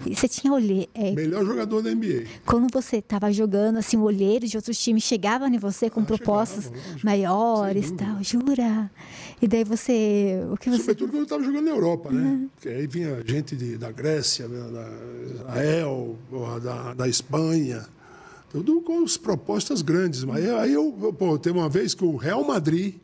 E 0.06 0.16
Você 0.16 0.28
tinha 0.28 0.52
olhe... 0.54 0.90
é, 0.94 1.12
Melhor 1.12 1.46
jogador 1.46 1.82
da 1.82 1.94
NBA. 1.94 2.26
quando 2.46 2.72
você 2.72 2.98
estava 2.98 3.32
jogando, 3.32 3.78
assim, 3.78 3.98
o 3.98 4.04
olheiro 4.04 4.48
de 4.48 4.56
outros 4.58 4.78
times 4.78 5.04
chegava 5.04 5.48
em 5.48 5.58
você 5.58 5.90
com 5.90 6.04
propostas 6.06 6.66
chegava, 6.66 7.00
maiores 7.04 7.92
tal, 7.92 8.24
jura? 8.24 8.90
E 9.42 9.48
daí 9.48 9.64
você. 9.64 10.42
O 10.52 10.58
que 10.58 10.70
você. 10.70 10.80
Sobretudo 10.80 11.10
quando 11.10 11.18
eu 11.20 11.24
estava 11.24 11.44
jogando 11.44 11.66
na 11.66 11.72
Europa, 11.72 12.12
né? 12.12 12.48
Porque 12.56 12.70
aí 12.70 12.88
vinha 12.88 13.22
gente 13.26 13.56
de, 13.56 13.78
da 13.78 13.92
Grécia, 13.92 14.48
da 14.48 14.90
Israel, 15.34 16.18
da, 16.64 16.94
da 16.94 17.08
Espanha, 17.08 17.86
tudo 18.52 18.82
com 18.82 19.04
as 19.04 19.18
propostas 19.18 19.82
grandes. 19.82 20.24
Mas 20.24 20.48
aí 20.50 20.74
eu, 20.74 20.92
pô, 21.18 21.38
teve 21.38 21.58
uma 21.58 21.70
vez 21.70 21.94
que 21.94 22.06
o 22.06 22.16
Real 22.16 22.44
Madrid 22.46 22.96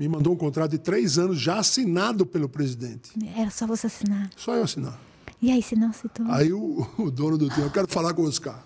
me 0.00 0.08
mandou 0.08 0.32
um 0.32 0.36
contrato 0.36 0.70
de 0.70 0.78
três 0.78 1.18
anos 1.18 1.38
já 1.38 1.58
assinado 1.58 2.24
pelo 2.24 2.48
presidente. 2.48 3.12
Era 3.36 3.50
só 3.50 3.66
você 3.66 3.86
assinar. 3.86 4.30
Só 4.34 4.56
eu 4.56 4.64
assinar. 4.64 4.98
E 5.42 5.50
aí, 5.50 5.62
você 5.62 5.76
não 5.76 5.90
aceitou? 5.90 6.24
Aí 6.30 6.50
o, 6.54 6.88
o 6.96 7.10
dono 7.10 7.36
do 7.36 7.50
time, 7.50 7.66
eu 7.66 7.70
quero 7.70 7.86
falar 7.86 8.14
com 8.14 8.22
o 8.22 8.26
Oscar. 8.26 8.64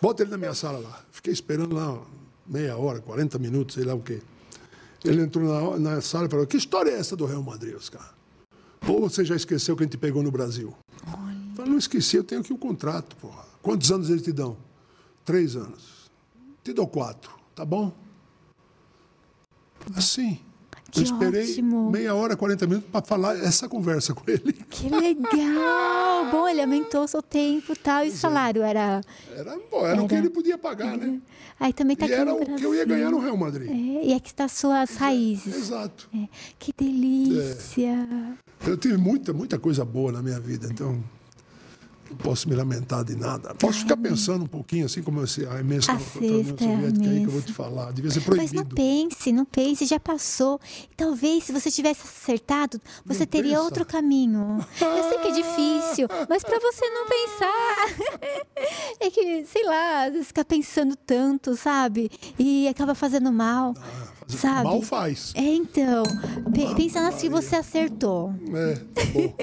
Bota 0.00 0.22
ele 0.22 0.30
na 0.30 0.36
minha 0.36 0.52
sala 0.52 0.78
lá. 0.78 1.00
Fiquei 1.10 1.32
esperando 1.32 1.74
lá 1.74 1.98
meia 2.46 2.76
hora, 2.76 3.00
40 3.00 3.38
minutos, 3.38 3.76
sei 3.76 3.84
lá 3.84 3.94
o 3.94 4.00
quê. 4.00 4.20
Ele 5.02 5.22
entrou 5.22 5.78
na, 5.78 5.94
na 5.94 6.00
sala 6.02 6.26
e 6.26 6.28
falou: 6.28 6.46
Que 6.46 6.58
história 6.58 6.90
é 6.90 6.98
essa 6.98 7.16
do 7.16 7.24
Real 7.24 7.42
Madrid, 7.42 7.74
Oscar? 7.74 8.14
Ou 8.86 9.08
você 9.08 9.24
já 9.24 9.34
esqueceu 9.34 9.74
que 9.74 9.84
a 9.84 9.86
gente 9.86 9.96
pegou 9.96 10.22
no 10.22 10.30
Brasil? 10.30 10.74
Eu 11.06 11.56
falei, 11.56 11.70
não 11.70 11.78
esqueci, 11.78 12.16
eu 12.16 12.24
tenho 12.24 12.42
aqui 12.42 12.52
o 12.52 12.58
contrato, 12.58 13.16
porra. 13.16 13.44
Quantos 13.62 13.90
anos 13.90 14.10
eles 14.10 14.22
te 14.22 14.32
dão? 14.32 14.56
Três 15.24 15.56
anos. 15.56 16.10
Te 16.62 16.74
dou 16.74 16.86
quatro, 16.86 17.32
tá 17.54 17.64
bom? 17.64 18.01
Assim. 19.96 20.38
Que 20.90 21.00
eu 21.00 21.04
esperei 21.04 21.50
ótimo. 21.50 21.90
meia 21.90 22.14
hora, 22.14 22.36
40 22.36 22.66
minutos 22.66 22.90
para 22.90 23.02
falar 23.02 23.34
essa 23.38 23.66
conversa 23.66 24.12
com 24.12 24.30
ele. 24.30 24.52
Que 24.68 24.90
legal! 24.90 26.30
Bom, 26.30 26.46
ele 26.46 26.60
aumentou 26.60 27.04
o 27.04 27.08
seu 27.08 27.22
tempo 27.22 27.72
e 27.72 27.76
tal. 27.76 28.04
E 28.04 28.08
o 28.10 28.12
salário 28.12 28.62
era. 28.62 29.00
Era, 29.34 29.56
pô, 29.58 29.86
era, 29.86 30.02
o 30.02 30.06
que 30.06 30.14
Era. 30.14 30.22
ele 30.26 30.30
podia 30.34 30.58
pagar, 30.58 30.98
né? 30.98 31.18
Aí 31.58 31.72
também 31.72 31.96
tá 31.96 32.06
E 32.06 32.12
era 32.12 32.34
o 32.34 32.44
que 32.44 32.62
eu 32.66 32.74
ia 32.74 32.84
ganhar 32.84 33.10
no 33.10 33.18
Real 33.20 33.36
Madrid. 33.38 33.70
É, 33.70 34.04
e 34.08 34.12
aqui 34.12 34.28
está 34.28 34.48
suas 34.48 34.94
raízes. 34.96 35.54
Exato. 35.56 36.10
É, 36.14 36.28
Que 36.58 36.74
delícia! 36.76 38.06
Eu 38.66 38.76
tive 38.76 38.98
muita, 38.98 39.32
muita 39.32 39.58
coisa 39.58 39.84
boa 39.86 40.12
na 40.12 40.20
minha 40.22 40.38
vida, 40.38 40.68
então 40.70 41.02
não 42.12 42.16
posso 42.18 42.48
me 42.48 42.54
lamentar 42.54 43.04
de 43.04 43.16
nada. 43.16 43.54
Posso 43.54 43.80
ficar 43.80 43.96
pensando 43.96 44.44
um 44.44 44.48
pouquinho, 44.48 44.86
assim 44.86 45.02
como 45.02 45.22
esse, 45.24 45.44
a 45.46 45.54
remessa 45.56 45.92
A 45.92 45.96
contra 45.96 46.18
a 46.18 46.20
União 46.20 46.40
é 46.40 46.44
Soviética 46.44 47.10
aí 47.10 47.20
que 47.20 47.26
eu 47.26 47.30
vou 47.32 47.42
te 47.42 47.52
falar. 47.52 47.92
Devia 47.92 48.10
ser 48.10 48.22
Mas 48.28 48.52
não 48.52 48.64
proibido. 48.64 48.74
pense, 48.74 49.32
não 49.32 49.44
pense, 49.44 49.86
já 49.86 49.98
passou. 49.98 50.60
E 50.90 50.94
talvez 50.96 51.44
se 51.44 51.52
você 51.52 51.70
tivesse 51.70 52.02
acertado, 52.02 52.80
você 53.04 53.20
Não 53.20 53.26
teria 53.26 53.52
pensa. 53.52 53.62
outro 53.64 53.84
caminho. 53.86 54.58
Eu 54.80 55.08
sei 55.08 55.18
que 55.18 55.28
é 55.28 55.32
difícil, 55.42 56.08
mas 56.28 56.42
para 56.42 56.58
você 56.60 56.88
não 56.90 57.06
pensar, 57.06 58.06
é 59.00 59.10
que, 59.10 59.44
sei 59.46 59.64
lá, 59.64 60.08
vezes 60.10 60.26
fica 60.28 60.44
pensando 60.44 60.94
tanto, 60.96 61.56
sabe? 61.56 62.10
E 62.38 62.68
acaba 62.68 62.94
fazendo 62.94 63.32
mal, 63.32 63.74
Fazer- 63.74 64.11
sabe? 64.36 64.64
Mal 64.64 64.82
faz. 64.82 65.32
É, 65.34 65.42
então, 65.42 66.02
pe 66.52 66.74
pensa 66.74 67.00
nas 67.00 67.20
que 67.20 67.28
você 67.28 67.56
acertou. 67.56 68.32
É, 68.54 68.74
tá 68.74 69.02
bom. 69.12 69.34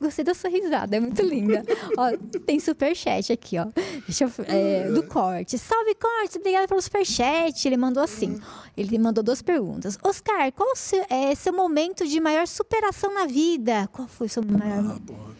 Gostei 0.00 0.24
da 0.24 0.34
sua 0.34 0.50
risada, 0.50 0.96
é 0.96 1.00
muito 1.00 1.22
linda. 1.22 1.62
ó, 1.96 2.10
tem 2.46 2.60
superchat 2.60 3.32
aqui, 3.32 3.58
ó. 3.58 3.66
Deixa 4.06 4.24
eu, 4.24 4.32
é, 4.46 4.90
do 4.90 5.02
Corte. 5.04 5.58
Salve, 5.58 5.94
Corte, 5.94 6.38
obrigada 6.38 6.68
pelo 6.68 6.80
superchat. 6.80 7.66
Ele 7.66 7.76
mandou 7.76 8.02
assim. 8.02 8.38
Ele 8.76 8.98
mandou 8.98 9.22
duas 9.22 9.42
perguntas. 9.42 9.98
Oscar, 10.02 10.52
qual 10.52 10.72
o 10.72 10.76
seu, 10.76 11.04
é 11.08 11.34
seu 11.34 11.52
momento 11.52 12.06
de 12.06 12.20
maior 12.20 12.46
superação 12.46 13.12
na 13.12 13.26
vida? 13.26 13.88
Qual 13.92 14.06
foi 14.06 14.26
o 14.26 14.30
seu 14.30 14.44
maior... 14.44 14.96
Ah, 14.96 15.00
porra. 15.06 15.36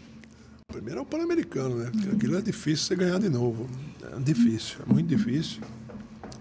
Primeiro 0.69 1.01
é 1.01 1.03
o 1.03 1.07
Pan-Americano, 1.07 1.77
né? 1.77 1.93
Aquilo 2.13 2.37
é 2.37 2.43
difícil 2.43 2.87
você 2.87 2.97
ganhar 2.97 3.19
de 3.19 3.29
novo. 3.29 3.67
É 4.03 4.21
difícil, 4.21 4.79
é 4.87 4.93
muito 4.93 5.07
difícil. 5.07 5.63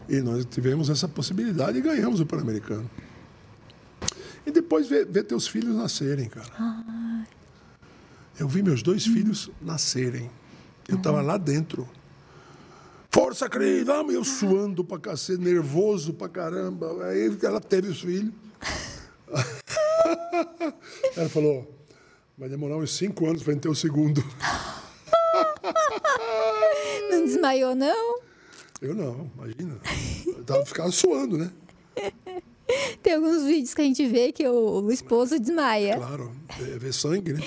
E 0.07 0.21
nós 0.21 0.45
tivemos 0.45 0.89
essa 0.89 1.07
possibilidade 1.07 1.77
e 1.77 1.81
ganhamos 1.81 2.19
o 2.19 2.25
Pan-Americano. 2.25 2.89
E 4.45 4.51
depois 4.51 4.87
ver, 4.87 5.05
ver 5.05 5.23
teus 5.23 5.47
filhos 5.47 5.75
nascerem, 5.75 6.29
cara. 6.29 7.25
Eu 8.39 8.47
vi 8.47 8.61
meus 8.61 8.83
dois 8.83 9.05
filhos 9.05 9.49
nascerem. 9.61 10.29
Eu 10.87 10.97
estava 10.97 11.21
lá 11.21 11.37
dentro. 11.37 11.89
Força, 13.09 13.49
Cris, 13.49 13.85
vamos! 13.85 14.13
Eu 14.13 14.23
suando 14.23 14.83
pra 14.83 14.99
cacete, 14.99 15.41
nervoso 15.41 16.13
pra 16.13 16.29
caramba. 16.29 17.05
Aí 17.05 17.35
ela 17.41 17.61
teve 17.61 17.87
os 17.87 18.01
filhos. 18.01 18.33
Ela 21.15 21.29
falou: 21.29 21.73
vai 22.37 22.49
demorar 22.49 22.77
uns 22.77 22.95
cinco 22.95 23.25
anos 23.25 23.41
para 23.41 23.53
gente 23.53 23.63
ter 23.63 23.69
o 23.69 23.75
segundo. 23.75 24.21
Não 27.09 27.25
desmaiou, 27.25 27.73
não? 27.73 28.19
Eu 28.81 28.93
não, 28.93 29.29
imagina. 29.35 29.79
Eu 30.27 30.43
tava 30.43 30.65
ficando 30.65 30.91
suando, 30.91 31.37
né? 31.37 31.51
Tem 33.01 33.13
alguns 33.13 33.43
vídeos 33.43 33.73
que 33.73 33.81
a 33.81 33.85
gente 33.85 34.05
vê 34.07 34.31
que 34.31 34.47
o, 34.47 34.81
o 34.83 34.91
esposo 34.91 35.39
desmaia. 35.39 35.97
Claro, 35.97 36.31
é 36.59 36.77
ver 36.79 36.93
sangue, 36.93 37.33
né? 37.33 37.41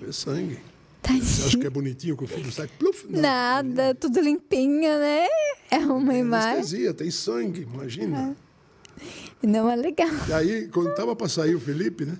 Ver 0.00 0.12
sangue. 0.12 0.58
Tadinho. 1.02 1.24
Você 1.24 1.46
acha 1.48 1.58
que 1.58 1.66
é 1.66 1.70
bonitinho 1.70 2.16
que 2.16 2.22
o 2.24 2.26
filho 2.28 2.50
sai? 2.52 2.68
Pluf, 2.78 3.06
não. 3.10 3.20
Nada, 3.20 3.94
tudo 3.94 4.20
limpinho, 4.20 4.98
né? 4.98 5.26
É 5.68 5.78
uma 5.78 6.12
Tem 6.12 6.20
imagem. 6.20 6.50
anestesia, 6.52 6.94
tem 6.94 7.10
sangue, 7.10 7.62
imagina. 7.62 8.36
Não 9.42 9.68
é 9.68 9.74
legal. 9.74 10.08
E 10.28 10.32
aí, 10.32 10.68
quando 10.68 10.94
tava 10.94 11.16
para 11.16 11.28
sair 11.28 11.56
o 11.56 11.60
Felipe, 11.60 12.04
né? 12.04 12.16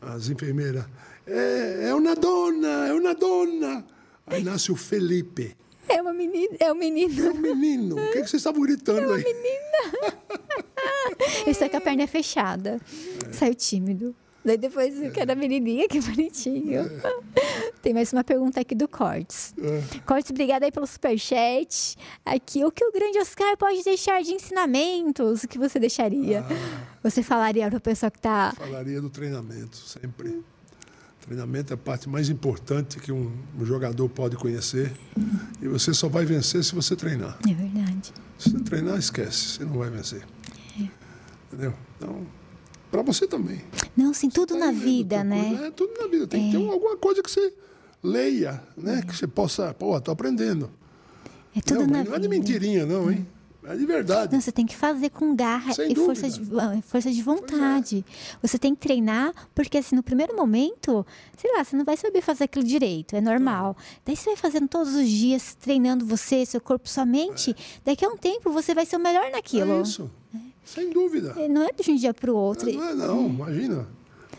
As 0.00 0.30
enfermeiras, 0.30 0.86
é, 1.26 1.88
é 1.90 1.94
uma 1.94 2.14
dona, 2.14 2.86
é 2.86 2.92
uma 2.94 3.14
dona. 3.14 3.84
Aí 4.26 4.42
nasce 4.42 4.72
o 4.72 4.76
Felipe. 4.76 5.54
É 5.88 6.02
uma 6.02 6.12
menina, 6.12 6.56
é 6.58 6.72
um 6.72 6.76
É 6.76 6.78
menino. 6.78 7.30
um 7.30 7.34
menino. 7.38 7.94
O 7.96 8.12
que, 8.12 8.22
que 8.22 8.28
vocês 8.28 8.34
estavam 8.34 8.60
gritando 8.62 9.12
aí? 9.12 9.24
Esse 11.46 11.64
é 11.64 11.68
com 11.68 11.76
a 11.76 11.80
perna 11.80 12.06
fechada. 12.06 12.80
Saiu 13.32 13.54
tímido. 13.54 14.14
Daí 14.44 14.56
depois 14.56 14.94
que 15.12 15.18
era 15.18 15.34
menininha, 15.34 15.88
que 15.88 16.00
bonitinho. 16.00 16.88
Tem 17.82 17.92
mais 17.92 18.12
uma 18.12 18.22
pergunta 18.22 18.60
aqui 18.60 18.76
do 18.76 18.86
Cortes. 18.86 19.52
Cortes, 20.06 20.30
obrigada 20.30 20.64
aí 20.64 20.70
pelo 20.70 20.86
superchat. 20.86 21.96
Aqui, 22.24 22.64
o 22.64 22.70
que 22.70 22.84
o 22.84 22.92
grande 22.92 23.18
Oscar 23.18 23.56
pode 23.56 23.82
deixar 23.82 24.22
de 24.22 24.32
ensinamentos? 24.32 25.42
O 25.42 25.48
que 25.48 25.58
você 25.58 25.80
deixaria? 25.80 26.44
Você 27.02 27.24
falaria 27.24 27.68
para 27.68 27.78
o 27.78 27.80
pessoal 27.80 28.10
que 28.10 28.20
tá. 28.20 28.52
Falaria 28.56 29.00
do 29.00 29.10
treinamento, 29.10 29.76
sempre. 29.76 30.40
Treinamento 31.26 31.72
é 31.72 31.74
a 31.74 31.76
parte 31.76 32.08
mais 32.08 32.28
importante 32.28 33.00
que 33.00 33.10
um, 33.10 33.32
um 33.58 33.64
jogador 33.64 34.08
pode 34.08 34.36
conhecer. 34.36 34.92
E 35.60 35.66
você 35.66 35.92
só 35.92 36.08
vai 36.08 36.24
vencer 36.24 36.62
se 36.62 36.72
você 36.74 36.94
treinar. 36.94 37.36
É 37.48 37.52
verdade. 37.52 38.12
Se 38.38 38.52
não 38.54 38.60
treinar, 38.62 38.96
esquece, 38.96 39.48
você 39.48 39.64
não 39.64 39.78
vai 39.78 39.90
vencer. 39.90 40.24
Entendeu? 41.48 41.74
Então, 41.96 42.26
para 42.90 43.02
você 43.02 43.26
também. 43.26 43.60
Não, 43.96 44.14
sim, 44.14 44.30
tudo 44.30 44.54
Tá 44.54 44.66
na 44.66 44.72
vida, 44.72 45.24
né? 45.24 45.66
É, 45.66 45.70
tudo 45.70 45.92
na 46.00 46.06
vida. 46.06 46.26
Tem 46.28 46.50
que 46.50 46.56
ter 46.56 46.62
alguma 46.62 46.96
coisa 46.96 47.22
que 47.22 47.30
você 47.30 47.52
leia, 48.02 48.62
né? 48.76 49.02
Que 49.02 49.16
você 49.16 49.26
possa, 49.26 49.74
pô, 49.74 50.00
tô 50.00 50.12
aprendendo. 50.12 50.70
É 51.56 51.60
tudo 51.60 51.80
não, 51.80 51.86
na 51.86 51.98
mas 51.98 52.08
não 52.08 52.14
é 52.14 52.18
de 52.18 52.28
vida. 52.28 52.38
mentirinha, 52.38 52.86
não, 52.86 53.10
hein? 53.10 53.26
É 53.68 53.74
de 53.74 53.84
verdade. 53.84 54.32
Não, 54.32 54.40
você 54.40 54.52
tem 54.52 54.64
que 54.64 54.76
fazer 54.76 55.10
com 55.10 55.34
garra 55.34 55.72
Sem 55.74 55.90
e 55.92 55.94
força 55.96 56.30
de, 56.30 56.40
ah, 56.58 56.80
força 56.82 57.10
de 57.10 57.20
vontade. 57.20 58.04
Você 58.40 58.58
tem 58.58 58.74
que 58.74 58.80
treinar, 58.80 59.32
porque 59.54 59.78
assim, 59.78 59.96
no 59.96 60.02
primeiro 60.04 60.36
momento, 60.36 61.04
sei 61.36 61.52
lá, 61.52 61.64
você 61.64 61.76
não 61.76 61.84
vai 61.84 61.96
saber 61.96 62.20
fazer 62.22 62.44
aquilo 62.44 62.64
direito, 62.64 63.16
é 63.16 63.20
normal. 63.20 63.76
Daí 64.04 64.14
você 64.16 64.26
vai 64.30 64.36
fazendo 64.36 64.68
todos 64.68 64.94
os 64.94 65.08
dias, 65.08 65.54
treinando 65.54 66.06
você, 66.06 66.46
seu 66.46 66.60
corpo, 66.60 66.88
sua 66.88 67.04
mente. 67.04 67.56
Daqui 67.84 68.04
a 68.04 68.08
um 68.08 68.16
tempo 68.16 68.52
você 68.52 68.72
vai 68.72 68.86
ser 68.86 68.96
o 68.96 69.00
melhor 69.00 69.30
naquilo. 69.32 69.78
É 69.78 69.82
isso. 69.82 70.08
Sem 70.64 70.90
dúvida. 70.90 71.34
É, 71.36 71.48
Não 71.48 71.62
é 71.62 71.72
de 71.72 71.90
um 71.90 71.96
dia 71.96 72.14
para 72.14 72.30
o 72.30 72.36
outro. 72.36 72.72
Não 72.72 72.88
é, 72.88 72.94
não, 72.94 73.26
imagina. 73.26 73.88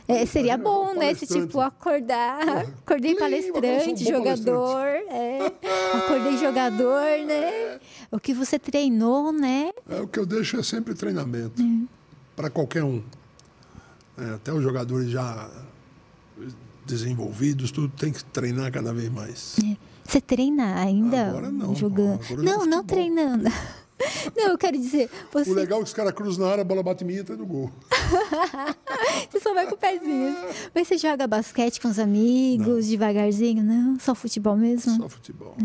É, 0.07 0.25
seria 0.25 0.57
bom, 0.57 0.93
né? 0.93 1.13
Se 1.13 1.27
tipo, 1.27 1.59
acordar. 1.59 2.39
Acordei 2.79 3.15
palestrante, 3.15 4.05
jogador. 4.05 4.87
É. 5.09 5.53
Acordei 5.97 6.37
jogador, 6.37 7.25
né? 7.25 7.79
O 8.09 8.19
que 8.19 8.33
você 8.33 8.57
treinou, 8.57 9.33
né? 9.33 9.71
É, 9.89 9.99
o 9.99 10.07
que 10.07 10.17
eu 10.17 10.25
deixo 10.25 10.57
é 10.57 10.63
sempre 10.63 10.93
treinamento. 10.93 11.61
Hum. 11.61 11.87
Para 12.35 12.49
qualquer 12.49 12.83
um. 12.83 13.03
É, 14.17 14.35
até 14.35 14.53
os 14.53 14.63
jogadores 14.63 15.09
já 15.09 15.49
desenvolvidos, 16.85 17.69
tudo 17.69 17.89
tem 17.89 18.13
que 18.13 18.23
treinar 18.23 18.71
cada 18.71 18.93
vez 18.93 19.09
mais. 19.09 19.57
Você 20.05 20.21
treina 20.21 20.79
ainda 20.79 21.27
Agora 21.27 21.51
não, 21.51 21.75
jogando? 21.75 22.21
agora 22.23 22.39
eu 22.39 22.43
não, 22.43 22.65
não 22.65 22.83
treinando. 22.83 23.49
Não, 24.35 24.49
eu 24.49 24.57
quero 24.57 24.77
dizer, 24.77 25.09
você, 25.31 25.49
O 25.49 25.53
legal 25.53 25.79
é 25.79 25.81
que 25.83 25.87
os 25.87 25.93
caras 25.93 26.13
cruzam 26.13 26.45
na 26.45 26.51
área, 26.51 26.61
a 26.61 26.65
bola 26.65 26.83
bate 26.83 27.03
em 27.03 27.07
mim 27.07 27.13
e 27.15 27.19
entra 27.19 27.35
no 27.35 27.45
gol. 27.45 27.71
você 29.29 29.39
só 29.39 29.53
vai 29.53 29.65
com 29.67 29.75
o 29.75 29.77
pezinho. 29.77 30.35
Mas 30.73 30.87
você 30.87 30.97
joga 30.97 31.25
basquete 31.27 31.81
com 31.81 31.87
os 31.87 31.97
amigos, 31.99 32.87
devagarzinho? 32.87 33.63
Não, 33.63 33.99
só 33.99 34.13
futebol 34.13 34.55
mesmo? 34.55 34.95
Só 34.97 35.09
futebol. 35.09 35.55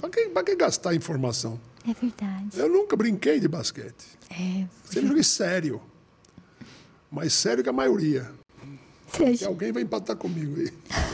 Para 0.00 0.10
que, 0.10 0.28
pra 0.28 0.44
que 0.44 0.54
gastar 0.54 0.94
informação? 0.94 1.58
É 1.88 1.92
verdade. 1.94 2.48
Eu 2.58 2.68
nunca 2.68 2.96
brinquei 2.96 3.40
de 3.40 3.48
basquete. 3.48 4.06
É, 4.30 4.66
Sempre 4.84 5.08
joguei 5.08 5.22
sério. 5.24 5.80
mais 7.10 7.32
sério 7.32 7.62
que 7.62 7.70
a 7.70 7.72
maioria. 7.72 8.30
Acha, 9.32 9.46
alguém 9.46 9.72
vai 9.72 9.82
empatar 9.82 10.16
comigo 10.16 10.60
aí. 10.60 10.70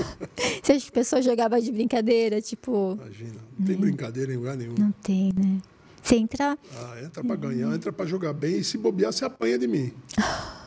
você 0.62 0.72
acha 0.72 0.84
que 0.86 0.88
a 0.90 0.92
pessoa 0.92 1.22
jogava 1.22 1.60
de 1.60 1.70
brincadeira? 1.70 2.40
Tipo, 2.40 2.98
Imagina. 3.00 3.40
Não 3.58 3.66
tem 3.66 3.76
brincadeira 3.76 4.32
em 4.32 4.36
lugar 4.36 4.56
nenhum. 4.56 4.74
não 4.76 4.90
tem, 5.02 5.32
né? 5.36 5.60
Você 6.02 6.16
entra. 6.16 6.58
Ah, 6.76 7.00
entra 7.02 7.22
pra 7.22 7.36
ganhar, 7.36 7.72
entra 7.74 7.92
pra 7.92 8.04
jogar 8.04 8.32
bem 8.32 8.58
e 8.58 8.64
se 8.64 8.76
bobear, 8.76 9.12
você 9.12 9.24
apanha 9.24 9.58
de 9.58 9.66
mim. 9.68 9.92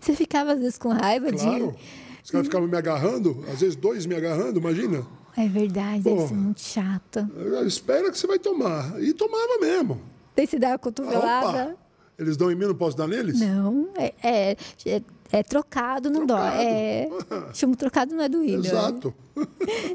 Você 0.00 0.14
ficava 0.14 0.52
às 0.52 0.60
vezes 0.60 0.78
com 0.78 0.88
raiva 0.88 1.30
Claro. 1.30 1.72
de. 1.72 1.78
Os 2.24 2.30
caras 2.30 2.46
ficavam 2.46 2.66
me 2.66 2.76
agarrando, 2.76 3.44
às 3.52 3.60
vezes 3.60 3.76
dois 3.76 4.06
me 4.06 4.14
agarrando, 4.14 4.58
imagina. 4.58 5.06
É 5.36 5.46
verdade, 5.46 6.02
deve 6.02 6.20
ser 6.22 6.28
Porra. 6.28 6.34
muito 6.40 6.60
chato. 6.60 7.28
Espera 7.66 8.10
que 8.10 8.18
você 8.18 8.26
vai 8.26 8.38
tomar. 8.38 8.98
E 9.02 9.12
tomava 9.12 9.58
mesmo. 9.60 10.00
Daí 10.34 10.46
você 10.46 10.58
dá 10.58 10.72
a 10.74 10.78
cotovelada. 10.78 11.72
Opa! 11.72 11.76
Eles 12.18 12.36
dão 12.36 12.50
em 12.50 12.54
mim, 12.54 12.66
não 12.66 12.74
posso 12.74 12.96
dar 12.96 13.06
neles? 13.06 13.38
Não, 13.40 13.88
é, 13.96 14.12
é, 14.22 14.56
é, 14.86 15.02
é 15.32 15.42
trocado, 15.42 16.08
não 16.10 16.26
Trocado. 16.26 16.56
dói. 16.56 16.64
É, 16.64 17.08
chamo 17.52 17.76
trocado 17.76 18.14
não 18.14 18.22
é 18.24 18.28
doído. 18.28 18.66
Exato. 18.66 19.12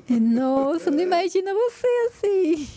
É. 0.10 0.14
Nossa, 0.20 0.90
não 0.92 1.00
imagina 1.00 1.52
você 1.54 1.88
assim. 2.10 2.68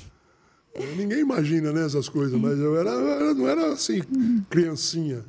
Ninguém 0.97 1.21
imagina 1.21 1.73
né, 1.73 1.85
essas 1.87 2.09
coisas, 2.09 2.39
mas 2.41 2.59
eu 2.59 2.77
era, 2.79 2.91
eu 2.91 3.35
não 3.35 3.49
era 3.49 3.73
assim, 3.73 4.01
criancinha. 4.51 5.25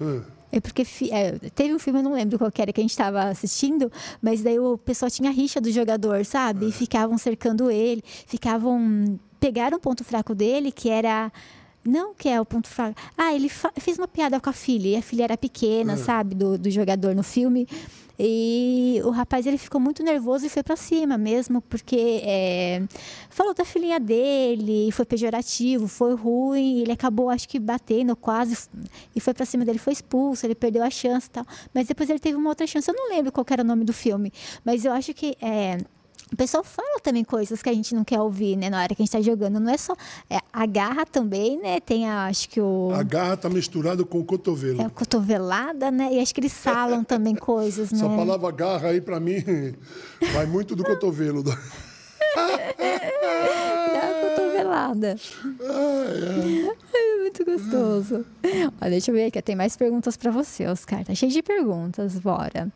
Ah, 0.00 0.20
É 0.50 0.60
porque 0.60 0.84
fi- 0.84 1.10
é, 1.10 1.32
teve 1.54 1.74
um 1.74 1.78
filme, 1.78 1.98
eu 2.00 2.02
não 2.02 2.12
lembro 2.14 2.38
qual 2.38 2.50
que 2.52 2.60
era 2.60 2.72
que 2.72 2.80
a 2.80 2.84
gente 2.84 2.90
estava 2.90 3.24
assistindo, 3.24 3.90
mas 4.20 4.42
daí 4.42 4.58
o 4.58 4.76
pessoal 4.76 5.10
tinha 5.10 5.30
rixa 5.30 5.60
do 5.60 5.70
jogador, 5.70 6.24
sabe? 6.24 6.66
É. 6.66 6.68
E 6.68 6.72
ficavam 6.72 7.16
cercando 7.18 7.70
ele, 7.70 8.02
ficavam. 8.26 9.18
Pegaram 9.40 9.76
o 9.76 9.80
ponto 9.80 10.04
fraco 10.04 10.34
dele, 10.34 10.70
que 10.70 10.88
era. 10.88 11.32
Não 11.84 12.14
que 12.14 12.28
é 12.28 12.40
o 12.40 12.44
ponto 12.44 12.68
fraco. 12.68 12.94
Ah, 13.18 13.34
ele 13.34 13.48
fez 13.48 13.98
uma 13.98 14.06
piada 14.06 14.38
com 14.38 14.48
a 14.48 14.52
filha, 14.52 14.88
e 14.90 14.96
a 14.96 15.02
filha 15.02 15.24
era 15.24 15.34
É. 15.34 15.36
pequena, 15.36 15.96
sabe, 15.96 16.34
do, 16.36 16.56
do 16.56 16.70
jogador 16.70 17.12
no 17.12 17.24
filme. 17.24 17.66
E 18.18 19.00
o 19.04 19.10
rapaz 19.10 19.46
ele 19.46 19.58
ficou 19.58 19.80
muito 19.80 20.02
nervoso 20.02 20.46
e 20.46 20.48
foi 20.48 20.62
pra 20.62 20.76
cima 20.76 21.16
mesmo, 21.16 21.60
porque 21.62 22.20
é, 22.24 22.82
falou 23.30 23.54
da 23.54 23.64
filhinha 23.64 23.98
dele, 23.98 24.90
foi 24.92 25.04
pejorativo, 25.04 25.88
foi 25.88 26.14
ruim, 26.14 26.80
ele 26.80 26.92
acabou, 26.92 27.30
acho 27.30 27.48
que, 27.48 27.58
batendo 27.58 28.14
quase, 28.14 28.68
e 29.14 29.20
foi 29.20 29.34
pra 29.34 29.46
cima 29.46 29.64
dele, 29.64 29.78
foi 29.78 29.92
expulso, 29.92 30.46
ele 30.46 30.54
perdeu 30.54 30.82
a 30.82 30.90
chance 30.90 31.30
tal. 31.30 31.44
Mas 31.74 31.86
depois 31.86 32.08
ele 32.10 32.18
teve 32.18 32.36
uma 32.36 32.48
outra 32.48 32.66
chance, 32.66 32.90
eu 32.90 32.94
não 32.94 33.08
lembro 33.08 33.32
qual 33.32 33.46
era 33.50 33.62
o 33.62 33.66
nome 33.66 33.84
do 33.84 33.92
filme, 33.92 34.32
mas 34.64 34.84
eu 34.84 34.92
acho 34.92 35.12
que. 35.14 35.36
é, 35.40 35.78
o 36.32 36.36
pessoal 36.36 36.64
fala 36.64 36.98
também 37.02 37.22
coisas 37.24 37.62
que 37.62 37.68
a 37.68 37.74
gente 37.74 37.94
não 37.94 38.04
quer 38.04 38.20
ouvir, 38.20 38.56
né, 38.56 38.70
na 38.70 38.82
hora 38.82 38.94
que 38.94 39.02
a 39.02 39.04
gente 39.04 39.12
tá 39.12 39.20
jogando. 39.20 39.60
Não 39.60 39.70
é 39.70 39.76
só. 39.76 39.94
é, 40.30 40.38
a 40.52 40.66
garra 40.66 41.04
também, 41.04 41.60
né? 41.60 41.78
Tem, 41.80 42.08
a, 42.08 42.26
acho 42.26 42.48
que 42.48 42.60
o. 42.60 42.90
A 42.94 43.02
garra 43.02 43.36
tá 43.36 43.48
misturada 43.48 44.04
com 44.04 44.18
o 44.18 44.24
cotovelo. 44.24 44.80
É 44.80 44.88
cotovelada, 44.88 45.90
né? 45.90 46.08
E 46.12 46.20
acho 46.20 46.34
que 46.34 46.40
eles 46.40 46.52
falam 46.52 47.04
também 47.04 47.34
coisas, 47.34 47.90
né? 47.92 47.98
Essa 47.98 48.08
palavra 48.08 48.50
garra 48.50 48.88
aí, 48.88 49.00
pra 49.00 49.20
mim, 49.20 49.42
vai 50.32 50.46
muito 50.46 50.74
do 50.74 50.82
cotovelo. 50.84 51.42
Dá 54.72 54.86
a 54.86 54.88
cotovelada. 54.88 55.16
É 56.94 57.18
muito 57.20 57.44
gostoso. 57.44 58.24
Deixa 58.80 59.10
eu 59.10 59.14
ver 59.14 59.26
aqui, 59.26 59.42
tem 59.42 59.54
mais 59.54 59.76
perguntas 59.76 60.16
pra 60.16 60.30
você, 60.30 60.66
Oscar. 60.66 61.04
Tá 61.04 61.14
cheio 61.14 61.30
de 61.30 61.42
perguntas, 61.42 62.18
bora. 62.18 62.72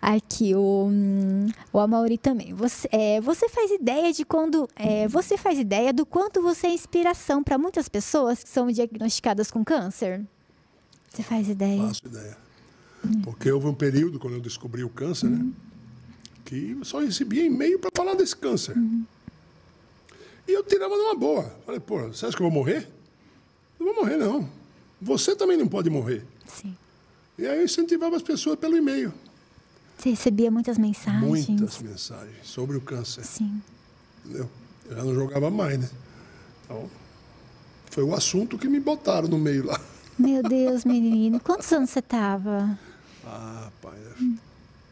Aqui, 0.00 0.54
o, 0.54 0.88
hum, 0.90 1.48
o 1.72 1.78
Amauri 1.78 2.18
também. 2.18 2.52
Você, 2.54 2.88
é, 2.92 3.20
você 3.20 3.48
faz 3.48 3.70
ideia 3.70 4.12
de 4.12 4.24
quando. 4.24 4.68
é, 4.76 5.08
você 5.08 5.36
faz 5.36 5.58
ideia 5.58 5.92
do 5.92 6.04
quanto 6.04 6.42
você 6.42 6.66
é 6.68 6.70
inspiração 6.70 7.42
pra 7.42 7.56
muitas 7.58 7.88
pessoas 7.88 8.42
que 8.42 8.48
são 8.48 8.70
diagnosticadas 8.70 9.50
com 9.50 9.64
câncer? 9.64 10.24
Você 11.10 11.22
faz 11.22 11.48
ideia? 11.48 11.82
Faço 11.82 12.02
ideia. 12.06 12.36
Porque 13.22 13.50
houve 13.50 13.66
um 13.68 13.74
período, 13.74 14.18
quando 14.18 14.34
eu 14.34 14.40
descobri 14.40 14.84
o 14.84 14.88
câncer, 14.88 15.30
né? 15.30 15.46
Que 16.44 16.76
eu 16.78 16.84
só 16.84 17.00
recebia 17.00 17.44
e-mail 17.44 17.78
para 17.78 17.90
falar 17.94 18.14
desse 18.14 18.36
câncer. 18.36 18.76
E 20.48 20.52
eu 20.52 20.62
tirava 20.62 20.96
numa 20.96 21.14
boa. 21.14 21.44
Falei, 21.64 21.80
pô, 21.80 21.98
você 22.08 22.26
acha 22.26 22.36
que 22.36 22.42
eu 22.42 22.50
vou 22.50 22.54
morrer? 22.62 22.88
Não 23.78 23.86
vou 23.92 24.02
morrer, 24.04 24.16
não. 24.16 24.48
Você 25.00 25.34
também 25.36 25.56
não 25.56 25.66
pode 25.68 25.90
morrer. 25.90 26.24
Sim. 26.46 26.74
E 27.38 27.46
aí 27.46 27.58
eu 27.58 27.64
incentivava 27.64 28.16
as 28.16 28.22
pessoas 28.22 28.58
pelo 28.58 28.76
e-mail. 28.76 29.12
Você 29.98 30.10
recebia 30.10 30.50
muitas 30.50 30.78
mensagens? 30.78 31.22
Muitas 31.48 31.80
mensagens 31.80 32.36
sobre 32.46 32.76
o 32.76 32.80
câncer. 32.80 33.24
Sim. 33.24 33.60
Entendeu? 34.24 34.48
Eu 34.88 34.96
já 34.96 35.04
não 35.04 35.14
jogava 35.14 35.50
mais, 35.50 35.78
né? 35.78 35.90
Então, 36.64 36.88
foi 37.90 38.04
o 38.04 38.14
assunto 38.14 38.56
que 38.58 38.68
me 38.68 38.78
botaram 38.80 39.28
no 39.28 39.38
meio 39.38 39.66
lá. 39.66 39.80
Meu 40.18 40.42
Deus, 40.42 40.84
menino. 40.84 41.40
Quantos 41.40 41.70
anos 41.72 41.90
você 41.90 42.00
tava? 42.00 42.78
Ah, 43.24 43.70
pai. 43.82 43.98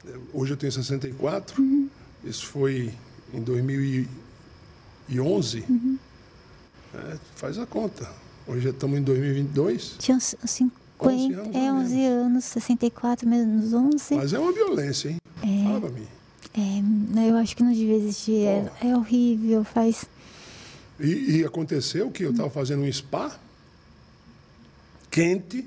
é- 0.07 0.19
Hoje 0.35 0.53
eu 0.53 0.57
tenho 0.57 0.71
64. 0.73 1.63
Uhum. 1.63 1.89
Isso 2.23 2.47
foi 2.47 2.93
em 3.33 3.41
2011. 3.41 4.09
Uhum. 5.09 5.99
É, 6.95 7.17
faz 7.37 7.59
a 7.59 7.67
conta. 7.67 8.09
Hoje 8.47 8.61
já 8.63 8.71
estamos 8.71 8.99
em 8.99 9.03
2022. 9.03 9.97
Tinha 9.99 10.17
uns 10.17 10.35
50, 10.45 10.79
11 11.01 11.33
anos, 11.35 11.55
é, 11.55 11.59
não 11.59 11.79
11 11.81 11.95
lembro. 11.95 12.25
anos, 12.27 12.45
64 12.45 13.29
menos 13.29 13.73
11. 13.73 14.15
Mas 14.15 14.33
é 14.33 14.39
uma 14.39 14.53
violência, 14.53 15.09
hein? 15.11 15.17
Fala 15.65 15.81
pra 15.81 15.91
mim. 15.91 16.07
É, 16.57 17.31
eu 17.31 17.37
acho 17.37 17.57
que 17.57 17.63
não 17.63 17.73
devia 17.73 17.97
existir. 17.97 18.45
É, 18.45 18.71
é 18.83 18.97
horrível, 18.97 19.65
faz. 19.65 20.05
E, 21.01 21.39
e 21.39 21.45
aconteceu 21.45 22.11
que 22.11 22.23
eu 22.23 22.31
estava 22.31 22.49
fazendo 22.51 22.83
um 22.83 22.93
spa 22.93 23.37
quente 25.11 25.67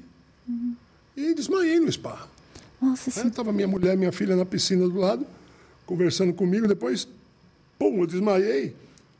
e 1.16 1.34
desmaiei 1.34 1.80
no 1.80 1.92
spa. 1.92 2.28
Nossa, 2.82 3.10
assim, 3.10 3.28
Estava 3.28 3.52
minha 3.52 3.68
mulher 3.68 3.96
e 3.96 3.98
minha 3.98 4.12
filha 4.12 4.36
na 4.36 4.46
piscina 4.46 4.88
do 4.88 4.98
lado, 4.98 5.26
conversando 5.86 6.34
comigo. 6.34 6.68
Depois, 6.68 7.08
pum, 7.78 8.00
eu 8.00 8.08
desmaiei. 8.08 8.76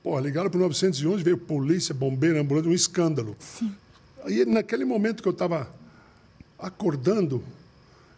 Pô, 0.08 0.18
ligaram 0.22 0.50
para 0.50 0.58
o 0.58 0.62
911, 0.62 1.22
veio 1.22 1.38
polícia, 1.38 1.94
bombeiro, 1.94 2.40
ambulância, 2.40 2.72
um 2.72 2.74
escândalo. 2.74 3.36
sim. 3.42 3.76
Aí, 4.24 4.46
naquele 4.46 4.86
momento 4.86 5.22
que 5.22 5.28
eu 5.28 5.34
estava 5.34 5.70
acordando, 6.58 7.44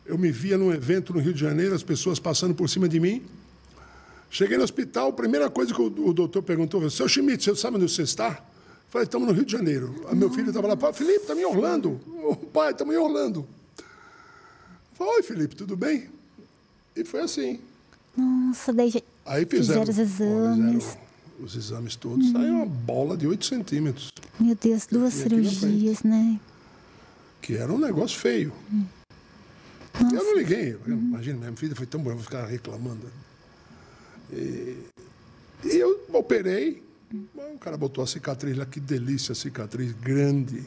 eu 0.05 0.15
me 0.15 0.31
via 0.31 0.55
num 0.55 0.71
evento 0.71 1.11
no 1.13 1.19
Rio 1.19 1.33
de 1.33 1.39
Janeiro, 1.39 1.73
as 1.73 1.81
pessoas 1.81 2.19
passando 2.19 2.53
por 2.53 2.69
cima 2.69 2.87
de 2.87 2.99
mim. 2.99 3.23
Cheguei 4.29 4.55
no 4.55 4.63
hospital, 4.63 5.09
a 5.09 5.13
primeira 5.13 5.49
coisa 5.49 5.73
que 5.73 5.81
o, 5.81 5.85
o 5.85 6.13
doutor 6.13 6.43
perguntou, 6.43 6.87
seu 6.91 7.07
Schmidt, 7.09 7.43
você 7.43 7.55
sabe 7.55 7.77
onde 7.77 7.89
você 7.91 8.03
está? 8.03 8.39
Falei, 8.89 9.05
estamos 9.07 9.27
no 9.27 9.33
Rio 9.33 9.43
de 9.45 9.51
Janeiro. 9.51 10.05
Aí 10.09 10.15
meu 10.15 10.29
filho 10.29 10.49
estava 10.49 10.67
lá, 10.67 10.77
"Pai, 10.77 10.93
Felipe, 10.93 11.21
estamos 11.21 11.41
em 11.41 11.45
Orlando. 11.47 11.99
"Ô, 12.23 12.35
pai, 12.35 12.69
estamos 12.71 12.93
em 12.93 12.97
Orlando. 12.99 13.47
Falei, 14.93 15.13
oi, 15.15 15.23
Felipe, 15.23 15.55
tudo 15.55 15.75
bem? 15.75 16.07
E 16.95 17.03
foi 17.03 17.21
assim. 17.21 17.59
Nossa, 18.15 18.71
daí 18.71 18.91
já 18.91 19.01
Aí 19.25 19.43
fizeram, 19.47 19.83
fizeram 19.83 19.91
os 19.91 19.97
exames. 19.97 20.83
fizeram 20.85 21.08
os 21.43 21.55
exames 21.55 21.95
todos. 21.95 22.31
Saiu 22.31 22.55
uma 22.55 22.65
bola 22.65 23.15
de 23.17 23.27
8 23.27 23.45
centímetros, 23.45 24.09
Meu 24.39 24.55
Deus, 24.55 24.85
duas 24.87 25.13
cirurgias, 25.13 26.03
né? 26.03 26.39
que 27.41 27.55
era 27.55 27.71
um 27.71 27.79
negócio 27.79 28.17
feio. 28.17 28.53
Nossa. 29.99 30.15
Eu 30.15 30.23
não 30.23 30.37
liguei. 30.37 30.77
Imagina, 30.87 31.39
minha 31.39 31.55
filha 31.55 31.75
foi 31.75 31.85
tão 31.85 32.01
boa, 32.01 32.13
eu 32.13 32.17
vou 32.17 32.23
ficar 32.23 32.45
reclamando. 32.45 33.09
E, 34.31 34.77
e 35.63 35.75
eu 35.77 36.05
operei. 36.13 36.83
O 37.35 37.57
cara 37.57 37.75
botou 37.75 38.03
a 38.03 38.07
cicatriz 38.07 38.55
lá, 38.55 38.65
que 38.65 38.79
delícia 38.79 39.31
a 39.31 39.35
cicatriz 39.35 39.91
grande. 39.93 40.63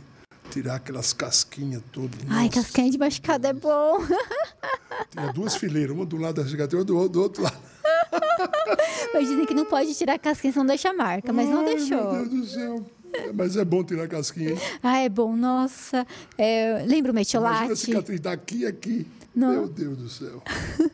Tirar 0.51 0.75
aquelas 0.77 1.13
casquinhas 1.13 1.83
todas. 1.93 2.19
Ai, 2.29 2.47
Nossa, 2.47 2.61
casquinha 2.61 2.91
de 2.91 2.99
machucado 2.99 3.47
é 3.47 3.53
bom. 3.53 4.01
Tinha 5.11 5.33
duas 5.33 5.57
fileiras, 5.57 5.95
uma 5.95 6.05
do 6.05 6.17
lado 6.17 6.43
da 6.43 6.49
cicatriz, 6.49 6.81
outra 6.81 7.09
do 7.09 7.23
outro 7.23 7.43
lado. 7.43 7.57
Mas 9.15 9.29
dizem 9.29 9.47
que 9.47 9.55
não 9.55 9.65
pode 9.65 9.95
tirar 9.95 10.15
a 10.15 10.19
casquinha, 10.19 10.53
senão 10.53 10.67
deixa 10.67 10.91
a 10.91 10.93
marca, 10.95 11.33
mas 11.33 11.49
não 11.49 11.61
Ai, 11.61 11.75
deixou. 11.77 12.13
Meu 12.13 12.27
Deus 12.27 12.29
do 12.29 12.47
céu. 12.47 12.85
É, 13.15 13.31
Mas 13.33 13.57
é 13.59 13.65
bom 13.65 13.85
tirar 13.85 14.05
a 14.05 14.09
casquinha. 14.09 14.51
hein? 14.53 14.59
Ah, 14.83 14.99
é 14.99 15.09
bom, 15.09 15.37
nossa. 15.37 16.07
É, 16.39 16.83
lembra 16.87 17.13
o 17.13 17.15
Imagina 17.15 17.41
a 17.49 17.53
metiolate? 17.53 17.77
cicatriz 17.77 18.21
daqui 18.21 18.59
e 18.61 18.67
aqui. 18.67 19.07
Não. 19.35 19.51
Meu 19.51 19.69
Deus 19.69 19.99
do 19.99 20.09
céu. 20.09 20.43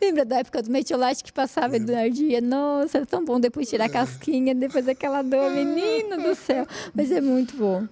Lembra 0.00 0.24
da 0.24 0.38
época 0.38 0.62
do 0.62 0.70
metiolate 0.70 1.22
que 1.22 1.30
passava 1.32 1.78
do 1.78 1.94
ardia? 1.94 2.40
Nossa, 2.40 2.96
era 2.98 3.06
tão 3.06 3.22
bom 3.24 3.38
depois 3.38 3.68
tirar 3.68 3.84
a 3.86 3.88
casquinha, 3.90 4.54
depois 4.54 4.88
aquela 4.88 5.20
dor, 5.20 5.50
menino 5.50 6.16
do 6.22 6.34
céu. 6.34 6.66
Mas 6.94 7.10
é 7.12 7.20
muito 7.20 7.54
bom. 7.56 7.86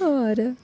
Ora. 0.00 0.54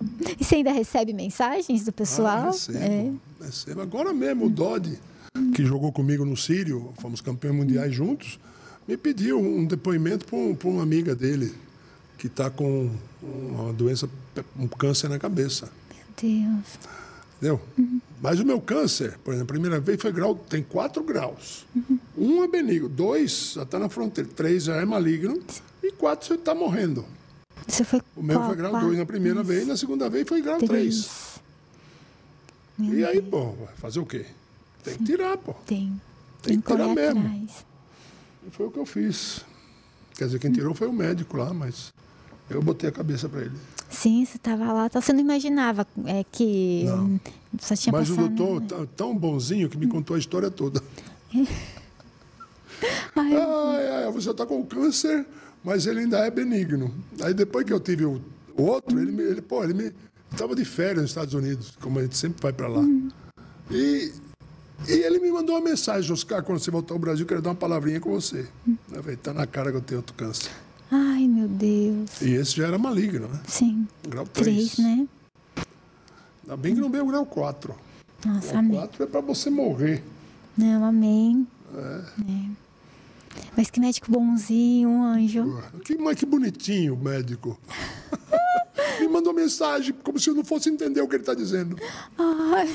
E 0.41 0.43
você 0.43 0.57
ainda 0.57 0.73
recebe 0.73 1.13
mensagens 1.13 1.85
do 1.85 1.93
pessoal? 1.93 2.47
Ah, 2.49 2.51
recebo, 2.53 2.79
É. 2.79 3.45
recebo. 3.45 3.83
Agora 3.83 4.15
mesmo 4.15 4.47
o 4.47 4.49
Dodge, 4.49 4.99
que 5.55 5.65
jogou 5.65 5.93
comigo 5.93 6.25
no 6.25 6.37
Sírio, 6.37 6.93
fomos 7.01 7.21
campeões 7.21 7.57
mundiais 7.57 7.95
juntos, 7.95 8.39
me 8.87 8.97
pediu 8.97 9.39
um 9.39 9.65
depoimento 9.65 10.27
para 10.27 10.69
uma 10.69 10.83
amiga 10.83 11.15
dele, 11.15 11.55
que 12.19 12.27
está 12.27 12.51
com 12.51 12.91
uma 13.23 13.73
doença, 13.73 14.09
um 14.59 14.67
câncer 14.67 15.09
na 15.09 15.19
cabeça. 15.19 15.71
Meu 15.95 16.07
Deus. 16.47 16.79
Entendeu? 17.37 17.61
Mas 18.21 18.39
o 18.39 18.45
meu 18.45 18.61
câncer, 18.61 19.19
por 19.25 19.35
exemplo, 19.35 19.51
a 19.51 19.55
primeira 19.55 19.81
vez 19.81 20.01
foi 20.01 20.13
grau, 20.13 20.35
tem 20.35 20.63
quatro 20.63 21.03
graus. 21.03 21.67
Um 22.17 22.45
é 22.45 22.49
benigno, 22.49 22.89
dois 22.89 23.53
já 23.55 23.63
está 23.63 23.79
na 23.79 23.89
fronteira, 23.89 24.31
três 24.35 24.65
já 24.65 24.77
é 24.77 24.85
maligno 24.85 25.41
e 25.83 25.91
quatro 25.93 26.27
você 26.29 26.35
está 26.35 26.55
morrendo. 26.55 27.05
Você 27.67 27.85
foi 27.85 28.01
O 28.17 28.23
meu 28.23 28.37
qual? 28.39 28.49
foi 28.49 28.57
grau 28.57 28.71
Quatro? 28.73 28.89
2 28.89 28.99
na 28.99 29.07
primeira 29.07 29.43
vez, 29.43 29.67
na 29.67 29.77
segunda 29.77 30.09
vez 30.09 30.29
foi 30.29 30.41
grau 30.41 30.59
3. 30.59 30.69
Três. 30.71 31.43
E 32.79 33.05
aí, 33.05 33.21
vai 33.21 33.75
fazer 33.77 34.01
o 34.01 34.07
quê? 34.07 34.27
Tem 34.83 34.97
que 34.99 35.05
tirar, 35.05 35.37
pô. 35.37 35.55
Tem. 35.67 36.01
Tem 36.43 36.61
que 36.61 36.67
tirar 36.67 36.89
mesmo. 36.89 37.21
atrás. 37.21 37.65
E 38.47 38.51
foi 38.51 38.67
o 38.67 38.71
que 38.71 38.79
eu 38.79 38.87
fiz. 38.87 39.45
Quer 40.17 40.27
dizer, 40.27 40.39
quem 40.39 40.53
tirou 40.53 40.75
foi 40.75 40.89
o 40.89 40.93
médico 40.93 41.37
lá, 41.37 41.53
mas 41.55 41.93
eu 42.51 42.61
botei 42.63 42.89
a 42.89 42.93
cabeça 42.93 43.29
para 43.29 43.43
ele. 43.43 43.57
Sim, 43.89 44.25
você 44.25 44.37
estava 44.37 44.73
lá, 44.73 44.89
tá- 44.89 45.01
você 45.01 45.13
não 45.13 45.21
imaginava 45.21 45.87
é, 46.07 46.25
que 46.31 46.85
Não. 46.87 47.05
hum, 47.05 47.21
só 47.61 47.77
tinha 47.77 47.93
Mas 47.93 48.11
o 48.11 48.17
passado. 48.17 48.35
doutor, 48.35 48.63
tá- 48.63 48.87
tão 48.97 49.17
bonzinho 49.17 49.69
que 49.69 49.77
me 49.79 49.87
contou 49.87 50.17
a 50.17 50.19
história 50.19 50.51
toda. 50.51 50.83
Ai, 53.15 53.35
Ai, 53.37 54.05
ai, 54.07 54.13
você 54.13 54.31
está 54.31 54.45
com 54.45 54.65
câncer, 54.65 55.25
mas 55.63 55.87
ele 55.87 56.01
ainda 56.01 56.19
é 56.19 56.31
benigno. 56.31 56.93
Aí 57.21 57.33
depois 57.33 57.65
que 57.65 57.73
eu 57.73 57.79
tive 57.79 58.05
o, 58.05 58.21
o 58.57 58.63
outro, 58.65 58.99
ele, 58.99 59.13
me- 59.13 59.23
ele, 59.23 59.41
pô, 59.43 59.63
ele 59.63 59.75
me 59.75 59.93
estava 60.33 60.55
de 60.57 60.65
férias 60.65 61.03
nos 61.03 61.11
Estados 61.11 61.35
Unidos, 61.35 61.77
como 61.81 61.99
a 61.99 62.03
gente 62.03 62.17
sempre 62.17 62.43
vai 62.43 62.53
para 62.53 62.67
lá. 62.69 62.83
E, 63.71 64.13
e 64.89 64.93
ele 64.93 65.19
me 65.19 65.31
mandou 65.31 65.55
uma 65.57 65.61
mensagem, 65.61 66.13
Oscar, 66.13 66.43
quando 66.43 66.59
você 66.59 66.71
voltar 66.71 66.95
ao 66.95 66.99
Brasil, 67.01 67.25
eu 67.25 67.29
quero 67.29 67.43
dar 67.43 67.51
uma 67.51 67.57
palavrinha 67.57 68.01
com 68.01 68.11
você. 68.11 68.47
Eu 68.93 69.03
falei, 69.03 69.17
tá 69.17 69.33
na 69.33 69.47
cara 69.47 69.71
que 69.71 69.77
eu 69.77 69.83
tenho 69.83 70.01
outro 70.01 70.15
câncer. 70.15 70.51
ai, 70.91 71.27
meu 71.27 71.49
Deus. 71.49 72.21
E 72.21 72.31
esse 72.31 72.57
já 72.57 72.67
era 72.67 72.79
maligno, 72.79 73.29
né? 73.29 73.41
Sim. 73.47 73.87
Grau 74.09 74.27
3. 74.27 74.47
Três, 74.47 74.79
né? 74.79 75.07
Ainda 76.43 76.57
bem 76.57 76.75
que 76.75 76.81
não 76.81 76.91
veio 76.91 77.05
o 77.05 77.07
grau 77.09 77.25
4. 77.25 77.75
Nossa, 78.27 78.49
Grau 78.49 78.59
amém. 78.59 78.79
4 78.79 79.03
é 79.03 79.07
para 79.07 79.21
você 79.21 79.51
morrer. 79.51 80.03
Não, 80.57 80.85
amém. 80.85 81.47
É. 81.75 82.03
Mas 83.57 83.71
que 83.71 83.81
médico 83.81 84.11
bonzinho, 84.11 84.89
um 84.89 85.03
anjo. 85.05 85.63
Que, 85.85 85.97
mas 85.97 86.17
que 86.19 86.27
bonitinho 86.27 86.95
o 86.95 86.97
médico. 87.03 87.59
Mandou 89.13 89.33
mensagem 89.35 89.95
como 90.03 90.19
se 90.19 90.31
eu 90.31 90.35
não 90.35 90.45
fosse 90.45 90.69
entender 90.71 91.01
o 91.03 91.07
que 91.09 91.17
ele 91.17 91.23
está 91.23 91.35
dizendo. 91.35 91.77
Ai, 92.19 92.69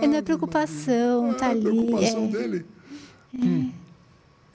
é 0.00 0.06
não 0.06 0.14
é 0.16 0.22
preocupação, 0.22 1.34
tá 1.34 1.46
Ah, 1.46 1.48
a 1.48 1.50
ali. 1.52 1.60
preocupação 1.62 2.24
é. 2.24 2.28
dele. 2.28 2.64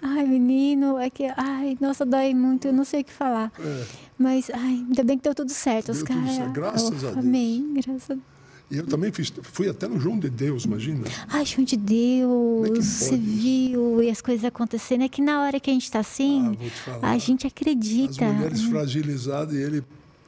Ai, 0.02 0.26
menino, 0.26 0.98
é 0.98 1.10
que. 1.10 1.26
Ai, 1.36 1.78
nossa, 1.82 2.06
dói 2.06 2.34
muito, 2.34 2.68
eu 2.68 2.74
não 2.74 2.84
sei 2.86 3.02
o 3.02 3.04
que 3.04 3.12
falar. 3.12 3.52
É. 3.60 3.84
Mas, 4.18 4.50
ai, 4.54 4.86
ainda 4.88 5.04
bem 5.04 5.18
que 5.18 5.24
deu 5.24 5.34
tudo 5.36 5.52
certo. 5.52 5.92
Os 5.92 6.04
Deu 6.04 6.08
tudo 6.08 6.26
caras. 6.38 6.52
graças 6.54 7.04
a 7.04 7.12
Deus. 7.12 7.18
Amém, 7.18 7.74
graças 7.74 8.12
a 8.12 8.14
Deus. 8.14 8.26
E 8.70 8.78
eu 8.78 8.86
também 8.86 9.12
fiz, 9.14 9.32
fui 9.44 9.70
até 9.70 9.88
no 9.88 9.98
João 9.98 10.20
de 10.20 10.30
Deus, 10.30 10.66
imagina. 10.66 11.06
Ai, 11.30 11.46
João 11.46 11.64
de 11.64 11.76
é 11.76 11.78
Deus, 11.78 12.68
pode 12.68 12.84
você 12.86 13.16
viu 13.16 14.04
e 14.04 14.10
as 14.10 14.22
coisas 14.22 14.44
acontecendo. 14.44 15.04
É 15.04 15.10
que 15.10 15.22
na 15.22 15.42
hora 15.42 15.58
que 15.60 15.70
a 15.70 15.74
gente 15.74 15.90
tá 15.90 16.00
assim, 16.00 16.58
Ah, 17.02 17.12
a 17.12 17.18
gente 17.18 17.48
As 17.48 17.54
acredita. 17.54 18.26
mulheres 18.26 18.64
fragilizadas 18.64 19.54
e 19.56 19.58
ele, 19.62 19.84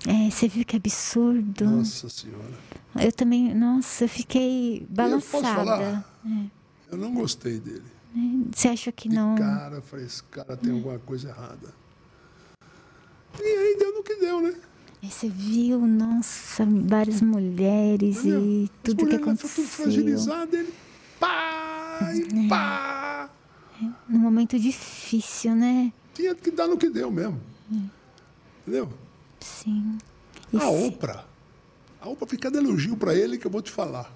É, 0.08 0.30
você 0.30 0.48
viu 0.48 0.66
que 0.66 0.76
absurdo. 0.78 1.66
nossa 1.66 2.08
senhora. 2.10 2.54
Eu 3.00 3.12
também, 3.12 3.54
nossa, 3.54 4.06
eu 4.06 4.10
fiquei 4.10 4.78
E 4.78 4.82
eu 4.82 4.88
posso 4.88 4.96
balançada. 4.96 5.56
falar? 5.56 6.20
Eu 6.92 6.98
não 6.98 7.14
gostei 7.14 7.60
dele. 7.60 7.84
Você 8.54 8.70
achou 8.70 8.92
que 8.94 9.08
De 9.10 9.16
não? 9.16 9.36
cara, 9.36 9.82
falei, 9.82 10.06
esse 10.06 10.24
cara 10.24 10.58
tem 10.58 10.72
alguma 10.74 10.98
coisa 11.00 11.30
errada. 11.30 11.74
E 13.40 13.44
aí 13.44 13.76
deu 13.78 13.94
no 13.96 14.04
que 14.04 14.16
deu, 14.16 14.42
né? 14.42 14.56
Aí 15.04 15.10
você 15.10 15.30
viu, 15.30 15.80
nossa, 15.86 16.66
várias 16.66 17.22
mulheres 17.22 18.18
Entendeu? 18.20 18.42
e 18.42 18.72
tudo 18.84 18.98
que 18.98 19.04
mulheres 19.04 19.22
tudo 19.26 19.30
aconteceu. 19.32 19.64
fragilizado, 19.66 20.56
ele 20.58 20.74
pá, 21.20 22.12
e 22.14 22.48
pá. 22.50 23.30
Num 24.10 24.20
momento 24.20 24.60
difícil, 24.60 25.56
né? 25.56 25.94
Tinha 26.14 26.36
que 26.36 26.52
dar 26.52 26.68
no 26.68 26.78
que 26.78 26.90
deu 26.90 27.10
mesmo. 27.12 27.40
Entendeu? 28.62 28.90
Sim. 29.40 29.98
E 30.52 30.58
A 30.58 30.70
Oprah. 30.70 31.26
A 32.02 32.10
Oprah 32.10 32.38
dando 32.50 32.58
elogio 32.70 32.96
pra 32.98 33.14
ele 33.14 33.38
que 33.38 33.46
eu 33.46 33.52
vou 33.52 33.62
te 33.62 33.72
falar. 33.72 34.14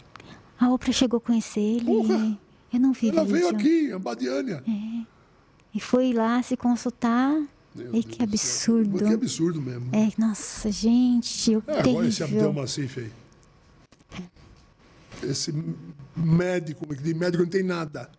a 0.60 0.70
Oprah 0.70 0.94
chegou 0.94 1.18
a 1.18 1.22
conhecer 1.22 1.60
ele. 1.60 1.86
Porra! 1.86 2.40
Eu 2.74 2.80
não 2.80 2.92
vi 2.92 3.10
Ela 3.10 3.24
veio 3.24 3.50
aqui, 3.50 3.92
a 3.92 4.00
Badiânia. 4.00 4.64
E 5.74 5.80
foi 5.80 6.14
lá 6.14 6.42
se 6.42 6.58
consultar. 6.58 7.32
Meu 7.76 7.88
e 7.88 8.04
Deus 8.04 8.06
que 8.06 8.24
absurdo. 8.24 8.98
Que 9.00 9.14
absurdo 9.14 9.62
mesmo. 9.62 9.90
É, 9.94 10.12
nossa, 10.18 10.72
gente, 10.72 11.56
o 11.56 11.64
É, 11.68 11.80
agora 11.80 12.08
esse 12.08 12.24
Abdel 12.24 12.40
terrível. 12.40 12.62
Massif 12.62 13.00
aí. 13.00 13.12
Esse 15.24 15.54
médico, 16.16 16.96
de 16.96 17.14
médico 17.14 17.44
não 17.44 17.50
tem 17.50 17.64
nada. 17.64 18.10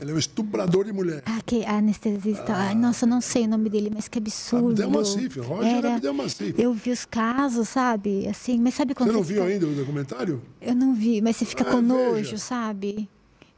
Ele 0.00 0.10
é 0.10 0.14
um 0.14 0.18
estuprador 0.18 0.84
de 0.84 0.92
mulher. 0.92 1.22
Ah, 1.26 1.40
que 1.44 1.64
anestesista. 1.64 2.52
Ai, 2.54 2.74
nossa, 2.74 3.06
não 3.06 3.20
sei 3.20 3.44
o 3.44 3.48
nome 3.48 3.68
dele, 3.70 3.90
mas 3.94 4.08
que 4.08 4.18
absurdo. 4.18 4.70
Abdel 4.82 4.90
Massif, 4.90 5.38
Roger 5.40 5.86
Abdel 5.86 6.14
Massif. 6.14 6.54
Eu 6.60 6.72
vi 6.74 6.90
os 6.90 7.04
casos, 7.04 7.68
sabe? 7.68 8.26
Assim, 8.28 8.58
mas 8.60 8.74
sabe 8.74 8.94
quando 8.94 9.10
Você 9.10 9.16
não 9.16 9.22
viu 9.22 9.36
fica- 9.42 9.48
ainda 9.52 9.66
o 9.66 9.74
documentário? 9.74 10.42
Eu 10.60 10.74
não 10.74 10.94
vi, 10.94 11.20
mas 11.22 11.36
você 11.36 11.44
fica 11.44 11.62
Ah, 11.62 11.70
com 11.70 11.80
veja. 11.80 11.82
nojo, 12.12 12.38
sabe? 12.38 13.08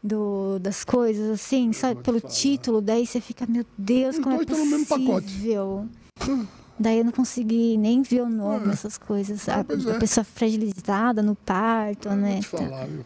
Do, 0.02 0.58
das 0.60 0.84
coisas, 0.84 1.30
assim, 1.30 1.70
te 1.70 1.80
Pelo 2.02 2.20
falar. 2.20 2.32
título, 2.32 2.80
daí 2.80 3.06
você 3.06 3.20
fica, 3.20 3.44
meu 3.46 3.64
Deus, 3.76 4.18
como 4.18 4.36
é 4.36 4.40
estão 4.42 4.58
no 4.58 4.66
mesmo 4.66 4.86
pacote. 4.86 5.26
possível? 5.26 5.86
Daí 6.78 6.98
eu 6.98 7.04
não 7.04 7.10
consegui 7.12 7.76
nem 7.78 8.02
ver 8.02 8.20
o 8.22 8.28
nome, 8.28 8.66
Ah. 8.68 8.72
essas 8.72 8.98
coisas. 8.98 9.48
Ah, 9.48 9.60
a, 9.60 9.64
pois 9.64 9.84
a 9.86 9.92
é. 9.94 9.98
pessoa 9.98 10.22
fragilizada 10.22 11.22
no 11.22 11.34
parto, 11.34 12.10
né? 12.10 12.32
Vou 12.32 12.60
te 12.60 12.66
falar, 12.68 12.86
viu? 12.86 13.04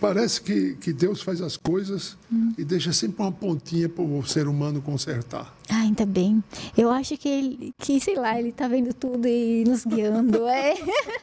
Parece 0.00 0.40
que, 0.42 0.74
que 0.76 0.92
Deus 0.92 1.22
faz 1.22 1.40
as 1.40 1.56
coisas 1.56 2.16
e 2.58 2.64
deixa 2.64 2.92
sempre 2.92 3.22
uma 3.22 3.32
pontinha 3.32 3.88
para 3.88 4.04
o 4.04 4.24
ser 4.26 4.46
humano 4.48 4.82
consertar. 4.82 5.54
Ah, 5.70 5.80
ainda 5.80 6.04
bem. 6.04 6.44
Eu 6.76 6.90
acho 6.90 7.16
que 7.16 7.28
ele, 7.28 7.74
que, 7.78 7.98
sei 7.98 8.14
lá, 8.16 8.38
ele 8.38 8.52
tá 8.52 8.68
vendo 8.68 8.92
tudo 8.92 9.26
e 9.26 9.64
nos 9.64 9.84
guiando. 9.84 10.46
É. 10.46 10.74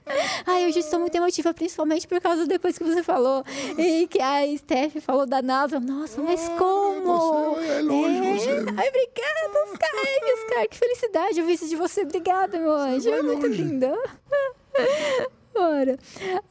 Ai, 0.47 0.67
hoje 0.67 0.79
estou 0.79 0.99
muito 0.99 1.15
emotiva, 1.15 1.53
principalmente 1.53 2.07
por 2.07 2.19
causa 2.19 2.45
depois 2.47 2.77
que 2.77 2.83
você 2.83 3.03
falou. 3.03 3.43
E 3.77 4.07
que 4.07 4.19
a 4.19 4.41
Steph 4.57 4.95
falou 5.01 5.25
da 5.25 5.41
NASA. 5.41 5.79
Nossa, 5.79 6.21
mas 6.21 6.41
Ah, 6.49 6.55
como? 6.57 7.55
você- 7.55 7.67
é 7.67 7.81
longe 7.81 8.19
você. 8.39 8.49
Ai, 8.49 8.89
obrigada, 8.89 9.71
Oscar. 9.71 9.89
Ai, 9.93 10.33
Oscar, 10.33 10.69
que 10.69 10.77
felicidade 10.77 11.39
ouvir 11.39 11.53
isso 11.53 11.67
de 11.69 11.75
você. 11.75 12.01
Obrigada, 12.01 12.59
meu 12.59 12.73
anjo. 12.73 13.09
vai 13.09 13.19
É 13.19 13.21
muito 13.23 13.47
longe. 13.47 13.63
linda. 15.55 15.69
Ora, 15.81 15.99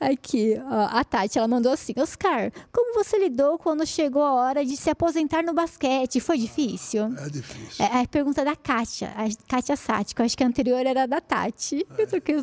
aqui, 0.00 0.54
ó, 0.64 0.98
a 0.98 1.04
Tati, 1.04 1.38
ela 1.38 1.48
mandou 1.48 1.72
assim: 1.72 1.92
Oscar, 1.96 2.52
como 2.72 2.94
você 2.94 3.18
lidou 3.18 3.58
quando 3.58 3.86
chegou 3.86 4.22
a 4.22 4.32
hora 4.32 4.64
de 4.64 4.76
se 4.76 4.90
aposentar 4.90 5.42
no 5.42 5.52
basquete? 5.52 6.20
Foi 6.20 6.38
difícil? 6.38 7.12
É 7.18 7.28
difícil. 7.28 7.84
É 7.84 8.02
a 8.02 8.06
pergunta 8.06 8.44
da 8.44 8.54
Kátia, 8.56 9.12
a 9.16 9.24
Kátia 9.48 9.74
eu 10.18 10.24
acho 10.24 10.36
que 10.36 10.44
a 10.44 10.46
anterior 10.46 10.84
era 10.86 11.06
da 11.06 11.20
Tati. 11.20 11.86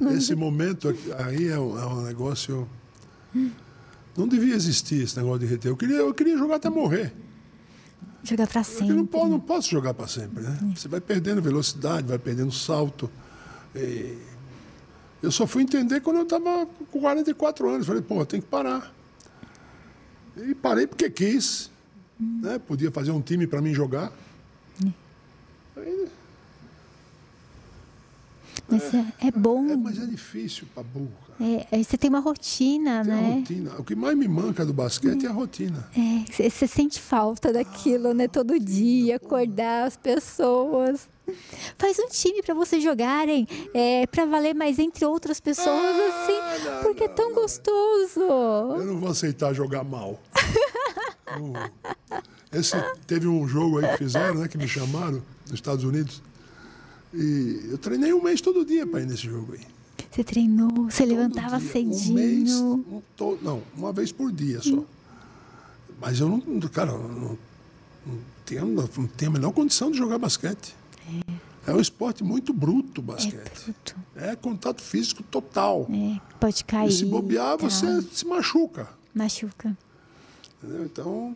Nomes. 0.01 0.23
Esse 0.23 0.35
momento 0.35 0.95
aí 1.17 1.47
é 1.47 1.59
um, 1.59 1.79
é 1.79 1.85
um 1.85 2.01
negócio. 2.01 2.67
Não 4.17 4.27
devia 4.27 4.55
existir 4.55 5.03
esse 5.03 5.15
negócio 5.17 5.39
de 5.39 5.45
reter. 5.45 5.71
Eu 5.71 5.77
queria, 5.77 5.97
eu 5.97 6.13
queria 6.13 6.37
jogar 6.37 6.55
até 6.55 6.69
morrer. 6.69 7.13
Jogar 8.23 8.47
pra 8.47 8.63
Porque 8.63 8.83
eu 8.83 8.87
não, 8.87 8.95
sempre. 8.97 9.11
posso, 9.11 9.27
não 9.27 9.39
posso 9.39 9.69
jogar 9.69 9.93
para 9.93 10.07
sempre, 10.07 10.43
né? 10.43 10.57
Você 10.75 10.87
vai 10.87 10.99
perdendo 10.99 11.41
velocidade, 11.41 12.07
vai 12.07 12.19
perdendo 12.19 12.51
salto. 12.51 13.09
E 13.73 14.17
eu 15.21 15.31
só 15.31 15.45
fui 15.45 15.63
entender 15.63 16.01
quando 16.01 16.17
eu 16.17 16.23
estava 16.23 16.65
com 16.91 16.99
44 16.99 17.69
anos. 17.69 17.85
Falei, 17.87 18.01
pô, 18.01 18.25
tem 18.25 18.39
que 18.41 18.47
parar. 18.47 18.93
E 20.37 20.55
parei 20.55 20.87
porque 20.87 21.09
quis. 21.09 21.69
Né? 22.19 22.59
Podia 22.59 22.91
fazer 22.91 23.11
um 23.11 23.21
time 23.21 23.47
para 23.47 23.61
mim 23.61 23.73
jogar. 23.73 24.11
Aí, 25.77 26.07
Mas 28.67 28.93
é, 28.93 29.05
é 29.27 29.31
bom. 29.31 29.69
é, 29.69 29.75
mas 29.77 29.97
é 29.97 30.05
difícil 30.05 30.67
para 30.73 30.83
burro. 30.83 31.11
É, 31.39 31.79
é, 31.79 31.83
você 31.83 31.97
tem 31.97 32.09
uma 32.09 32.19
rotina, 32.19 33.03
Tem 33.03 33.13
a 33.13 33.15
né? 33.15 33.33
rotina. 33.35 33.71
O 33.79 33.83
que 33.83 33.95
mais 33.95 34.17
me 34.17 34.27
manca 34.27 34.65
do 34.65 34.73
basquete 34.73 35.25
é 35.25 35.29
a 35.29 35.31
rotina. 35.31 35.87
É, 35.95 36.25
você 36.31 36.49
você 36.49 36.67
sente 36.67 36.99
falta 36.99 37.53
daquilo, 37.53 38.13
né? 38.13 38.27
Todo 38.27 38.59
dia, 38.59 39.15
acordar 39.15 39.87
as 39.87 39.95
pessoas. 39.95 41.07
Faz 41.77 41.97
um 41.99 42.07
time 42.07 42.41
pra 42.41 42.53
vocês 42.53 42.83
jogarem, 42.83 43.47
é, 43.73 44.05
para 44.07 44.25
valer 44.25 44.53
mais 44.55 44.79
entre 44.79 45.05
outras 45.05 45.39
pessoas, 45.39 45.67
Ah, 45.67 46.23
assim, 46.23 46.65
não, 46.69 46.81
porque 46.83 47.03
é 47.03 47.07
não, 47.07 47.15
tão 47.15 47.29
não. 47.29 47.35
gostoso. 47.35 48.19
Eu 48.21 48.85
não 48.85 48.99
vou 48.99 49.09
aceitar 49.09 49.53
jogar 49.53 49.83
mal. 49.83 50.19
Esse, 52.51 52.75
teve 53.05 53.27
um 53.27 53.47
jogo 53.47 53.77
aí 53.79 53.87
que 53.91 53.97
fizeram, 53.97 54.35
né, 54.35 54.47
que 54.47 54.57
me 54.57 54.67
chamaram, 54.67 55.21
nos 55.45 55.53
Estados 55.53 55.83
Unidos. 55.83 56.21
E 57.13 57.67
eu 57.71 57.77
treinei 57.77 58.13
um 58.13 58.21
mês 58.21 58.41
todo 58.41 58.65
dia 58.65 58.85
para 58.87 59.01
ir 59.01 59.05
nesse 59.05 59.23
jogo 59.23 59.53
aí. 59.53 59.61
Você 60.11 60.23
treinou, 60.23 60.69
você 60.89 61.03
Todo 61.05 61.15
levantava 61.15 61.59
dia. 61.59 61.71
cedinho. 61.71 62.11
Um 62.11 62.13
mês, 62.15 62.51
um 62.55 63.01
to- 63.15 63.37
não, 63.41 63.61
uma 63.77 63.93
vez 63.93 64.11
por 64.11 64.31
dia 64.31 64.59
só. 64.61 64.83
Mas 66.01 66.19
eu 66.19 66.27
não, 66.29 66.39
cara, 66.69 66.91
não, 66.93 67.37
não, 68.07 68.17
tenho, 68.45 68.65
não 68.65 68.87
tenho 68.87 69.29
a 69.31 69.33
menor 69.33 69.51
condição 69.51 69.91
de 69.91 69.97
jogar 69.97 70.17
basquete. 70.17 70.75
É 71.67 71.71
um 71.73 71.79
esporte 71.79 72.23
muito 72.23 72.51
bruto, 72.53 72.99
É 73.01 73.03
basquete. 73.03 73.63
bruto. 73.65 73.95
É, 74.15 74.35
contato 74.35 74.81
físico 74.81 75.21
total. 75.23 75.87
É, 75.91 76.19
pode 76.39 76.63
cair. 76.63 76.89
E 76.89 76.91
se 76.91 77.05
bobear, 77.05 77.57
tá. 77.57 77.69
você 77.69 78.01
se 78.01 78.25
machuca. 78.25 78.87
Machuca. 79.13 79.77
Entendeu? 80.63 80.85
Então. 80.85 81.35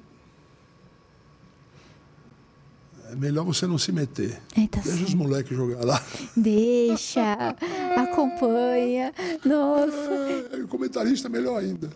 é 3.12 3.16
melhor 3.16 3.44
você 3.46 3.68
não 3.68 3.78
se 3.78 3.92
meter. 3.92 4.42
É, 4.58 4.66
tá 4.68 4.80
Deixa 4.82 4.90
os 4.90 4.98
certo. 5.10 5.18
moleques 5.18 5.56
jogar 5.56 5.86
lá. 5.86 6.02
Deixa, 6.36 7.34
acompanha. 7.98 9.14
Nossa, 9.46 10.50
É, 10.52 10.58
o 10.64 10.68
comentarista 10.68 11.28
é 11.28 11.32
melhor 11.32 11.60
ainda. 11.60 11.92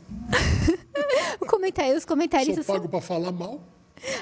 o 1.42 1.46
os 1.98 2.04
Sou 2.04 2.10
comentaristas. 2.10 2.66
são- 2.66 2.76
pago 2.76 2.88
para 2.88 3.02
falar 3.02 3.32
mal. 3.32 3.62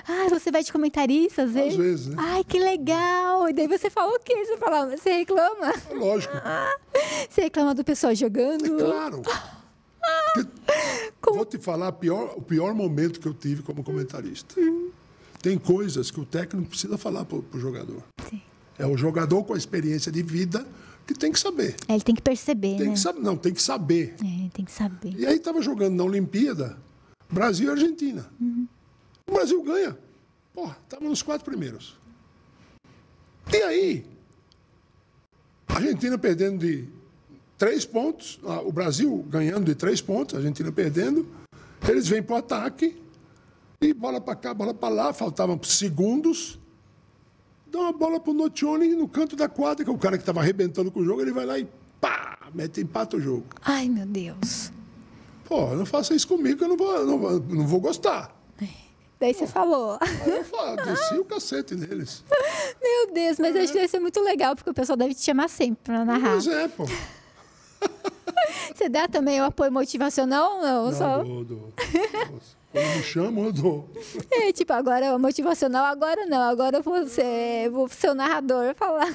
Ah, 0.07 0.27
você 0.29 0.51
vai 0.51 0.63
de 0.63 0.71
comentarista 0.71 1.43
às 1.43 1.51
vezes? 1.51 1.75
vezes, 1.77 2.07
né? 2.07 2.15
Ai, 2.17 2.43
que 2.43 2.57
legal! 2.59 3.49
E 3.49 3.53
daí 3.53 3.67
você 3.67 3.89
fala 3.89 4.15
o 4.15 4.19
quê? 4.19 4.45
Você 4.45 4.57
fala, 4.57 4.95
você 4.97 5.11
reclama? 5.11 5.73
É 5.89 5.93
lógico. 5.93 6.33
Você 7.29 7.41
reclama 7.41 7.75
do 7.75 7.83
pessoal 7.83 8.15
jogando? 8.15 8.77
Claro. 8.77 9.21
Porque- 11.21 11.37
Vou 11.37 11.45
te 11.45 11.57
falar 11.57 11.91
pior- 11.93 12.33
o 12.37 12.41
pior 12.41 12.73
momento 12.73 13.19
que 13.19 13.27
eu 13.27 13.33
tive 13.33 13.61
como 13.63 13.83
comentarista. 13.83 14.55
Tem 15.41 15.57
coisas 15.57 16.09
que 16.11 16.19
o 16.19 16.25
técnico 16.25 16.69
precisa 16.69 16.97
falar 16.97 17.25
para 17.25 17.37
o 17.37 17.59
jogador. 17.59 18.03
Sim. 18.29 18.41
É 18.77 18.85
o 18.85 18.95
jogador 18.97 19.43
com 19.43 19.53
a 19.53 19.57
experiência 19.57 20.11
de 20.11 20.21
vida 20.23 20.65
que 21.07 21.13
tem 21.13 21.31
que 21.31 21.39
saber. 21.39 21.75
É, 21.87 21.93
ele 21.93 22.03
tem 22.03 22.15
que 22.15 22.21
perceber, 22.21 22.77
Tem 22.77 22.87
né? 22.87 22.93
que 22.93 22.99
saber. 22.99 23.19
Não, 23.21 23.35
tem 23.35 23.53
que 23.53 23.61
saber. 23.61 24.15
É, 24.21 24.49
tem 24.53 24.65
que 24.65 24.71
saber. 24.71 25.13
E 25.17 25.25
aí 25.25 25.35
estava 25.35 25.61
jogando 25.61 25.95
na 25.95 26.03
Olimpíada, 26.03 26.77
Brasil 27.31 27.67
e 27.67 27.71
Argentina. 27.71 28.25
O 29.27 29.33
Brasil 29.33 29.61
ganha. 29.63 29.97
Pô, 30.53 30.67
estava 30.67 31.03
nos 31.03 31.21
quatro 31.21 31.43
primeiros. 31.45 31.97
E 33.51 33.57
aí, 33.57 34.05
a 35.67 35.75
Argentina 35.75 36.17
perdendo 36.17 36.59
de 36.59 36.87
três 37.57 37.85
pontos, 37.85 38.39
ah, 38.45 38.61
o 38.61 38.71
Brasil 38.71 39.25
ganhando 39.29 39.65
de 39.65 39.75
três 39.75 40.01
pontos, 40.01 40.35
a 40.35 40.37
Argentina 40.37 40.71
perdendo. 40.71 41.27
Eles 41.87 42.07
vêm 42.07 42.21
para 42.23 42.35
o 42.35 42.37
ataque 42.39 42.95
e 43.81 43.93
bola 43.93 44.19
para 44.21 44.35
cá, 44.35 44.53
bola 44.53 44.73
para 44.73 44.93
lá, 44.93 45.13
faltavam 45.13 45.59
segundos. 45.63 46.59
Dá 47.67 47.79
uma 47.79 47.93
bola 47.93 48.19
para 48.19 48.31
o 48.31 48.33
Nocioni 48.33 48.89
no 48.95 49.07
canto 49.07 49.35
da 49.35 49.49
quadra, 49.49 49.83
que 49.83 49.89
é 49.89 49.93
o 49.93 49.97
cara 49.97 50.17
que 50.17 50.21
estava 50.21 50.39
arrebentando 50.39 50.91
com 50.91 50.99
o 51.01 51.05
jogo, 51.05 51.21
ele 51.21 51.33
vai 51.33 51.45
lá 51.45 51.59
e 51.59 51.67
pá, 51.99 52.37
mete, 52.53 52.79
empata 52.81 53.17
o 53.17 53.19
jogo. 53.19 53.45
Ai, 53.61 53.89
meu 53.89 54.05
Deus. 54.05 54.71
Pô, 55.43 55.75
não 55.75 55.85
faça 55.85 56.15
isso 56.15 56.27
comigo 56.27 56.57
que 56.57 56.63
eu 56.63 56.69
não 56.69 56.77
vou, 56.77 57.05
não, 57.05 57.19
vou- 57.19 57.39
não 57.39 57.67
vou 57.67 57.79
gostar. 57.81 58.33
Daí 59.19 59.33
você 59.33 59.47
falou. 59.47 59.97
Aí 60.01 60.29
eu 60.29 60.43
falo, 60.43 60.75
desci 60.77 61.17
o 61.17 61.25
cacete 61.25 61.75
neles. 61.75 62.23
Meu 62.81 63.13
Deus, 63.13 63.39
mas 63.39 63.55
acho 63.55 63.67
que 63.67 63.79
deve 63.79 63.87
ser 63.87 63.99
muito 63.99 64.19
legal, 64.21 64.55
porque 64.55 64.69
o 64.69 64.73
pessoal 64.73 64.97
deve 64.97 65.15
te 65.15 65.21
chamar 65.21 65.47
sempre 65.49 65.83
pra 65.83 66.03
narrar. 66.03 66.35
Mas 66.35 66.47
é, 66.47 66.67
pô. 66.67 66.85
Você 68.75 68.89
dá 68.89 69.07
também 69.07 69.39
o 69.41 69.45
apoio 69.45 69.71
motivacional 69.71 70.55
ou 70.55 70.61
não? 70.61 70.85
Não, 70.85 70.93
Só... 70.93 71.23
dou, 71.23 71.43
dou. 71.43 71.73
Quando 72.71 72.97
me 72.97 73.03
chamam, 73.03 73.45
eu 73.45 73.53
dou. 73.53 73.89
É, 74.31 74.51
tipo, 74.51 74.73
agora 74.73 75.15
o 75.15 75.19
motivacional, 75.19 75.85
agora 75.85 76.25
não. 76.25 76.41
Agora 76.41 76.77
eu 76.77 76.83
vou 76.83 77.07
ser, 77.07 77.69
vou 77.69 77.87
ser 77.87 78.09
o 78.09 78.15
narrador 78.15 78.75
falar. 78.75 79.13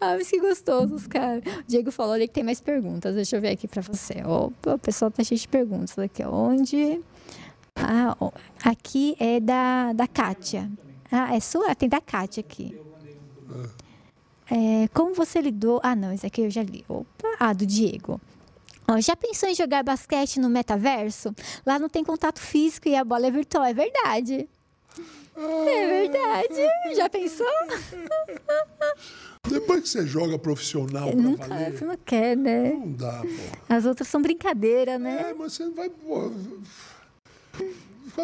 Ah, 0.00 0.14
mas 0.16 0.30
que 0.30 0.38
gostosos, 0.38 1.06
cara. 1.06 1.42
O 1.58 1.62
Diego 1.66 1.90
falou 1.90 2.12
ali 2.12 2.28
que 2.28 2.34
tem 2.34 2.44
mais 2.44 2.60
perguntas. 2.60 3.14
Deixa 3.14 3.36
eu 3.36 3.40
ver 3.40 3.50
aqui 3.50 3.66
pra 3.66 3.82
você. 3.82 4.22
Opa, 4.24 4.74
o 4.74 4.78
pessoal 4.78 5.10
tá 5.10 5.24
cheio 5.24 5.40
de 5.40 5.48
perguntas 5.48 5.98
aqui. 5.98 6.22
Onde? 6.22 7.00
Ah, 7.82 8.16
aqui 8.64 9.16
é 9.18 9.40
da, 9.40 9.92
da 9.92 10.06
Kátia. 10.06 10.70
Ah, 11.10 11.34
é 11.34 11.40
sua? 11.40 11.74
Tem 11.74 11.88
da 11.88 12.00
Kátia 12.00 12.40
aqui. 12.40 12.78
É, 14.50 14.88
como 14.92 15.14
você 15.14 15.40
lidou... 15.40 15.80
Ah, 15.82 15.94
não, 15.94 16.12
esse 16.12 16.26
aqui 16.26 16.42
eu 16.42 16.50
já 16.50 16.62
li. 16.62 16.84
Opa, 16.88 17.28
ah, 17.38 17.52
do 17.52 17.64
Diego. 17.64 18.20
Ó, 18.88 19.00
já 19.00 19.14
pensou 19.14 19.48
em 19.48 19.54
jogar 19.54 19.84
basquete 19.84 20.40
no 20.40 20.48
metaverso? 20.48 21.32
Lá 21.64 21.78
não 21.78 21.88
tem 21.88 22.04
contato 22.04 22.40
físico 22.40 22.88
e 22.88 22.96
a 22.96 23.04
bola 23.04 23.28
é 23.28 23.30
virtual. 23.30 23.64
É 23.64 23.72
verdade. 23.72 24.48
É 25.36 25.86
verdade. 25.86 26.96
Já 26.96 27.08
pensou? 27.08 27.46
Depois 29.48 29.82
que 29.82 29.88
você 29.88 30.06
joga 30.06 30.38
profissional 30.38 31.10
pra 31.10 31.20
Nunca, 31.20 31.48
valer, 31.48 31.72
você 31.72 31.84
não 31.84 31.96
quer, 31.96 32.36
né? 32.36 32.72
não 32.72 32.92
dá, 32.92 33.22
pô. 33.22 33.74
As 33.74 33.86
outras 33.86 34.08
são 34.08 34.20
brincadeira, 34.20 34.98
né? 34.98 35.30
É, 35.30 35.34
mas 35.34 35.54
você 35.54 35.70
vai, 35.70 35.88
pô... 35.88 36.30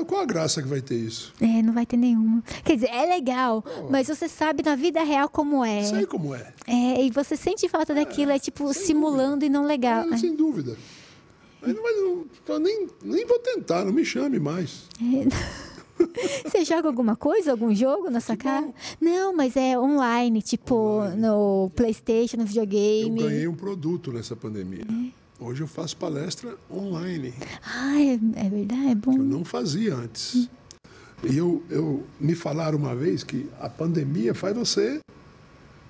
Qual- 0.06 0.20
a 0.20 0.24
graça 0.26 0.60
que 0.62 0.68
vai 0.68 0.80
ter 0.82 0.96
isso? 0.96 1.32
É, 1.40 1.62
não 1.62 1.72
vai 1.72 1.86
ter 1.86 1.96
nenhuma. 1.96 2.42
Quer 2.64 2.74
dizer, 2.74 2.90
é 2.90 3.06
legal, 3.06 3.64
mas 3.88 4.08
você 4.08 4.28
sabe 4.28 4.62
na 4.62 4.74
vida 4.76 5.02
real 5.02 5.28
como 5.28 5.64
é. 5.64 5.82
Sei 5.84 6.04
como 6.06 6.34
é. 6.34 6.52
É, 6.66 7.04
e 7.04 7.10
você 7.10 7.36
sente 7.36 7.68
falta 7.68 7.94
daquilo, 7.94 8.32
é 8.32 8.38
tipo 8.38 8.72
simulando 8.74 9.44
e 9.44 9.48
não 9.48 9.64
legal. 9.64 10.12
É, 10.12 10.16
sem 10.18 10.34
dúvida. 10.34 10.76
Aí 11.62 11.72
não 11.72 11.82
vai, 11.82 11.92
não, 11.94 12.24
eu 12.48 12.58
nem, 12.60 12.86
nem 13.02 13.26
vou 13.26 13.38
tentar, 13.38 13.84
não 13.84 13.92
me 13.92 14.04
chame 14.04 14.38
mais. 14.38 14.84
Você 16.44 16.62
joga 16.64 16.88
alguma 16.88 17.16
coisa, 17.16 17.52
algum 17.52 17.74
jogo 17.74 18.10
na 18.10 18.20
sua 18.20 18.36
casa? 18.36 18.68
Não, 19.00 19.34
mas 19.34 19.56
é 19.56 19.78
online, 19.78 20.42
tipo 20.42 21.00
no 21.16 21.70
PlayStation, 21.74 22.36
no 22.36 22.42
Eu 22.42 22.46
videogame. 22.46 23.22
ganhei 23.22 23.48
um 23.48 23.54
produto 23.54 24.12
nessa 24.12 24.36
pandemia. 24.36 24.84
Hoje 25.38 25.62
eu 25.62 25.66
faço 25.66 25.96
palestra 25.96 26.56
online. 26.70 27.34
Ah, 27.62 28.00
é, 28.00 28.14
é 28.14 28.48
verdade, 28.48 28.86
é 28.88 28.92
Eu 28.92 28.96
bom. 28.96 29.18
não 29.18 29.44
fazia 29.44 29.94
antes. 29.94 30.48
E 31.24 31.36
eu, 31.36 31.62
eu 31.70 32.06
me 32.18 32.34
falaram 32.34 32.78
uma 32.78 32.94
vez 32.94 33.22
que 33.22 33.48
a 33.60 33.68
pandemia 33.68 34.34
faz 34.34 34.56
você, 34.56 35.00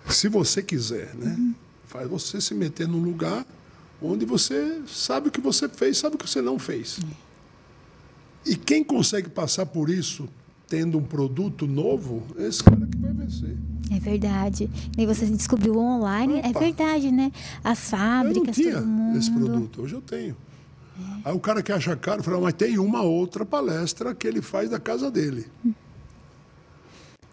se 0.08 0.28
você 0.28 0.62
quiser, 0.62 1.14
né? 1.14 1.54
Faz 1.84 2.08
você 2.08 2.40
se 2.40 2.54
meter 2.54 2.88
num 2.88 3.00
lugar 3.02 3.46
onde 4.02 4.24
você 4.24 4.82
sabe 4.86 5.28
o 5.28 5.30
que 5.30 5.40
você 5.40 5.68
fez, 5.68 5.98
sabe 5.98 6.16
o 6.16 6.18
que 6.18 6.28
você 6.28 6.42
não 6.42 6.58
fez. 6.58 6.98
E 8.44 8.56
quem 8.56 8.82
consegue 8.84 9.28
passar 9.28 9.66
por 9.66 9.90
isso 9.90 10.28
tendo 10.68 10.98
um 10.98 11.02
produto 11.04 11.66
novo, 11.66 12.24
é 12.36 12.46
esse 12.48 12.62
cara 12.62 12.86
que 12.86 12.98
vai 12.98 13.12
vencer. 13.12 13.56
É 13.90 13.98
verdade. 14.00 14.68
E 14.98 15.06
você 15.06 15.26
descobriu 15.26 15.76
online, 15.78 16.40
é 16.40 16.48
Opa. 16.48 16.60
verdade, 16.60 17.10
né? 17.12 17.30
As 17.62 17.92
Eu 17.92 17.98
não 17.98 18.04
fábricas, 18.04 18.56
tinha 18.56 18.74
todo 18.74 18.86
mundo. 18.86 19.18
esse 19.18 19.30
produto, 19.30 19.82
hoje 19.82 19.94
eu 19.94 20.00
tenho. 20.02 20.36
Aí 21.24 21.32
o 21.34 21.38
cara 21.38 21.62
que 21.62 21.70
acha 21.70 21.94
caro 21.94 22.22
fala, 22.22 22.40
mas 22.40 22.54
tem 22.54 22.78
uma 22.78 23.02
outra 23.02 23.44
palestra 23.44 24.14
que 24.14 24.26
ele 24.26 24.40
faz 24.42 24.70
da 24.70 24.80
casa 24.80 25.10
dele. 25.10 25.46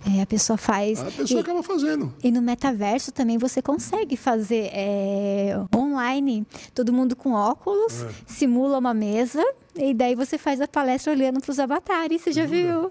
É, 0.06 0.22
a 0.22 0.26
pessoa 0.26 0.58
faz. 0.58 1.00
A 1.00 1.06
pessoa 1.06 1.40
e, 1.40 1.42
acaba 1.42 1.64
fazendo. 1.64 2.14
e 2.22 2.30
no 2.30 2.42
metaverso 2.42 3.10
também 3.12 3.38
você 3.38 3.62
consegue 3.62 4.18
fazer 4.18 4.70
é, 4.74 5.58
online. 5.74 6.46
Todo 6.76 6.92
mundo 6.92 7.16
com 7.16 7.32
óculos, 7.32 8.04
É. 8.04 8.10
simula 8.28 8.78
uma 8.80 8.94
mesa. 8.94 9.42
E 9.76 9.94
daí 9.94 10.16
você 10.16 10.38
faz 10.38 10.62
a 10.62 10.68
palestra 10.68 11.12
olhando 11.14 11.42
para 11.42 11.52
os 11.52 11.60
avatares, 11.60 12.22
você 12.22 12.32
já 12.32 12.46
viu? 12.46 12.90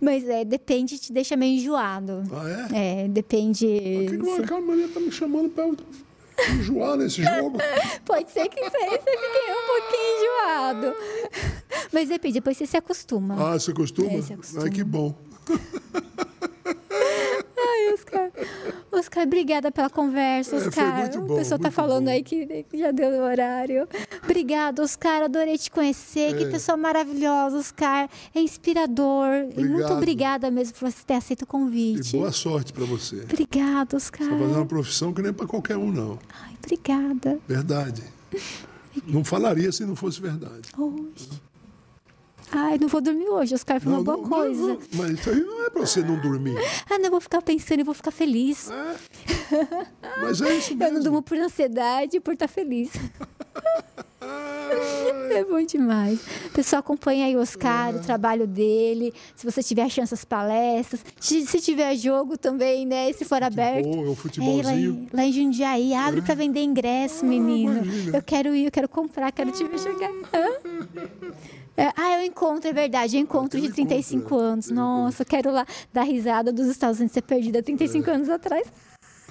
Mas 0.00 0.28
é, 0.28 0.44
depende, 0.44 0.98
te 0.98 1.12
deixa 1.12 1.36
meio 1.36 1.56
enjoado. 1.56 2.24
Ah, 2.32 2.68
é? 2.72 3.04
É, 3.04 3.08
depende. 3.08 3.66
Por 3.66 4.40
que 4.40 4.46
que 4.48 4.60
mulher 4.60 4.88
tá 4.88 5.00
me 5.00 5.12
chamando 5.12 5.52
eu 5.56 5.76
enjoar 6.58 6.96
nesse 6.96 7.22
jogo? 7.22 7.58
Pode 8.04 8.30
ser 8.30 8.48
que 8.48 8.58
você, 8.58 8.70
você 8.70 8.98
fique 8.98 9.50
um 9.50 9.66
pouquinho 9.66 10.16
enjoado. 10.18 10.94
Mas 11.92 12.08
depende, 12.08 12.34
depois 12.34 12.56
você 12.56 12.66
se 12.66 12.76
acostuma. 12.76 13.34
Ah, 13.38 13.58
você 13.58 13.72
costuma? 13.72 14.10
É, 14.10 14.16
você 14.16 14.34
acostuma. 14.34 14.64
Ai, 14.64 14.70
que 14.70 14.82
bom. 14.82 15.14
Ai, 17.88 17.94
Oscar. 17.94 18.30
Oscar, 18.92 19.24
obrigada 19.24 19.70
pela 19.72 19.88
conversa, 19.90 20.56
É, 20.56 20.58
Oscar. 20.58 20.98
muito 20.98 21.20
bom, 21.20 21.34
o 21.34 21.36
pessoal 21.38 21.58
tá 21.58 21.64
muito 21.68 21.74
falando 21.74 22.04
bom. 22.06 22.10
aí 22.10 22.22
que 22.22 22.64
que 22.64 22.78
já 22.78 22.90
deu 22.90 23.08
o 23.10 23.22
horário. 23.24 23.88
Obrigada, 24.22 24.82
Oscar. 24.82 25.22
Adorei 25.22 25.56
te 25.58 25.70
conhecer. 25.70 26.36
Que 26.36 26.44
É. 26.44 26.50
pessoa 26.50 26.76
maravilhosa, 26.76 27.56
Oscar. 27.58 28.08
É 28.34 28.40
inspirador. 28.40 29.28
E 29.56 29.60
muito 29.64 29.70
Obrigado. 29.72 29.96
obrigada 29.96 30.50
mesmo 30.50 30.74
por 30.78 30.90
você 30.90 31.02
ter 31.06 31.14
aceito 31.14 31.42
o 31.42 31.44
E 31.44 31.46
convite. 31.46 32.16
boa 32.16 32.32
sorte 32.32 32.72
pra 32.72 32.84
você. 32.84 33.22
Obrigada, 33.22 33.96
Oscar. 33.96 34.28
Tá 34.28 34.36
fazendo 34.36 34.56
uma 34.56 34.66
profissão 34.66 35.12
que 35.12 35.22
nem 35.22 35.32
pra 35.32 35.46
qualquer 35.46 35.76
um, 35.76 35.90
não. 35.90 36.18
Ai, 36.42 36.54
obrigada. 36.62 37.38
Verdade. 37.48 38.02
Não 39.06 39.24
falaria 39.24 39.70
se 39.72 39.84
não 39.84 39.94
fosse 39.96 40.20
verdade. 40.20 40.68
Hoje. 40.76 41.28
Ai, 42.52 42.78
não 42.78 42.88
vou 42.88 43.00
dormir 43.00 43.28
hoje, 43.28 43.54
Oscar. 43.54 43.80
Foi 43.80 43.92
uma 43.92 44.02
boa 44.02 44.16
não, 44.16 44.28
coisa. 44.28 44.60
não, 44.60 44.78
mas 44.94 45.10
isso 45.12 45.30
aí 45.30 45.40
não 45.40 45.64
é 45.66 45.70
pra 45.70 45.80
você 45.86 46.02
não 46.02 46.18
dormir. 46.20 46.56
Ah, 46.90 46.98
não, 46.98 47.04
eu 47.06 47.10
vou 47.12 47.20
ficar 47.20 47.40
pensando 47.42 47.80
e 47.80 47.84
vou 47.84 47.94
ficar 47.94 48.10
feliz. 48.10 48.70
É. 48.70 48.96
Mas 50.20 50.40
é 50.40 50.54
isso 50.56 50.72
Eu 50.72 50.76
não 50.76 50.86
mesmo. 50.88 51.02
durmo 51.04 51.22
por 51.22 51.38
ansiedade 51.38 52.16
e 52.16 52.20
por 52.20 52.34
estar 52.34 52.48
feliz. 52.48 52.90
É 55.32 55.44
bom 55.44 55.62
demais. 55.64 56.20
Pessoal, 56.52 56.80
acompanha 56.80 57.24
aí 57.26 57.34
o 57.36 57.40
Oscar, 57.40 57.94
o 57.94 58.00
trabalho 58.00 58.46
dele. 58.46 59.12
Se 59.34 59.44
você 59.50 59.62
tiver 59.62 59.88
chance 59.88 60.12
as 60.12 60.24
palestras. 60.24 61.04
Se, 61.18 61.44
tiver 61.60 61.96
jogo 61.96 62.36
também, 62.36 62.84
né? 62.84 63.12
Se 63.12 63.24
for 63.24 63.42
aberto. 63.42 63.86
é 63.86 63.90
o 63.90 64.04
É, 64.04 64.08
lá, 64.08 64.14
futebolzinho. 64.16 64.90
em, 64.92 65.08
lá 65.16 65.24
em 65.24 65.32
Jundiaí, 65.32 65.94
abre 65.94 66.20
pra 66.22 66.34
vender 66.34 66.62
ingresso, 66.62 67.24
menino. 67.24 67.78
imagina. 67.82 68.16
Eu 68.18 68.22
quero 68.22 68.54
ir, 68.54 68.66
eu 68.66 68.70
quero 68.70 68.88
comprar, 68.88 69.32
quero 69.32 69.50
te 69.52 69.64
ver 69.64 69.78
jogar. 69.78 70.10
É, 71.80 71.92
ah, 71.96 72.18
eu 72.18 72.26
encontro, 72.26 72.68
é 72.68 72.72
verdade. 72.74 73.16
Eu 73.16 73.22
encontro 73.22 73.58
Tem 73.58 73.62
de 73.62 73.68
um 73.68 73.70
encontro, 73.70 73.88
35 73.88 74.34
é. 74.34 74.38
anos. 74.38 74.70
Um 74.70 74.74
Nossa, 74.74 75.22
eu 75.22 75.26
quero 75.26 75.50
lá 75.50 75.66
dar 75.90 76.02
risada 76.02 76.52
dos 76.52 76.66
Estados 76.68 76.98
Unidos 76.98 77.14
ser 77.14 77.22
perdida 77.22 77.62
35 77.62 78.10
anos 78.10 78.28
atrás. 78.28 78.70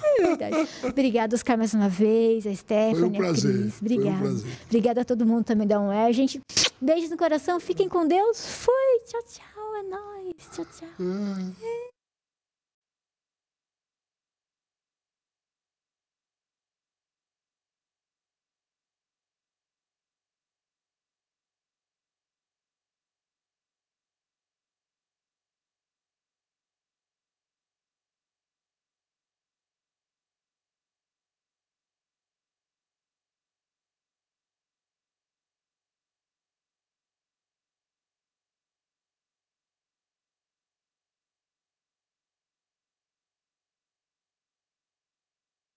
É 0.02 0.22
verdade. 0.26 0.68
Obrigada, 0.82 1.36
Oscar, 1.36 1.56
mais 1.56 1.72
uma 1.74 1.88
vez. 1.88 2.44
A 2.46 2.54
Stephanie, 2.54 3.16
prazer, 3.16 3.50
a 3.50 3.58
Cris. 3.58 3.74
foi 3.74 3.88
um 3.88 3.92
Obrigada. 3.94 4.18
prazer. 4.18 4.52
Obrigada 4.66 5.00
a 5.02 5.04
todo 5.04 5.24
mundo 5.24 5.44
também 5.44 5.66
da 5.66 5.78
Um 5.78 5.90
Air. 5.92 6.12
Gente, 6.12 6.40
beijos 6.80 7.10
no 7.10 7.16
coração. 7.16 7.60
Fiquem 7.60 7.88
com 7.88 8.04
Deus. 8.04 8.44
Fui. 8.44 9.00
Tchau, 9.06 9.20
tchau. 9.28 9.76
É 9.76 9.82
nóis. 9.84 10.34
Tchau, 10.50 10.66
tchau. 10.76 10.88
Ah. 10.98 11.89